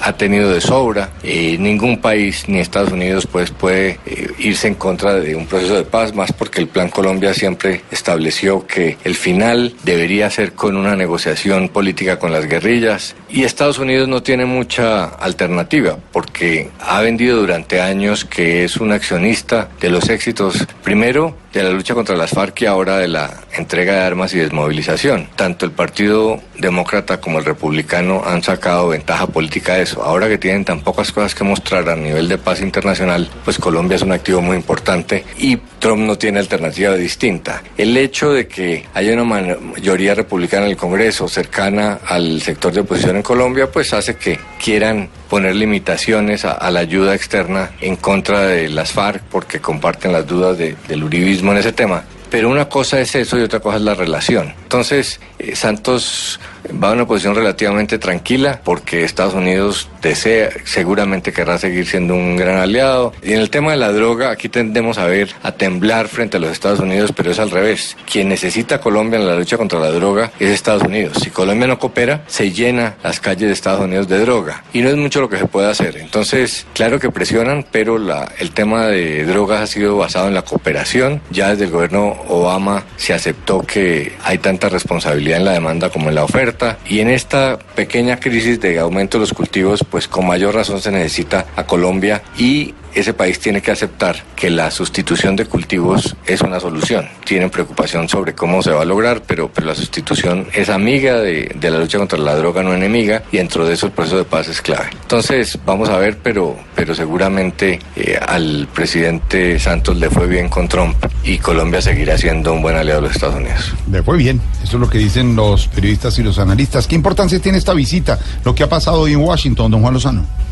ha 0.00 0.12
tenido 0.14 0.50
de 0.50 0.60
sobra. 0.60 1.10
Eh, 1.22 1.56
ningún 1.58 1.98
país, 1.98 2.44
ni 2.48 2.60
Estados 2.60 2.92
Unidos, 2.92 3.26
pues 3.26 3.50
puede 3.50 3.98
eh, 4.06 4.28
irse 4.38 4.68
en 4.68 4.74
contra 4.74 5.14
de 5.14 5.34
un 5.34 5.46
proceso 5.46 5.74
de 5.74 5.84
paz, 5.84 6.14
más 6.14 6.32
porque 6.32 6.60
el 6.60 6.68
Plan 6.68 6.88
Colombia 6.88 7.34
siempre 7.34 7.82
estableció 7.90 8.66
que 8.66 8.96
el 9.04 9.14
final 9.14 9.74
debería 9.82 10.30
ser 10.30 10.52
con 10.52 10.76
una 10.76 10.96
negociación 10.96 11.68
política 11.68 12.18
con 12.18 12.32
las 12.32 12.46
guerrillas. 12.46 13.14
Y 13.28 13.44
Estados 13.44 13.78
Unidos 13.78 14.08
no 14.08 14.22
tiene 14.22 14.44
mucha 14.44 15.04
alternativa 15.04 15.98
porque 16.12 16.70
ha 16.80 17.00
vendido 17.00 17.38
durante 17.38 17.80
años 17.80 18.24
que 18.24 18.64
es 18.64 18.76
un 18.76 18.83
accionista 18.92 19.68
de 19.80 19.90
los 19.90 20.08
éxitos, 20.08 20.66
primero 20.82 21.36
de 21.60 21.64
la 21.64 21.70
lucha 21.70 21.94
contra 21.94 22.16
las 22.16 22.30
FARC 22.30 22.62
y 22.62 22.66
ahora 22.66 22.98
de 22.98 23.08
la 23.08 23.30
entrega 23.56 23.94
de 23.94 24.00
armas 24.00 24.34
y 24.34 24.38
desmovilización. 24.38 25.28
Tanto 25.36 25.64
el 25.66 25.72
Partido 25.72 26.40
Demócrata 26.58 27.20
como 27.20 27.38
el 27.38 27.44
Republicano 27.44 28.22
han 28.24 28.42
sacado 28.42 28.88
ventaja 28.88 29.26
política 29.26 29.74
de 29.74 29.82
eso. 29.82 30.02
Ahora 30.02 30.28
que 30.28 30.38
tienen 30.38 30.64
tan 30.64 30.80
pocas 30.80 31.12
cosas 31.12 31.34
que 31.34 31.44
mostrar 31.44 31.88
a 31.88 31.96
nivel 31.96 32.28
de 32.28 32.38
paz 32.38 32.60
internacional, 32.60 33.28
pues 33.44 33.58
Colombia 33.58 33.96
es 33.96 34.02
un 34.02 34.12
activo 34.12 34.40
muy 34.40 34.56
importante 34.56 35.24
y 35.38 35.56
Trump 35.78 36.02
no 36.02 36.16
tiene 36.16 36.38
alternativa 36.40 36.94
distinta. 36.94 37.62
El 37.76 37.96
hecho 37.96 38.32
de 38.32 38.46
que 38.48 38.86
haya 38.94 39.12
una 39.12 39.24
mayoría 39.24 40.14
republicana 40.14 40.64
en 40.64 40.70
el 40.72 40.76
Congreso 40.76 41.28
cercana 41.28 41.98
al 42.06 42.40
sector 42.40 42.72
de 42.72 42.80
oposición 42.80 43.16
en 43.16 43.22
Colombia, 43.22 43.70
pues 43.70 43.92
hace 43.92 44.16
que 44.16 44.38
quieran 44.62 45.08
poner 45.28 45.54
limitaciones 45.56 46.44
a, 46.44 46.52
a 46.52 46.70
la 46.70 46.80
ayuda 46.80 47.14
externa 47.14 47.72
en 47.80 47.96
contra 47.96 48.40
de 48.46 48.68
las 48.68 48.92
FARC 48.92 49.22
porque 49.30 49.60
comparten 49.60 50.12
las 50.12 50.26
dudas 50.26 50.56
de- 50.56 50.76
del 50.88 51.02
uribismo 51.04 51.43
en 51.52 51.58
ese 51.58 51.72
tema. 51.72 52.04
Pero 52.30 52.48
una 52.50 52.68
cosa 52.68 53.00
es 53.00 53.14
eso 53.14 53.38
y 53.38 53.42
otra 53.42 53.60
cosa 53.60 53.76
es 53.76 53.82
la 53.82 53.94
relación. 53.94 54.52
Entonces, 54.64 55.20
eh, 55.38 55.54
Santos 55.54 56.40
va 56.70 56.90
a 56.90 56.92
una 56.92 57.06
posición 57.06 57.34
relativamente 57.34 57.98
tranquila 57.98 58.60
porque 58.64 59.04
Estados 59.04 59.34
Unidos 59.34 59.88
desea, 60.02 60.50
seguramente 60.64 61.32
querrá 61.32 61.58
seguir 61.58 61.86
siendo 61.86 62.14
un 62.14 62.36
gran 62.36 62.58
aliado. 62.58 63.12
Y 63.22 63.32
en 63.32 63.40
el 63.40 63.50
tema 63.50 63.72
de 63.72 63.78
la 63.78 63.92
droga, 63.92 64.30
aquí 64.30 64.48
tendemos 64.48 64.98
a 64.98 65.06
ver, 65.06 65.30
a 65.42 65.52
temblar 65.52 66.08
frente 66.08 66.36
a 66.36 66.40
los 66.40 66.50
Estados 66.50 66.80
Unidos, 66.80 67.12
pero 67.14 67.30
es 67.30 67.38
al 67.38 67.50
revés. 67.50 67.96
Quien 68.10 68.28
necesita 68.28 68.76
a 68.76 68.80
Colombia 68.80 69.18
en 69.18 69.26
la 69.26 69.36
lucha 69.36 69.56
contra 69.56 69.78
la 69.78 69.90
droga 69.90 70.32
es 70.38 70.50
Estados 70.50 70.82
Unidos. 70.82 71.18
Si 71.22 71.30
Colombia 71.30 71.66
no 71.66 71.78
coopera, 71.78 72.22
se 72.26 72.50
llena 72.52 72.94
las 73.02 73.20
calles 73.20 73.48
de 73.48 73.52
Estados 73.52 73.80
Unidos 73.80 74.08
de 74.08 74.18
droga. 74.20 74.64
Y 74.72 74.80
no 74.80 74.88
es 74.88 74.96
mucho 74.96 75.20
lo 75.20 75.28
que 75.28 75.38
se 75.38 75.46
puede 75.46 75.70
hacer. 75.70 75.96
Entonces, 75.96 76.66
claro 76.74 76.98
que 76.98 77.10
presionan, 77.10 77.64
pero 77.70 77.98
la, 77.98 78.30
el 78.38 78.50
tema 78.50 78.86
de 78.86 79.24
drogas 79.24 79.62
ha 79.62 79.66
sido 79.66 79.96
basado 79.96 80.28
en 80.28 80.34
la 80.34 80.42
cooperación. 80.42 81.20
Ya 81.30 81.50
desde 81.50 81.64
el 81.64 81.70
gobierno 81.70 82.16
Obama 82.28 82.84
se 82.96 83.14
aceptó 83.14 83.60
que 83.60 84.12
hay 84.22 84.38
tanta 84.38 84.68
responsabilidad 84.68 85.38
en 85.38 85.44
la 85.44 85.52
demanda 85.52 85.90
como 85.90 86.08
en 86.08 86.14
la 86.14 86.24
oferta. 86.24 86.53
Y 86.88 87.00
en 87.00 87.10
esta 87.10 87.58
pequeña 87.74 88.20
crisis 88.20 88.60
de 88.60 88.78
aumento 88.78 89.18
de 89.18 89.22
los 89.22 89.32
cultivos, 89.32 89.84
pues 89.88 90.08
con 90.08 90.26
mayor 90.26 90.54
razón 90.54 90.80
se 90.80 90.90
necesita 90.90 91.46
a 91.56 91.66
Colombia 91.66 92.22
y 92.38 92.74
ese 92.94 93.12
país 93.14 93.38
tiene 93.38 93.60
que 93.60 93.70
aceptar 93.70 94.16
que 94.36 94.50
la 94.50 94.70
sustitución 94.70 95.36
de 95.36 95.46
cultivos 95.46 96.16
es 96.26 96.40
una 96.40 96.60
solución. 96.60 97.08
Tienen 97.24 97.50
preocupación 97.50 98.08
sobre 98.08 98.34
cómo 98.34 98.62
se 98.62 98.70
va 98.70 98.82
a 98.82 98.84
lograr, 98.84 99.22
pero, 99.26 99.50
pero 99.52 99.66
la 99.66 99.74
sustitución 99.74 100.46
es 100.52 100.68
amiga 100.68 101.18
de, 101.20 101.56
la 101.60 101.78
lucha 101.78 101.98
contra 101.98 102.18
la 102.18 102.34
droga, 102.36 102.62
no 102.62 102.74
enemiga, 102.74 103.22
y 103.32 103.38
dentro 103.38 103.66
de 103.66 103.74
eso 103.74 103.86
el 103.86 103.92
proceso 103.92 104.18
de 104.18 104.24
paz 104.24 104.48
es 104.48 104.60
clave. 104.62 104.90
Entonces, 105.02 105.58
vamos 105.66 105.88
a 105.88 105.98
ver, 105.98 106.18
pero, 106.22 106.56
pero 106.74 106.94
seguramente 106.94 107.78
eh, 107.96 108.18
al 108.20 108.68
presidente 108.72 109.58
Santos 109.58 109.96
le 109.96 110.10
fue 110.10 110.26
bien 110.26 110.48
con 110.48 110.68
Trump 110.68 110.96
y 111.24 111.38
Colombia 111.38 111.80
seguirá 111.80 112.16
siendo 112.16 112.52
un 112.52 112.62
buen 112.62 112.76
aliado 112.76 113.00
de 113.00 113.08
los 113.08 113.16
Estados 113.16 113.36
Unidos. 113.36 113.74
Le 113.90 114.02
fue 114.02 114.16
bien, 114.16 114.40
eso 114.62 114.76
es 114.76 114.80
lo 114.80 114.88
que 114.88 114.98
dicen 114.98 115.34
los 115.34 115.68
periodistas 115.68 116.18
y 116.18 116.22
los 116.22 116.38
analistas. 116.38 116.86
¿Qué 116.86 116.94
importancia 116.94 117.38
tiene 117.40 117.58
esta 117.58 117.74
visita? 117.74 118.18
Lo 118.44 118.54
que 118.54 118.62
ha 118.62 118.68
pasado 118.68 119.00
hoy 119.00 119.12
en 119.12 119.20
Washington, 119.20 119.70
don 119.70 119.80
Juan 119.80 119.94
Lozano. 119.94 120.43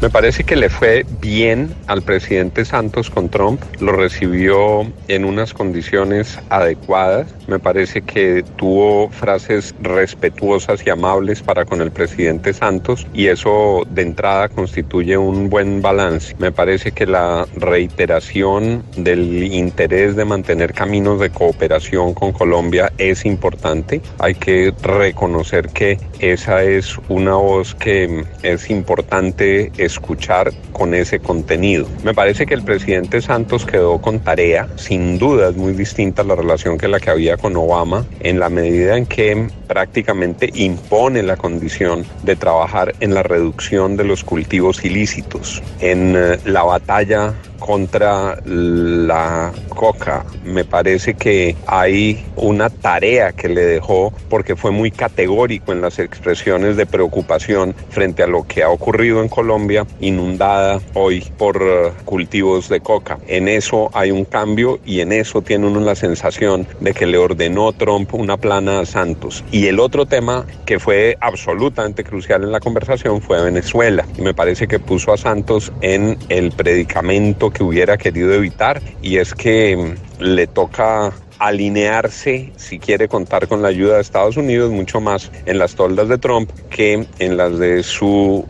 Me 0.00 0.10
parece 0.10 0.44
que 0.44 0.54
le 0.54 0.70
fue 0.70 1.04
bien 1.20 1.74
al 1.88 2.02
presidente 2.02 2.64
Santos 2.64 3.10
con 3.10 3.28
Trump, 3.28 3.60
lo 3.80 3.90
recibió 3.90 4.86
en 5.08 5.24
unas 5.24 5.52
condiciones 5.52 6.38
adecuadas, 6.50 7.34
me 7.48 7.58
parece 7.58 8.02
que 8.02 8.44
tuvo 8.56 9.08
frases 9.10 9.74
respetuosas 9.80 10.86
y 10.86 10.90
amables 10.90 11.42
para 11.42 11.64
con 11.64 11.80
el 11.80 11.90
presidente 11.90 12.52
Santos 12.52 13.08
y 13.12 13.26
eso 13.26 13.82
de 13.90 14.02
entrada 14.02 14.48
constituye 14.48 15.16
un 15.16 15.50
buen 15.50 15.82
balance. 15.82 16.36
Me 16.38 16.52
parece 16.52 16.92
que 16.92 17.06
la 17.06 17.48
reiteración 17.56 18.84
del 18.96 19.52
interés 19.52 20.14
de 20.14 20.24
mantener 20.24 20.74
caminos 20.74 21.18
de 21.18 21.30
cooperación 21.30 22.14
con 22.14 22.32
Colombia 22.32 22.92
es 22.98 23.24
importante. 23.24 24.00
Hay 24.20 24.36
que 24.36 24.72
reconocer 24.80 25.70
que 25.70 25.98
esa 26.20 26.62
es 26.62 26.96
una 27.08 27.34
voz 27.34 27.74
que 27.74 28.24
es 28.42 28.70
importante 28.70 29.72
escuchar 29.88 30.52
con 30.72 30.94
ese 30.94 31.18
contenido. 31.18 31.88
Me 32.04 32.14
parece 32.14 32.46
que 32.46 32.54
el 32.54 32.62
presidente 32.62 33.20
Santos 33.20 33.66
quedó 33.66 34.00
con 34.00 34.20
tarea, 34.20 34.68
sin 34.76 35.18
duda 35.18 35.48
es 35.48 35.56
muy 35.56 35.72
distinta 35.72 36.22
la 36.22 36.36
relación 36.36 36.78
que 36.78 36.88
la 36.88 37.00
que 37.00 37.10
había 37.10 37.36
con 37.36 37.56
Obama, 37.56 38.06
en 38.20 38.38
la 38.38 38.48
medida 38.48 38.96
en 38.96 39.06
que 39.06 39.48
prácticamente 39.66 40.50
impone 40.54 41.22
la 41.22 41.36
condición 41.36 42.04
de 42.22 42.36
trabajar 42.36 42.94
en 43.00 43.14
la 43.14 43.22
reducción 43.22 43.96
de 43.96 44.04
los 44.04 44.24
cultivos 44.24 44.84
ilícitos, 44.84 45.62
en 45.80 46.14
eh, 46.16 46.38
la 46.44 46.62
batalla 46.62 47.34
contra 47.58 48.38
la 48.44 49.52
coca. 49.68 50.24
Me 50.44 50.64
parece 50.64 51.14
que 51.14 51.56
hay 51.66 52.24
una 52.36 52.70
tarea 52.70 53.32
que 53.32 53.48
le 53.48 53.62
dejó 53.62 54.12
porque 54.28 54.56
fue 54.56 54.70
muy 54.70 54.90
categórico 54.90 55.72
en 55.72 55.80
las 55.80 55.98
expresiones 55.98 56.76
de 56.76 56.86
preocupación 56.86 57.74
frente 57.90 58.22
a 58.22 58.26
lo 58.26 58.44
que 58.44 58.62
ha 58.62 58.70
ocurrido 58.70 59.22
en 59.22 59.28
Colombia, 59.28 59.86
inundada 60.00 60.80
hoy 60.94 61.24
por 61.36 61.62
eh, 61.62 61.92
cultivos 62.04 62.68
de 62.68 62.80
coca. 62.80 63.18
En 63.26 63.48
eso 63.48 63.90
hay 63.92 64.10
un 64.10 64.24
cambio 64.24 64.80
y 64.84 65.00
en 65.00 65.12
eso 65.12 65.42
tiene 65.42 65.66
uno 65.66 65.80
la 65.80 65.94
sensación 65.94 66.66
de 66.80 66.94
que 66.94 67.06
le 67.06 67.18
ordenó 67.18 67.72
Trump 67.72 68.14
una 68.14 68.36
plana 68.36 68.80
a 68.80 68.86
Santos. 68.86 69.44
Y 69.52 69.66
el 69.66 69.80
otro 69.80 70.06
tema 70.06 70.46
que 70.66 70.78
fue 70.78 71.16
absolutamente 71.20 72.04
crucial 72.04 72.44
en 72.44 72.52
la 72.52 72.60
conversación 72.60 73.20
fue 73.20 73.42
Venezuela. 73.42 74.06
Me 74.18 74.34
parece 74.34 74.68
que 74.68 74.78
puso 74.78 75.12
a 75.12 75.16
Santos 75.16 75.72
en 75.80 76.18
el 76.28 76.52
predicamento 76.52 77.47
que 77.50 77.62
hubiera 77.62 77.96
querido 77.96 78.32
evitar 78.32 78.82
y 79.02 79.18
es 79.18 79.34
que 79.34 79.76
mm, 79.76 80.22
le 80.22 80.46
toca 80.46 81.12
alinearse 81.38 82.52
si 82.56 82.78
quiere 82.78 83.08
contar 83.08 83.46
con 83.46 83.62
la 83.62 83.68
ayuda 83.68 83.96
de 83.96 84.00
Estados 84.00 84.36
Unidos 84.36 84.70
mucho 84.70 85.00
más 85.00 85.30
en 85.46 85.58
las 85.58 85.74
toldas 85.74 86.08
de 86.08 86.18
Trump 86.18 86.50
que 86.70 87.06
en 87.18 87.36
las 87.36 87.58
de 87.58 87.82
su 87.82 88.44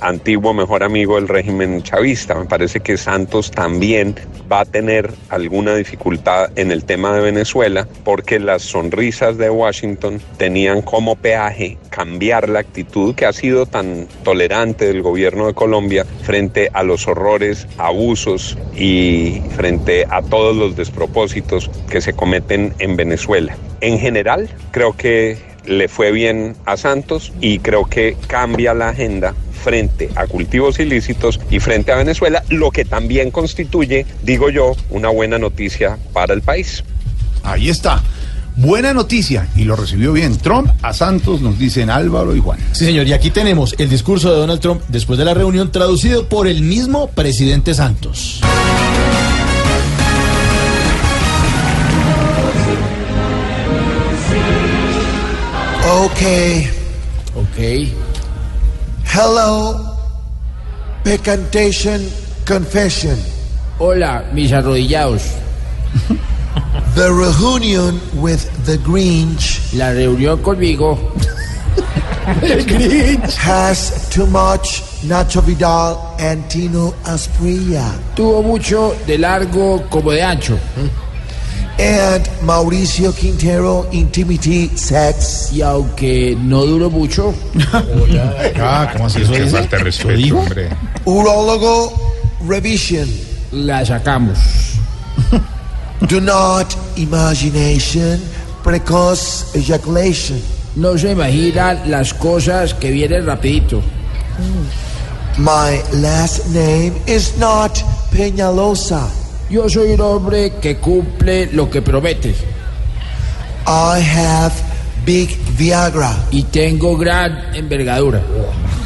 antiguo 0.00 0.54
mejor 0.54 0.82
amigo 0.82 1.16
del 1.16 1.28
régimen 1.28 1.82
chavista. 1.82 2.34
Me 2.34 2.46
parece 2.46 2.80
que 2.80 2.96
Santos 2.96 3.50
también 3.50 4.14
va 4.50 4.60
a 4.60 4.64
tener 4.64 5.12
alguna 5.28 5.74
dificultad 5.74 6.50
en 6.56 6.70
el 6.70 6.84
tema 6.84 7.12
de 7.14 7.20
Venezuela 7.20 7.86
porque 8.04 8.38
las 8.38 8.62
sonrisas 8.62 9.38
de 9.38 9.50
Washington 9.50 10.20
tenían 10.36 10.82
como 10.82 11.16
peaje 11.16 11.78
cambiar 11.90 12.48
la 12.48 12.60
actitud 12.60 13.14
que 13.14 13.26
ha 13.26 13.32
sido 13.32 13.66
tan 13.66 14.06
tolerante 14.22 14.86
del 14.86 15.02
gobierno 15.02 15.46
de 15.46 15.54
Colombia 15.54 16.04
frente 16.22 16.70
a 16.72 16.82
los 16.82 17.08
horrores, 17.08 17.66
abusos 17.78 18.58
y 18.76 19.42
frente 19.56 20.06
a 20.10 20.22
todos 20.22 20.56
los 20.56 20.76
despropósitos 20.76 21.70
que 21.90 22.00
se 22.00 22.12
cometen 22.12 22.74
en 22.78 22.96
Venezuela. 22.96 23.56
En 23.80 23.98
general, 23.98 24.48
creo 24.70 24.96
que 24.96 25.38
le 25.64 25.88
fue 25.88 26.12
bien 26.12 26.54
a 26.64 26.76
Santos 26.76 27.32
y 27.40 27.58
creo 27.58 27.86
que 27.86 28.16
cambia 28.28 28.72
la 28.72 28.90
agenda 28.90 29.34
frente 29.66 30.10
a 30.14 30.28
cultivos 30.28 30.78
ilícitos 30.78 31.40
y 31.50 31.58
frente 31.58 31.90
a 31.90 31.96
Venezuela, 31.96 32.44
lo 32.50 32.70
que 32.70 32.84
también 32.84 33.32
constituye, 33.32 34.06
digo 34.22 34.48
yo, 34.48 34.76
una 34.90 35.08
buena 35.08 35.40
noticia 35.40 35.98
para 36.12 36.34
el 36.34 36.40
país. 36.40 36.84
Ahí 37.42 37.68
está. 37.68 38.00
Buena 38.54 38.94
noticia, 38.94 39.48
y 39.56 39.64
lo 39.64 39.74
recibió 39.74 40.12
bien 40.12 40.38
Trump 40.38 40.70
a 40.82 40.92
Santos, 40.92 41.40
nos 41.40 41.58
dicen 41.58 41.90
Álvaro 41.90 42.36
y 42.36 42.38
Juan. 42.38 42.60
Sí, 42.70 42.84
señor, 42.84 43.08
y 43.08 43.12
aquí 43.12 43.30
tenemos 43.30 43.74
el 43.78 43.90
discurso 43.90 44.30
de 44.30 44.38
Donald 44.38 44.60
Trump 44.60 44.82
después 44.86 45.18
de 45.18 45.24
la 45.24 45.34
reunión 45.34 45.72
traducido 45.72 46.28
por 46.28 46.46
el 46.46 46.62
mismo 46.62 47.08
presidente 47.08 47.74
Santos. 47.74 48.40
Okay. 56.04 56.70
Okay. 57.34 58.05
Hello. 59.18 59.96
Pecantation 61.02 62.04
confession. 62.44 63.16
Hola, 63.78 64.28
mis 64.34 64.52
arrodillados. 64.52 65.24
The 66.94 67.08
reunion 67.08 67.98
with 68.20 68.44
the 68.66 68.76
Grinch. 68.76 69.72
La 69.72 69.92
reunión 69.92 70.42
conmigo. 70.42 70.98
The 72.42 72.60
Grinch 72.68 73.36
has 73.36 74.06
too 74.10 74.26
much 74.26 74.82
Nacho 75.08 75.40
Vidal 75.40 75.96
and 76.18 76.46
Tino 76.50 76.92
Asprilla. 77.06 77.98
Tuvo 78.14 78.42
mucho 78.42 78.94
de 79.06 79.16
largo 79.16 79.88
como 79.88 80.10
de 80.10 80.22
ancho. 80.22 80.58
And 81.78 82.24
Mauricio 82.42 83.12
Quintero 83.12 83.86
Intimity 83.92 84.68
Sex. 84.76 85.50
Y 85.52 85.60
aunque 85.62 86.34
no 86.40 86.64
duró 86.64 86.90
mucho. 86.90 87.34
Ah, 88.58 88.90
¿cómo 88.96 89.08
Que 89.12 89.20
dice? 89.20 89.46
falta 89.48 89.76
respeto, 89.78 90.16
dijo? 90.16 90.38
hombre. 90.38 90.70
Urologo 91.04 91.92
Revision. 92.48 93.08
La 93.52 93.84
sacamos. 93.84 94.38
Do 96.08 96.20
not 96.20 96.66
imagination. 96.96 98.20
Precoce 98.64 99.58
ejaculation. 99.58 100.40
No 100.76 100.96
se 100.98 101.12
imaginan 101.12 101.90
las 101.90 102.12
cosas 102.14 102.74
que 102.74 102.90
vienen 102.90 103.26
rapidito. 103.26 103.82
My 105.38 105.80
last 106.00 106.46
name 106.48 106.92
is 107.06 107.36
not 107.38 107.78
Peñalosa. 108.10 109.06
Yo 109.48 109.68
soy 109.68 109.92
un 109.92 110.00
hombre 110.00 110.52
que 110.60 110.76
cumple 110.76 111.46
lo 111.52 111.70
que 111.70 111.80
promete. 111.80 112.34
I 113.66 114.00
have 114.00 114.52
big 115.04 115.36
Viagra. 115.56 116.14
Y 116.30 116.42
tengo 116.44 116.96
gran 116.96 117.54
envergadura. 117.54 118.22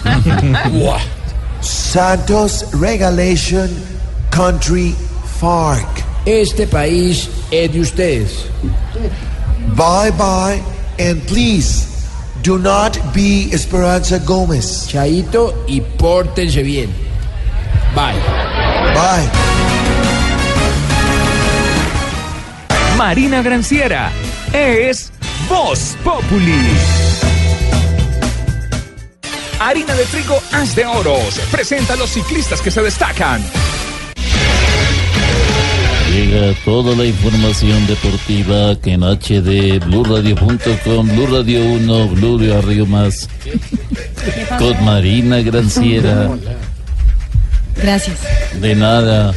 Santos 1.61 2.67
Regalation 2.73 3.69
Country 4.31 4.95
Farc. 5.41 5.89
Este 6.27 6.67
país 6.67 7.29
es 7.51 7.73
de 7.73 7.81
ustedes. 7.81 8.47
Bye 9.77 10.11
bye 10.13 10.63
and 10.99 11.23
please 11.27 11.87
do 12.43 12.59
not 12.59 12.99
be 13.15 13.49
Esperanza 13.53 14.19
Gomez. 14.19 14.87
Chaito 14.89 15.65
y 15.67 15.81
pórtense 15.81 16.63
bien. 16.63 16.91
Bye. 17.95 18.15
Bye. 18.95 19.70
Marina 23.01 23.41
Granciera 23.41 24.13
es 24.53 25.11
Voz 25.49 25.97
Populi. 26.05 26.53
Harina 29.59 29.95
de 29.95 30.05
trigo 30.05 30.39
Haz 30.53 30.77
de 30.77 30.85
Oros 30.85 31.41
presenta 31.51 31.95
a 31.95 31.97
los 31.97 32.11
ciclistas 32.11 32.61
que 32.61 32.71
se 32.71 32.83
destacan. 32.83 33.43
Llega 36.13 36.55
toda 36.63 36.95
la 36.95 37.07
información 37.07 37.87
deportiva 37.87 38.79
que 38.79 38.93
en 38.93 39.03
HD, 39.03 39.83
BluRadio.com, 39.87 41.09
Blue 41.09 41.27
Radio 41.27 41.65
1, 41.65 42.09
Blue 42.09 42.39
Radio 42.61 42.85
Más, 42.85 43.31
con 44.59 44.85
Marina 44.85 45.41
Granciera. 45.41 46.29
Gracias. 47.83 48.19
De 48.61 48.75
nada. 48.75 49.33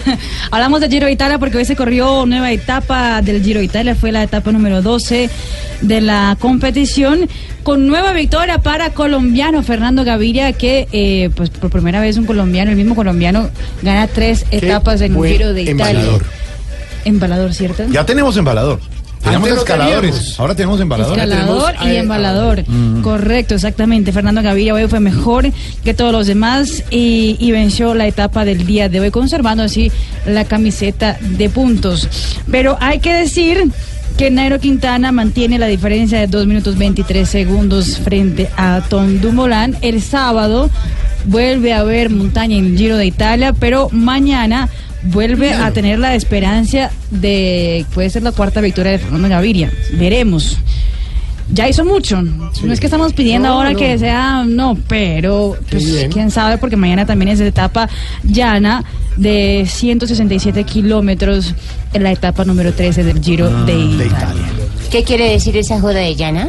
Hablamos 0.50 0.80
de 0.80 0.88
Giro 0.88 1.06
de 1.06 1.12
Italia 1.12 1.38
porque 1.38 1.58
hoy 1.58 1.64
se 1.64 1.76
corrió 1.76 2.26
nueva 2.26 2.50
etapa 2.52 3.22
del 3.22 3.42
Giro 3.42 3.60
de 3.60 3.66
Italia, 3.66 3.94
fue 3.94 4.12
la 4.12 4.22
etapa 4.22 4.52
número 4.52 4.82
12 4.82 5.28
de 5.80 6.00
la 6.00 6.36
competición, 6.38 7.28
con 7.62 7.86
nueva 7.86 8.12
victoria 8.12 8.58
para 8.58 8.90
colombiano 8.90 9.62
Fernando 9.62 10.04
Gaviria, 10.04 10.52
que 10.52 10.88
eh, 10.92 11.30
pues 11.34 11.50
por 11.50 11.70
primera 11.70 12.00
vez 12.00 12.16
un 12.16 12.24
colombiano, 12.24 12.70
el 12.70 12.76
mismo 12.76 12.94
colombiano, 12.94 13.50
gana 13.82 14.06
tres 14.06 14.46
etapas 14.50 15.00
en 15.00 15.16
un 15.16 15.26
Giro 15.26 15.52
de 15.52 15.62
Italia. 15.62 16.00
embalador. 16.00 16.24
Embalador, 17.04 17.54
¿cierto? 17.54 17.84
Ya 17.90 18.06
tenemos 18.06 18.36
embalador. 18.36 18.78
No 19.24 19.46
escaladores. 19.46 20.10
teníamos. 20.14 20.40
Ahora 20.40 20.54
tenemos 20.54 20.80
embalador. 20.80 21.18
Escalador 21.18 21.74
y 21.74 21.78
Tenemos, 21.78 21.94
eh, 21.94 21.98
embalador. 21.98 22.64
Mm. 22.66 23.02
Correcto, 23.02 23.54
exactamente. 23.54 24.12
Fernando 24.12 24.42
Gaviria 24.42 24.74
hoy 24.74 24.86
fue 24.88 25.00
mejor 25.00 25.50
que 25.84 25.94
todos 25.94 26.12
los 26.12 26.26
demás 26.26 26.84
y, 26.90 27.36
y 27.38 27.52
venció 27.52 27.94
la 27.94 28.06
etapa 28.06 28.44
del 28.44 28.66
día 28.66 28.88
de 28.88 29.00
hoy, 29.00 29.10
conservando 29.10 29.62
así 29.62 29.90
la 30.26 30.44
camiseta 30.44 31.18
de 31.20 31.48
puntos. 31.48 32.08
Pero 32.50 32.76
hay 32.80 32.98
que 32.98 33.14
decir 33.14 33.70
que 34.16 34.30
Nairo 34.30 34.60
Quintana 34.60 35.12
mantiene 35.12 35.58
la 35.58 35.66
diferencia 35.66 36.18
de 36.18 36.26
2 36.26 36.46
minutos 36.46 36.76
23 36.76 37.28
segundos 37.28 37.98
frente 37.98 38.50
a 38.56 38.82
Tom 38.88 39.20
Dumoulin. 39.20 39.76
El 39.80 40.02
sábado 40.02 40.70
vuelve 41.24 41.72
a 41.72 41.80
haber 41.80 42.10
montaña 42.10 42.56
en 42.56 42.66
el 42.66 42.78
Giro 42.78 42.96
de 42.96 43.06
Italia, 43.06 43.52
pero 43.52 43.88
mañana 43.90 44.68
vuelve 45.04 45.52
a 45.52 45.70
tener 45.72 45.98
la 45.98 46.14
esperanza 46.14 46.90
de 47.10 47.84
puede 47.94 48.10
ser 48.10 48.22
la 48.22 48.32
cuarta 48.32 48.60
victoria 48.60 48.92
de 48.92 48.98
Fernando 48.98 49.28
Gaviria. 49.28 49.70
Veremos. 49.94 50.58
Ya 51.52 51.68
hizo 51.68 51.84
mucho. 51.84 52.22
No 52.22 52.72
es 52.72 52.80
que 52.80 52.86
estamos 52.86 53.12
pidiendo 53.12 53.48
No, 53.48 53.54
ahora 53.54 53.72
no. 53.72 53.78
que 53.78 53.98
sea, 53.98 54.44
no, 54.46 54.78
pero 54.88 55.56
pues, 55.70 56.06
quién 56.10 56.30
sabe, 56.30 56.56
porque 56.56 56.76
mañana 56.76 57.04
también 57.04 57.28
es 57.30 57.40
de 57.40 57.48
etapa 57.48 57.88
llana 58.22 58.84
de 59.16 59.66
167 59.68 60.64
kilómetros 60.64 61.54
en 61.92 62.02
la 62.04 62.12
etapa 62.12 62.44
número 62.46 62.72
13 62.72 63.04
del 63.04 63.20
Giro 63.22 63.50
Ah, 63.54 63.64
de 63.64 63.74
Italia. 63.74 64.46
¿Qué 64.90 65.02
quiere 65.04 65.30
decir 65.30 65.56
esa 65.58 65.78
joda 65.80 65.98
de 66.00 66.14
llana? 66.16 66.48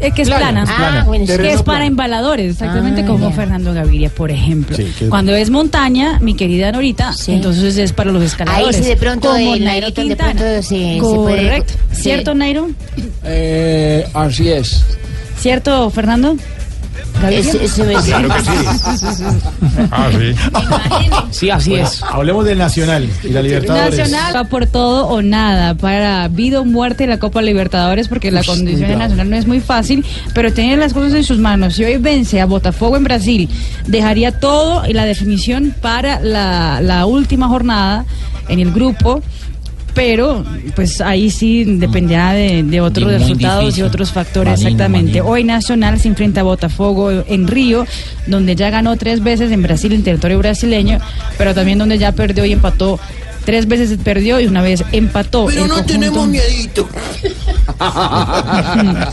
Eh, 0.00 0.12
que 0.12 0.22
es 0.22 0.28
plana. 0.28 0.62
es 0.62 0.70
plana. 0.70 1.00
Ah, 1.02 1.04
bueno, 1.04 1.26
sí. 1.26 1.32
que 1.36 1.52
es 1.52 1.62
para 1.62 1.84
embaladores, 1.84 2.52
exactamente 2.52 3.02
Ah, 3.02 3.06
como. 3.06 3.30
Fernando 3.32 3.74
Gaviria, 3.74 4.08
por 4.10 4.30
ejemplo. 4.30 4.76
Sí, 4.76 4.86
Cuando 5.10 5.34
es 5.34 5.50
montaña, 5.50 6.18
mi 6.20 6.34
querida 6.34 6.72
Norita, 6.72 7.12
entonces 7.28 7.76
es 7.76 7.92
para 7.92 8.10
los 8.10 8.22
escaladores. 8.22 8.76
Ahí 8.76 8.82
sí 8.82 8.88
de 8.88 8.96
pronto 8.96 9.28
como 9.30 9.54
el 9.54 9.64
Nairo 9.64 9.88
de 9.88 9.92
Quintana. 9.92 10.32
pronto 10.32 10.62
se 10.62 10.98
puede- 11.00 11.36
Correcto. 11.46 11.72
sí. 11.92 12.02
¿Cierto, 12.02 12.34
Nairo? 12.34 12.70
Eh, 13.24 14.06
así 14.14 14.48
es. 14.48 14.84
¿Cierto, 15.38 15.90
Fernando? 15.90 16.36
Ese- 17.28 17.64
ese 17.64 17.84
me- 17.84 17.94
Claro 17.94 18.28
que 18.28 18.40
sí. 18.40 18.50
Ah, 19.92 20.08
sí. 20.12 20.34
Sí, 21.30 21.50
así 21.50 21.74
es. 21.74 22.02
Hablemos 22.02 22.44
del 22.44 22.58
Nacional 22.58 23.08
y 23.22 23.28
la 23.28 23.42
Libertadores. 23.42 23.98
Nacional 23.98 24.36
va 24.36 24.44
por 24.44 24.66
todo 24.66 25.06
o 25.06 25.22
nada 25.22 25.74
para 25.74 26.28
vida 26.28 26.60
o 26.60 26.64
muerte 26.64 27.04
en 27.04 27.10
la 27.10 27.18
Copa 27.18 27.42
Libertadores 27.42 28.08
porque 28.08 28.30
la 28.30 28.42
condición 28.42 28.88
de. 28.90 28.96
Nacional 28.96 29.30
no 29.30 29.36
es 29.36 29.46
muy 29.46 29.60
fácil, 29.60 30.04
pero 30.34 30.52
tiene 30.52 30.76
las 30.76 30.92
cosas 30.92 31.14
en 31.14 31.24
sus 31.24 31.38
manos. 31.38 31.74
Si 31.74 31.84
hoy 31.84 31.96
vence 31.98 32.40
a 32.40 32.46
Botafogo 32.46 32.96
en 32.96 33.04
Brasil, 33.04 33.48
dejaría 33.86 34.32
todo 34.38 34.86
y 34.88 34.92
la 34.92 35.04
definición 35.04 35.74
para 35.80 36.20
la, 36.20 36.80
la 36.82 37.06
última 37.06 37.48
jornada 37.48 38.04
en 38.48 38.60
el 38.60 38.72
grupo. 38.72 39.22
Pero, 39.94 40.44
pues 40.76 41.00
ahí 41.00 41.30
sí 41.30 41.64
dependerá 41.64 42.32
de, 42.32 42.62
de 42.62 42.80
otros 42.80 43.06
Muy 43.10 43.18
resultados 43.18 43.64
difícil. 43.64 43.84
y 43.84 43.86
otros 43.86 44.12
factores, 44.12 44.52
Marino, 44.52 44.68
exactamente. 44.68 45.10
Marino. 45.18 45.26
Hoy 45.32 45.44
Nacional 45.44 45.98
se 46.00 46.08
enfrenta 46.08 46.40
a 46.40 46.44
Botafogo 46.44 47.10
en 47.10 47.46
Río, 47.48 47.86
donde 48.26 48.54
ya 48.56 48.70
ganó 48.70 48.96
tres 48.96 49.22
veces 49.22 49.50
en 49.52 49.62
Brasil, 49.62 49.92
en 49.92 50.02
territorio 50.04 50.38
brasileño, 50.38 51.00
pero 51.36 51.54
también 51.54 51.78
donde 51.78 51.98
ya 51.98 52.12
perdió 52.12 52.44
y 52.44 52.52
empató. 52.52 52.98
Tres 53.44 53.66
veces 53.66 53.98
perdió 54.04 54.38
y 54.38 54.46
una 54.46 54.60
vez 54.62 54.84
empató. 54.92 55.46
Pero 55.46 55.62
El 55.62 55.68
no 55.68 55.74
conjunto- 55.76 55.92
tenemos 55.94 56.28
miedito. 56.28 56.86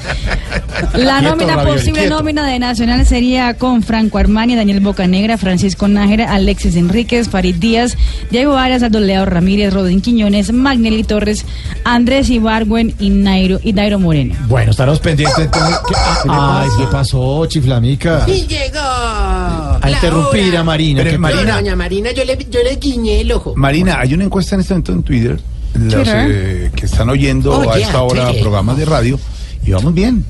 La 0.94 1.22
nómina, 1.22 1.64
posible 1.64 2.02
quieto. 2.02 2.16
nómina 2.18 2.46
de 2.46 2.60
Nacional 2.60 3.06
sería 3.06 3.56
con 3.56 3.82
Franco 3.82 4.18
Armani, 4.18 4.56
Daniel 4.56 4.80
Bocanegra, 4.80 5.38
Francisco 5.38 5.88
Nájera, 5.88 6.34
Alexis 6.34 6.76
Enríquez, 6.76 7.30
Farid 7.30 7.56
Díaz, 7.56 7.98
Diego 8.30 8.58
Arias, 8.58 8.84
Aldo 8.84 9.00
Leo 9.00 9.26
Ramírez, 9.26 9.74
Rodín 9.74 10.02
Quiñones, 10.02 10.52
Magnelli 10.54 11.04
Torres, 11.04 11.46
Andrés 11.84 12.30
Ibargüen 12.30 12.94
y 13.00 13.10
Nairo, 13.10 13.60
y 13.64 13.74
Dairo 13.74 14.00
Moreno. 14.00 14.36
Bueno, 14.48 14.72
estaremos 14.72 15.00
pendientes 15.00 15.38
entonces. 15.40 15.78
¿Qué- 15.88 15.96
Ay, 16.30 16.70
¿qué 16.78 16.86
pasó, 16.92 17.46
chiflamica? 17.48 18.24
Y 18.28 18.46
llegó. 18.48 18.80
A 18.80 19.80
interrumpir 19.90 20.50
hora. 20.50 20.60
a 20.60 20.64
Marina. 20.64 20.98
Pero, 21.00 21.12
¿qué 21.12 21.18
Marina-? 21.18 21.56
Doña 21.56 21.76
Marina, 21.76 22.12
yo 22.12 22.24
le, 22.26 22.38
yo 22.50 22.60
le 22.64 22.76
guiñé 22.76 23.22
el 23.22 23.32
ojo. 23.32 23.54
Marina, 23.56 23.98
hay 24.00 24.14
una 24.14 24.26
encuesta 24.26 24.56
en 24.56 24.62
este 24.62 24.74
momento 24.74 24.92
en 24.94 25.04
Twitter, 25.04 25.40
los, 25.78 26.08
eh, 26.08 26.72
que 26.76 26.86
están 26.86 27.10
oyendo 27.10 27.52
Oh, 27.54 27.70
a 27.72 27.76
yeah, 27.78 27.86
esta 27.88 28.02
hora 28.02 28.26
Twitter. 28.26 28.42
programas 28.42 28.78
de 28.78 28.86
radio 28.86 29.20
y 29.66 29.72
vamos 29.72 29.94
bien. 29.94 30.26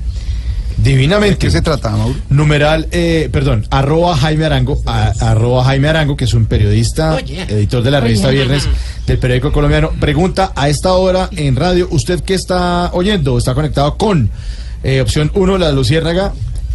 ¿De 0.78 0.92
Divinamente. 0.92 1.40
qué 1.40 1.50
se 1.50 1.64
trata, 1.64 1.90
Mauro? 1.90 2.14
Numeral, 2.30 2.88
eh, 2.92 3.30
perdón, 3.32 3.66
arroba 3.72 4.16
Jaime 4.16 4.46
Arango, 4.46 4.80
a- 4.86 5.12
arroba 5.22 5.64
Jaime 5.64 5.88
Arango, 5.88 6.16
que 6.16 6.26
es 6.26 6.34
un 6.36 6.46
periodista, 6.46 7.16
Oye. 7.16 7.42
editor 7.50 7.82
de 7.82 7.90
la 7.92 8.00
revista 8.00 8.28
Oye. 8.28 8.38
Viernes 8.38 8.68
del 9.08 9.18
periódico 9.18 9.52
colombiano, 9.52 9.90
pregunta 10.00 10.52
a 10.56 10.70
esta 10.70 10.94
hora 10.94 11.30
en 11.36 11.56
radio, 11.56 11.88
¿usted 11.90 12.20
qué 12.22 12.36
está 12.36 12.92
oyendo? 12.94 13.40
¿Está 13.40 13.56
conectado 13.56 13.98
con 13.98 14.30
eh, 14.84 15.02
opción 15.02 15.32
1, 15.34 15.58
la 15.58 15.68
de 15.70 15.74
Luciérnaga? 15.74 16.34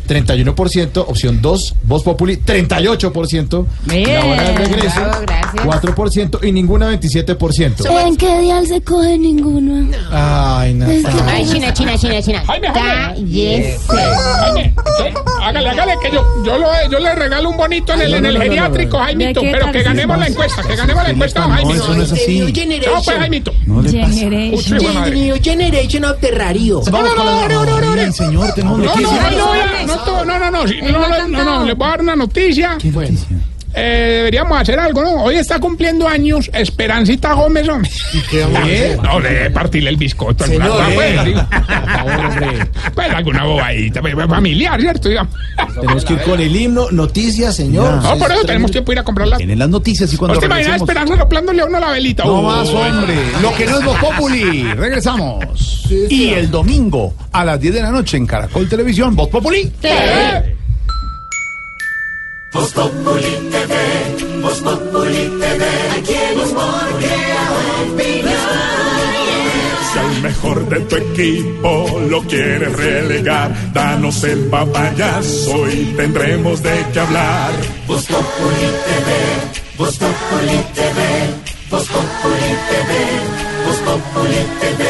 31%, 0.08 1.04
opción 1.08 1.40
2, 1.40 1.74
Voz 1.84 2.02
Populi, 2.02 2.36
38%, 2.36 3.66
Bien. 3.86 4.12
la 4.12 4.24
hora 4.24 4.42
de 4.42 4.54
regreso, 4.58 5.00
Bravo, 5.00 5.20
gracias. 5.22 5.64
4% 5.64 6.38
y 6.42 6.52
ninguna 6.52 6.90
27%. 6.92 8.06
¿En 8.06 8.16
qué 8.16 8.40
dial 8.40 8.66
se 8.66 8.80
coge 8.82 9.18
ninguno? 9.18 9.88
Ay, 10.10 10.74
no. 10.74 10.86
Ay, 11.26 11.46
China, 11.46 11.72
China, 11.72 11.96
China, 11.98 12.22
China. 12.22 12.42
Jaime, 12.46 12.68
Jaime. 12.68 13.14
Cállese. 13.14 13.78
Jaime, 13.88 14.74
usted, 14.76 15.14
hágale, 15.42 15.68
hágale, 15.70 15.94
que 16.02 16.10
yo, 16.10 16.24
yo, 16.44 16.58
lo, 16.58 16.68
yo 16.90 16.98
le 16.98 17.14
regalo 17.14 17.50
un 17.50 17.56
bonito 17.56 17.92
en 17.94 18.02
el, 18.02 18.14
en 18.14 18.26
el 18.26 18.34
No, 18.34 18.38
no, 18.38 18.38
no, 18.38 18.44
geriátrico, 18.44 18.92
no, 18.92 18.98
no. 18.98 19.04
Jaimito. 19.04 19.40
¿De 19.40 19.46
qué 19.46 19.52
Pero 19.52 19.72
que 19.72 19.82
ganemos 19.82 20.18
la 20.18 20.26
encuesta, 20.26 20.62
que 20.62 20.76
ganemos 20.76 21.02
la 21.02 21.10
encuesta, 21.10 21.42
Jaime. 21.42 21.74
No, 21.74 21.74
eso 21.74 21.94
no 21.94 22.02
es 22.02 22.12
así. 22.12 22.52
Chao, 22.82 23.02
pues. 23.04 23.18
Jaimito. 23.18 23.52
No 23.66 23.82
le 23.82 23.92
pasa. 23.92 24.12
Generation. 24.12 24.78
The 24.78 25.40
Generation 25.42 26.02
No, 26.02 26.12
no, 27.02 27.14
no, 27.14 27.24
no, 27.24 27.48
no, 27.48 27.48
no, 27.48 27.64
no, 27.64 27.80
no, 27.80 27.80
no, 27.80 27.96
no, 27.96 28.76
no, 28.76 28.76
no, 28.78 29.81
les 31.66 31.76
voy 31.76 31.86
a 31.86 31.90
dar 31.90 32.00
una 32.00 32.16
noticia. 32.16 32.76
¿Qué 32.78 32.90
noticia? 32.90 33.26
Eh, 33.74 34.12
deberíamos 34.16 34.60
hacer 34.60 34.78
algo, 34.78 35.02
¿no? 35.02 35.24
Hoy 35.24 35.36
está 35.36 35.58
cumpliendo 35.58 36.06
años 36.06 36.50
Esperancita 36.52 37.32
Gómez, 37.32 37.68
hombre. 37.68 37.90
¿Qué? 38.30 38.98
No, 39.02 39.20
de 39.20 39.50
partirle 39.50 39.90
el 39.90 39.96
bizcocho. 39.96 40.44
alguna 40.44 40.66
Señor, 40.66 40.78
cosa, 40.78 40.94
pues, 40.94 41.10
eh. 41.10 41.24
digo. 41.24 41.40
Pues 42.94 43.10
alguna 43.10 43.44
bobadita, 43.44 44.00
pues, 44.00 44.14
familiar, 44.28 44.80
¿cierto? 44.80 45.08
Digamos. 45.08 45.34
Tenemos 45.74 46.04
que 46.04 46.12
ir 46.12 46.22
con 46.22 46.40
el 46.40 46.54
himno, 46.54 46.90
noticias, 46.90 47.56
señor. 47.56 48.02
No, 48.02 48.18
por 48.18 48.30
eso 48.30 48.44
tenemos 48.44 48.70
tiempo 48.70 48.86
para 48.86 48.94
ir 48.96 49.00
a 49.00 49.04
comprarlas. 49.04 49.40
En 49.40 49.58
las 49.58 49.68
noticias 49.68 50.12
y 50.12 50.16
cuando 50.16 50.34
¿No 50.34 50.40
te 50.40 50.46
imaginas 50.46 50.66
regresemos. 50.72 50.88
Esperanza 50.90 51.22
soplándole 51.22 51.62
a 51.62 51.64
uno 51.64 51.80
la 51.80 51.90
velita? 51.90 52.24
No 52.24 52.42
más, 52.42 52.68
hombre. 52.68 53.14
Lo 53.40 53.54
que 53.54 53.66
no 53.66 53.78
es 53.78 53.84
Voz 53.84 53.98
Populi. 53.98 54.64
Regresamos. 54.74 55.86
Y 56.10 56.30
el 56.30 56.50
domingo 56.50 57.14
a 57.32 57.44
las 57.44 57.60
10 57.60 57.74
de 57.74 57.82
la 57.82 57.90
noche 57.90 58.16
en 58.16 58.26
Caracol 58.26 58.68
Televisión, 58.68 59.14
Voz 59.16 59.28
Populi. 59.28 59.70
Eh. 67.10 68.22
Si 69.92 69.98
al 69.98 70.22
mejor 70.22 70.68
de 70.68 70.80
tu 70.80 70.96
equipo 70.96 72.00
lo 72.10 72.22
quieres 72.22 72.76
relegar, 72.76 73.72
danos 73.72 74.22
el 74.24 74.40
papayazo 74.46 75.68
y 75.70 75.94
tendremos 75.96 76.62
de 76.62 76.84
qué 76.92 77.00
hablar. 77.00 77.52
Voz 77.86 78.06
Populi 78.06 78.68
TV, 78.84 79.08
Voz 79.78 79.96
Populi 79.96 80.62
TV, 80.74 80.98
Voz 81.70 81.88
Populi 81.88 82.54
TV, 82.68 82.90
Voz 83.66 83.78
Populi 83.78 84.42
TV. 84.60 84.82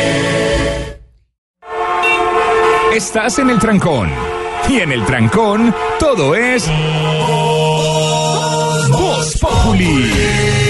Estás 2.97 3.39
en 3.39 3.51
el 3.51 3.59
trancón. 3.59 4.31
Y 4.68 4.80
en 4.80 4.93
el 4.93 5.05
trancón, 5.05 5.74
todo 5.98 6.34
es. 6.34 6.66
Voz 8.90 9.39
Populi. 9.39 10.10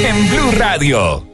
En 0.05 0.28
Blue 0.28 0.51
Radio. 0.59 1.24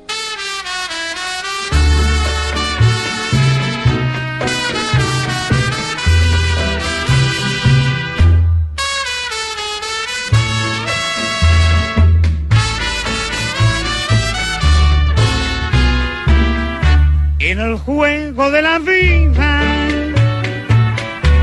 En 17.38 17.60
el 17.60 17.76
juego 17.78 18.50
de 18.50 18.60
la 18.62 18.78
vida 18.78 19.67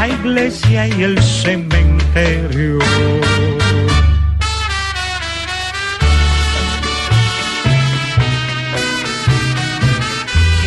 la 0.00 0.08
iglesia 0.08 0.86
y 0.88 1.02
el 1.02 1.22
cementerio. 1.22 2.78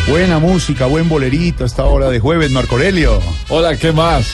Buena 0.08 0.38
música, 0.38 0.86
buen 0.86 1.08
bolerito 1.08 1.64
a 1.64 1.66
esta 1.66 1.84
hora 1.84 2.08
de 2.10 2.20
jueves, 2.20 2.50
Marco 2.50 2.74
Aurelio. 2.74 3.20
Hola, 3.48 3.76
¿qué 3.76 3.90
más? 3.90 4.26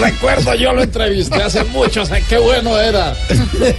Recuerdo, 0.00 0.54
yo 0.54 0.72
lo 0.72 0.82
entrevisté 0.82 1.42
hace 1.42 1.64
mucho, 1.64 2.04
sé 2.04 2.22
qué 2.28 2.38
bueno 2.38 2.78
era. 2.78 3.14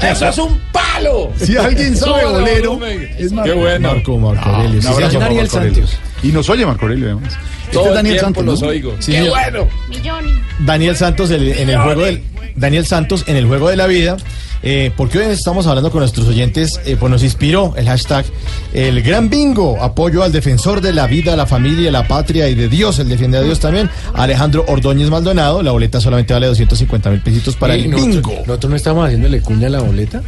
Eso 0.02 0.28
es 0.30 0.38
un 0.38 0.60
palo. 0.72 1.32
Si 1.38 1.58
alguien 1.58 1.98
sabe 1.98 2.26
bolero, 2.26 2.80
es 3.18 3.32
Marco. 3.32 3.52
Qué 3.52 3.58
bueno. 3.58 3.94
Marco, 3.94 4.18
Marco 4.18 4.42
Ah, 4.46 4.56
Aurelio. 4.58 4.76
un 4.78 4.82
Sí, 4.82 4.88
abrazo 4.88 5.20
Marco 5.20 5.58
Aurelio. 5.58 5.86
Y 6.24 6.28
nos 6.30 6.50
oye 6.50 6.66
Marco 6.66 6.84
Aurelio, 6.86 7.06
además. 7.08 7.34
Este 7.34 7.74
Todo 7.74 7.84
es 7.84 7.90
el 7.90 7.96
Daniel 7.96 8.20
Santos. 8.20 8.46
los 8.46 8.62
¿no? 8.62 8.68
oigo. 8.70 8.96
Sí, 9.00 9.12
¡Qué 9.12 9.18
señor. 9.20 9.30
bueno! 9.30 9.68
Milloni. 9.90 10.32
Daniel 10.60 10.96
Santos 10.96 11.30
el- 11.32 11.48
en 11.50 11.70
el 11.70 11.78
juego 11.80 12.02
del 12.04 12.24
Daniel 12.56 12.86
Santos 12.86 13.24
en 13.28 13.36
el 13.36 13.46
juego 13.48 13.70
de 13.70 13.76
la 13.76 13.88
vida, 13.88 14.16
eh, 14.62 14.92
porque 14.96 15.18
hoy 15.18 15.26
estamos 15.34 15.66
hablando 15.68 15.90
con 15.92 16.00
nuestros 16.02 16.28
oyentes, 16.28 16.80
eh, 16.86 16.96
pues 17.00 17.12
nos 17.12 17.24
inspiró 17.24 17.74
el 17.76 17.88
hashtag 17.88 18.26
el 18.74 19.02
gran 19.02 19.28
bingo, 19.30 19.82
apoyo 19.82 20.22
al 20.24 20.32
defensor 20.32 20.80
de 20.80 20.94
la 20.94 21.08
vida, 21.08 21.36
la 21.36 21.48
familia, 21.48 21.90
la 21.92 22.08
patria 22.08 22.48
y 22.48 22.54
de 22.56 22.70
Dios, 22.70 23.00
el 23.00 23.10
defiende 23.10 23.40
a 23.40 23.42
Dios 23.42 23.60
también, 23.60 23.90
Alejandro 24.14 24.64
Ordóñez 24.68 25.10
Maldonado, 25.10 25.64
la 25.64 25.72
boleta 25.72 26.00
solamente 26.00 26.32
vale 26.34 26.46
250 26.48 27.10
mil 27.10 27.22
pesitos 27.22 27.56
para 27.56 27.74
el 27.74 27.90
nosotros- 27.90 28.16
bingo. 28.16 28.34
¿Nosotros 28.46 28.70
no 28.70 28.76
estamos 28.76 29.06
haciéndole 29.08 29.42
cuña 29.42 29.68
a 29.68 29.72
la 29.72 29.80
boleta? 29.82 30.22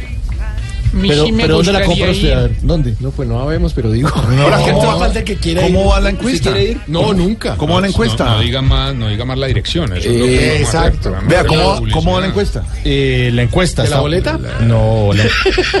Pero, 1.00 1.24
pero 1.36 1.56
¿dónde 1.56 1.72
la 1.72 1.84
compra 1.84 2.10
usted? 2.10 2.32
A 2.32 2.40
ver, 2.42 2.56
¿Dónde? 2.62 2.94
No, 3.00 3.10
pues 3.10 3.28
no 3.28 3.38
sabemos, 3.40 3.72
pero 3.72 3.90
digo. 3.90 4.08
Ahora, 4.08 4.58
¿qué 4.64 4.70
¿cómo 4.70 4.80
te 4.80 4.86
va 4.86 4.92
a 4.94 4.98
falta 4.98 5.24
que 5.24 5.36
quiera 5.36 5.62
¿Cómo 5.62 5.80
ir? 5.80 5.86
va 5.88 6.00
la 6.00 6.10
¿Usted 6.10 6.18
encuesta? 6.20 6.50
quiere 6.52 6.70
ir? 6.70 6.80
No, 6.86 7.12
nunca. 7.12 7.56
¿Cómo 7.56 7.74
va 7.74 7.80
la 7.80 7.86
No, 7.88 7.92
encuesta? 7.92 8.24
No, 8.24 8.40
diga 8.40 8.62
más, 8.62 8.94
no 8.94 9.08
diga 9.08 9.24
más 9.24 9.38
la 9.38 9.46
dirección. 9.46 9.92
Eso 9.96 10.08
es 10.10 10.16
lo 10.18 10.24
que 10.26 10.34
Eh, 10.34 10.52
vamos 10.62 10.74
a 10.74 10.78
hacer, 10.80 10.92
exacto. 10.94 11.10
no 11.22 11.28
Vea, 11.28 11.44
¿cómo. 11.44 11.82
¿cómo 11.92 12.12
va 12.14 12.20
la 12.20 12.26
encuesta? 12.28 12.64
Eh, 12.84 13.30
la 13.32 13.42
encuesta. 13.42 13.82
¿De 13.82 13.90
la 13.90 14.00
boleta? 14.00 14.38
No, 14.62 15.10
la, 15.12 15.24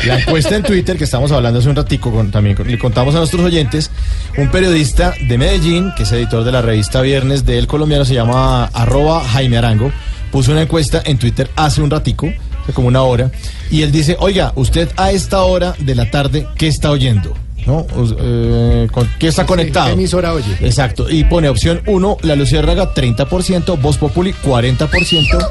la 0.06 0.20
encuesta 0.20 0.56
en 0.56 0.62
Twitter 0.62 0.96
que 0.96 1.04
estamos 1.04 1.30
hablando 1.32 1.58
hace 1.60 1.68
un 1.68 1.76
ratico, 1.76 2.10
con, 2.12 2.30
también 2.30 2.56
con- 2.56 2.66
le 2.70 2.78
contamos 2.78 3.14
a 3.14 3.18
nuestros 3.18 3.42
oyentes, 3.44 3.90
un 4.38 4.50
periodista 4.50 5.14
de 5.28 5.38
Medellín, 5.38 5.92
que 5.96 6.02
es 6.04 6.12
editor 6.12 6.44
de 6.44 6.52
la 6.52 6.62
revista 6.62 7.00
Viernes 7.00 7.44
del 7.44 7.66
Colombiano, 7.66 8.04
se 8.04 8.14
llama 8.14 8.64
arroba 8.66 9.24
Jaime 9.24 9.56
Arango, 9.58 9.92
puso 10.30 10.52
una 10.52 10.62
encuesta 10.62 11.02
en 11.04 11.18
Twitter 11.18 11.48
hace 11.56 11.80
un 11.80 11.90
ratico, 11.90 12.28
como 12.72 12.88
una 12.88 13.02
hora, 13.02 13.30
y 13.70 13.82
él 13.82 13.92
dice, 13.92 14.16
oiga, 14.18 14.52
usted 14.56 14.88
a 14.96 15.12
esta 15.12 15.42
hora 15.42 15.74
de 15.78 15.94
la 15.94 16.10
tarde, 16.10 16.46
¿qué 16.56 16.68
está 16.68 16.90
oyendo? 16.90 17.34
¿No? 17.66 17.84
Eh, 18.20 18.86
¿con 18.92 19.10
¿Qué 19.18 19.26
está 19.26 19.44
conectado? 19.44 19.86
¿qué 19.86 19.92
emisora 19.94 20.32
oye? 20.32 20.56
Exacto, 20.60 21.10
y 21.10 21.24
pone 21.24 21.48
opción 21.48 21.82
1, 21.86 22.18
La 22.22 22.36
Luciérnaga 22.36 22.94
30%, 22.94 23.80
Voz 23.80 23.98
Populi 23.98 24.32
40%, 24.32 25.50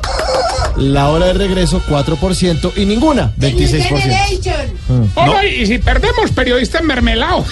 La 0.77 1.09
Hora 1.09 1.27
de 1.27 1.33
Regreso 1.33 1.81
4% 1.89 2.71
y 2.77 2.85
ninguna 2.85 3.33
26%. 3.37 5.11
Hola, 5.15 5.45
y 5.45 5.65
si 5.65 5.77
perdemos 5.77 6.31
periodista 6.31 6.81
mermelado. 6.81 7.43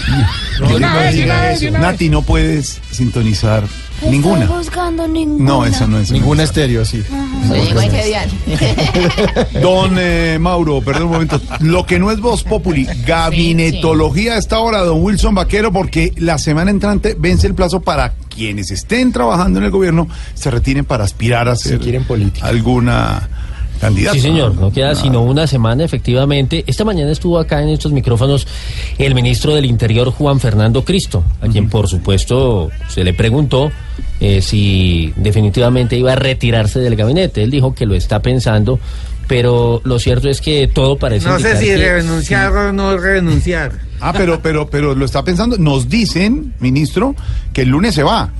De 0.65 0.75
una 0.75 0.95
vez, 0.95 1.15
de 1.15 1.23
una 1.25 1.41
vez, 1.41 1.59
de 1.59 1.67
una 1.69 1.79
vez. 1.79 1.87
Nati, 1.91 2.09
no 2.09 2.21
puedes 2.21 2.79
sintonizar 2.91 3.63
ninguna. 4.09 4.41
Estoy 4.41 4.57
buscando 4.57 5.07
ninguna. 5.07 5.43
No, 5.43 5.65
esa 5.65 5.87
no 5.87 5.99
es. 5.99 6.11
Ninguna 6.11 6.43
estéreo, 6.43 6.85
sí. 6.85 7.03
Don 9.61 9.95
eh, 9.97 10.37
Mauro, 10.39 10.81
perdón 10.81 11.03
un 11.03 11.11
momento. 11.11 11.41
Lo 11.59 11.85
que 11.85 11.99
no 11.99 12.11
es 12.11 12.19
Voz 12.19 12.43
Populi, 12.43 12.87
gabinetología 13.05 14.33
a 14.33 14.37
esta 14.37 14.59
hora, 14.59 14.81
don 14.81 15.01
Wilson 15.01 15.35
Vaquero, 15.35 15.71
porque 15.71 16.13
la 16.17 16.37
semana 16.37 16.71
entrante 16.71 17.15
vence 17.17 17.47
el 17.47 17.55
plazo 17.55 17.81
para 17.81 18.13
quienes 18.33 18.71
estén 18.71 19.11
trabajando 19.11 19.59
en 19.59 19.65
el 19.65 19.71
gobierno 19.71 20.07
se 20.33 20.49
retiren 20.49 20.85
para 20.85 21.03
aspirar 21.03 21.47
a 21.47 21.55
ser 21.55 21.79
quieren 21.79 22.03
política. 22.03 22.47
alguna 22.47 23.29
Sí, 24.13 24.19
señor, 24.19 24.55
no 24.55 24.71
queda 24.71 24.95
sino 24.95 25.21
una 25.23 25.47
semana, 25.47 25.83
efectivamente. 25.83 26.63
Esta 26.67 26.83
mañana 26.85 27.11
estuvo 27.11 27.39
acá 27.39 27.61
en 27.61 27.69
estos 27.69 27.91
micrófonos 27.91 28.47
el 28.97 29.15
ministro 29.15 29.53
del 29.55 29.65
Interior, 29.65 30.09
Juan 30.11 30.39
Fernando 30.39 30.83
Cristo, 30.85 31.23
a 31.41 31.47
quien, 31.47 31.69
por 31.69 31.87
supuesto, 31.87 32.69
se 32.87 33.03
le 33.03 33.13
preguntó 33.13 33.71
eh, 34.19 34.41
si 34.41 35.13
definitivamente 35.15 35.97
iba 35.97 36.13
a 36.13 36.15
retirarse 36.15 36.79
del 36.79 36.95
gabinete. 36.95 37.43
Él 37.43 37.51
dijo 37.51 37.73
que 37.75 37.85
lo 37.85 37.95
está 37.95 38.21
pensando, 38.21 38.79
pero 39.27 39.81
lo 39.83 39.99
cierto 39.99 40.29
es 40.29 40.41
que 40.41 40.67
todo 40.67 40.97
parece 40.97 41.27
No 41.27 41.39
sé 41.39 41.57
si 41.57 41.65
que- 41.65 41.77
renunciar 41.77 42.51
o 42.53 42.71
no 42.73 42.97
renunciar. 42.97 43.71
Ah, 43.99 44.11
pero, 44.11 44.41
pero, 44.41 44.69
pero 44.69 44.95
lo 44.95 45.05
está 45.05 45.23
pensando. 45.23 45.57
Nos 45.57 45.87
dicen, 45.87 46.53
ministro, 46.59 47.15
que 47.53 47.61
el 47.61 47.69
lunes 47.69 47.95
se 47.95 48.03
va. 48.03 48.31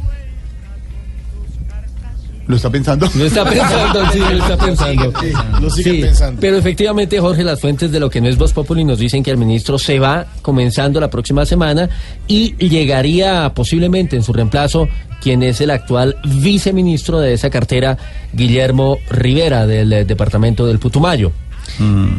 ¿Lo 2.48 2.58
está 2.58 2.70
pensando? 2.70 3.10
Lo 3.16 3.26
está 3.26 3.46
pensando, 3.46 4.12
sí, 4.12 4.20
lo 4.20 4.38
está 4.44 4.58
pensando. 4.58 5.14
Lo 5.62 5.70
sigue 5.70 5.92
Sí, 5.92 6.02
pensando. 6.02 6.42
Pero 6.42 6.58
efectivamente, 6.58 7.20
Jorge, 7.20 7.44
las 7.44 7.62
fuentes 7.62 7.92
de 7.92 8.00
lo 8.00 8.10
que 8.10 8.20
no 8.20 8.28
es 8.28 8.38
Voz 8.38 8.52
Populi 8.54 8.84
nos 8.84 9.00
dicen 9.00 9.24
que 9.24 9.32
el 9.32 9.38
ministro 9.38 9.80
se 9.80 10.00
va 10.00 10.26
comenzando 10.42 11.00
la 11.00 11.10
próxima 11.10 11.46
semana 11.46 11.90
y 12.28 12.56
llegaría 12.68 13.54
posiblemente 13.54 14.16
en 14.16 14.24
su 14.24 14.34
reemplazo 14.34 14.90
quien 15.22 15.42
es 15.42 15.62
el 15.62 15.72
actual 15.72 16.18
viceministro 16.26 17.20
de 17.20 17.34
esa 17.34 17.50
cartera, 17.50 17.98
Guillermo 18.34 18.98
Rivera, 19.10 19.66
del 19.66 19.94
eh, 19.94 20.04
departamento 20.04 20.66
del 20.66 20.80
Putumayo. 20.80 21.32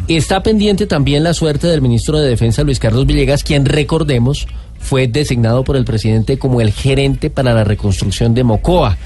Está 0.07 0.41
pendiente 0.43 0.87
también 0.87 1.23
la 1.23 1.33
suerte 1.33 1.67
del 1.67 1.81
ministro 1.81 2.19
de 2.19 2.27
Defensa, 2.27 2.63
Luis 2.63 2.79
Carlos 2.79 3.05
Villegas, 3.05 3.43
quien, 3.43 3.65
recordemos, 3.65 4.47
fue 4.85 5.07
designado 5.07 5.63
por 5.63 5.75
el 5.75 5.83
presidente 5.83 6.37
como 6.37 6.61
el 6.61 6.71
gerente 6.71 7.29
para 7.29 7.53
la 7.53 7.63
reconstrucción 7.63 8.33
de 8.33 8.43
Mocoa, 8.43 8.97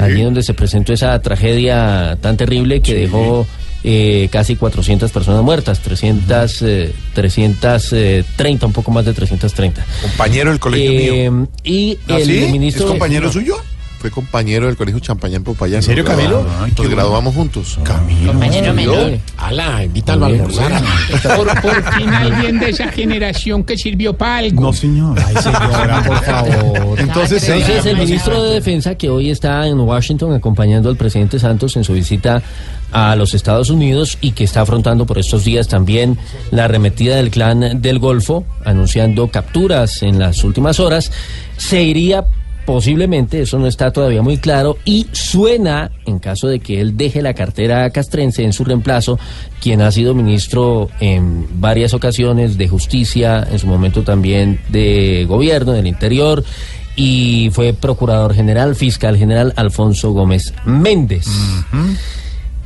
allí 0.00 0.22
donde 0.22 0.42
se 0.42 0.54
presentó 0.54 0.92
esa 0.92 1.20
tragedia 1.20 2.16
tan 2.20 2.36
terrible 2.36 2.80
que 2.80 2.94
dejó 2.94 3.46
eh, 3.82 4.28
casi 4.32 4.56
400 4.56 5.10
personas 5.12 5.42
muertas, 5.42 5.80
300, 5.80 6.62
eh, 6.62 6.92
330, 7.14 8.66
un 8.66 8.72
poco 8.72 8.90
más 8.90 9.04
de 9.04 9.12
330. 9.12 9.84
Compañero 10.02 10.50
del 10.50 10.60
colegio 10.60 10.90
Eh, 10.90 11.30
mío. 11.30 11.48
Y 11.64 11.98
¿Ah, 12.08 12.18
el 12.18 12.26
sí? 12.26 12.48
ministro... 12.52 12.84
¿Es 12.84 12.90
compañero 12.90 13.30
suyo? 13.30 13.56
Fue 14.04 14.10
compañero 14.10 14.66
del 14.66 14.76
colegio 14.76 15.00
Champañá 15.00 15.36
en 15.36 15.44
Popayán. 15.44 15.76
¿En 15.76 15.82
serio, 15.82 16.04
Nos 16.04 16.12
Camilo? 16.14 16.42
graduamos- 16.42 16.62
Ay, 16.62 16.72
Nos 16.76 16.88
graduamos 16.90 17.34
juntos. 17.34 17.78
Camilo. 17.84 18.32
Compañero 18.32 18.74
menor. 18.74 19.18
Ala, 19.38 19.82
invítalo 19.82 20.26
a 20.26 20.28
almorzar. 20.28 20.82
Por, 21.22 21.60
por 21.62 21.92
fin 21.94 22.10
alguien 22.12 22.58
de 22.58 22.68
esa 22.68 22.88
generación 22.92 23.64
que 23.64 23.78
sirvió 23.78 24.12
para 24.12 24.36
algo. 24.40 24.60
No, 24.60 24.72
señor. 24.74 25.18
Ay, 25.26 25.34
señora, 25.42 26.02
por 26.06 26.22
favor. 26.22 27.00
Entonces, 27.00 27.48
Entonces, 27.48 27.86
el 27.86 27.96
ministro 27.96 28.42
de 28.42 28.52
Defensa, 28.52 28.94
que 28.94 29.08
hoy 29.08 29.30
está 29.30 29.66
en 29.66 29.80
Washington 29.80 30.34
acompañando 30.34 30.90
al 30.90 30.96
presidente 30.96 31.38
Santos 31.38 31.74
en 31.78 31.84
su 31.84 31.94
visita 31.94 32.42
a 32.92 33.16
los 33.16 33.32
Estados 33.32 33.70
Unidos 33.70 34.18
y 34.20 34.32
que 34.32 34.44
está 34.44 34.60
afrontando 34.60 35.06
por 35.06 35.16
estos 35.18 35.44
días 35.44 35.66
también 35.66 36.18
la 36.50 36.66
arremetida 36.66 37.16
del 37.16 37.30
clan 37.30 37.80
del 37.80 37.98
Golfo, 38.00 38.44
anunciando 38.66 39.28
capturas 39.28 40.02
en 40.02 40.18
las 40.18 40.44
últimas 40.44 40.78
horas, 40.78 41.10
se 41.56 41.82
iría 41.82 42.26
posiblemente, 42.64 43.42
eso 43.42 43.58
no 43.58 43.66
está 43.66 43.90
todavía 43.90 44.22
muy 44.22 44.38
claro, 44.38 44.78
y 44.84 45.06
suena, 45.12 45.90
en 46.06 46.18
caso 46.18 46.48
de 46.48 46.60
que 46.60 46.80
él 46.80 46.96
deje 46.96 47.22
la 47.22 47.34
cartera 47.34 47.88
castrense 47.90 48.42
en 48.42 48.52
su 48.52 48.64
reemplazo, 48.64 49.18
quien 49.60 49.82
ha 49.82 49.92
sido 49.92 50.14
ministro 50.14 50.88
en 51.00 51.46
varias 51.60 51.94
ocasiones 51.94 52.56
de 52.56 52.68
justicia, 52.68 53.46
en 53.50 53.58
su 53.58 53.66
momento 53.66 54.02
también 54.02 54.60
de 54.68 55.26
gobierno, 55.28 55.72
del 55.72 55.86
interior, 55.86 56.44
y 56.96 57.50
fue 57.52 57.72
procurador 57.72 58.34
general, 58.34 58.76
fiscal 58.76 59.16
general 59.16 59.52
Alfonso 59.56 60.12
Gómez 60.12 60.54
Méndez. 60.64 61.26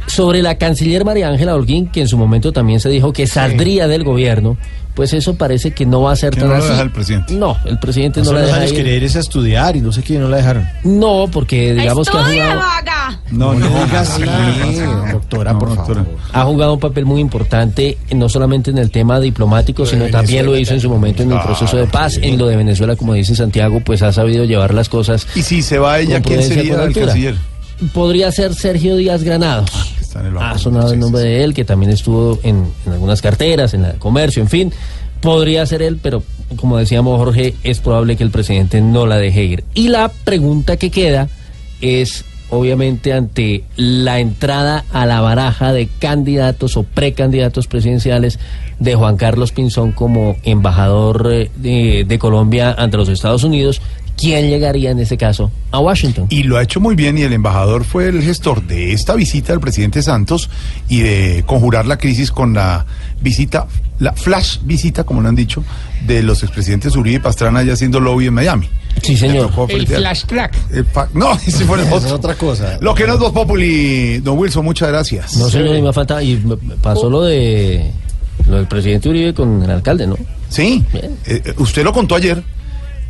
Sobre 0.08 0.42
la 0.42 0.56
canciller 0.58 1.04
María 1.04 1.28
Ángela 1.28 1.54
Holguín, 1.54 1.86
que 1.88 2.00
en 2.00 2.08
su 2.08 2.18
momento 2.18 2.52
también 2.52 2.80
se 2.80 2.88
dijo 2.88 3.12
que 3.12 3.26
saldría 3.26 3.86
del 3.86 4.02
gobierno, 4.04 4.56
pues 4.94 5.12
eso 5.12 5.36
parece 5.36 5.70
que 5.70 5.86
no 5.86 6.02
va 6.02 6.12
a 6.12 6.16
ser 6.16 6.30
Que 6.34 6.40
tan 6.40 6.48
no 6.48 6.54
la 6.54 6.58
así. 6.60 6.68
deja 6.70 6.82
el 6.82 6.90
presidente. 6.90 7.34
No, 7.34 7.56
el 7.66 7.78
presidente 7.78 8.20
Hace 8.20 8.30
no 8.32 8.34
la 8.38 8.44
deja 8.44 8.56
años 8.56 8.70
ir. 8.72 8.76
quería 8.78 8.94
irse 8.96 9.18
a 9.18 9.20
estudiar 9.20 9.76
y 9.76 9.80
no 9.80 9.92
sé 9.92 10.02
qué, 10.02 10.18
no 10.18 10.28
la 10.28 10.38
dejaron. 10.38 10.66
No, 10.82 11.26
porque 11.30 11.72
digamos 11.74 12.08
que 12.10 12.16
ha 12.16 12.24
jugado, 12.24 12.58
vaga. 12.60 13.20
No, 13.30 13.52
No 13.54 13.68
no, 13.68 13.84
digas 13.84 14.18
doctora, 15.12 15.52
no, 15.52 15.58
por 15.60 15.68
doctora. 15.76 16.02
favor. 16.04 16.18
ha 16.32 16.44
jugado 16.44 16.74
un 16.74 16.80
papel 16.80 17.04
muy 17.04 17.20
importante, 17.20 17.98
no 18.14 18.28
solamente 18.28 18.70
en 18.70 18.78
el 18.78 18.90
tema 18.90 19.20
diplomático, 19.20 19.86
sino 19.86 20.06
también 20.08 20.46
lo 20.46 20.56
hizo 20.56 20.74
en 20.74 20.80
su 20.80 20.88
momento 20.90 21.22
en 21.22 21.30
el 21.32 21.40
proceso 21.42 21.76
de 21.76 21.86
paz. 21.86 22.18
En 22.20 22.38
lo 22.38 22.46
de 22.48 22.56
Venezuela, 22.56 22.96
como 22.96 23.14
dice 23.14 23.36
Santiago, 23.36 23.80
pues 23.84 24.02
ha 24.02 24.12
sabido 24.12 24.44
llevar 24.46 24.74
las 24.74 24.88
cosas. 24.88 25.26
Y 25.36 25.42
si 25.42 25.62
se 25.62 25.78
va 25.78 26.00
ella, 26.00 26.20
¿quién 26.22 26.42
sería 26.42 26.82
el 26.82 26.92
canciller? 26.94 27.36
Podría 27.92 28.32
ser 28.32 28.54
Sergio 28.54 28.96
Díaz 28.96 29.22
Granados. 29.22 29.70
El 30.14 30.36
Ha 30.38 30.58
sonado 30.58 30.92
el 30.92 30.98
nombre 30.98 31.22
de 31.22 31.44
él, 31.44 31.54
que 31.54 31.64
también 31.64 31.92
estuvo 31.92 32.40
en, 32.42 32.66
en 32.86 32.92
algunas 32.92 33.22
carteras, 33.22 33.74
en 33.74 33.84
el 33.84 33.98
comercio, 33.98 34.42
en 34.42 34.48
fin. 34.48 34.72
Podría 35.20 35.64
ser 35.66 35.82
él, 35.82 35.98
pero 36.02 36.22
como 36.56 36.78
decíamos 36.78 37.18
Jorge, 37.18 37.54
es 37.62 37.80
probable 37.80 38.16
que 38.16 38.24
el 38.24 38.30
presidente 38.30 38.80
no 38.80 39.06
la 39.06 39.16
deje 39.16 39.44
ir. 39.44 39.64
Y 39.74 39.88
la 39.88 40.10
pregunta 40.24 40.76
que 40.76 40.90
queda 40.90 41.28
es, 41.80 42.24
obviamente, 42.50 43.12
ante 43.12 43.64
la 43.76 44.20
entrada 44.20 44.84
a 44.92 45.06
la 45.06 45.20
baraja 45.20 45.72
de 45.72 45.88
candidatos 45.98 46.76
o 46.76 46.84
precandidatos 46.84 47.66
presidenciales 47.66 48.38
de 48.78 48.94
Juan 48.94 49.16
Carlos 49.16 49.52
Pinzón 49.52 49.92
como 49.92 50.36
embajador 50.44 51.28
eh, 51.30 51.50
de, 51.56 52.04
de 52.06 52.18
Colombia 52.18 52.74
ante 52.78 52.96
los 52.96 53.08
Estados 53.08 53.44
Unidos, 53.44 53.82
¿quién 54.18 54.48
llegaría 54.48 54.90
en 54.90 54.98
ese 54.98 55.16
caso 55.16 55.50
a 55.70 55.78
Washington? 55.78 56.26
Y 56.30 56.42
lo 56.42 56.56
ha 56.56 56.62
hecho 56.62 56.80
muy 56.80 56.94
bien 56.94 57.16
y 57.18 57.22
el 57.22 57.32
embajador 57.32 57.84
fue 57.84 58.08
el 58.08 58.22
gestor 58.22 58.62
de 58.66 58.92
esta 58.92 59.14
visita 59.14 59.52
del 59.52 59.60
presidente 59.60 60.02
Santos 60.02 60.50
y 60.88 61.00
de 61.00 61.44
conjurar 61.46 61.86
la 61.86 61.96
crisis 61.98 62.30
con 62.30 62.54
la 62.54 62.84
visita, 63.20 63.66
la 63.98 64.12
flash 64.12 64.58
visita, 64.64 65.04
como 65.04 65.22
le 65.22 65.28
han 65.28 65.34
dicho, 65.36 65.64
de 66.06 66.22
los 66.22 66.42
expresidentes 66.42 66.94
Uribe 66.96 67.16
y 67.16 67.20
Pastrana 67.20 67.62
ya 67.62 67.72
haciendo 67.74 68.00
lobby 68.00 68.26
en 68.26 68.34
Miami. 68.34 68.68
Sí, 69.02 69.16
señor. 69.16 69.50
El 69.68 69.86
flash 69.86 70.24
track. 70.24 70.56
El 70.72 70.84
fa- 70.84 71.08
no, 71.14 71.32
ese 71.46 71.64
fue 71.64 71.80
el 71.80 71.92
otro. 71.92 72.06
es 72.08 72.12
otra 72.12 72.34
cosa. 72.34 72.78
Lo 72.80 72.94
que 72.94 73.06
no 73.06 73.14
es 73.14 73.20
Voz 73.20 73.32
Populi, 73.32 74.18
don 74.18 74.36
Wilson, 74.38 74.64
muchas 74.64 74.88
gracias. 74.88 75.36
No, 75.36 75.48
señor, 75.48 75.76
y 75.76 75.82
me 75.82 75.92
falta. 75.92 76.22
Y 76.22 76.42
pasó 76.82 77.08
lo 77.08 77.22
de. 77.22 77.90
Lo 78.48 78.56
del 78.56 78.66
presidente 78.66 79.08
Uribe 79.08 79.34
con 79.34 79.62
el 79.62 79.70
alcalde, 79.70 80.06
¿no? 80.06 80.16
Sí, 80.48 80.82
eh, 80.94 81.10
eh, 81.26 81.54
usted 81.58 81.84
lo 81.84 81.92
contó 81.92 82.14
ayer. 82.14 82.42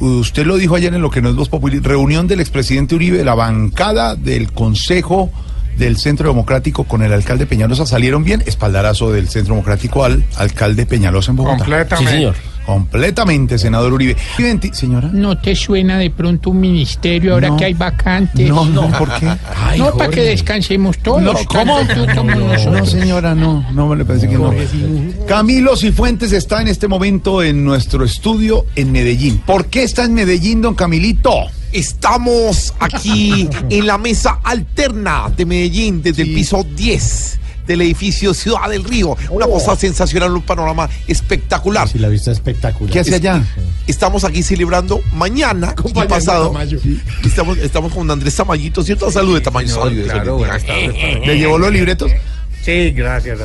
Usted 0.01 0.47
lo 0.47 0.57
dijo 0.57 0.75
ayer 0.75 0.95
en 0.95 1.03
lo 1.03 1.11
que 1.11 1.23
no 1.23 1.29
es 1.31 1.37
Voz 1.37 1.49
Populi, 1.49 1.81
reunión 1.81 2.27
del 2.27 2.41
expresidente 2.41 2.95
Uribe, 2.95 3.25
la 3.25 3.35
bancada 3.35 4.15
del 4.15 4.53
Consejo 4.53 5.31
del 5.77 5.97
Centro 5.97 6.29
Democrático 6.29 6.85
con 6.85 7.03
el 7.03 7.13
alcalde 7.13 7.47
Peñalosa 7.47 7.87
salieron 7.87 8.25
bien, 8.25 8.43
espaldarazo 8.47 9.13
del 9.13 9.29
Centro 9.29 9.55
Democrático 9.55 10.05
al 10.05 10.25
alcalde 10.37 10.87
Peñalosa 10.87 11.31
en 11.31 11.37
Bogotá. 11.37 11.59
Completamente. 11.59 12.11
Sí, 12.11 12.17
señor. 12.17 12.35
Completamente, 12.69 13.57
senador 13.57 13.95
Uribe. 13.95 14.15
Señora. 14.73 15.09
¿No 15.11 15.39
te 15.39 15.57
suena 15.57 15.97
de 15.97 16.11
pronto 16.11 16.51
un 16.51 16.61
ministerio 16.61 17.33
ahora 17.33 17.49
No. 17.49 17.57
que 17.57 17.65
hay 17.65 17.73
vacantes? 17.73 18.47
No, 18.47 18.67
no, 18.67 18.91
¿por 18.91 19.11
qué? 19.19 19.27
Ay, 19.57 19.79
no, 19.79 19.93
para 19.93 20.11
que 20.11 20.21
descansemos 20.21 20.99
todos. 20.99 21.23
No, 21.23 21.33
¿cómo? 21.47 21.79
No, 22.71 22.85
señora, 22.85 23.35
no, 23.35 23.65
no 23.73 23.87
me 23.89 24.05
parece 24.05 24.29
que 24.29 24.35
no. 24.37 24.53
Camilo 25.27 25.79
Cifuentes 25.79 26.33
está 26.33 26.61
en 26.61 26.69
este 26.69 26.89
momento 26.89 27.43
en 27.43 27.65
nuestro 27.65 28.05
estudio 28.05 28.67
en 28.77 28.93
Medellín. 28.93 29.39
¿Por 29.39 29.69
qué 29.69 29.85
está 29.85 30.05
en 30.05 30.13
Medellín, 30.13 30.61
don 30.61 30.75
Camilito? 30.75 31.47
Estamos 31.73 32.75
aquí 32.81 33.49
en 33.71 33.87
la 33.87 33.97
mesa 33.97 34.41
alterna 34.45 35.33
de 35.35 35.47
Medellín 35.47 36.03
desde 36.03 36.25
el 36.25 36.35
piso 36.35 36.67
10 36.77 37.39
del 37.69 37.83
edificio 37.83 38.35
Ciudad 38.35 38.69
del 38.69 38.83
Río. 38.83 39.17
Una 39.31 39.47
cosa 39.47 39.77
sensacional, 39.77 40.33
un 40.33 40.43
panorama 40.43 40.89
espectacular. 41.07 41.87
Sí, 41.87 41.99
la 41.99 42.09
vista 42.09 42.33
espectacular. 42.33 42.93
¿Qué 42.93 43.01
hace 43.01 43.15
allá? 43.15 43.45
Estamos 43.87 44.25
aquí 44.25 44.43
celebrando 44.43 45.01
mañana 45.13 45.69
y 45.69 45.71
Acompañando 45.71 46.15
a 46.15 46.19
pasado. 46.19 46.55
Estamos, 47.25 47.59
estamos 47.59 47.93
con 47.95 48.11
Andrés 48.11 48.35
Tamayito, 48.35 48.83
¿cierto? 48.83 49.11
Salud 49.13 49.35
de 49.35 49.43
Tamayo. 49.43 49.75
salud, 49.75 50.09
salud. 50.09 50.47
¿Le 51.25 51.39
llevó 51.39 51.59
los 51.59 51.71
libretos? 51.71 52.11
Sí, 52.69 52.91
gracias. 52.91 53.39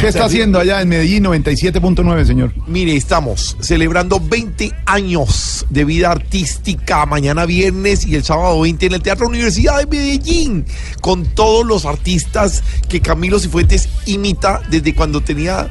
¿Qué 0.00 0.06
está 0.06 0.26
haciendo 0.26 0.60
allá 0.60 0.80
en 0.80 0.88
Medellín 0.88 1.24
97.9, 1.24 2.24
señor? 2.24 2.52
Mire, 2.68 2.94
estamos 2.94 3.56
celebrando 3.58 4.20
20 4.20 4.70
años 4.86 5.66
de 5.70 5.84
vida 5.84 6.12
artística 6.12 7.04
mañana 7.04 7.46
viernes 7.46 8.06
y 8.06 8.14
el 8.14 8.22
sábado 8.22 8.60
20 8.60 8.86
en 8.86 8.94
el 8.94 9.02
Teatro 9.02 9.26
Universidad 9.26 9.78
de 9.78 9.86
Medellín, 9.86 10.66
con 11.00 11.24
todos 11.24 11.66
los 11.66 11.84
artistas 11.84 12.62
que 12.88 13.00
Camilo 13.00 13.40
Cifuentes 13.40 13.88
imita 14.06 14.60
desde 14.70 14.94
cuando 14.94 15.20
tenía 15.20 15.68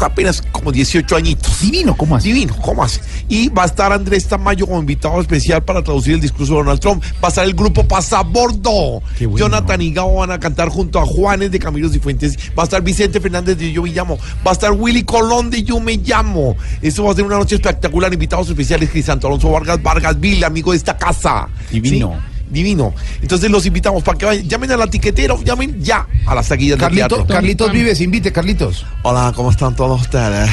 apenas 0.00 0.42
como 0.52 0.70
18 0.70 1.16
añitos. 1.16 1.62
Divino, 1.62 1.96
¿cómo 1.96 2.16
hace? 2.16 2.28
Divino, 2.28 2.54
¿cómo 2.60 2.84
hace? 2.84 3.00
Y 3.30 3.48
va 3.48 3.62
a 3.62 3.66
estar 3.66 3.90
Andrés 3.90 4.28
Tamayo 4.28 4.66
como 4.66 4.80
invitado 4.80 5.18
especial 5.18 5.64
para 5.64 5.82
traducir 5.82 6.12
el 6.12 6.20
discurso 6.20 6.52
de 6.52 6.58
Donald 6.58 6.80
Trump. 6.80 7.02
Va 7.24 7.28
a 7.28 7.30
estar 7.30 7.46
el 7.46 7.54
grupo 7.54 7.88
Pasabordo. 7.88 9.00
Bueno. 9.18 9.38
Jonathan 9.38 9.80
y 9.80 9.94
Gabo 9.94 10.16
van 10.16 10.32
a 10.32 10.38
cantar 10.38 10.68
junto 10.68 11.00
a 11.00 11.06
Juanes 11.22 11.52
de 11.52 11.58
Camilo 11.60 11.88
Cifuentes. 11.88 12.36
Va 12.58 12.62
a 12.62 12.64
estar 12.64 12.82
Vicente 12.82 13.20
Fernández 13.20 13.56
de 13.56 13.70
Yo 13.70 13.84
Me 13.84 13.90
Llamo. 13.90 14.18
Va 14.44 14.50
a 14.50 14.54
estar 14.54 14.72
Willy 14.72 15.04
Colón 15.04 15.50
de 15.50 15.62
Yo 15.62 15.78
Me 15.78 15.96
Llamo. 15.96 16.56
Esto 16.80 17.04
va 17.04 17.12
a 17.12 17.14
ser 17.14 17.24
una 17.24 17.38
noche 17.38 17.54
espectacular. 17.54 18.12
Invitados 18.12 18.48
especiales 18.48 18.90
Crisanto 18.90 19.28
Alonso 19.28 19.48
Vargas 19.48 19.80
Vargas 19.80 20.18
Villa, 20.18 20.48
amigo 20.48 20.72
de 20.72 20.78
esta 20.78 20.96
casa. 20.96 21.48
Divino. 21.70 22.20
Sí, 22.20 22.31
Divino. 22.52 22.94
Entonces 23.20 23.50
los 23.50 23.64
invitamos 23.66 24.02
para 24.02 24.18
que 24.18 24.26
vayan. 24.26 24.48
Llamen 24.48 24.70
a 24.72 24.76
la 24.76 24.86
tiquetera, 24.86 25.34
llamen 25.44 25.82
ya 25.82 26.06
a 26.26 26.34
las 26.34 26.48
taquillas 26.48 26.78
del 26.78 26.80
Carlito, 26.80 27.08
teatro. 27.08 27.26
Carlitos 27.26 27.72
Vives, 27.72 28.00
invite, 28.00 28.30
Carlitos. 28.32 28.84
Hola, 29.02 29.32
¿cómo 29.34 29.50
están 29.50 29.74
todos 29.74 30.02
ustedes? 30.02 30.50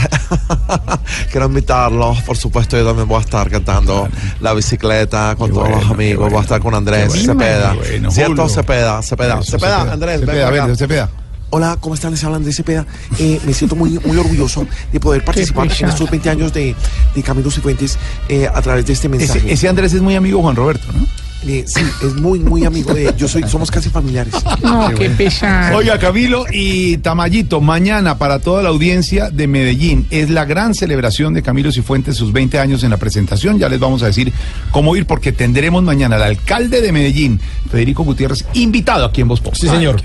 Quiero 1.31 1.47
invitarlos, 1.47 2.21
por 2.21 2.37
supuesto, 2.37 2.77
yo 2.77 2.85
también 2.85 3.07
voy 3.07 3.17
a 3.17 3.21
estar 3.21 3.49
cantando 3.49 4.07
la 4.39 4.53
bicicleta 4.53 5.35
con 5.37 5.51
todos 5.51 5.69
los 5.69 5.91
amigos, 5.91 6.29
voy 6.31 6.39
a 6.39 6.43
estar 6.43 6.59
con 6.61 6.73
Andrés 6.73 7.11
Qué 7.13 7.19
bueno, 7.27 7.33
Cepeda. 7.33 7.71
qué 7.71 7.77
bueno, 7.89 8.11
¿Cierto? 8.11 8.31
Julio. 8.43 8.49
Cepeda, 8.49 9.01
Cepeda, 9.01 9.33
Eso, 9.39 9.51
Cepeda, 9.51 9.77
Cepeda. 9.79 9.93
Andrés, 9.93 10.19
Cepeda, 10.21 10.49
ven 10.49 10.67
ven. 10.67 10.77
Cepeda. 10.77 11.09
Hola, 11.51 11.77
¿cómo 11.79 11.95
están? 11.95 12.11
Les 12.11 12.23
hablan 12.23 12.43
de 12.43 12.53
Cepeda. 12.53 12.85
Eh, 13.17 13.39
me 13.43 13.53
siento 13.53 13.75
muy, 13.75 13.99
muy 14.05 14.17
orgulloso 14.17 14.67
de 14.91 14.99
poder 14.99 15.25
participar 15.25 15.67
en 15.79 15.89
estos 15.89 16.09
20 16.09 16.29
años 16.29 16.53
de, 16.53 16.75
de 17.15 17.23
Camilo 17.23 17.49
Cifuentes 17.49 17.97
eh, 18.27 18.47
a 18.53 18.61
través 18.61 18.85
de 18.85 18.93
este 18.93 19.09
mensaje. 19.09 19.39
Ese, 19.39 19.53
ese 19.53 19.67
Andrés 19.67 19.93
es 19.93 20.01
muy 20.01 20.15
amigo 20.15 20.41
Juan 20.41 20.55
Roberto, 20.55 20.85
¿no? 20.93 21.07
Eh, 21.47 21.63
sí, 21.65 21.79
es 22.03 22.15
muy, 22.15 22.39
muy 22.39 22.65
amigo 22.65 22.93
de 22.93 23.13
Yo 23.17 23.29
soy, 23.29 23.43
somos 23.47 23.71
casi 23.71 23.89
familiares. 23.89 24.33
No, 24.61 24.89
qué 24.93 25.09
pesar. 25.09 25.73
Oiga, 25.73 25.97
Camilo 25.99 26.43
y 26.51 26.97
Tamayito, 26.97 27.61
mañana 27.61 28.17
para 28.17 28.39
toda 28.39 28.61
la 28.61 28.67
audiencia 28.69 29.29
de 29.29 29.47
Medellín 29.47 30.05
es 30.11 30.29
la 30.29 30.43
gran 30.45 30.75
celebración 30.75 31.33
de 31.33 31.41
Camilo 31.41 31.71
Cifuentes, 31.71 32.17
sus 32.17 32.33
20 32.33 32.59
años 32.59 32.83
en 32.83 32.89
la 32.89 32.97
presentación. 32.97 33.57
Ya 33.57 33.69
les 33.69 33.79
vamos 33.79 34.03
a 34.03 34.07
decir 34.07 34.33
cómo 34.71 34.97
ir, 34.97 35.05
porque 35.05 35.31
tendremos 35.31 35.81
mañana 35.81 36.17
al 36.17 36.23
alcalde 36.23 36.81
de 36.81 36.91
Medellín, 36.91 37.39
Federico 37.71 38.03
Gutiérrez, 38.03 38.43
invitado 38.53 39.05
aquí 39.05 39.21
en 39.21 39.29
Voz 39.29 39.39
Populi. 39.39 39.61
Sí, 39.61 39.69
señor. 39.69 40.01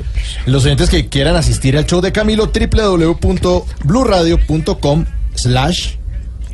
Los 0.46 0.64
oyentes 0.64 0.88
que 0.88 1.08
quieran 1.08 1.34
asistir 1.36 1.76
al 1.76 1.84
show 1.86 2.00
de 2.00 2.12
Camilo, 2.12 2.52
www.bluradio.com 2.52 5.04
slash 5.34 5.94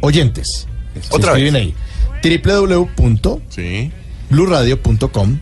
oyentes. 0.01 0.67
Se 0.95 1.01
Otra 1.15 1.33
escriben 1.33 1.57
ahí. 1.57 1.75
www.bluradio.com 4.31 5.39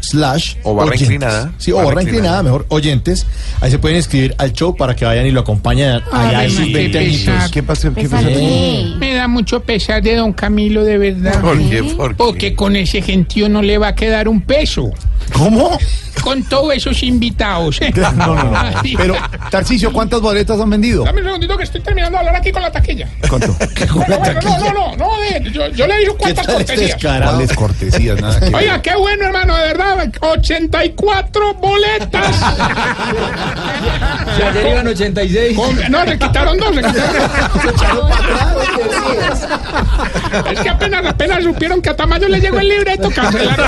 slash 0.00 0.56
O 0.64 0.74
barra 0.74 0.88
oyentes. 0.90 1.02
inclinada. 1.02 1.52
Sí, 1.58 1.70
o 1.70 1.76
Barra 1.76 1.88
barra 1.90 2.02
inclinada. 2.02 2.18
inclinada, 2.40 2.42
mejor, 2.42 2.66
oyentes. 2.70 3.24
Ahí 3.60 3.70
se 3.70 3.78
pueden 3.78 3.98
inscribir 3.98 4.34
al 4.36 4.52
show 4.52 4.74
para 4.76 4.96
que 4.96 5.04
vayan 5.04 5.26
y 5.26 5.30
lo 5.30 5.40
acompañen 5.40 6.00
allá 6.12 6.40
Ay, 6.40 6.46
en 6.46 6.50
sus 6.50 6.66
qué 6.66 6.72
20 6.72 6.98
pesar. 6.98 7.34
añitos. 7.34 7.50
¿Qué 7.52 7.62
pasó? 7.62 7.94
¿Qué 7.94 8.08
pasó? 8.08 8.28
Me 8.98 9.14
da 9.14 9.28
mucho 9.28 9.60
pesar 9.62 10.02
de 10.02 10.16
don 10.16 10.32
Camilo, 10.32 10.84
de 10.84 10.98
verdad. 10.98 11.40
¿Por 11.40 11.56
qué? 11.68 11.82
¿Por 11.84 12.08
qué? 12.10 12.14
Porque 12.16 12.54
con 12.56 12.74
ese 12.74 13.00
gentío 13.00 13.48
no 13.48 13.62
le 13.62 13.78
va 13.78 13.88
a 13.88 13.94
quedar 13.94 14.26
un 14.28 14.40
peso. 14.40 14.90
¿Cómo? 15.32 15.78
Con 16.22 16.42
todos 16.44 16.72
esos 16.74 17.02
invitados. 17.02 17.80
No, 17.96 18.12
no, 18.12 18.34
no. 18.44 18.52
Ay. 18.82 18.94
Pero, 18.96 19.16
Tarcicio, 19.50 19.92
¿cuántas 19.92 20.20
boletas 20.20 20.60
han 20.60 20.70
vendido? 20.70 21.02
Dame 21.04 21.20
un 21.20 21.26
segundito 21.26 21.56
que 21.56 21.64
estoy 21.64 21.80
terminando 21.80 22.16
de 22.16 22.20
hablar 22.20 22.36
aquí 22.36 22.52
con 22.52 22.62
la 22.62 22.70
taquilla. 22.70 23.08
¿Cuánto? 23.28 23.56
No, 23.92 23.96
no, 24.08 24.18
bueno, 24.18 24.40
no, 24.42 24.58
no, 24.58 24.72
no, 24.72 24.96
no, 24.96 25.08
de- 25.20 25.50
yo, 25.50 25.68
yo 25.68 25.86
le 25.86 25.98
digo 25.98 26.12
¿Qué 26.14 26.18
cuántas 26.20 26.46
tal 26.46 26.54
cortesías. 26.56 26.96
¿Cuáles 27.02 27.52
cortesías? 27.52 28.20
Nada 28.20 28.38
que 28.38 28.46
ver. 28.46 28.54
Oiga, 28.54 28.80
qué 28.82 28.94
bueno, 28.96 29.24
hermano, 29.26 29.56
de 29.56 29.62
verdad. 29.66 30.12
84 30.20 31.54
boletas. 31.54 32.42
ayer 34.48 34.66
iban 34.70 34.86
86. 34.86 35.56
Con- 35.56 35.90
no, 35.90 36.04
le 36.04 36.18
quitaron 36.18 36.58
dos. 36.58 36.74
le 36.74 36.82
quitaron 36.82 37.32
es 40.52 40.60
que 40.60 40.68
apenas, 40.68 41.06
apenas 41.06 41.42
supieron 41.44 41.82
que 41.82 41.90
a 41.90 41.96
Tamayo 41.96 42.28
le 42.28 42.40
llegó 42.40 42.58
el 42.60 42.68
libreto, 42.68 43.10
cancelaron. 43.10 43.66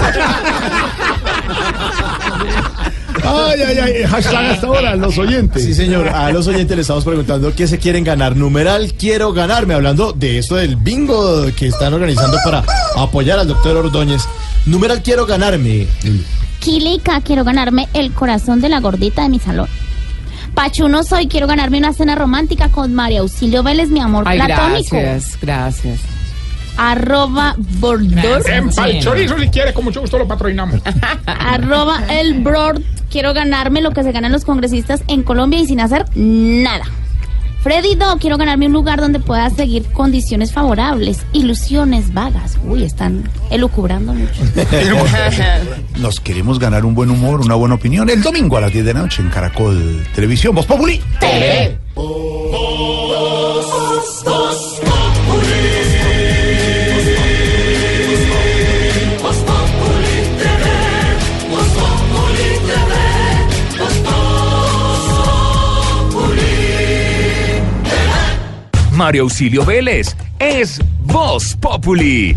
Ay, 3.26 3.60
ay, 3.62 3.78
ay, 3.78 4.02
hashtag 4.04 4.46
hasta 4.52 4.66
ahora, 4.66 4.96
los 4.96 5.16
oyentes. 5.16 5.64
Sí, 5.64 5.72
señor. 5.74 6.08
A 6.08 6.30
los 6.30 6.46
oyentes 6.46 6.76
les 6.76 6.84
estamos 6.84 7.04
preguntando 7.04 7.54
qué 7.54 7.66
se 7.66 7.78
quieren 7.78 8.04
ganar. 8.04 8.36
Numeral 8.36 8.92
quiero 8.98 9.32
ganarme. 9.32 9.74
Hablando 9.74 10.12
de 10.12 10.38
esto 10.38 10.56
del 10.56 10.76
bingo 10.76 11.46
que 11.56 11.68
están 11.68 11.94
organizando 11.94 12.36
para 12.44 12.64
apoyar 12.96 13.38
al 13.38 13.48
doctor 13.48 13.76
Ordóñez. 13.76 14.24
Numeral 14.66 15.02
quiero 15.02 15.24
ganarme. 15.26 15.86
Kilica, 16.60 17.20
quiero 17.22 17.44
ganarme 17.44 17.88
el 17.94 18.12
corazón 18.12 18.60
de 18.60 18.68
la 18.68 18.80
gordita 18.80 19.22
de 19.22 19.28
mi 19.30 19.38
salón. 19.38 19.68
Pachuno 20.54 21.02
soy, 21.02 21.26
quiero 21.26 21.46
ganarme 21.46 21.78
una 21.78 21.92
cena 21.92 22.14
romántica 22.14 22.68
con 22.68 22.94
María 22.94 23.20
Auxilio 23.20 23.62
Vélez, 23.62 23.88
mi 23.88 24.00
amor 24.00 24.24
Ay, 24.26 24.38
platónico. 24.38 24.96
gracias, 24.96 25.38
gracias. 25.40 26.00
Arroba 26.76 27.54
bordor. 27.58 28.48
En 28.50 28.70
pal 28.70 28.98
chorizo, 29.00 29.38
si 29.38 29.48
quiere, 29.48 29.72
con 29.72 29.84
mucho 29.84 30.00
gusto 30.00 30.18
lo 30.18 30.26
patrocinamos. 30.26 30.80
Arroba 31.26 32.02
el 32.10 32.40
brord. 32.42 32.82
Quiero 33.10 33.32
ganarme 33.32 33.80
lo 33.80 33.92
que 33.92 34.02
se 34.02 34.12
ganan 34.12 34.32
los 34.32 34.44
congresistas 34.44 35.02
en 35.06 35.22
Colombia 35.22 35.60
y 35.60 35.66
sin 35.66 35.80
hacer 35.80 36.04
nada. 36.14 36.84
Freddy 37.64 37.94
Do, 37.94 38.18
quiero 38.20 38.36
ganarme 38.36 38.66
un 38.66 38.74
lugar 38.74 39.00
donde 39.00 39.20
pueda 39.20 39.48
seguir 39.48 39.84
condiciones 39.84 40.52
favorables, 40.52 41.24
ilusiones 41.32 42.12
vagas. 42.12 42.58
Uy, 42.62 42.84
están 42.84 43.26
elucubrando 43.50 44.12
mucho. 44.12 44.42
Nos 45.98 46.20
queremos 46.20 46.58
ganar 46.58 46.84
un 46.84 46.94
buen 46.94 47.08
humor, 47.08 47.40
una 47.40 47.54
buena 47.54 47.76
opinión. 47.76 48.10
El 48.10 48.20
domingo 48.20 48.58
a 48.58 48.60
las 48.60 48.70
10 48.70 48.84
de 48.84 48.92
la 48.92 49.00
noche 49.00 49.22
en 49.22 49.30
Caracol 49.30 50.06
Televisión. 50.14 50.54
Voz 50.54 50.66
Populi. 50.66 51.00
TV. 51.18 51.78
Mario 68.94 69.24
Auxilio 69.24 69.64
Vélez 69.64 70.16
es 70.38 70.80
Voz 71.04 71.56
Populi. 71.60 72.36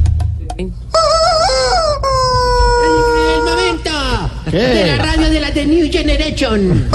de 4.52 4.86
la 4.88 4.98
radio 4.98 5.30
de 5.30 5.40
la 5.40 5.52
The 5.52 5.66
New 5.66 5.92
Generation. 5.92 6.88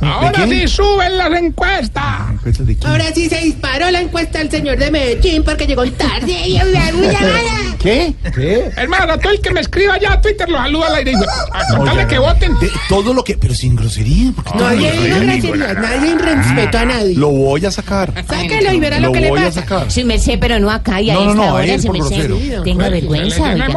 Ahora 0.00 0.46
sí 0.48 0.68
suben 0.68 1.16
las 1.18 1.32
encuestas. 1.32 2.04
quién? 2.42 2.76
Ahora 2.84 3.04
sí 3.14 3.28
se 3.28 3.38
disparó 3.38 3.90
la 3.90 4.00
encuesta 4.00 4.38
del 4.38 4.50
señor 4.50 4.78
de 4.78 4.90
Medellín 4.90 5.42
porque 5.44 5.66
llegó 5.66 5.84
tarde 5.92 6.32
y 6.48 6.54
una 6.60 6.90
llamada. 6.90 7.40
¿Qué? 7.78 8.12
¿Qué? 8.34 8.70
Hermano, 8.76 9.18
todo 9.18 9.32
el 9.32 9.40
que 9.40 9.50
me 9.52 9.60
escriba 9.60 9.98
ya 9.98 10.14
a 10.14 10.20
Twitter 10.20 10.48
lo 10.48 10.58
saluda 10.58 10.86
al 10.88 10.94
aire. 10.96 11.12
A 11.52 11.66
contarle 11.76 12.06
que 12.06 12.18
voten. 12.18 12.58
De- 12.58 12.70
todo 12.88 13.14
lo 13.14 13.22
que. 13.22 13.36
Pero 13.38 13.54
sin 13.54 13.76
grosería. 13.76 14.32
¿por 14.32 14.44
qué 14.44 14.58
Nadie 14.58 14.90
dijo 14.92 15.04
grosería? 15.04 15.36
groserías, 15.36 15.74
nadie 15.78 16.14
respetó 16.18 16.78
a 16.78 16.84
nadie. 16.84 17.14
Lo 17.14 17.28
voy 17.30 17.64
a 17.64 17.70
sacar. 17.70 18.12
Sáquelo 18.28 18.72
y 18.72 18.80
verá 18.80 18.98
lo, 18.98 19.08
Lo 19.08 19.12
que 19.12 19.20
le 19.20 19.28
voy 19.30 19.40
a 19.40 19.44
pasa. 19.44 19.60
sacar. 19.60 19.90
Su 19.92 20.04
merced, 20.04 20.38
pero 20.40 20.58
no 20.58 20.70
acá 20.70 21.00
y 21.00 21.10
a 21.10 21.14
No, 21.14 21.24
no, 21.24 21.30
esta 21.30 21.42
no, 21.42 21.48
a 21.48 21.52
hora, 21.54 21.64
él 21.64 21.82
por 21.84 21.98
merced. 21.98 22.24
grosero. 22.28 22.62
Tenga 22.64 22.88
vergüenza, 22.88 23.42
oiga. 23.52 23.68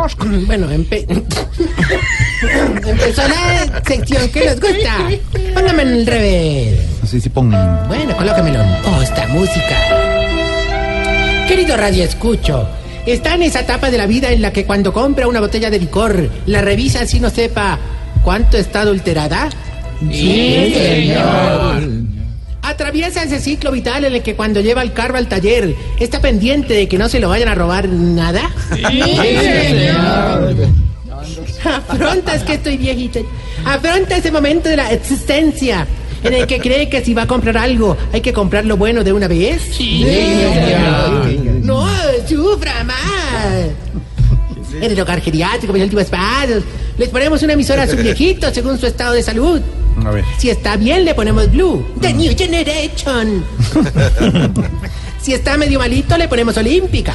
Bueno, 0.47 0.71
empe- 0.71 1.05
empezó 3.11 3.27
la 3.27 3.81
sección 3.83 4.29
que 4.29 4.45
nos 4.45 4.59
gusta. 4.59 5.09
Póngame 5.53 5.83
en 5.83 5.89
el 5.89 6.05
revés. 6.05 6.79
Así 7.03 7.19
se 7.19 7.29
pongan. 7.29 7.87
Bueno, 7.87 8.15
colóquemelo. 8.15 8.59
Oh, 8.85 9.01
esta 9.01 9.27
música. 9.27 9.77
Querido 11.47 11.75
Radio 11.75 12.03
Escucho, 12.03 12.67
está 13.05 13.35
en 13.35 13.43
esa 13.43 13.61
etapa 13.61 13.91
de 13.91 13.97
la 13.97 14.07
vida 14.07 14.31
en 14.31 14.41
la 14.41 14.53
que 14.53 14.65
cuando 14.65 14.93
compra 14.93 15.27
una 15.27 15.41
botella 15.41 15.69
de 15.69 15.79
licor, 15.79 16.29
la 16.45 16.61
revisa 16.61 17.05
si 17.05 17.19
no 17.19 17.29
sepa 17.29 17.77
cuánto 18.23 18.57
está 18.57 18.81
adulterada. 18.81 19.49
Sí, 19.99 20.73
señor. 20.73 21.83
Atraviesa 22.61 23.23
ese 23.23 23.39
ciclo 23.39 23.71
vital 23.71 24.05
en 24.05 24.13
el 24.13 24.21
que 24.21 24.35
cuando 24.35 24.61
lleva 24.61 24.81
el 24.81 24.93
carro 24.93 25.17
al 25.17 25.27
taller, 25.27 25.75
está 25.99 26.21
pendiente 26.21 26.73
de 26.73 26.87
que 26.87 26.97
no 26.97 27.09
se 27.09 27.19
lo 27.19 27.27
vayan 27.27 27.49
a 27.49 27.55
robar 27.55 27.89
nada. 27.89 28.49
Afronta, 28.71 30.39
es 32.33 32.43
que 32.43 32.53
estoy 32.53 32.77
viejita. 32.77 33.19
Afronta 33.65 34.17
ese 34.17 34.31
momento 34.31 34.69
de 34.69 34.77
la 34.77 34.91
existencia 34.91 35.87
en 36.23 36.33
el 36.33 36.47
que 36.47 36.59
cree 36.59 36.89
que 36.89 37.03
si 37.03 37.13
va 37.13 37.23
a 37.23 37.27
comprar 37.27 37.57
algo, 37.57 37.97
hay 38.13 38.21
que 38.21 38.33
comprar 38.33 38.65
lo 38.65 38.77
bueno 38.77 39.03
de 39.03 39.13
una 39.13 39.27
vez. 39.27 39.61
Sí, 39.71 40.05
No, 41.63 41.87
sufra 42.27 42.83
más. 42.83 42.97
En 44.75 44.91
el 44.91 44.99
hogar 44.99 45.21
geriátrico, 45.21 45.73
los 45.73 45.83
últimos 45.83 46.05
pasos, 46.05 46.63
les 46.97 47.09
ponemos 47.09 47.43
una 47.43 47.53
emisora 47.53 47.83
a 47.83 47.87
su 47.87 47.97
viejito 47.97 48.51
según 48.53 48.79
su 48.79 48.87
estado 48.87 49.13
de 49.13 49.23
salud. 49.23 49.61
A 50.05 50.11
ver. 50.11 50.23
Si 50.37 50.49
está 50.49 50.77
bien, 50.77 51.03
le 51.05 51.13
ponemos 51.13 51.51
Blue, 51.51 51.85
The 51.99 52.13
New 52.13 52.35
Generation. 52.37 53.43
si 55.21 55.33
está 55.33 55.57
medio 55.57 55.79
malito, 55.79 56.17
le 56.17 56.27
ponemos 56.27 56.57
Olímpica. 56.57 57.13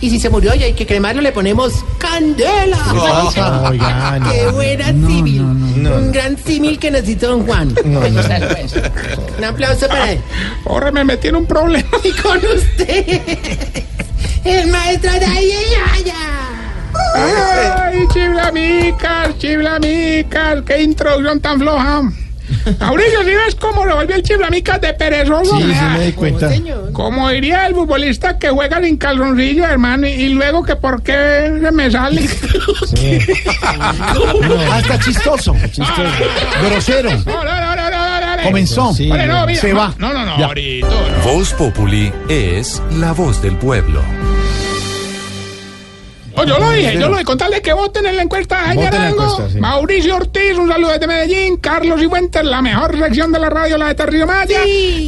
Y 0.00 0.10
si 0.10 0.18
se 0.18 0.30
murió 0.30 0.54
y 0.54 0.62
hay 0.64 0.72
que 0.72 0.86
cremarlo, 0.86 1.22
le 1.22 1.30
ponemos 1.30 1.84
Candela. 1.98 2.78
No. 2.92 4.30
¡Qué 4.30 4.48
buena 4.48 4.86
símil! 4.86 5.42
Un 5.42 6.10
gran 6.10 6.36
símil 6.36 6.78
que 6.78 6.90
necesitó 6.90 7.28
don 7.28 7.46
Juan. 7.46 7.74
Un 7.84 9.44
aplauso 9.44 9.88
para 9.88 10.12
él. 10.12 10.20
Ahora 10.66 10.90
me 10.90 11.04
metí 11.04 11.28
en 11.28 11.36
un 11.36 11.46
problema. 11.46 11.88
Y 12.02 12.10
con 12.12 12.38
usted, 12.38 13.20
el 14.44 14.68
maestro 14.68 15.12
de 15.12 15.26
ahí 15.26 15.52
Ay, 17.14 18.06
chiblamicas, 18.12 19.38
chiblamicas, 19.38 20.62
qué 20.62 20.82
introducción 20.82 21.40
tan 21.40 21.58
floja. 21.60 22.02
Mauricio, 22.80 23.20
¿sí 23.24 23.30
ves 23.30 23.54
cómo 23.54 23.84
lo 23.84 23.96
volvió 23.96 24.16
el 24.16 24.22
chiblamicas 24.22 24.80
de 24.80 24.92
perezoso? 24.94 25.56
Sí, 25.58 25.62
sí 25.74 25.84
me 25.98 26.06
di 26.06 26.12
cuenta. 26.12 26.50
Como 26.92 27.28
diría 27.30 27.66
el 27.66 27.74
futbolista 27.74 28.38
que 28.38 28.48
juega 28.50 28.80
sin 28.82 28.96
calzoncillo, 28.96 29.64
hermano, 29.66 30.06
y, 30.06 30.10
y 30.12 30.28
luego 30.30 30.62
que 30.62 30.76
por 30.76 31.02
qué 31.02 31.58
se 31.62 31.72
me 31.72 31.90
sale. 31.90 32.28
Hasta 34.72 34.98
chistoso. 35.00 35.54
Grosero. 36.62 37.10
No, 37.24 37.44
no, 37.44 37.60
no, 37.60 37.76
no, 37.76 37.90
no. 37.90 38.42
Comenzó. 38.42 38.92
Sí, 38.92 39.08
Vale, 39.08 39.26
no, 39.26 39.46
mira, 39.46 39.60
Se 39.60 39.72
no, 39.72 39.78
va. 39.78 39.94
No, 39.98 40.12
no, 40.12 40.24
no, 40.24 40.38
Ya. 40.38 40.46
ahorita. 40.46 40.86
no. 40.88 41.32
Voz 41.32 41.52
Populi 41.54 42.12
es 42.28 42.82
la 42.98 43.12
voz 43.12 43.40
del 43.40 43.56
pueblo. 43.56 44.02
Oh, 46.34 46.44
yo 46.44 46.58
lo 46.58 46.70
dije, 46.70 46.94
yo 46.94 47.08
lo 47.08 47.12
dije, 47.12 47.24
contarle 47.24 47.60
que 47.60 47.72
voten 47.72 48.06
en 48.06 48.16
la 48.16 48.22
encuesta 48.22 48.56
de 48.60 48.66
Jaime 48.68 48.90
sí. 49.50 49.58
Mauricio 49.58 50.16
Ortiz, 50.16 50.56
un 50.58 50.68
saludo 50.68 50.92
desde 50.92 51.06
Medellín, 51.06 51.56
Carlos 51.58 52.00
Cifuentes, 52.00 52.44
la 52.44 52.62
mejor 52.62 52.98
sección 52.98 53.32
de 53.32 53.38
la 53.38 53.50
radio, 53.50 53.76
la 53.76 53.88
de 53.88 53.94
Terrible 53.94 54.26
Maya, 54.26 54.60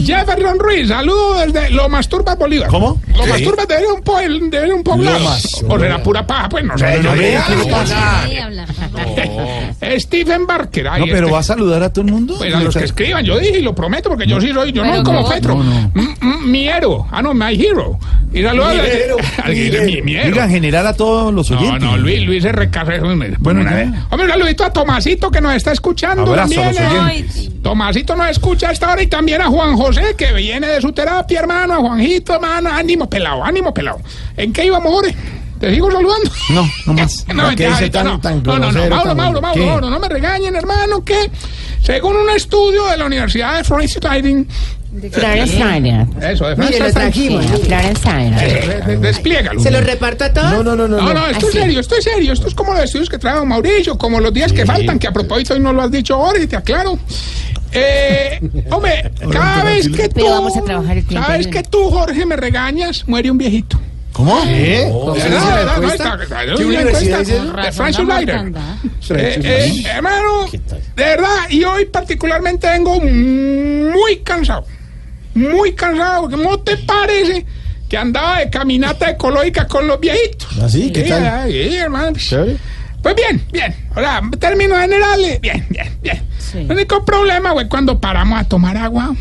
Jefferson 0.05 0.59
Ruiz, 0.59 0.89
saludo 0.89 1.35
desde 1.47 1.71
Lo 1.71 1.89
Masturba 1.89 2.35
Bolívar. 2.35 2.69
¿Cómo? 2.69 3.01
Lo 3.17 3.27
Masturba 3.27 3.65
debe 3.67 3.87
un, 3.93 4.03
po 4.03 4.19
debe 4.19 4.73
un 4.73 4.83
poblado. 4.83 5.25
O 5.69 5.79
será 5.79 6.03
pura 6.03 6.27
paja, 6.27 6.49
pues 6.49 6.65
no 6.65 6.77
sé. 6.77 6.99
No, 7.03 7.15
yo 7.17 7.23
no. 7.23 7.45
Stephen 9.99 10.47
Barker. 10.47 10.89
ahí 10.89 11.01
No, 11.01 11.07
pero 11.07 11.19
este- 11.27 11.33
va 11.33 11.39
a 11.39 11.43
saludar 11.43 11.83
a 11.83 11.93
todo 11.93 12.05
el 12.05 12.13
mundo. 12.13 12.35
Pues 12.39 12.55
a 12.55 12.61
los 12.61 12.77
que 12.77 12.85
escriban, 12.85 13.25
yo 13.25 13.39
dije 13.39 13.59
y 13.59 13.63
lo 13.63 13.75
prometo 13.75 14.09
porque 14.11 14.27
yo 14.27 14.41
sí 14.41 14.53
soy, 14.53 14.73
yo 14.73 14.85
no 14.85 15.03
como. 15.03 15.29
Petro. 15.29 15.57
Mm, 15.57 15.91
mm, 16.21 16.51
Mi 16.51 16.69
héroe. 16.69 17.05
Ah, 17.11 17.23
no, 17.23 17.33
my 17.35 17.55
hero. 17.55 17.99
Y 18.33 18.43
saludo 18.43 18.67
al- 18.67 18.81
general 20.51 20.87
a 20.87 20.95
todos 20.95 21.14
los 21.33 21.51
No, 21.51 21.59
oyentes. 21.59 21.83
no, 21.83 21.97
Luis, 21.97 22.27
Luis 22.27 22.43
se 22.43 22.53
recasó. 22.53 22.91
Bueno, 23.39 23.63
ya. 23.63 24.07
Hombre, 24.11 24.27
un 24.27 24.33
saludito 24.33 24.65
a 24.65 24.73
Tomasito 24.73 25.31
que 25.31 25.41
nos 25.41 25.55
está 25.55 25.73
escuchando 25.73 26.23
Abrazo 26.23 26.61
a 26.61 26.65
también. 26.73 27.27
los 27.27 27.37
eh. 27.37 27.51
Tomasito 27.63 28.17
nos 28.17 28.29
escucha 28.31 28.69
a 28.69 28.73
esta 28.73 28.93
hora 28.93 29.03
y 29.03 29.07
también 29.07 29.41
a 29.43 29.47
Juan 29.47 29.77
José 29.77 30.15
que 30.17 30.33
viene 30.33 30.67
de 30.67 30.81
su 30.81 30.93
terapia, 30.93 31.41
hermano. 31.41 31.75
A 31.75 31.77
Juanjito, 31.79 32.35
hermano. 32.35 32.71
Ánimo 32.71 33.09
pelado, 33.09 33.43
ánimo 33.45 33.73
pelado. 33.73 34.01
¿En 34.37 34.53
qué 34.53 34.67
íbamos, 34.67 34.93
Jorge? 34.93 35.15
¿Te 35.61 35.73
sigo 35.73 35.91
saludando? 35.91 36.31
No, 36.51 36.69
no 36.87 36.93
más. 37.01 37.25
No, 37.29 37.35
¿Qué 37.35 37.47
mentira, 37.47 37.69
dice 37.71 37.81
ahorita 37.85 37.99
tan- 38.03 38.07
no. 38.13 38.21
tan 38.21 38.43
no, 38.43 38.59
no, 38.59 38.73
no, 38.73 38.81
Mauro, 38.89 39.05
tan- 39.05 39.17
Mauro, 39.17 39.41
Mauro. 39.41 39.67
Mauro, 39.67 39.91
no 39.91 39.99
me 40.01 40.09
regañen, 40.09 40.57
hermano, 40.57 41.05
que 41.05 41.31
según 41.83 42.17
un 42.17 42.29
estudio 42.31 42.87
de 42.87 42.97
la 42.97 43.07
Universidad 43.07 43.57
de 43.57 43.65
Florence 43.65 43.99
Florence 45.11 45.55
Steiner. 45.55 46.07
eso, 46.23 46.49
de 46.49 46.57
Mire, 46.57 46.79
lo 46.79 46.93
trajimos. 46.93 47.45
Steiner. 47.47 48.43
eh, 48.43 48.83
de- 48.87 48.97
despliégalo. 48.99 49.61
¿Se 49.61 49.71
lo 49.71 49.81
reparto 49.81 50.25
a 50.25 50.33
todos? 50.33 50.51
No, 50.53 50.63
no, 50.63 50.77
no, 50.77 50.89
no. 50.89 50.97
No, 51.01 51.15
no, 51.15 51.27
esto 51.27 51.47
es 51.49 51.53
serio, 51.53 51.81
esto 51.81 51.97
es 51.97 52.05
serio. 52.05 52.33
Esto 52.33 52.47
es 52.49 52.55
como 52.55 52.73
los 52.73 52.85
estudios 52.85 53.09
que 53.09 53.19
trae 53.19 53.37
don 53.37 53.49
Mauricio, 53.49 53.99
como 53.99 54.21
los 54.21 54.33
días 54.33 54.53
que 54.53 54.65
faltan, 54.65 54.99
que 54.99 55.07
a 55.09 55.13
propósito 55.13 55.55
hoy 55.55 55.61
no 55.61 55.73
lo 55.73 55.83
has 55.83 55.91
dicho 55.91 56.15
ahora 56.15 56.39
y 56.41 56.47
te 56.47 56.57
aclaro. 56.57 56.99
Eh, 57.73 58.41
hombre, 58.71 59.11
cada 59.33 59.65
vez 59.65 59.89
que 59.89 60.09
tú, 60.09 60.15
Pero 60.15 60.31
vamos 60.31 60.57
a 60.57 60.63
trabajar 60.63 60.97
el 60.97 61.05
tiempo 61.07 61.27
cada 61.27 61.39
vez 61.39 61.47
que 61.49 61.63
tú, 61.65 61.91
Jorge, 61.91 62.25
me 62.25 62.37
regañas, 62.37 63.07
muere 63.09 63.31
un 63.31 63.39
viejito. 63.39 63.81
¿Cómo? 64.13 64.41
¿Qué? 64.45 64.89
De 65.17 65.29
de? 65.29 65.35
De. 68.25 68.39
Eh, 69.11 69.41
eh, 69.43 69.83
hermano, 69.93 70.47
de 70.53 71.05
verdad, 71.05 71.29
y 71.51 71.65
hoy 71.65 71.87
particularmente 71.87 72.69
vengo 72.69 73.01
muy 73.01 74.19
cansado. 74.23 74.65
Muy 75.35 75.73
cansado, 75.75 76.23
porque 76.23 76.37
¿cómo 76.37 76.59
te 76.61 76.77
parece 76.79 77.45
que 77.89 77.97
andaba 77.97 78.39
de 78.39 78.51
caminata 78.51 79.11
ecológica 79.11 79.67
con 79.67 79.87
los 79.87 79.99
viejitos? 80.01 80.49
¿Ah, 80.63 80.69
sí? 80.69 80.91
¿Qué 80.93 81.03
tal? 81.03 81.27
ah, 81.27 81.45
Sí, 81.49 81.77
hermano. 81.77 82.17
Pues 83.03 83.15
bien, 83.17 83.43
bien. 83.53 83.75
Ahora, 83.95 84.21
en 84.23 84.31
términos 84.33 84.79
generales, 84.79 85.41
bien, 85.41 85.67
bien, 85.69 85.89
bien. 86.03 86.23
El 86.55 86.71
único 86.71 87.05
problema 87.05 87.53
fue 87.53 87.69
cuando 87.69 88.01
paramos 88.01 88.41
a 88.41 88.45
tomar 88.45 88.77
agua. 88.77 89.15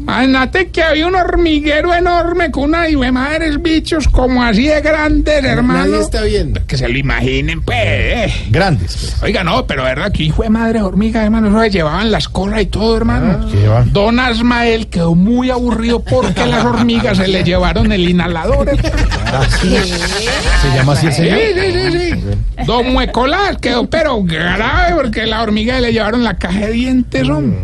Imagínate 0.00 0.70
que 0.70 0.82
había 0.82 1.06
un 1.06 1.14
hormiguero 1.14 1.94
enorme 1.94 2.50
con 2.50 2.64
una 2.64 2.88
y 2.88 2.94
de 2.96 3.12
madres 3.12 3.60
bichos 3.62 4.08
como 4.08 4.42
así 4.42 4.66
de 4.66 4.80
grandes, 4.80 5.42
hermano. 5.44 5.86
Nadie 5.86 6.00
está 6.00 6.22
viendo. 6.22 6.64
Que 6.66 6.76
se 6.76 6.88
lo 6.88 6.98
imaginen, 6.98 7.62
pues. 7.62 7.76
eh. 7.78 8.32
Grandes. 8.50 8.96
pues. 8.96 9.22
Oiga, 9.22 9.44
no, 9.44 9.66
pero 9.66 9.84
verdad 9.84 10.10
que 10.12 10.24
hijo 10.24 10.42
de 10.42 10.50
madre 10.50 10.82
hormiga, 10.82 11.22
hermano, 11.22 11.48
eso 11.48 11.60
se 11.60 11.70
llevaban 11.70 12.10
las 12.10 12.28
colas 12.28 12.62
y 12.62 12.66
todo, 12.66 12.96
hermano. 12.96 13.48
¿Qué 13.50 13.68
va? 13.68 13.82
Don 13.84 14.18
Asmael 14.18 14.88
quedó 14.88 15.14
muy 15.14 15.50
aburrido 15.50 16.00
porque 16.02 16.46
las 16.46 16.64
hormigas 16.64 17.18
se 17.18 17.28
le 17.28 17.44
llevaron 17.44 17.92
el 17.92 18.08
inhalador. 18.08 18.68
hermano. 18.68 19.44
¿Se 19.60 20.68
llama 20.76 20.92
así 20.92 21.06
el 21.06 21.12
Sí, 21.12 21.22
señor? 21.22 21.38
sí, 21.38 21.90
sí, 21.92 22.10
sí. 22.12 22.64
Don 22.66 22.92
Muecolás 22.92 23.56
quedó 23.58 23.88
pero 23.88 24.22
grave 24.22 24.94
porque 24.94 25.26
la 25.26 25.42
hormiga 25.42 25.80
le 25.80 25.92
llevaron 25.92 26.22
la 26.24 26.36
caja 26.36 26.60
de 26.66 26.72
dientes, 26.72 27.28
hombre. 27.28 27.58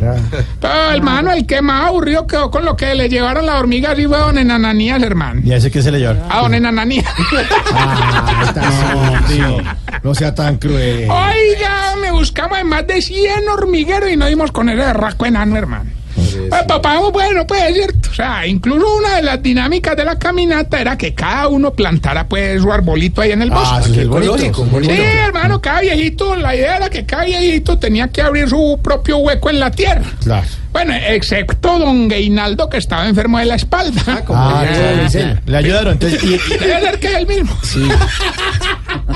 Pero 0.60 0.90
hermano, 0.92 1.32
el 1.32 1.46
que 1.46 1.60
más 1.62 1.86
aburrido 1.88 2.25
quedó 2.26 2.50
con 2.50 2.64
lo 2.64 2.76
que 2.76 2.94
le 2.94 3.08
llevaron 3.08 3.46
la 3.46 3.58
hormiga 3.58 3.94
sí 3.96 4.06
fue 4.06 4.18
don 4.18 4.38
Enananías, 4.38 5.02
hermano. 5.02 5.40
¿Y 5.44 5.52
a 5.52 5.56
ese 5.56 5.70
qué 5.70 5.82
se 5.82 5.90
le 5.90 5.98
lleva? 5.98 6.26
A 6.30 6.42
don 6.42 6.54
Enananías. 6.54 7.06
No, 8.56 9.26
tío, 9.28 9.58
no 10.02 10.14
sea 10.14 10.34
tan 10.34 10.56
cruel. 10.58 11.08
Oiga, 11.10 11.96
me 12.00 12.10
buscamos 12.12 12.58
en 12.58 12.66
más 12.68 12.86
de 12.86 13.00
100 13.02 13.48
hormigueros 13.48 14.10
y 14.10 14.16
no 14.16 14.26
dimos 14.26 14.52
con 14.52 14.68
ese 14.68 14.92
raco 14.92 15.26
enano, 15.26 15.56
hermano. 15.56 15.90
Eh, 16.36 16.50
papá, 16.68 16.98
bueno, 17.12 17.46
pues 17.46 17.62
es 17.62 17.74
cierto. 17.74 18.10
O 18.10 18.14
sea, 18.14 18.46
incluso 18.46 18.86
una 18.96 19.16
de 19.16 19.22
las 19.22 19.42
dinámicas 19.42 19.96
de 19.96 20.04
la 20.04 20.18
caminata 20.18 20.80
era 20.80 20.96
que 20.96 21.14
cada 21.14 21.48
uno 21.48 21.72
plantara 21.72 22.26
pues 22.28 22.60
su 22.62 22.72
arbolito 22.72 23.20
ahí 23.20 23.32
en 23.32 23.42
el 23.42 23.50
bosque. 23.50 23.68
Ah, 23.72 23.80
eso 23.84 24.00
es 24.00 24.08
bonito. 24.08 24.64
bonito. 24.64 24.94
Sí, 24.94 25.00
hermano, 25.00 25.60
cada 25.60 25.80
viejito, 25.80 26.34
la 26.36 26.54
idea 26.54 26.76
era 26.76 26.90
que 26.90 27.04
cada 27.04 27.24
viejito 27.24 27.78
tenía 27.78 28.08
que 28.08 28.22
abrir 28.22 28.48
su 28.48 28.78
propio 28.82 29.18
hueco 29.18 29.50
en 29.50 29.60
la 29.60 29.70
tierra. 29.70 30.04
Claro. 30.22 30.46
Bueno, 30.72 30.92
excepto 30.94 31.78
don 31.78 32.06
Gainaldo 32.06 32.68
que 32.68 32.76
estaba 32.76 33.08
enfermo 33.08 33.38
de 33.38 33.46
la 33.46 33.54
espalda. 33.54 34.02
Ah, 34.28 34.64
sí. 35.10 35.20
Le 35.46 35.56
ayudaron. 35.56 35.94
Entonces, 35.94 36.22
y- 36.22 36.34
y- 36.34 36.58
Debe 36.58 36.80
ser 36.82 37.00
que 37.00 37.06
es 37.08 37.14
el 37.14 37.26
mismo. 37.26 37.58
sí. 37.62 37.88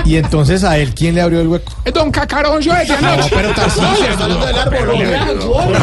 Y 0.04 0.16
entonces 0.16 0.64
a 0.64 0.78
él, 0.78 0.94
¿quién 0.94 1.14
le 1.14 1.20
abrió 1.20 1.40
el 1.40 1.48
hueco? 1.48 1.72
Don 1.92 2.10
Cacaroncio 2.10 2.72
de 2.72 2.86
No, 2.86 3.26
pero 3.30 3.50
Tarcisio, 3.52 3.92
está 4.10 4.24
hablando 4.24 4.46
del 4.46 4.58
árbol, 4.58 4.76
pero 4.78 4.92
hombre. 4.92 5.06
le- 5.10 5.18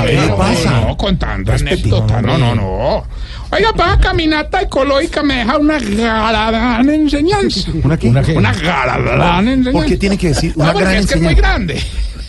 ¿Qué 0.06 0.14
le 0.14 0.28
no? 0.32 0.82
No, 0.88 0.98
contando 1.36 1.54
anécdota. 1.54 2.22
No, 2.22 2.38
no, 2.38 2.56
no. 2.56 3.04
Oiga, 3.52 3.74
para 3.74 3.98
caminata 4.00 4.62
ecológica 4.62 5.24
me 5.24 5.38
deja 5.38 5.58
una 5.58 5.80
gran 5.80 6.90
enseñanza. 6.90 7.72
¿Una 7.84 7.98
qué? 7.98 8.10
Una, 8.10 8.22
gran 8.22 9.48
enseñanza. 9.48 9.72
¿Por 9.72 9.86
qué 9.86 9.98
tiene 9.98 10.18
que 10.18 10.30
decir 10.30 10.54
una 10.56 10.68
no, 10.68 10.74
porque 10.74 10.86
gran 10.90 10.98
es 10.98 11.08
que 11.08 11.14
es 11.16 11.22
muy 11.22 11.36
grande. 11.36 11.82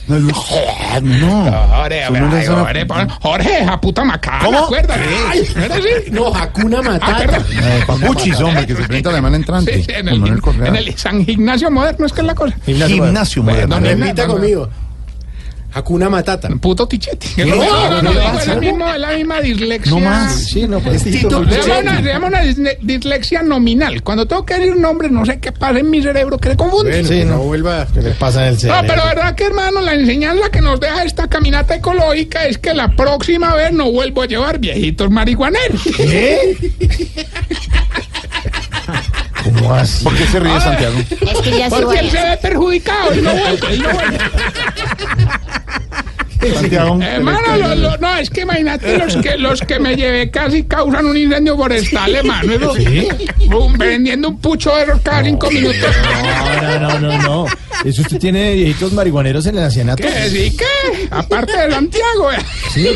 No, 0.09 0.19
no. 0.21 0.33
Jorge, 0.33 2.05
ay, 2.05 2.23
una- 2.23 2.43
esa 2.43 3.81
puta 3.81 4.05
macana, 4.05 4.45
¿Cómo? 4.45 4.59
acuérdate. 4.61 5.01
Ay, 5.29 5.43
¿era 5.55 5.75
así? 5.75 6.11
No, 6.11 6.35
Hakuna 6.35 6.79
Ah, 6.79 6.83
Matata. 6.83 7.37
Eh, 7.37 7.85
hombre, 8.43 8.67
que 8.67 8.75
se 8.75 8.83
presenta 8.85 9.21
mano 9.21 9.37
entrante. 9.37 9.75
Sí, 9.75 9.83
sí, 9.83 9.93
en, 9.95 10.09
el, 10.09 10.41
en 10.67 10.77
el 10.77 10.97
San 10.97 11.25
Gimnasio 11.27 11.71
Moderno, 11.71 12.07
es 12.07 12.13
que 12.13 12.21
es 12.23 12.27
la 12.27 12.35
cosa. 12.35 12.57
Gimnasio 12.65 13.43
moderno. 13.43 13.79
Bueno, 13.81 14.07
no, 14.07 14.27
no, 14.27 14.35
conmigo. 14.35 14.71
Hakuna 15.73 16.09
Matata. 16.09 16.49
Puto 16.61 16.89
tichete. 16.89 17.27
No, 17.45 17.55
no, 17.57 18.03
no, 18.03 18.03
No, 18.03 18.13
no, 18.15 18.39
es 18.41 18.47
la 18.47 18.55
no. 18.55 18.61
misma, 18.61 18.99
la 18.99 19.13
misma 19.13 19.41
dislexia. 19.41 19.91
No 19.93 20.01
más. 20.01 20.33
Sí, 20.35 20.67
no, 20.67 20.81
pues. 20.81 21.05
Es 21.07 21.21
Tito 21.21 21.45
Se 21.49 22.03
llama, 22.09 22.27
una, 22.29 22.41
dislexia 22.81 23.43
nominal. 23.43 24.03
Cuando 24.03 24.27
tengo 24.27 24.45
que 24.47 24.55
decir 24.55 24.77
nombres, 24.77 25.11
no 25.11 25.27
sé 25.27 25.39
qué 25.41 25.53
pasa 25.53 25.79
en 25.79 25.91
mi 25.91 26.03
cerebro, 26.03 26.39
que 26.39 26.49
le 26.51 26.57
confunde. 26.57 26.91
Bueno, 26.91 27.09
Sí, 27.09 27.25
no 27.25 27.37
no. 27.37 27.43
vuelva. 27.45 27.87
¿Qué 27.93 28.01
le 28.01 28.11
pasa 28.13 28.43
en 28.43 28.49
el 28.49 28.55
No, 28.55 28.61
cerebro? 28.61 28.85
pero 28.89 29.05
verdad 29.05 29.35
que 29.35 29.45
hermano, 29.45 29.81
la 29.83 29.95
enseñanza 29.95 30.49
que 30.51 30.61
nos 30.61 30.81
deja 30.81 31.05
esta 31.05 31.29
caminata 31.29 31.75
ecológica 31.77 32.47
es 32.47 32.59
que 32.59 32.73
la 32.75 32.89
próxima 32.97 33.55
vez 33.55 33.73
no 33.73 33.91
vuelvo 33.93 34.23
a 34.23 34.27
llevar 34.27 34.59
viejitos 34.59 35.11
marihuaneros. 35.11 35.83
¿Qué? 35.97 36.57
¿Cómo 39.53 39.75
así? 39.75 40.05
¿Por 40.05 40.17
qué 40.17 40.27
se 40.27 40.41
ríe 40.41 40.61
Santiago? 40.61 40.99
Es 40.99 41.39
que 41.41 41.59
ya 41.59 41.71
se 41.71 41.77
Porque 41.83 41.99
él 42.01 42.11
se 42.11 42.23
ve 42.23 42.37
perjudicado 42.37 43.15
y 43.15 43.23
no 43.23 43.31
vuelve, 43.35 43.75
y 43.75 43.79
no 43.79 43.89
vuelve. 43.91 44.19
Santiago. 46.55 46.99
Hermano, 47.03 47.57
lo- 47.57 47.75
lo- 47.75 47.97
no, 47.99 48.17
es 48.17 48.31
que 48.31 48.43
imagínate 48.43 48.99
los 48.99 49.17
que 49.17 49.37
los 49.39 49.61
que 49.63 49.79
me 49.79 49.97
llevé 49.97 50.31
casi 50.31 50.65
causan 50.65 51.07
un 51.07 51.17
incendio 51.17 51.57
forestal, 51.57 52.15
hermano. 52.15 52.73
Um, 53.55 53.73
vendiendo 53.79 54.29
un 54.29 54.39
pucho 54.41 54.75
de 54.77 54.83
esos 54.85 55.01
cada 55.01 55.25
cinco 55.25 55.51
minutos. 55.51 55.79
No, 56.81 56.81
no, 56.81 57.01
no, 57.01 57.19
no. 57.23 57.47
Eso 57.85 58.03
usted 58.03 58.19
tiene 58.19 58.55
viejitos 58.55 58.93
marihuaneros 58.93 59.47
en 59.47 59.57
el 59.59 59.65
ancianato. 59.65 60.03
¿Qué? 60.03 60.29
¿Sí 60.31 60.57
qué? 60.57 61.09
Aparte 61.11 61.57
de 61.57 61.71
Santiago. 61.71 62.33
eh. 62.33 62.39
Sí. 62.75 62.89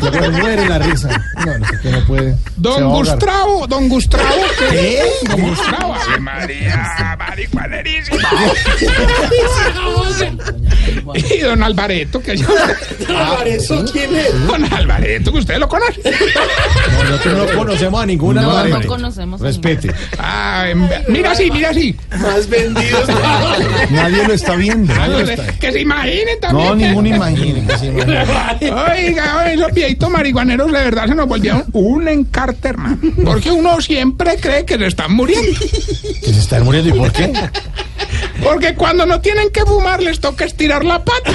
Santiago 0.00 0.30
muere 0.38 0.68
la 0.68 0.78
risa. 0.78 1.08
No, 1.44 1.58
no 1.58 1.90
no 1.90 2.06
puede. 2.06 2.36
Don. 2.56 2.88
Gustavo, 2.90 3.66
don 3.66 3.88
Gustavo. 3.88 4.24
¿Qué? 4.70 5.02
Don 5.28 5.40
Gustavo. 5.40 5.94
María, 6.20 7.16
marihuanerísimo. 7.18 8.18
y 11.14 11.38
don 11.40 11.62
Alvareto, 11.62 12.20
que 12.22 12.36
yo... 12.36 12.46
¿Eso 13.46 13.84
quién 13.92 14.14
es? 14.16 14.46
Don 14.46 14.72
Alvareto, 14.72 15.32
que 15.32 15.38
usted 15.38 15.58
lo 15.58 15.68
conoce. 15.68 16.00
No, 16.04 17.04
nosotros 17.04 17.48
no 17.52 17.58
conocemos 17.58 18.02
a 18.02 18.06
ninguna 18.06 18.42
No, 18.42 18.56
Alvarez. 18.56 18.84
no 18.86 18.88
conocemos 18.88 19.40
Respete. 19.40 19.92
Ah, 20.18 20.66
mira 21.08 21.32
así, 21.32 21.50
mira 21.50 21.70
así. 21.70 21.94
Más 22.18 22.48
vendidos. 22.48 23.08
Nadie 23.90 24.26
lo 24.26 24.32
está 24.34 24.56
viendo. 24.56 24.92
Ah, 24.96 25.08
que 25.60 25.72
se 25.72 25.80
imaginen 25.80 26.40
también. 26.40 26.68
No, 26.68 26.74
ningún 26.74 27.06
imagine. 27.06 27.64
Oiga, 28.90 29.52
esos 29.52 29.72
viejitos 29.72 30.10
marihuaneros 30.10 30.66
de 30.72 30.78
verdad 30.84 31.06
se 31.06 31.14
nos 31.14 31.28
volvieron 31.28 31.64
un 31.72 32.08
encarte, 32.08 32.68
hermano. 32.68 32.98
Porque 33.24 33.50
uno 33.50 33.80
siempre 33.80 34.36
cree 34.40 34.64
que 34.64 34.76
se 34.78 34.86
están 34.86 35.12
muriendo. 35.12 35.58
Que 35.60 36.32
se 36.32 36.40
están 36.40 36.64
muriendo. 36.64 36.94
¿Y 36.94 36.98
por 36.98 37.12
qué? 37.12 37.32
Porque 38.42 38.74
cuando 38.74 39.06
no 39.06 39.20
tienen 39.20 39.50
que 39.50 39.62
fumar 39.64 40.02
les 40.02 40.20
toca 40.20 40.44
estirar 40.44 40.84
la 40.84 41.02
pata. 41.04 41.32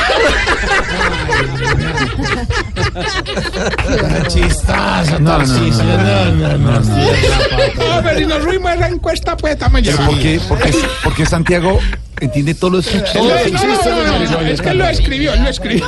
Chistazo, 4.27 5.19
No, 5.19 5.37
no, 5.39 5.45
no. 5.45 6.79
No, 7.77 8.01
no, 8.01 8.27
nos 8.27 8.43
fuimos 8.43 8.71
a 8.71 8.75
esa 8.75 8.87
encuesta, 8.87 9.37
pues 9.37 9.53
estamos 9.53 9.81
¿Pero 9.81 9.91
llevados. 9.97 10.13
por 10.13 10.21
qué? 10.23 10.41
Porque, 10.47 10.73
porque 11.03 11.25
Santiago 11.25 11.79
entiende 12.21 12.53
todo 12.53 12.69
lo 12.71 12.77
No, 12.77 12.87
no, 13.23 14.03
no, 14.03 14.19
no, 14.19 14.39
es 14.41 14.61
que 14.61 14.69
él 14.69 14.77
lo 14.77 14.87
escribió, 14.87 15.33
él 15.33 15.43
lo 15.43 15.49
escribió. 15.49 15.85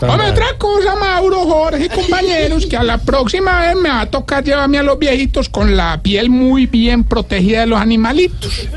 Hombre, 0.00 0.30
otra 0.30 0.46
cosa, 0.58 0.96
Mauro, 0.96 1.40
Jorge, 1.40 1.88
compañeros, 1.88 2.66
que 2.66 2.76
a 2.76 2.82
la 2.82 2.98
próxima 2.98 3.60
vez 3.60 3.76
me 3.76 3.88
va 3.88 4.00
a 4.02 4.06
tocar 4.06 4.42
llevarme 4.42 4.78
a 4.78 4.82
los 4.82 4.98
viejitos 4.98 5.48
con 5.48 5.76
la 5.76 6.00
piel 6.02 6.30
muy 6.30 6.66
bien 6.66 7.04
protegida 7.04 7.60
de 7.60 7.66
los 7.66 7.80
animalitos. 7.80 8.68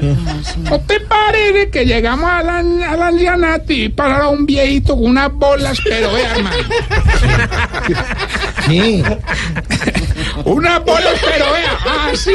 ¿No 0.60 0.80
te 0.82 1.00
parece 1.00 1.70
que 1.70 1.86
llegamos 1.86 2.30
al, 2.30 2.84
al 2.84 3.02
ancianato 3.02 3.74
y 3.74 3.90
pasar 3.90 4.22
a 4.22 4.30
un 4.30 4.46
viejito 4.46 4.96
con 4.96 5.06
unas 5.06 5.34
bolas, 5.34 5.80
pero 5.84 6.14
vea, 6.14 6.36
hermano? 6.36 6.58
¿Qué? 8.68 9.04
Unas 10.46 10.84
bolas, 10.84 11.14
pero 11.24 11.46
vea, 11.52 11.78
así, 12.12 12.32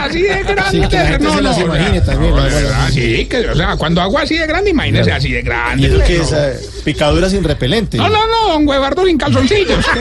así 0.00 0.22
de 0.22 0.38
Sí, 0.38 0.44
que 0.44 0.54
la 0.54 0.54
grandes. 0.54 0.90
gente 0.92 1.18
no, 1.24 1.34
se 1.34 1.42
las 1.42 1.58
no, 1.58 1.64
imagine 1.66 1.90
vea. 1.92 2.04
también. 2.04 2.34
No, 2.34 2.40
¿no? 2.40 2.44
de 2.46 2.54
verdad, 2.62 2.88
sí, 2.92 3.26
que, 3.26 3.48
o 3.48 3.56
sea, 3.56 3.76
cuando 3.76 4.00
hago 4.02 4.18
así 4.18 4.36
de 4.36 4.46
grande, 4.46 4.70
imagínese 4.70 5.12
así 5.12 5.32
de 5.32 5.42
grande. 5.42 5.82
¿Y 5.82 5.86
eso 5.90 6.00
qué 6.06 6.16
es? 6.16 6.30
no. 6.32 6.38
eh, 6.38 6.56
Picadura 6.84 7.30
sin 7.30 7.44
repelente. 7.44 7.96
No, 7.96 8.08
no, 8.08 8.26
no, 8.26 8.48
don 8.52 8.68
Huevardo 8.68 9.04
sin 9.06 9.16
calzoncillos. 9.18 9.84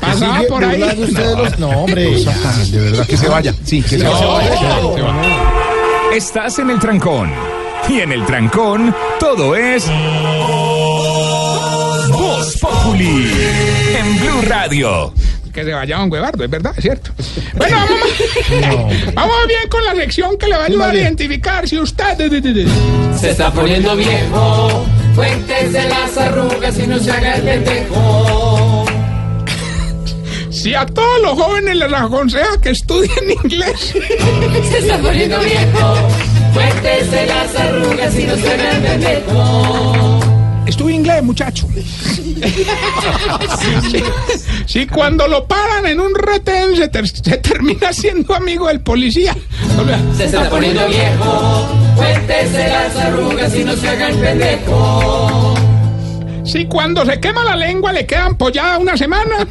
Pasaba 0.00 0.36
¿Sigue 0.36 0.48
por 0.48 0.64
ahí. 0.64 0.80
de 0.80 1.36
los- 1.36 1.58
No, 1.58 1.68
hombre. 1.70 2.04
De 2.10 2.80
verdad 2.80 3.06
que 3.06 3.16
se 3.16 3.28
vaya. 3.28 3.54
Sí, 3.64 3.82
que 3.82 3.98
se 3.98 4.04
No, 4.04 4.12
vaya. 4.34 4.52
Estás 6.12 6.58
en 6.58 6.70
el 6.70 6.78
trancón. 6.78 7.32
Y 7.88 8.00
en 8.00 8.12
el 8.12 8.24
trancón, 8.26 8.94
todo 9.18 9.56
es. 9.56 9.86
Voz 12.10 12.56
Populi. 12.60 13.30
En 13.98 14.18
Blue 14.20 14.42
Radio. 14.46 15.12
Que 15.58 15.64
se 15.64 15.72
vaya 15.72 15.98
don 15.98 16.08
Huevardo, 16.08 16.44
es 16.44 16.50
verdad, 16.50 16.72
es 16.76 16.82
cierto. 16.82 17.10
Bueno, 17.56 17.76
vamos, 18.60 19.14
vamos 19.14 19.36
bien 19.48 19.68
con 19.68 19.84
la 19.84 19.92
sección 19.96 20.38
que 20.38 20.46
le 20.46 20.56
va 20.56 20.62
a 20.62 20.66
ayudar 20.66 20.94
a 20.94 20.96
identificar 20.96 21.68
si 21.68 21.80
usted... 21.80 22.16
Se 23.18 23.30
está 23.30 23.50
poniendo 23.50 23.96
viejo, 23.96 24.86
cuéntese 25.16 25.88
las 25.88 26.16
arrugas 26.16 26.78
y 26.78 26.86
no 26.86 26.96
se 27.00 27.10
haga 27.10 27.34
el 27.34 27.42
pendejo. 27.42 28.86
Si 30.48 30.74
a 30.74 30.86
todos 30.86 31.22
los 31.22 31.32
jóvenes 31.32 31.74
les 31.74 31.92
aconseja 31.92 32.60
que 32.62 32.70
estudien 32.70 33.30
inglés. 33.42 33.94
Se 34.70 34.78
está 34.78 34.96
poniendo 34.98 35.40
viejo, 35.40 35.94
cuéntese 36.54 37.26
las 37.26 37.56
arrugas 37.56 38.14
y 38.16 38.24
no 38.26 38.36
se 38.36 38.48
haga 38.48 38.70
el 38.70 38.82
pendejo. 38.84 40.17
Estudie 40.78 40.94
inglés, 40.94 41.22
muchacho. 41.24 41.66
Si, 43.90 44.02
si 44.66 44.86
cuando 44.86 45.26
lo 45.26 45.44
paran 45.46 45.86
en 45.86 45.98
un 45.98 46.14
retén 46.14 46.76
se, 46.76 46.86
ter- 46.88 47.08
se 47.08 47.36
termina 47.38 47.92
siendo 47.92 48.32
amigo 48.34 48.68
del 48.68 48.80
policía. 48.80 49.36
Se 50.16 50.24
está 50.26 50.48
poniendo 50.48 50.86
viejo, 50.86 51.66
cuéntese 51.96 52.68
las 52.68 52.94
arrugas 52.96 53.54
y 53.56 53.64
no 53.64 53.74
se 53.76 53.88
haga 53.88 54.08
el 54.08 54.16
pendejo. 54.18 55.54
Si 56.44 56.66
cuando 56.66 57.04
se 57.04 57.18
quema 57.18 57.44
la 57.44 57.56
lengua 57.56 57.92
le 57.92 58.06
queda 58.06 58.26
ampollada 58.26 58.78
una 58.78 58.96
semana. 58.96 59.46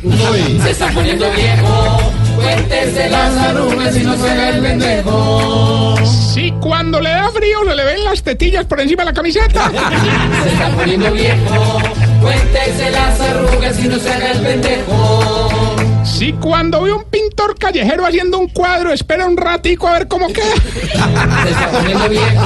Se 0.64 0.72
está 0.72 0.88
poniendo 0.92 1.26
viejo, 1.32 2.00
cuéntese 2.38 3.10
las 3.10 3.36
arrugas 3.36 3.96
y 3.98 4.04
no 4.04 4.16
se 4.16 4.30
haga 4.30 4.50
el 4.50 4.62
pendejo. 4.62 5.96
Si 6.06 6.52
cuando 6.62 7.02
le 7.02 7.10
da 7.10 7.30
frío 7.32 7.60
se 7.68 7.76
le 7.76 7.84
ven 7.84 8.04
las 8.04 8.22
tetillas 8.22 8.66
por 8.66 8.80
encima 8.80 9.04
de 9.04 9.06
la 9.08 9.14
camiseta. 9.14 9.72
Se 10.44 10.50
está 10.50 10.70
poniendo 10.70 11.12
viejo, 11.12 11.80
cuéntese 12.22 12.92
las 12.92 13.20
arrugas 13.20 13.80
y 13.84 13.88
no 13.88 13.98
se 13.98 14.14
haga 14.14 14.32
el 14.32 14.40
pendejo. 14.40 15.76
Si 16.04 16.34
cuando 16.34 16.84
ve 16.84 16.94
un 16.94 17.04
pintor 17.06 17.58
callejero 17.58 18.06
haciendo 18.06 18.40
un 18.40 18.48
cuadro 18.50 18.94
espera 18.94 19.26
un 19.26 19.36
ratico 19.36 19.88
a 19.88 19.94
ver 19.94 20.08
cómo 20.08 20.28
queda. 20.28 20.56
Se 20.64 21.50
está 21.50 21.70
poniendo 21.72 22.10
viejo, 22.10 22.46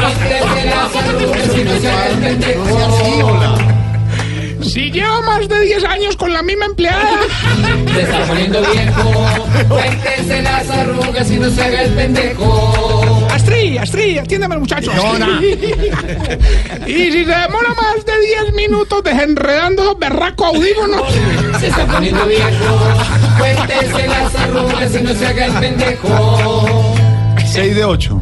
cuéntese 0.00 0.66
las 0.66 0.96
arrugas 0.96 1.58
y 1.58 1.64
no 1.64 1.78
se 1.78 1.90
haga 1.90 2.06
el 2.08 2.18
pendejo. 2.18 3.65
Si 4.66 4.90
lleva 4.90 5.20
más 5.22 5.48
de 5.48 5.60
10 5.60 5.84
años 5.84 6.16
con 6.16 6.32
la 6.32 6.42
misma 6.42 6.66
empleada. 6.66 7.20
Se 7.94 8.02
está 8.02 8.24
poniendo 8.26 8.60
viejo, 8.60 9.12
cuéntese 9.68 10.42
las 10.42 10.68
arrugas 10.68 11.30
y 11.30 11.36
no 11.36 11.50
se 11.50 11.62
haga 11.62 11.82
el 11.82 11.92
pendejo. 11.92 13.28
Astrid, 13.30 13.78
Astrid, 13.78 14.18
atiéndeme 14.18 14.58
muchachos. 14.58 14.92
y 16.86 16.92
si 16.92 17.24
se 17.24 17.30
demora 17.30 17.74
más 17.74 18.04
de 18.04 18.12
10 18.42 18.54
minutos 18.54 19.04
desenredando 19.04 19.82
esos 19.82 19.98
berracos 19.98 20.48
audífonos. 20.48 21.12
Se 21.60 21.68
está 21.68 21.86
poniendo 21.86 22.26
viejo, 22.26 22.48
cuéntese 23.38 24.08
las 24.08 24.34
arrugas 24.34 24.94
y 24.94 25.02
no 25.02 25.14
se 25.14 25.26
haga 25.26 25.46
el 25.46 25.52
pendejo. 25.52 26.94
6 27.52 27.74
de 27.76 27.84
8. 27.84 28.20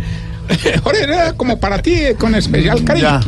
Jorge, 0.82 1.02
era 1.02 1.32
como 1.32 1.58
para 1.58 1.80
ti, 1.80 1.94
eh, 1.94 2.16
con 2.18 2.34
especial 2.34 2.84
cariño. 2.84 3.20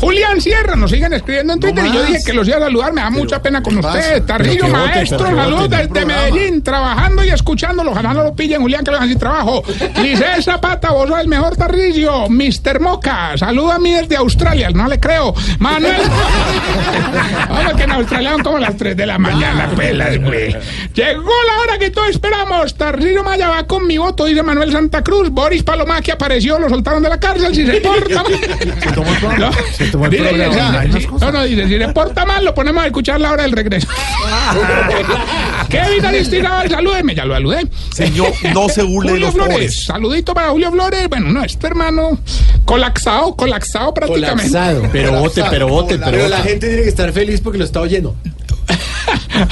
Julián 0.00 0.40
Sierra, 0.40 0.76
nos 0.76 0.90
siguen 0.90 1.12
escribiendo 1.12 1.52
en 1.54 1.60
Twitter 1.60 1.86
y 1.86 1.92
yo 1.92 2.04
dije 2.04 2.18
que 2.24 2.32
los 2.32 2.46
iba 2.46 2.58
a 2.58 2.60
saludar, 2.60 2.92
me 2.92 3.00
da 3.00 3.10
mucha 3.10 3.40
pena 3.40 3.62
con 3.62 3.78
usted. 3.78 4.22
Tarrillo 4.24 4.68
Maestro, 4.68 5.18
saludos 5.18 5.70
desde 5.70 6.04
Medellín, 6.06 6.62
trabajando 6.62 7.24
y 7.24 7.30
escuchándolo. 7.30 7.92
Ojalá 7.92 8.14
no 8.14 8.22
lo 8.22 8.34
pillen, 8.34 8.60
Julián, 8.60 8.84
que 8.84 8.90
lo 8.90 8.96
dejan 8.96 9.08
sin 9.08 9.18
trabajo. 9.18 9.62
Lice 10.02 10.42
Zapata, 10.42 10.92
vos 10.92 11.08
sos 11.08 11.20
el 11.20 11.28
mejor 11.28 11.56
Tarrillo. 11.56 12.28
Mr. 12.28 12.80
Moca, 12.80 13.36
saluda 13.36 13.76
a 13.76 13.78
mí 13.78 13.92
desde 13.92 14.16
Australia, 14.16 14.70
no 14.70 14.88
le 14.88 15.00
creo. 15.00 15.34
Manuel. 15.58 15.96
Vamos, 17.48 17.72
que 17.74 17.82
en 17.84 17.92
Australia 17.92 18.32
son 18.32 18.42
como 18.42 18.58
las 18.58 18.76
3 18.76 18.96
de 18.96 19.06
la 19.06 19.18
mañana, 19.18 19.70
pelas, 19.76 20.20
güey. 20.20 20.56
Llegó 20.94 21.32
la 21.46 21.62
hora 21.62 21.78
que 21.78 21.90
todos 21.90 22.08
esperamos. 22.10 22.74
Tarrillo 22.74 23.22
Maya 23.22 23.48
va 23.48 23.64
con 23.66 23.86
mi 23.86 23.98
voto, 23.98 24.24
dice 24.24 24.42
Manuel 24.42 24.72
Santa 24.72 25.02
Cruz. 25.02 25.30
Boris 25.30 25.62
Paloma 25.62 26.00
que 26.00 26.12
apareció, 26.12 26.43
lo 26.58 26.68
soltaron 26.68 27.02
de 27.02 27.08
la 27.08 27.18
cárcel. 27.20 27.54
Si 27.54 27.66
se 27.66 27.80
porta 27.80 28.22
mal. 28.22 29.38
No, 29.38 29.50
Se 29.76 29.86
tomó 29.86 30.04
el 30.06 30.10
dice, 30.12 30.24
programa. 30.24 30.82
sí, 30.84 31.00
sí, 31.00 31.06
no, 31.20 31.32
no, 31.32 31.44
dice, 31.44 31.68
si 31.68 31.78
se 31.78 31.88
porta 31.88 32.24
mal, 32.24 32.44
lo 32.44 32.54
ponemos 32.54 32.82
a 32.82 32.86
escuchar 32.86 33.20
la 33.20 33.32
hora 33.32 33.42
del 33.42 33.52
regreso. 33.52 33.86
Kevin 35.68 36.04
Aristizábal, 36.04 36.68
salúdeme, 36.70 37.14
ya 37.14 37.24
lo 37.24 37.34
saludé. 37.34 37.66
Señor, 37.92 38.32
no 38.52 38.68
se 38.68 38.82
burle 38.82 39.12
de 39.12 39.18
Julio 39.18 39.26
los 39.26 39.34
Flores, 39.34 39.52
pobres. 39.54 39.84
saludito 39.84 40.34
para 40.34 40.50
Julio 40.50 40.70
Flores. 40.70 41.08
Bueno, 41.08 41.32
no, 41.32 41.42
este 41.44 41.66
hermano 41.66 42.18
colapsado, 42.64 43.34
colapsado 43.34 43.92
prácticamente. 43.94 44.50
Colapsado. 44.52 44.88
Pero 44.92 45.12
vote, 45.12 45.44
pero 45.50 45.68
vote, 45.68 45.98
pero 45.98 46.10
Pero 46.12 46.28
la 46.28 46.38
gente 46.38 46.68
tiene 46.68 46.82
que 46.82 46.88
estar 46.88 47.12
feliz 47.12 47.40
porque 47.40 47.58
lo 47.58 47.64
está 47.64 47.80
oyendo. 47.80 48.14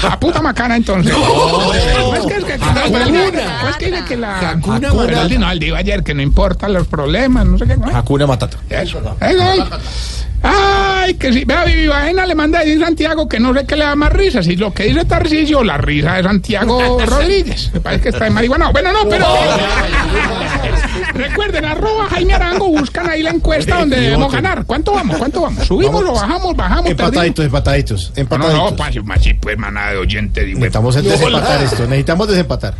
A 0.08 0.18
puta 0.18 0.40
macana, 0.40 0.76
entonces. 0.76 1.12
No, 1.12 2.14
es 2.14 2.26
que 2.26 2.36
es 2.36 2.44
que, 2.44 2.58
no, 2.58 3.68
es 3.68 3.76
que 3.76 3.90
dice 3.90 4.04
que 4.04 4.16
la. 4.16 4.50
Hakuna 4.50 4.92
Matata. 4.92 5.78
ayer 5.78 6.02
que 6.02 6.14
no 6.14 6.22
importan 6.22 6.72
los 6.72 6.86
problemas, 6.86 7.46
no 7.46 7.58
sé 7.58 7.66
qué. 7.66 7.76
Matata. 8.26 8.58
Eso, 8.68 8.98
eso. 9.20 9.66
Ay, 10.44 11.14
que 11.14 11.32
si, 11.32 11.44
vea, 11.44 11.64
Vivi 11.64 11.86
Bajena 11.86 12.26
le 12.26 12.34
manda 12.34 12.58
a 12.58 12.62
decir 12.64 12.80
Santiago 12.80 13.28
que 13.28 13.38
no 13.38 13.54
sé 13.54 13.64
qué 13.66 13.76
le 13.76 13.84
da 13.84 13.94
más 13.94 14.12
risa. 14.12 14.42
Si 14.42 14.56
lo 14.56 14.72
que 14.72 14.84
dice 14.84 15.04
Tarcisio, 15.04 15.62
la 15.62 15.76
risa 15.78 16.14
de 16.14 16.22
Santiago 16.24 16.98
Rodríguez. 17.06 17.70
Me 17.72 17.80
parece 17.80 18.02
que 18.04 18.08
está 18.10 18.26
en 18.26 18.32
marihuana. 18.34 18.70
Bueno, 18.70 18.92
no, 18.92 19.08
pero. 19.08 19.26
Recuerden, 21.14 21.64
arroba 21.64 22.06
Jaime 22.10 22.34
Arango, 22.34 22.68
buscan 22.68 23.08
ahí 23.08 23.22
la 23.22 23.30
encuesta 23.30 23.78
donde 23.80 24.00
debemos 24.00 24.32
ganar. 24.32 24.64
¿Cuánto 24.64 24.92
vamos? 24.92 25.16
¿Cuánto 25.18 25.42
vamos? 25.42 25.66
¿Subimos 25.66 26.02
o 26.04 26.12
bajamos? 26.14 26.56
Bajamos. 26.56 26.90
Empataditos, 26.90 27.44
empataditos, 27.44 28.08
No, 28.08 28.14
no, 28.14 28.20
empataditos. 28.22 28.70
no, 28.70 28.76
pues, 28.76 29.04
machi, 29.04 29.34
pues, 29.34 29.58
manada 29.58 29.92
de 29.92 29.98
oyentes. 29.98 30.44
digo, 30.46 30.58
Necesitamos 30.58 30.94
desempatar 31.02 31.62
esto, 31.62 31.82
necesitamos 31.86 32.28
desempatar. 32.28 32.74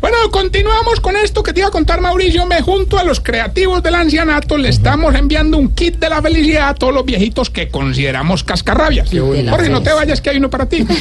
Bueno, 0.00 0.16
continuamos 0.30 1.00
con 1.00 1.16
esto 1.16 1.42
que 1.42 1.52
te 1.52 1.60
iba 1.60 1.68
a 1.68 1.72
contar 1.72 2.00
Mauricio. 2.00 2.46
Me 2.46 2.60
junto 2.62 2.98
a 2.98 3.04
los 3.04 3.20
creativos 3.20 3.82
del 3.82 3.94
ancianato, 3.94 4.58
le 4.58 4.68
estamos 4.68 5.14
enviando 5.14 5.56
un 5.56 5.74
kit 5.74 5.98
de 5.98 6.10
la 6.10 6.20
felicidad 6.20 6.68
a 6.68 6.74
todos 6.74 6.92
los 6.92 7.04
viejitos 7.04 7.50
que 7.50 7.68
consideramos 7.68 8.44
cascarrabias. 8.44 9.08
Jorge, 9.10 9.70
no 9.70 9.82
te 9.82 9.92
vayas 9.92 10.20
que 10.20 10.30
hay 10.30 10.38
uno 10.38 10.50
para 10.50 10.66
ti. 10.66 10.86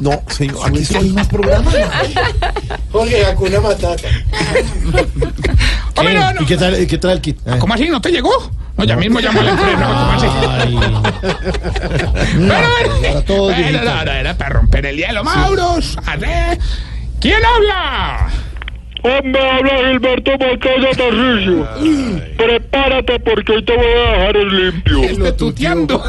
No, 0.00 0.22
señor, 0.28 0.56
aquí 0.66 0.84
hay 0.96 1.10
más 1.10 1.28
programas. 1.28 1.72
Jorge, 2.90 3.24
Hakuna 3.24 3.60
Matata. 3.60 4.08
¿Y 6.40 6.46
qué 6.46 6.56
tal, 6.56 6.86
qué 6.86 6.98
el 7.12 7.20
kit? 7.20 7.38
¿Cómo 7.60 7.74
así? 7.74 7.88
¿No 7.88 8.00
te 8.00 8.10
llegó? 8.10 8.32
No, 8.76 8.84
ya 8.84 8.96
mismo 8.96 9.20
llamo 9.20 9.40
a 9.40 9.44
la 9.44 9.50
empresa. 9.50 9.88
No, 12.36 12.54
era 13.50 14.34
para 14.36 14.50
romper 14.50 14.86
el 14.86 14.96
hielo, 14.96 15.22
Mauros. 15.24 15.96
¿Quién 17.20 17.44
habla? 17.44 18.28
Hombre, 19.06 19.50
habla 19.50 19.70
Gilberto 19.86 20.30
Macaya 20.38 20.90
Tarrillo. 20.96 21.68
Prepárate 22.38 23.20
porque 23.20 23.52
hoy 23.52 23.62
te 23.62 23.76
voy 23.76 23.84
a 23.84 24.12
dejar 24.12 24.36
el 24.38 24.48
limpio. 24.48 25.02
Este 25.04 25.32
tuteando. 25.32 26.02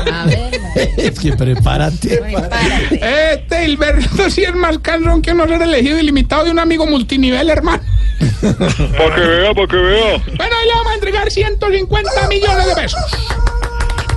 Es 0.97 1.19
que 1.19 1.33
prepárate. 1.33 2.21
Este 3.33 3.65
Hilberto 3.65 4.29
sí 4.29 4.43
es 4.43 4.55
más 4.55 4.79
cansón 4.79 5.21
que 5.21 5.33
uno 5.33 5.45
ser 5.45 5.61
elegido 5.61 5.99
ilimitado 5.99 6.45
de 6.45 6.51
un 6.51 6.59
amigo 6.59 6.87
multinivel, 6.87 7.49
hermano. 7.49 7.83
Para 8.41 9.15
que 9.15 9.21
vea, 9.21 9.53
para 9.53 9.67
que 9.67 9.75
vea. 9.75 10.23
Bueno, 10.37 10.55
ahí 10.55 10.67
le 10.67 10.73
vamos 10.75 10.91
a 10.91 10.95
entregar 10.95 11.29
150 11.29 12.27
millones 12.29 12.65
de 12.65 12.75
pesos. 12.75 13.01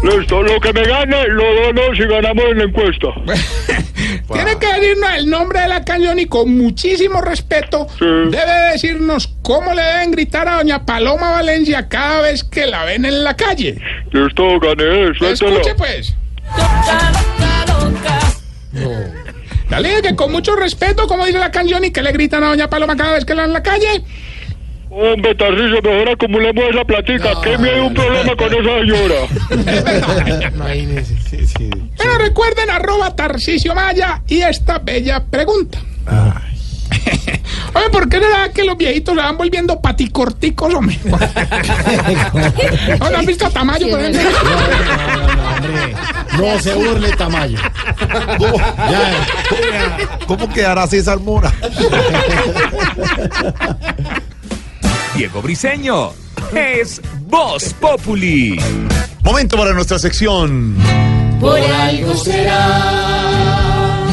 Listo, 0.02 0.42
lo 0.42 0.60
que 0.60 0.72
me 0.72 0.84
gane 0.84 1.26
lo 1.28 1.44
dono 1.54 1.94
si 1.94 2.04
ganamos 2.04 2.44
en 2.44 2.58
la 2.58 2.64
encuesta. 2.64 3.08
Tiene 4.32 4.58
que 4.58 4.66
decirnos 4.66 5.10
el 5.16 5.30
nombre 5.30 5.60
de 5.60 5.68
la 5.68 5.84
canción 5.84 6.18
y 6.18 6.26
con 6.26 6.56
muchísimo 6.56 7.20
respeto 7.20 7.86
debe 8.00 8.72
decirnos 8.72 9.34
cómo 9.42 9.74
le 9.74 9.82
deben 9.82 10.10
gritar 10.12 10.46
a 10.48 10.56
doña 10.56 10.84
Paloma 10.84 11.30
Valencia 11.32 11.88
cada 11.88 12.22
vez 12.22 12.44
que 12.44 12.66
la 12.66 12.84
ven 12.84 13.04
en 13.04 13.24
la 13.24 13.34
calle. 13.36 13.78
Listo, 14.12 14.60
gané, 14.60 15.14
suéltalo. 15.14 15.56
Escuche 15.56 15.74
pues. 15.74 16.14
Dale, 19.68 20.00
que 20.02 20.14
con 20.14 20.32
mucho 20.32 20.56
respeto, 20.56 21.06
como 21.06 21.26
dice 21.26 21.38
la 21.38 21.50
canción, 21.50 21.84
y 21.84 21.90
que 21.90 22.02
le 22.02 22.12
gritan 22.12 22.42
a 22.44 22.48
doña 22.48 22.70
Paloma 22.70 22.96
cada 22.96 23.14
vez 23.14 23.24
que 23.24 23.34
la 23.34 23.42
ven 23.42 23.50
en 23.50 23.54
la 23.54 23.62
calle. 23.62 24.02
Hombre, 24.90 25.34
Tarrillo, 25.34 25.82
mejor 25.82 26.08
acumulemos 26.10 26.64
esa 26.70 26.84
platica. 26.84 27.40
que 27.42 27.58
me 27.58 27.70
hay 27.70 27.80
un 27.80 27.92
problema 27.94 28.34
con 28.36 28.54
esa 28.54 28.78
señora. 28.80 29.14
Pero 31.98 32.18
recuerden 32.18 32.70
arroba 32.70 33.14
Tarcisio 33.14 33.74
Maya 33.74 34.22
y 34.26 34.40
esta 34.40 34.78
bella 34.78 35.22
pregunta. 35.24 35.78
Oye, 37.74 37.90
¿por 37.90 38.08
qué 38.08 38.18
será 38.18 38.50
que 38.52 38.64
los 38.64 38.76
viejitos 38.78 39.14
se 39.14 39.20
van 39.20 39.36
volviendo 39.36 39.78
paticorticos, 39.80 40.72
hombre? 40.72 40.98
¿No 42.98 43.10
lo 43.10 43.18
han 43.18 43.26
visto 43.26 43.44
a 43.46 43.50
Tamayo, 43.50 43.90
por 43.90 44.00
ejemplo? 44.00 44.22
No 46.38 46.58
se 46.60 46.72
burle 46.74 47.10
Tamayo. 47.12 47.58
¿Cómo 50.26 50.48
quedará 50.48 50.86
César 50.86 51.18
Mora? 51.20 51.52
Diego 55.18 55.42
Briseño 55.42 56.12
es 56.54 57.02
Voz 57.26 57.74
Populi. 57.74 58.56
Momento 59.24 59.56
para 59.56 59.72
nuestra 59.72 59.98
sección. 59.98 60.76
Por 61.40 61.58
algo 61.58 62.14
será. 62.14 64.06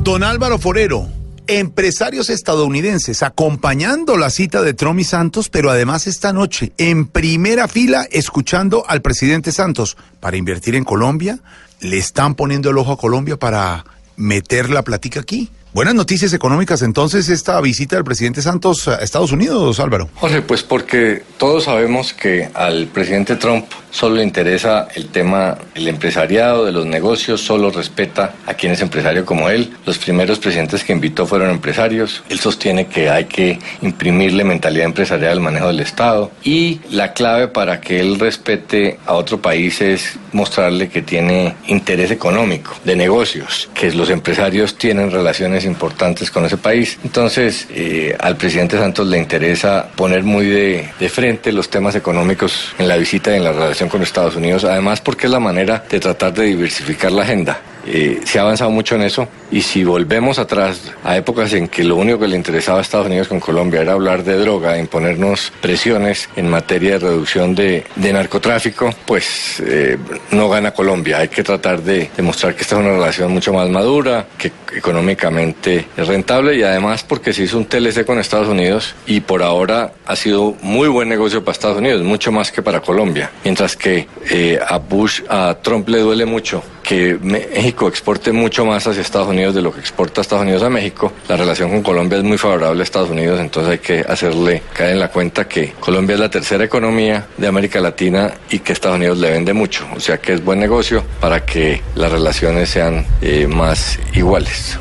Don 0.00 0.22
Álvaro 0.22 0.58
Forero, 0.58 1.06
empresarios 1.46 2.30
estadounidenses 2.30 3.22
acompañando 3.22 4.16
la 4.16 4.30
cita 4.30 4.62
de 4.62 4.72
Trump 4.72 5.00
y 5.00 5.04
Santos, 5.04 5.50
pero 5.50 5.68
además 5.68 6.06
esta 6.06 6.32
noche 6.32 6.72
en 6.78 7.04
primera 7.04 7.68
fila 7.68 8.08
escuchando 8.10 8.86
al 8.88 9.02
presidente 9.02 9.52
Santos 9.52 9.98
para 10.18 10.38
invertir 10.38 10.76
en 10.76 10.84
Colombia. 10.84 11.40
Le 11.80 11.98
están 11.98 12.34
poniendo 12.34 12.70
el 12.70 12.78
ojo 12.78 12.92
a 12.92 12.96
Colombia 12.96 13.36
para 13.36 13.84
meter 14.16 14.70
la 14.70 14.80
platica 14.80 15.20
aquí. 15.20 15.50
Buenas 15.78 15.94
noticias 15.94 16.32
económicas 16.32 16.82
entonces 16.82 17.28
esta 17.28 17.60
visita 17.60 17.94
del 17.94 18.04
presidente 18.04 18.42
Santos 18.42 18.88
a 18.88 18.96
Estados 18.96 19.30
Unidos, 19.30 19.78
Álvaro. 19.78 20.10
Jorge, 20.16 20.42
pues 20.42 20.64
porque 20.64 21.22
todos 21.36 21.66
sabemos 21.66 22.12
que 22.12 22.50
al 22.52 22.88
presidente 22.88 23.36
Trump 23.36 23.64
solo 23.92 24.16
le 24.16 24.24
interesa 24.24 24.88
el 24.96 25.06
tema, 25.06 25.56
el 25.76 25.86
empresariado 25.86 26.64
de 26.64 26.72
los 26.72 26.84
negocios, 26.84 27.42
solo 27.42 27.70
respeta 27.70 28.34
a 28.46 28.54
quien 28.54 28.72
es 28.72 28.80
empresario 28.80 29.24
como 29.24 29.48
él. 29.50 29.72
Los 29.86 29.98
primeros 29.98 30.40
presidentes 30.40 30.82
que 30.82 30.92
invitó 30.92 31.26
fueron 31.26 31.50
empresarios. 31.50 32.24
Él 32.28 32.40
sostiene 32.40 32.88
que 32.88 33.08
hay 33.08 33.26
que 33.26 33.60
imprimirle 33.80 34.42
mentalidad 34.42 34.86
empresarial 34.86 35.34
al 35.34 35.40
manejo 35.40 35.68
del 35.68 35.78
Estado. 35.78 36.32
Y 36.42 36.80
la 36.90 37.12
clave 37.12 37.46
para 37.46 37.80
que 37.80 38.00
él 38.00 38.18
respete 38.18 38.98
a 39.06 39.14
otro 39.14 39.40
país 39.40 39.80
es 39.80 40.18
mostrarle 40.32 40.88
que 40.88 41.02
tiene 41.02 41.54
interés 41.68 42.10
económico, 42.10 42.74
de 42.84 42.96
negocios, 42.96 43.70
que 43.74 43.92
los 43.92 44.10
empresarios 44.10 44.76
tienen 44.76 45.10
relaciones 45.10 45.64
importantes 45.68 46.30
con 46.30 46.44
ese 46.44 46.56
país. 46.56 46.98
Entonces, 47.04 47.68
eh, 47.70 48.16
al 48.18 48.36
presidente 48.36 48.76
Santos 48.76 49.06
le 49.06 49.18
interesa 49.18 49.88
poner 49.94 50.24
muy 50.24 50.46
de, 50.46 50.88
de 50.98 51.08
frente 51.08 51.52
los 51.52 51.70
temas 51.70 51.94
económicos 51.94 52.74
en 52.78 52.88
la 52.88 52.96
visita 52.96 53.32
y 53.32 53.36
en 53.36 53.44
la 53.44 53.52
relación 53.52 53.88
con 53.88 54.02
Estados 54.02 54.34
Unidos, 54.34 54.64
además 54.64 55.00
porque 55.00 55.26
es 55.26 55.32
la 55.32 55.40
manera 55.40 55.84
de 55.88 56.00
tratar 56.00 56.32
de 56.34 56.44
diversificar 56.44 57.12
la 57.12 57.22
agenda. 57.22 57.60
Eh, 57.90 58.20
se 58.24 58.38
ha 58.38 58.42
avanzado 58.42 58.70
mucho 58.70 58.96
en 58.96 59.02
eso 59.02 59.26
y 59.50 59.62
si 59.62 59.82
volvemos 59.82 60.38
atrás 60.38 60.92
a 61.04 61.16
épocas 61.16 61.54
en 61.54 61.68
que 61.68 61.82
lo 61.84 61.96
único 61.96 62.18
que 62.18 62.28
le 62.28 62.36
interesaba 62.36 62.78
a 62.78 62.82
Estados 62.82 63.06
Unidos 63.06 63.28
con 63.28 63.40
Colombia 63.40 63.80
era 63.80 63.92
hablar 63.92 64.24
de 64.24 64.36
droga, 64.36 64.76
imponernos 64.78 65.52
presiones 65.62 66.28
en 66.36 66.50
materia 66.50 66.92
de 66.92 66.98
reducción 66.98 67.54
de, 67.54 67.84
narcotráfico, 67.96 68.90
pues 69.06 69.62
eh, 69.64 69.96
no 70.32 70.50
gana 70.50 70.72
Colombia. 70.72 71.18
Hay 71.18 71.28
que 71.28 71.42
tratar 71.42 71.82
de 71.82 72.10
demostrar 72.14 72.54
que 72.54 72.62
esta 72.62 72.74
es 72.76 72.80
una 72.82 72.92
relación 72.92 73.32
mucho 73.32 73.54
más 73.54 73.70
madura, 73.70 74.26
que 74.36 74.52
económicamente 74.76 75.86
es 75.96 76.06
rentable 76.06 76.56
y 76.56 76.62
además 76.62 77.04
porque 77.04 77.32
se 77.32 77.44
hizo 77.44 77.56
un 77.56 77.64
TLC 77.64 78.04
con 78.04 78.18
Estados 78.18 78.48
Unidos 78.48 78.94
y 79.06 79.20
por 79.20 79.42
ahora 79.42 79.92
ha 80.06 80.16
sido 80.16 80.56
muy 80.60 80.88
buen 80.88 81.08
negocio 81.08 81.42
para 81.42 81.52
Estados 81.52 81.78
Unidos, 81.78 82.02
mucho 82.02 82.32
más 82.32 82.52
que 82.52 82.60
para 82.60 82.80
Colombia. 82.80 83.30
Mientras 83.44 83.76
que 83.76 84.06
eh, 84.30 84.58
a 84.66 84.76
Bush, 84.78 85.22
a 85.28 85.56
Trump 85.62 85.88
le 85.88 86.00
duele 86.00 86.26
mucho 86.26 86.62
que 86.88 87.18
México 87.20 87.86
exporte 87.86 88.32
mucho 88.32 88.64
más 88.64 88.86
hacia 88.86 89.02
Estados 89.02 89.28
Unidos 89.28 89.54
de 89.54 89.60
lo 89.60 89.74
que 89.74 89.78
exporta 89.78 90.22
Estados 90.22 90.44
Unidos 90.44 90.62
a 90.62 90.70
México. 90.70 91.12
La 91.28 91.36
relación 91.36 91.68
con 91.68 91.82
Colombia 91.82 92.16
es 92.16 92.24
muy 92.24 92.38
favorable 92.38 92.80
a 92.80 92.82
Estados 92.82 93.10
Unidos, 93.10 93.38
entonces 93.40 93.72
hay 93.72 93.78
que 93.78 94.00
hacerle 94.00 94.62
caer 94.72 94.92
en 94.92 95.00
la 95.00 95.08
cuenta 95.08 95.46
que 95.46 95.72
Colombia 95.78 96.14
es 96.14 96.20
la 96.20 96.30
tercera 96.30 96.64
economía 96.64 97.26
de 97.36 97.46
América 97.46 97.78
Latina 97.78 98.32
y 98.48 98.60
que 98.60 98.72
Estados 98.72 98.96
Unidos 98.96 99.18
le 99.18 99.32
vende 99.32 99.52
mucho. 99.52 99.86
O 99.94 100.00
sea 100.00 100.16
que 100.16 100.32
es 100.32 100.42
buen 100.42 100.60
negocio 100.60 101.04
para 101.20 101.44
que 101.44 101.82
las 101.94 102.10
relaciones 102.10 102.70
sean 102.70 103.04
eh, 103.20 103.46
más 103.46 103.98
iguales. 104.14 104.78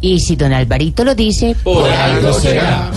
Y 0.00 0.20
si 0.20 0.36
don 0.36 0.54
Alvarito 0.54 1.04
lo 1.04 1.14
dice, 1.14 1.54
Por 1.62 1.86
algo 1.90 2.32
será. 2.32 2.90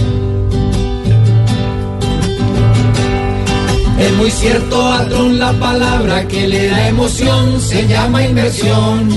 Es 3.99 4.13
muy 4.13 4.29
cierto, 4.29 4.77
patrón, 4.77 5.39
la 5.39 5.53
palabra 5.53 6.27
que 6.27 6.47
le 6.47 6.67
da 6.67 6.89
emoción 6.89 7.61
se 7.61 7.87
llama 7.87 8.25
inversión. 8.25 9.09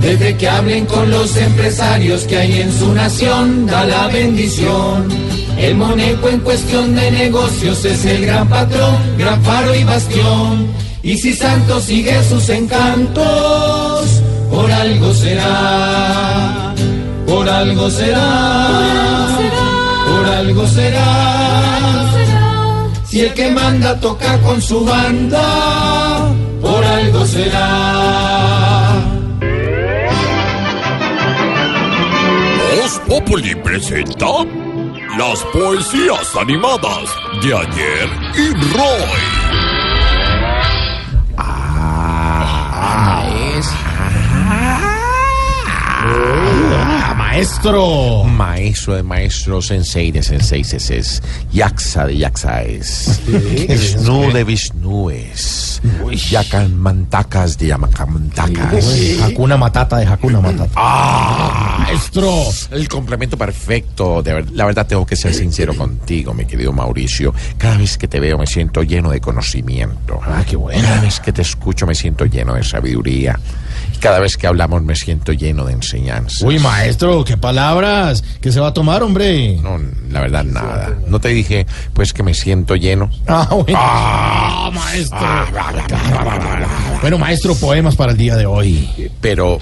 Desde 0.00 0.36
que 0.36 0.48
hablen 0.48 0.84
con 0.84 1.10
los 1.10 1.36
empresarios 1.36 2.24
que 2.24 2.36
hay 2.36 2.60
en 2.60 2.72
su 2.72 2.92
nación, 2.92 3.66
da 3.66 3.84
la 3.84 4.08
bendición. 4.08 5.08
El 5.56 5.74
Moneco 5.76 6.28
en 6.28 6.40
cuestión 6.40 6.94
de 6.94 7.10
negocios 7.10 7.82
es 7.86 8.04
el 8.04 8.26
gran 8.26 8.46
patrón, 8.46 8.96
gran 9.16 9.42
faro 9.42 9.74
y 9.74 9.84
bastión. 9.84 10.68
Y 11.02 11.16
si 11.16 11.32
Santos 11.32 11.84
sigue 11.84 12.22
sus 12.24 12.48
encantos, 12.50 14.20
por 14.50 14.70
algo 14.70 15.14
será, 15.14 16.74
por 17.26 17.48
algo 17.48 17.90
será, 17.90 19.28
por 20.06 20.26
algo 20.34 20.66
será. 20.66 22.05
Si 23.16 23.22
el 23.22 23.32
que 23.32 23.50
manda 23.50 23.98
toca 23.98 24.38
con 24.42 24.60
su 24.60 24.84
banda, 24.84 26.28
por 26.60 26.84
algo 26.84 27.24
será. 27.24 28.92
Voz 32.76 33.00
Populi 33.08 33.54
presenta 33.54 34.26
las 35.16 35.42
poesías 35.44 36.36
animadas 36.36 37.08
de 37.42 37.54
ayer 37.54 38.10
y 38.36 38.52
Roy. 38.74 39.22
Ah, 41.38 42.76
maestro. 47.16 48.24
Maestro 48.24 48.94
de 48.94 49.02
maestros, 49.02 49.66
sensei 49.66 50.10
de 50.12 50.22
senseis, 50.22 50.72
es 50.72 51.22
Yaxa 51.52 52.06
de 52.06 52.16
Yaxaes. 52.18 53.20
Vishnu 53.68 54.32
de 54.32 54.44
Vishnúes. 54.44 55.80
Yakamantacas 56.30 57.58
de 57.58 57.68
Yamakamantacas. 57.68 58.86
Hakuna 59.22 59.56
Matata 59.56 59.98
de 59.98 60.06
Hakuna 60.06 60.40
Matata. 60.40 60.70
¡Ah! 60.76 61.76
Maestro. 61.80 62.30
El 62.70 62.88
complemento 62.88 63.36
perfecto. 63.36 64.22
De 64.22 64.32
ver- 64.34 64.50
la 64.52 64.64
verdad 64.66 64.86
tengo 64.86 65.04
que 65.06 65.16
ser 65.16 65.34
sincero 65.34 65.74
contigo, 65.76 66.32
mi 66.34 66.44
querido 66.46 66.72
Mauricio. 66.72 67.34
Cada 67.58 67.76
vez 67.76 67.98
que 67.98 68.08
te 68.08 68.18
veo 68.20 68.38
me 68.38 68.46
siento 68.46 68.82
lleno 68.82 69.10
de 69.10 69.20
conocimiento. 69.20 70.20
Ah, 70.24 70.42
qué 70.48 70.56
bueno. 70.56 70.82
Cada 70.82 71.00
vez 71.02 71.20
que 71.20 71.32
te 71.32 71.42
escucho 71.42 71.86
me 71.86 71.94
siento 71.94 72.24
lleno 72.24 72.54
de 72.54 72.64
sabiduría. 72.64 73.38
Y 73.94 73.98
cada 73.98 74.18
vez 74.18 74.36
que 74.36 74.46
hablamos 74.46 74.82
me 74.82 74.94
siento 74.94 75.32
lleno 75.32 75.64
de 75.64 75.72
enseñanza. 75.72 76.46
Uy, 76.46 76.58
maestro, 76.58 77.24
qué 77.24 77.36
palabras. 77.36 78.22
¿Qué 78.40 78.52
se 78.52 78.60
va 78.60 78.68
a 78.68 78.74
tomar, 78.74 79.02
hombre? 79.02 79.58
No, 79.62 79.78
la 80.10 80.20
verdad, 80.20 80.44
nada. 80.44 80.96
No 81.06 81.20
te 81.20 81.28
dije, 81.28 81.66
pues, 81.92 82.12
que 82.12 82.22
me 82.22 82.34
siento 82.34 82.76
lleno. 82.76 83.10
Ah, 83.26 83.48
bueno. 83.50 83.78
Ah, 83.80 84.70
maestro. 84.72 85.18
Bueno, 87.00 87.18
maestro, 87.18 87.54
poemas 87.54 87.96
para 87.96 88.12
el 88.12 88.18
día 88.18 88.36
de 88.36 88.46
hoy. 88.46 89.10
Pero, 89.20 89.58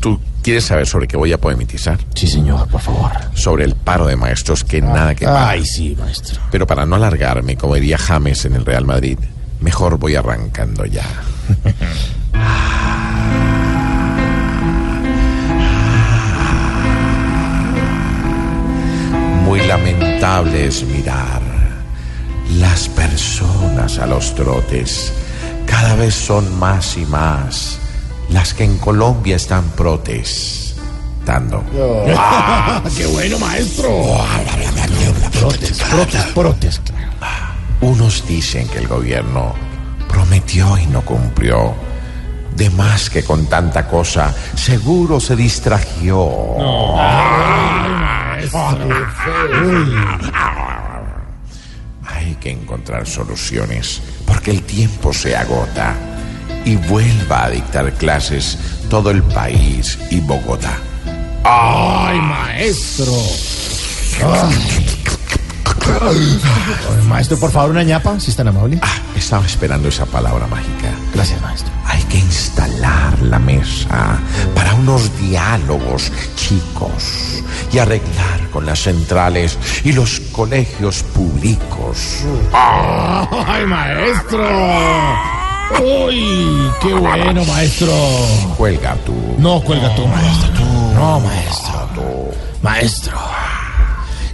¿tú 0.00 0.20
quieres 0.42 0.64
saber 0.64 0.86
sobre 0.86 1.08
qué 1.08 1.16
voy 1.16 1.32
a 1.32 1.38
poemitizar? 1.38 1.98
Sí, 2.14 2.26
señor, 2.28 2.68
por 2.68 2.80
favor. 2.80 3.10
Sobre 3.34 3.64
el 3.64 3.74
paro 3.74 4.06
de 4.06 4.16
maestros 4.16 4.64
que 4.64 4.80
nada 4.80 5.14
que 5.14 5.26
ver. 5.26 5.34
Ay, 5.36 5.64
sí, 5.64 5.96
maestro. 5.98 6.40
Pero 6.50 6.66
para 6.66 6.86
no 6.86 6.96
alargarme, 6.96 7.56
como 7.56 7.74
diría 7.74 7.98
James 7.98 8.44
en 8.44 8.54
el 8.54 8.64
Real 8.64 8.84
Madrid, 8.84 9.18
mejor 9.64 9.98
voy 9.98 10.14
arrancando 10.14 10.84
ya. 10.84 11.06
Muy 19.44 19.60
lamentable 19.66 20.66
es 20.66 20.84
mirar 20.84 21.40
las 22.58 22.88
personas 22.90 23.98
a 23.98 24.06
los 24.06 24.34
trotes. 24.34 25.12
Cada 25.66 25.96
vez 25.96 26.14
son 26.14 26.58
más 26.58 26.98
y 26.98 27.06
más 27.06 27.78
las 28.28 28.52
que 28.52 28.64
en 28.64 28.76
Colombia 28.78 29.36
están 29.36 29.64
protestando. 29.70 31.64
Ah, 32.16 32.82
¡Qué 32.94 33.06
bueno, 33.06 33.38
maestro! 33.38 33.88
Protes, 35.40 35.80
protes, 35.90 36.24
protes. 36.34 36.80
Unos 37.80 38.26
dicen 38.26 38.68
que 38.68 38.78
el 38.78 38.88
gobierno 38.88 39.54
prometió 40.08 40.78
y 40.78 40.86
no 40.86 41.02
cumplió. 41.02 41.74
De 42.56 42.70
más 42.70 43.10
que 43.10 43.24
con 43.24 43.46
tanta 43.46 43.88
cosa, 43.88 44.32
seguro 44.54 45.18
se 45.18 45.34
distrajo. 45.34 46.56
Hay 52.06 52.34
que 52.40 52.50
encontrar 52.50 53.06
soluciones, 53.06 54.00
porque 54.26 54.52
el 54.52 54.62
tiempo 54.62 55.12
se 55.12 55.36
agota 55.36 55.94
y 56.64 56.76
vuelva 56.76 57.44
a 57.44 57.50
dictar 57.50 57.92
clases 57.94 58.58
todo 58.88 59.10
el 59.10 59.22
país 59.22 59.98
y 60.10 60.20
Bogotá. 60.20 60.78
¡Ay, 61.44 62.20
maestro! 62.20 63.12
Ay, 64.22 64.83
Maestro, 67.08 67.38
por 67.38 67.50
favor, 67.50 67.70
una 67.70 67.82
ñapa, 67.82 68.18
si 68.18 68.30
es 68.30 68.36
tan 68.36 68.48
amable. 68.48 68.78
Ah, 68.82 68.98
estaba 69.16 69.44
esperando 69.46 69.88
esa 69.88 70.06
palabra 70.06 70.46
mágica. 70.46 70.90
Gracias, 71.14 71.40
maestro. 71.42 71.72
Hay 71.86 72.02
que 72.04 72.18
instalar 72.18 73.20
la 73.22 73.38
mesa 73.38 74.18
para 74.54 74.74
unos 74.74 75.16
diálogos 75.18 76.10
chicos 76.36 77.42
y 77.72 77.78
arreglar 77.78 78.50
con 78.50 78.66
las 78.66 78.80
centrales 78.80 79.58
y 79.84 79.92
los 79.92 80.20
colegios 80.32 81.02
públicos. 81.02 82.24
¡Ay, 82.52 83.66
maestro! 83.66 84.48
¡Uy! 85.82 86.70
¡Qué 86.80 86.94
bueno, 86.94 87.44
maestro! 87.44 87.92
Cuelga 88.56 88.96
tú. 89.04 89.14
No, 89.38 89.60
cuelga 89.62 89.94
tú, 89.94 90.06
maestro. 90.06 90.64
No, 90.94 91.20
maestro. 91.20 92.30
Maestro. 92.62 93.18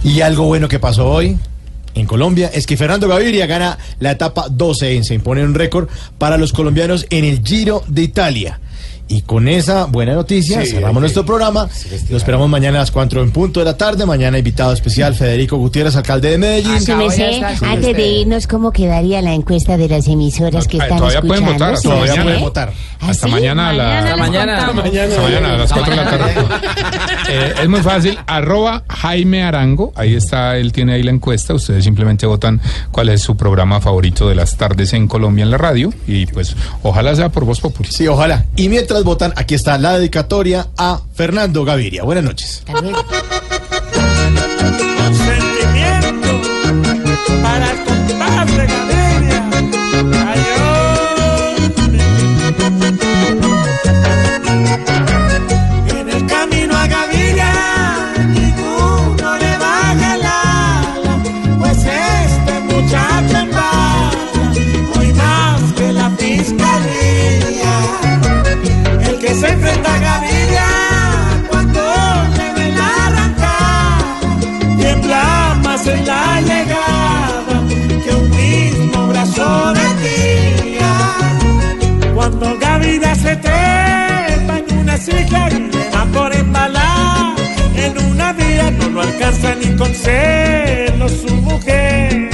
Y 0.03 0.21
algo 0.21 0.45
bueno 0.45 0.67
que 0.67 0.79
pasó 0.79 1.07
hoy 1.09 1.37
en 1.93 2.05
Colombia 2.07 2.49
es 2.53 2.65
que 2.65 2.77
Fernando 2.77 3.07
Gaviria 3.07 3.45
gana 3.45 3.77
la 3.99 4.11
etapa 4.11 4.47
12 4.49 5.03
se 5.03 5.13
impone 5.13 5.43
un 5.43 5.53
récord 5.53 5.89
para 6.17 6.37
los 6.37 6.53
colombianos 6.53 7.05
en 7.09 7.23
el 7.23 7.41
Giro 7.43 7.83
de 7.87 8.01
Italia. 8.01 8.59
Y 9.11 9.21
con 9.23 9.47
esa 9.47 9.85
buena 9.85 10.13
noticia 10.13 10.61
Sí, 10.61 10.71
cerramos 10.71 11.01
nuestro 11.01 11.25
programa. 11.25 11.67
Lo 12.09 12.17
esperamos 12.17 12.49
mañana 12.49 12.77
a 12.77 12.81
las 12.81 12.91
4 12.91 13.21
en 13.23 13.31
punto 13.31 13.59
de 13.59 13.65
la 13.65 13.75
tarde. 13.77 14.05
Mañana 14.05 14.37
invitado 14.37 14.71
especial 14.73 15.13
Federico 15.15 15.57
Gutiérrez, 15.57 15.95
alcalde 15.95 16.29
de 16.31 16.37
Medellín. 16.37 16.81
Su 16.81 16.95
merced, 16.95 17.41
antes 17.61 17.95
de 17.95 18.07
irnos, 18.07 18.47
¿cómo 18.47 18.71
quedaría 18.71 19.21
la 19.21 19.33
encuesta 19.33 19.77
de 19.77 19.87
las 19.89 20.07
emisoras 20.07 20.67
que 20.67 20.77
Ay, 20.77 20.83
están 20.83 20.97
todavía 20.99 21.21
pueden 21.21 21.43
escuchando? 21.43 21.65
votar, 21.65 21.77
¿Su 21.77 21.89
todavía 21.89 22.05
merced? 22.13 22.23
pueden 22.23 22.41
votar. 22.41 22.73
Hasta 23.01 23.27
sí? 23.27 23.31
mañana 23.33 23.69
a 23.69 23.73
la- 23.73 23.83
Mañana 23.83 24.01
Hasta 24.11 24.15
mañana. 24.17 24.57
Hasta 24.57 25.21
mañana 25.21 25.53
a 25.53 25.57
las 25.57 25.73
4 25.73 25.89
de 25.91 25.95
la 25.97 26.09
tarde. 26.09 26.33
Eh, 27.29 27.53
es 27.61 27.69
muy 27.69 27.79
fácil, 27.81 28.17
arroba 28.27 28.83
Jaime 28.89 29.43
Arango, 29.43 29.93
ahí 29.95 30.15
está, 30.15 30.57
él 30.57 30.73
tiene 30.73 30.93
ahí 30.93 31.03
la 31.03 31.11
encuesta, 31.11 31.53
ustedes 31.53 31.83
simplemente 31.85 32.25
votan 32.25 32.59
cuál 32.91 33.07
es 33.07 33.21
su 33.21 33.37
programa 33.37 33.79
favorito 33.79 34.27
de 34.27 34.35
las 34.35 34.57
tardes 34.57 34.91
en 34.93 35.07
Colombia 35.07 35.43
en 35.43 35.51
la 35.51 35.57
radio 35.57 35.93
y 36.07 36.25
pues 36.25 36.55
ojalá 36.83 37.15
sea 37.15 37.29
por 37.29 37.45
Voz 37.45 37.61
Popular. 37.61 37.89
Sí, 37.91 38.05
ojalá. 38.07 38.45
Y 38.57 38.67
mientras 38.67 39.00
votan, 39.03 39.33
aquí 39.35 39.55
está 39.55 39.77
la 39.77 39.97
dedicatoria 39.97 40.67
a 40.77 41.01
Fernando 41.13 41.63
Gaviria. 41.63 42.03
Buenas 42.03 42.23
noches. 42.23 42.63
Sentimiento 45.11 46.41
para 47.41 47.71
el 47.71 47.83
compadre 47.83 48.90
le 85.07 85.89
da 85.89 86.05
por 86.13 86.33
embalar. 86.33 87.35
En 87.75 87.97
una 87.97 88.33
vía 88.33 88.69
no 88.71 88.89
lo 88.89 89.01
alcanza 89.01 89.55
ni 89.55 89.75
con 89.75 89.93
celo 89.93 91.09
su 91.09 91.33
mujer. 91.35 92.29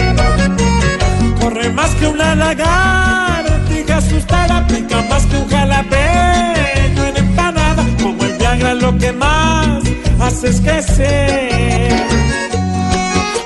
Corre 1.39 1.69
más 1.71 1.91
que 1.95 2.07
una 2.07 2.35
lagartija 2.35 3.97
asustada, 3.97 4.67
pica 4.67 5.01
más 5.09 5.25
que 5.27 5.37
un 5.37 5.49
jalapeño 5.49 7.05
en 7.05 7.17
empanada. 7.17 7.85
Como 8.01 8.23
el 8.25 8.33
Viagra 8.33 8.73
lo 8.73 8.97
que 8.97 9.11
más 9.13 9.83
hace 10.19 10.49
es 10.49 10.61
crecer. 10.61 12.07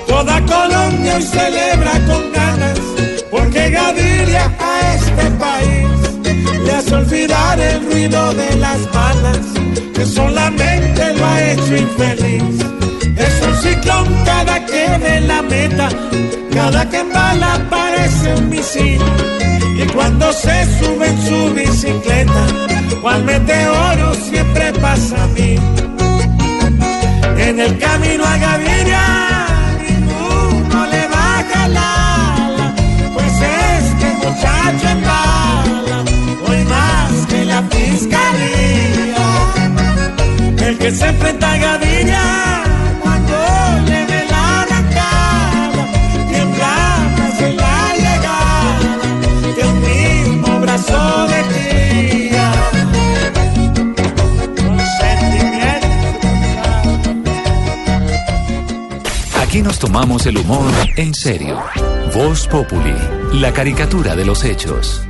Toda 0.07 0.41
Colombia 0.41 1.15
hoy 1.15 1.23
celebra 1.23 1.91
con 2.07 2.31
ganas, 2.34 2.80
porque 3.30 3.69
Gaviria 3.69 4.52
a 4.60 4.95
este 4.95 5.31
país 5.31 6.01
le 6.66 6.72
hace 6.74 6.96
olvidar 6.96 7.60
el 7.60 7.86
ruido 7.86 8.34
de 8.34 8.56
las 8.58 8.92
balas, 8.92 9.46
que 9.94 10.06
solamente 10.06 11.14
lo 11.16 11.26
ha 11.26 11.44
hecho 11.52 11.76
infeliz. 11.76 12.44
Es 13.18 13.48
un 13.48 13.56
ciclón 13.62 14.08
cada 14.26 14.66
que 14.66 14.98
ve 15.04 15.22
la 15.22 15.42
meta, 15.42 15.90
cada 16.54 16.90
que 16.90 17.00
embala 17.00 17.60
parece 17.70 18.36
un 18.36 18.50
misil. 18.50 19.02
Y 19.78 19.86
cuando 19.94 20.32
se 20.34 20.66
sube 20.80 21.08
en 21.08 21.22
su 21.28 21.54
bicicleta, 21.54 22.46
cual 23.02 23.24
meteoro 23.24 24.14
siempre 24.14 24.74
pasa 24.74 25.24
a 25.24 25.28
mí. 25.28 25.56
En 27.38 27.60
el 27.60 27.78
camino 27.80 28.24
a 28.24 28.38
Gaviria, 28.38 29.04
ninguno 29.90 30.86
le 30.86 31.08
baja 31.08 31.68
la 31.68 32.46
ala, 32.46 32.76
pues 33.14 33.34
este 33.80 34.08
muchacho 34.24 34.88
embala, 34.90 35.20
que 40.82 40.91
se 40.91 41.08
enfrenta 41.08 41.53
a 41.53 41.58
Gaviria, 41.58 42.64
cuando 43.03 43.34
le 43.86 44.06
ve 44.06 44.26
la 44.30 44.62
arrancada, 44.64 45.88
tiembla 46.28 46.76
más 47.18 47.41
en 47.41 47.58
la 47.58 47.94
llegada, 47.95 48.98
que 49.56 49.64
un 49.64 49.80
mismo 49.82 50.60
brazo 50.60 51.28
de 51.28 51.44
sentimiento. 54.99 55.88
Aquí 59.44 59.62
nos 59.62 59.78
tomamos 59.78 60.26
el 60.26 60.38
humor 60.40 60.74
en 60.95 61.14
serio. 61.14 61.62
Voz 62.16 62.48
Populi, 62.48 62.95
la 63.34 63.53
caricatura 63.53 64.16
de 64.16 64.26
los 64.26 64.44
hechos. 64.44 65.06